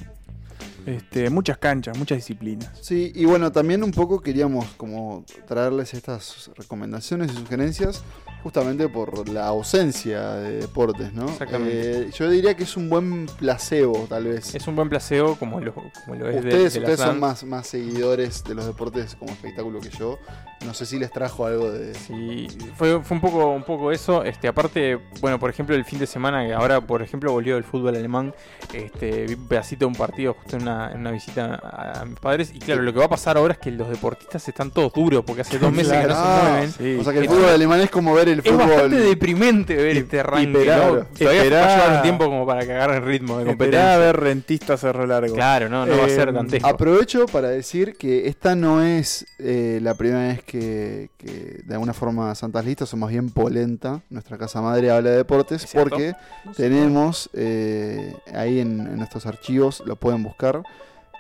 Este, 0.87 1.31
muchas 1.31 1.59
canchas, 1.59 1.97
muchas 1.99 2.19
disciplinas. 2.19 2.71
Sí, 2.81 3.13
y 3.15 3.25
bueno, 3.25 3.51
también 3.53 3.83
un 3.83 3.91
poco 3.91 4.21
queríamos 4.21 4.67
como 4.77 5.25
traerles 5.47 5.95
estas 5.95 6.51
recomendaciones 6.57 7.33
y 7.33 7.37
sugerencias 7.37 8.03
justamente 8.43 8.91
por 8.91 9.27
la 9.31 9.47
ausencia 9.47 10.33
de 10.35 10.59
deportes, 10.59 11.15
¿no? 11.15 11.27
Exactamente. 11.31 12.03
Eh, 12.03 12.11
yo 12.15 12.29
diría 12.29 12.55
que 12.55 12.65
es 12.65 12.77
un 12.77 12.91
buen 12.91 13.25
placebo, 13.39 14.07
tal 14.07 14.25
vez. 14.25 14.55
Es 14.55 14.67
un 14.69 14.77
buen 14.77 14.91
placebo 14.91 15.37
como 15.37 15.61
lo, 15.61 15.73
como 15.73 16.15
lo 16.15 16.29
es 16.29 16.35
de- 16.43 16.49
Ustedes, 16.51 16.75
de 16.75 16.81
la 16.81 16.89
ustedes 16.91 17.01
son 17.09 17.21
más, 17.21 17.43
más 17.45 17.67
seguidores 17.67 18.45
de 18.45 18.55
los 18.55 18.67
deportes 18.67 19.15
como 19.17 19.33
espectáculo 19.33 19.81
que 19.81 19.89
yo. 19.89 20.19
No 20.67 20.75
sé 20.75 20.85
si 20.85 20.99
les 20.99 21.11
trajo 21.11 21.47
algo 21.47 21.71
de... 21.73 21.95
Sí, 21.95 22.49
fue, 22.77 23.03
fue 23.03 23.15
un 23.17 23.21
poco 23.23 23.49
un 23.51 23.65
poco 23.65 23.91
eso. 23.93 24.23
Este, 24.25 24.47
aparte, 24.49 24.99
bueno, 25.23 25.39
por 25.39 25.49
ejemplo, 25.49 25.75
el 25.75 25.85
fin 25.87 25.99
de 25.99 26.07
semana, 26.07 26.47
que 26.47 26.53
ahora, 26.53 26.81
por 26.83 27.01
ejemplo, 27.03 27.33
volvió 27.33 27.57
el 27.57 27.65
fútbol 27.65 27.97
alemán. 27.97 28.35
Este, 28.75 29.27
vi 29.27 29.35
un 29.35 29.47
pedacito 29.49 29.81
de 29.81 29.87
un 29.87 29.95
partido 29.95 30.35
justo 30.35 30.57
en 30.57 30.63
una, 30.63 30.74
en 30.93 31.01
una 31.01 31.11
visita 31.11 31.55
a, 31.63 32.01
a 32.01 32.05
mis 32.05 32.19
padres. 32.19 32.53
Y 32.55 32.59
claro, 32.59 32.83
lo 32.83 32.93
que 32.93 32.99
va 32.99 33.07
a 33.07 33.09
pasar 33.09 33.37
ahora 33.37 33.55
es 33.55 33.59
que 33.59 33.71
los 33.71 33.89
deportistas 33.89 34.47
están 34.49 34.71
todos 34.71 34.93
duros, 34.93 35.25
porque 35.27 35.43
hace 35.43 35.59
dos 35.59 35.73
meses 35.73 35.93
que 36.01 36.07
no 36.09 36.15
se 36.15 36.43
mueven. 36.51 36.71
Sí. 36.73 36.97
O 37.01 37.05
sea 37.05 37.13
que 37.13 37.19
el 37.21 37.25
Es- 37.27 37.31
fútbol 37.31 37.49
alemán 37.51 37.81
es 37.81 37.91
como 37.91 38.15
ver 38.15 38.29
el 38.29 38.39
Es 38.41 38.45
fútbol... 38.45 38.67
bastante 38.69 38.97
deprimente 39.01 39.75
ver 39.77 39.97
este 39.97 40.21
arranque. 40.21 40.59
esperar, 40.61 40.93
¿no? 40.93 41.05
Todavía 41.19 41.43
esperar. 41.43 41.67
va 41.67 41.73
a 41.73 41.77
llevar 41.79 41.97
un 41.97 42.03
tiempo 42.03 42.25
como 42.27 42.47
para 42.47 42.65
que 42.67 42.73
agarren 42.73 43.05
ritmo 43.05 43.39
de 43.39 43.51
Esperá 43.51 43.79
a 43.95 43.95
competencia. 43.95 43.99
ver 43.99 44.17
rentista 44.21 44.77
cerro 44.77 45.07
largo. 45.07 45.35
Claro, 45.35 45.69
no, 45.69 45.87
no 45.87 45.97
va 45.99 46.05
a 46.05 46.09
ser 46.09 46.29
Eh, 46.29 46.33
dantesco. 46.33 46.69
Aprovecho 46.69 47.27
para 47.27 47.49
decir 47.49 47.97
que 47.97 48.29
esta 48.29 48.55
no 48.55 48.83
es 48.83 49.27
eh, 49.39 49.79
la 49.83 49.95
primera 49.95 50.29
vez 50.29 50.43
que, 50.43 51.11
que 51.19 51.61
de 51.65 51.75
alguna 51.75 51.93
forma 51.93 52.35
Santas 52.35 52.65
Listas 52.65 52.93
o 52.93 52.97
más 52.97 53.11
bien 53.11 53.31
Polenta, 53.31 54.01
nuestra 54.11 54.37
casa 54.39 54.61
madre, 54.61 54.91
habla 54.91 55.11
de 55.11 55.17
deportes, 55.19 55.65
Es 55.65 55.73
porque 55.73 56.15
tenemos 56.57 57.31
eh, 57.35 58.15
ahí 58.35 58.61
en, 58.61 58.81
en 58.81 58.97
nuestros 58.97 59.27
archivos, 59.27 59.83
lo 59.87 59.97
pueden 59.97 60.23
buscar, 60.23 60.63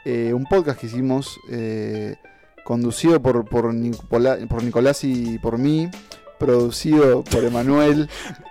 eh, 0.05 0.33
un 0.35 0.45
podcast 0.45 0.79
que 0.81 0.87
hicimos 0.87 1.39
eh, 1.51 2.17
conducido 2.65 3.21
por, 3.21 3.45
por, 3.45 3.73
Nicola- 3.75 4.39
por 4.49 4.63
Nicolás 4.63 5.05
y 5.05 5.39
por 5.39 5.59
mí, 5.59 5.89
producido 6.39 7.23
por 7.25 7.45
Emanuel, 7.45 8.09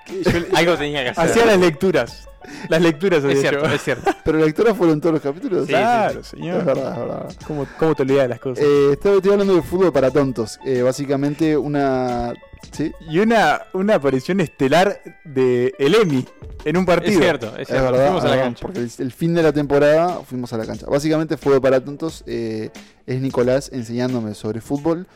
Algo 0.55 0.77
tenía 0.77 1.03
que 1.03 1.09
hacer. 1.09 1.23
Hacía 1.25 1.45
las 1.45 1.57
lecturas. 1.59 2.27
Las 2.67 2.81
lecturas 2.81 3.23
es 3.23 3.39
cierto, 3.39 3.65
es 3.67 3.81
cierto. 3.81 4.11
pero 4.25 4.37
la 4.37 4.45
lectura 4.45 4.75
fueron 4.75 4.99
todos 4.99 5.13
los 5.13 5.21
capítulos. 5.21 5.61
Sí, 5.65 5.69
Claro, 5.69 6.19
Es 6.19 6.27
señor. 6.27 6.65
verdad, 6.65 6.91
es 6.93 6.99
verdad. 6.99 7.33
¿Cómo, 7.47 7.65
¿Cómo 7.79 7.95
te 7.95 8.01
olvidas 8.03 8.23
de 8.23 8.27
las 8.29 8.39
cosas? 8.39 8.65
Eh, 8.65 8.89
estoy, 8.93 9.15
estoy 9.17 9.31
hablando 9.31 9.55
de 9.55 9.61
fútbol 9.61 9.93
para 9.93 10.11
tontos. 10.11 10.59
Eh, 10.65 10.81
básicamente 10.81 11.55
una 11.55 12.33
Sí. 12.72 12.91
Y 13.09 13.20
una, 13.20 13.61
una 13.74 13.95
aparición 13.95 14.39
estelar 14.39 14.99
de 15.26 15.74
el 15.78 15.95
Emi 15.95 16.26
en 16.66 16.78
un 16.78 16.86
partido. 16.86 17.14
Es 17.14 17.20
cierto, 17.20 17.57
es 17.57 17.70
verdad, 17.70 18.05
Fuimos 18.07 18.24
a 18.26 18.30
la 18.36 18.41
cancha. 18.41 18.61
porque 18.61 18.80
el, 18.80 18.91
el 18.97 19.11
fin 19.11 19.34
de 19.34 19.43
la 19.43 19.51
temporada 19.53 20.22
fuimos 20.28 20.53
a 20.53 20.57
la 20.57 20.66
cancha. 20.66 20.88
Básicamente 20.88 21.38
Fútbol 21.38 21.61
para 21.61 21.84
Tontos 21.84 22.24
eh, 22.26 22.70
es 23.05 23.22
Nicolás 23.22 23.70
enseñándome 23.74 24.34
sobre 24.34 24.61
fútbol, 24.61 25.07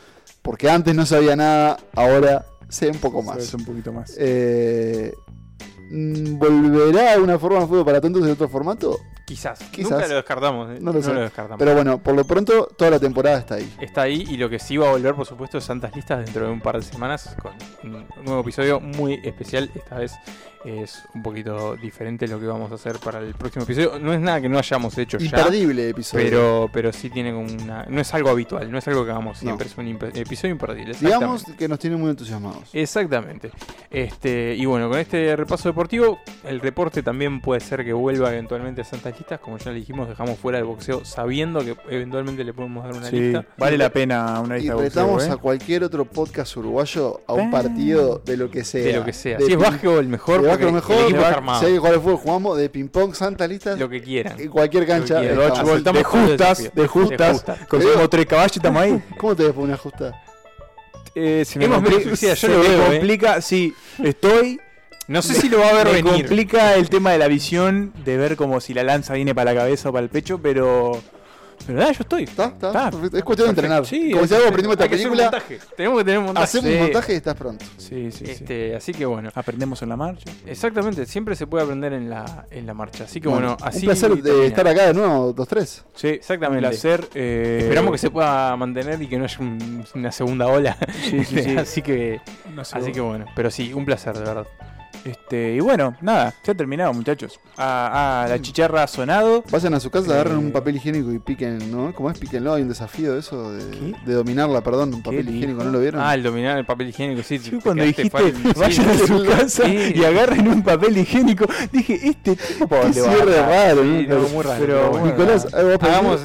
porque 0.42 0.70
antes 0.70 0.94
no 0.94 1.06
sabía 1.06 1.36
nada, 1.36 1.78
ahora 1.94 2.46
sé 2.68 2.88
un 2.90 2.98
poco 2.98 3.22
más. 3.22 3.36
Sabes 3.36 3.54
un 3.54 3.64
poquito 3.64 3.92
más. 3.92 4.14
Eh, 4.18 5.12
mm, 5.90 6.38
¿Volverá 6.38 7.18
una 7.18 7.38
forma 7.38 7.60
de 7.60 7.66
Fútbol 7.66 7.84
para 7.84 8.00
Tontos 8.00 8.24
en 8.24 8.30
otro 8.32 8.48
formato? 8.48 8.98
Quizás. 9.24 9.58
Quizás. 9.70 9.90
Nunca 9.90 10.08
lo 10.08 10.14
descartamos. 10.14 10.70
eh. 10.70 10.78
No 10.80 10.92
lo 10.92 11.02
sé. 11.02 11.12
descartamos. 11.12 11.58
Pero 11.58 11.74
bueno, 11.74 11.98
por 11.98 12.14
lo 12.14 12.24
pronto 12.24 12.66
toda 12.76 12.92
la 12.92 12.98
temporada 12.98 13.38
está 13.38 13.56
ahí. 13.56 13.74
Está 13.80 14.02
ahí 14.02 14.24
y 14.28 14.36
lo 14.38 14.48
que 14.48 14.58
sí 14.58 14.76
va 14.78 14.88
a 14.88 14.92
volver, 14.92 15.14
por 15.14 15.26
supuesto, 15.26 15.58
es 15.58 15.64
Santas 15.64 15.94
Listas 15.94 16.24
dentro 16.24 16.46
de 16.46 16.52
un 16.52 16.60
par 16.62 16.76
de 16.76 16.82
semanas 16.82 17.36
con 17.42 17.52
un 17.84 18.06
nuevo 18.24 18.40
episodio 18.40 18.80
muy 18.80 19.20
especial. 19.24 19.70
Esta 19.74 19.98
vez 19.98 20.14
es 20.64 21.02
un 21.14 21.22
poquito 21.22 21.76
diferente 21.76 22.26
lo 22.28 22.38
que 22.40 22.46
vamos 22.46 22.70
a 22.72 22.74
hacer 22.76 22.98
para 22.98 23.20
el 23.20 23.34
próximo 23.34 23.64
episodio. 23.64 23.98
No 23.98 24.12
es 24.12 24.20
nada 24.20 24.40
que 24.40 24.48
no 24.48 24.58
hayamos 24.58 24.96
hecho 24.98 25.18
ya. 25.18 25.24
Imperdible 25.26 25.88
episodio. 25.90 26.24
Pero, 26.24 26.70
pero 26.72 26.92
sí 26.92 27.10
tiene 27.10 27.32
como 27.32 27.46
una. 27.46 27.84
No 27.88 28.00
es 28.00 28.12
algo 28.14 28.30
habitual, 28.30 28.70
no 28.70 28.78
es 28.78 28.86
algo 28.88 29.04
que 29.04 29.10
hagamos 29.10 29.36
No. 29.42 29.56
siempre. 29.56 29.66
Es 29.68 29.76
un 29.78 29.88
episodio 30.14 30.52
imperdible. 30.52 30.94
Digamos 31.00 31.44
que 31.58 31.68
nos 31.68 31.78
tiene 31.78 31.96
muy 31.96 32.10
entusiasmados. 32.10 32.68
Exactamente. 32.72 33.50
Este, 33.90 34.54
y 34.56 34.66
bueno, 34.66 34.88
con 34.88 34.98
este 34.98 35.34
repaso 35.36 35.68
deportivo, 35.68 36.18
el 36.44 36.60
reporte 36.60 37.02
también 37.02 37.40
puede 37.40 37.60
ser 37.60 37.84
que 37.84 37.92
vuelva 37.92 38.30
eventualmente 38.32 38.82
a 38.82 38.84
Santas 38.84 39.14
Listas. 39.18 39.40
Como 39.40 39.58
ya 39.58 39.70
le 39.70 39.78
dijimos, 39.78 40.08
dejamos 40.08 40.38
fuera 40.38 40.58
el 40.58 40.64
boxeo 40.64 41.04
sabiendo 41.04 41.60
que 41.60 41.76
eventualmente 41.88 42.44
le 42.44 42.52
podemos 42.52 42.84
dar 42.84 42.94
una 42.94 43.06
Sí, 43.08 43.18
lista. 43.20 43.44
vale 43.56 43.78
la 43.78 43.90
pena 43.90 44.40
una 44.40 44.58
Y 44.58 44.62
lista 44.62 44.76
retamos 44.76 45.12
boxeo, 45.12 45.32
a 45.32 45.36
¿eh? 45.36 45.38
cualquier 45.40 45.84
otro 45.84 46.04
podcast 46.04 46.56
uruguayo 46.56 47.20
a 47.26 47.32
un 47.32 47.50
partido 47.50 48.20
de 48.24 48.36
lo 48.36 48.50
que 48.50 48.64
sea. 48.64 48.84
De 48.84 48.92
lo 48.92 49.04
que 49.04 49.12
sea. 49.12 49.38
De 49.38 49.46
Si 49.46 49.52
es 49.52 49.58
básquetbol, 49.58 50.06
mejor. 50.06 50.42
Es 50.52 50.58
porque 50.58 50.72
básquetbol, 50.72 51.04
mejor. 51.12 51.20
de 51.20 51.24
armado. 51.26 51.60
Si 51.60 51.66
hay 51.66 51.80
que 51.80 51.86
al 51.88 51.94
fútbol, 52.00 52.16
jugamos 52.16 52.58
de 52.58 52.68
ping-pong, 52.70 53.14
Santa 53.14 53.46
Listas. 53.46 53.78
Lo 53.78 53.88
que 53.88 54.02
quieran. 54.02 54.38
En 54.40 54.48
cualquier 54.50 54.86
cancha. 54.86 55.14
Lo 55.14 55.20
que 55.20 55.50
quieran. 55.52 55.84
De 55.84 55.92
de 55.92 56.04
justas, 56.04 56.74
de 56.74 56.86
justas. 56.86 57.44
De 57.44 57.44
justas. 57.44 57.66
Conseguimos 57.68 58.10
tres 58.10 58.26
caballos 58.26 58.56
y 58.56 58.58
estamos 58.58 58.82
ahí. 58.82 59.02
¿Cómo 59.18 59.36
te 59.36 59.44
ves 59.44 59.52
por 59.52 59.64
una 59.64 59.76
justa? 59.76 60.22
Eh, 61.14 61.44
se 61.44 61.58
me 61.58 61.64
Hemos 61.64 61.82
suicida, 62.02 62.34
yo 62.34 62.36
se 62.36 62.48
lo 62.48 62.58
me 62.58 62.68
veo, 62.68 62.82
¿eh? 62.82 62.86
complica, 62.98 63.40
sí, 63.40 63.74
estoy. 64.02 64.60
No 65.08 65.22
sé 65.22 65.34
si 65.34 65.48
lo 65.48 65.58
va 65.58 65.70
a 65.70 65.72
ver 65.72 65.86
me 65.86 65.92
venir. 65.94 66.12
complica 66.12 66.74
el 66.74 66.90
tema 66.90 67.12
de 67.12 67.18
la 67.18 67.28
visión, 67.28 67.92
de 68.04 68.18
ver 68.18 68.36
como 68.36 68.60
si 68.60 68.74
la 68.74 68.84
lanza 68.84 69.14
viene 69.14 69.34
para 69.34 69.52
la 69.54 69.60
cabeza 69.60 69.88
o 69.88 69.92
para 69.92 70.04
el 70.04 70.10
pecho, 70.10 70.38
pero. 70.40 71.00
Pero 71.66 71.78
nada, 71.80 71.92
yo 71.92 71.98
estoy. 72.00 72.24
¿Está? 72.24 72.46
¿Está? 72.46 72.68
Está. 72.88 72.88
Es 73.18 73.24
cuestión 73.24 73.46
de 73.46 73.50
entrenar. 73.50 73.84
Sí, 73.84 74.10
Como 74.12 74.26
si 74.26 74.34
algo 74.34 74.48
aprendimos 74.48 74.76
esta 74.76 74.88
película, 74.88 75.22
montaje. 75.24 75.58
Tenemos 75.76 75.98
que 75.98 76.04
tener 76.04 76.18
un 76.18 76.24
montaje. 76.26 76.44
hacemos 76.44 76.66
un 76.66 76.72
Sí. 76.72 76.78
montaje 76.78 77.12
y 77.12 77.16
estás 77.16 77.34
pronto. 77.34 77.64
Sí, 77.76 78.10
sí, 78.10 78.24
sí. 78.26 78.30
Este, 78.30 78.76
así 78.76 78.92
que 78.92 79.04
bueno. 79.06 79.30
Aprendemos 79.34 79.82
en 79.82 79.88
la 79.90 79.96
marcha. 79.96 80.30
Exactamente, 80.46 81.04
siempre 81.06 81.36
se 81.36 81.46
puede 81.46 81.64
aprender 81.64 81.92
en 81.92 82.08
la, 82.08 82.46
en 82.50 82.66
la 82.66 82.74
marcha. 82.74 83.04
Así 83.04 83.20
que 83.20 83.28
Bueno, 83.28 83.48
bueno, 83.56 83.64
así. 83.68 83.80
un 83.80 83.84
placer 83.84 84.10
de 84.16 84.22
termina. 84.22 84.46
estar 84.46 84.66
acá 84.68 84.86
de 84.86 84.94
nuevo, 84.94 85.34
2-3. 85.34 85.84
Sí, 85.94 86.08
Exactamente. 86.08 86.64
Un 86.66 86.70
placer. 86.70 87.08
eh, 87.14 87.58
Esperamos 87.62 87.92
que 87.92 87.98
se 87.98 88.10
pueda 88.10 88.56
mantener 88.56 89.00
y 89.02 89.06
que 89.08 89.18
no 89.18 89.24
haya 89.24 89.36
un- 89.40 89.84
una 89.94 90.12
segunda 90.12 90.46
ola. 90.46 90.76
Sí, 91.04 91.24
sí, 91.24 91.42
sí. 91.42 91.56
así 91.58 91.82
que 91.82 92.20
no 92.54 92.64
sé, 92.64 92.78
así 92.78 92.92
que 92.92 93.00
bueno, 93.00 93.26
pero 93.36 93.50
sí, 93.50 93.72
un 93.72 93.84
placer 93.84 94.14
de 94.16 94.24
verdad. 94.24 94.46
Este, 95.04 95.54
y 95.54 95.60
bueno, 95.60 95.96
nada, 96.00 96.34
se 96.42 96.50
ha 96.50 96.54
terminado, 96.54 96.92
muchachos. 96.92 97.40
Ah, 97.56 98.24
ah, 98.24 98.28
la 98.28 98.40
chicharra 98.40 98.82
ha 98.82 98.86
sonado. 98.86 99.42
Vayan 99.50 99.74
a 99.74 99.80
su 99.80 99.90
casa, 99.90 100.12
agarren 100.12 100.34
Eh. 100.34 100.38
un 100.38 100.52
papel 100.52 100.76
higiénico 100.76 101.12
y 101.12 101.18
piquen, 101.18 101.70
¿no? 101.70 101.94
¿Cómo 101.94 102.10
es? 102.10 102.18
Píquenlo, 102.18 102.54
hay 102.54 102.62
un 102.62 102.68
desafío 102.68 103.14
de 103.14 103.20
eso, 103.20 103.52
de, 103.52 103.94
dominarla, 104.06 104.60
perdón, 104.62 104.94
un 104.94 105.02
papel 105.02 105.28
higiénico, 105.28 105.64
¿no 105.64 105.70
lo 105.70 105.80
vieron? 105.80 106.00
Ah, 106.00 106.14
el 106.14 106.22
dominar 106.22 106.58
el 106.58 106.66
papel 106.66 106.88
higiénico, 106.88 107.22
sí. 107.22 107.38
Yo 107.38 107.60
cuando 107.60 107.84
dijiste 107.84 108.32
vayan 108.56 108.88
a 108.88 108.98
su 108.98 109.24
casa 109.24 109.64
sí. 109.64 109.92
y 109.94 110.04
agarren 110.04 110.48
un 110.48 110.62
papel 110.62 110.96
higiénico, 110.98 111.46
dije, 111.72 111.98
este 112.08 112.36
tipo 112.36 112.68
Qué 112.80 112.92
cierre 112.92 113.40
raro, 113.40 113.82
Sí, 113.82 114.06
¿no? 114.08 114.18
no, 114.18 114.28
muy 114.28 114.42
raro, 114.42 114.60
pero 114.60 114.90
bueno. 114.90 115.06
Nicolás, 115.06 115.46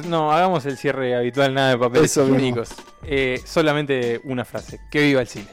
no, 0.08 0.32
hagamos 0.32 0.66
el 0.66 0.76
cierre 0.76 1.14
habitual, 1.16 1.54
nada 1.54 1.70
de 1.70 1.78
papeles 1.78 2.10
Eso 2.10 2.26
higiénicos. 2.28 2.70
Eh, 3.06 3.40
solamente 3.44 4.20
una 4.24 4.44
frase. 4.44 4.80
Que 4.90 5.02
viva 5.02 5.20
el 5.20 5.28
cine. 5.28 5.46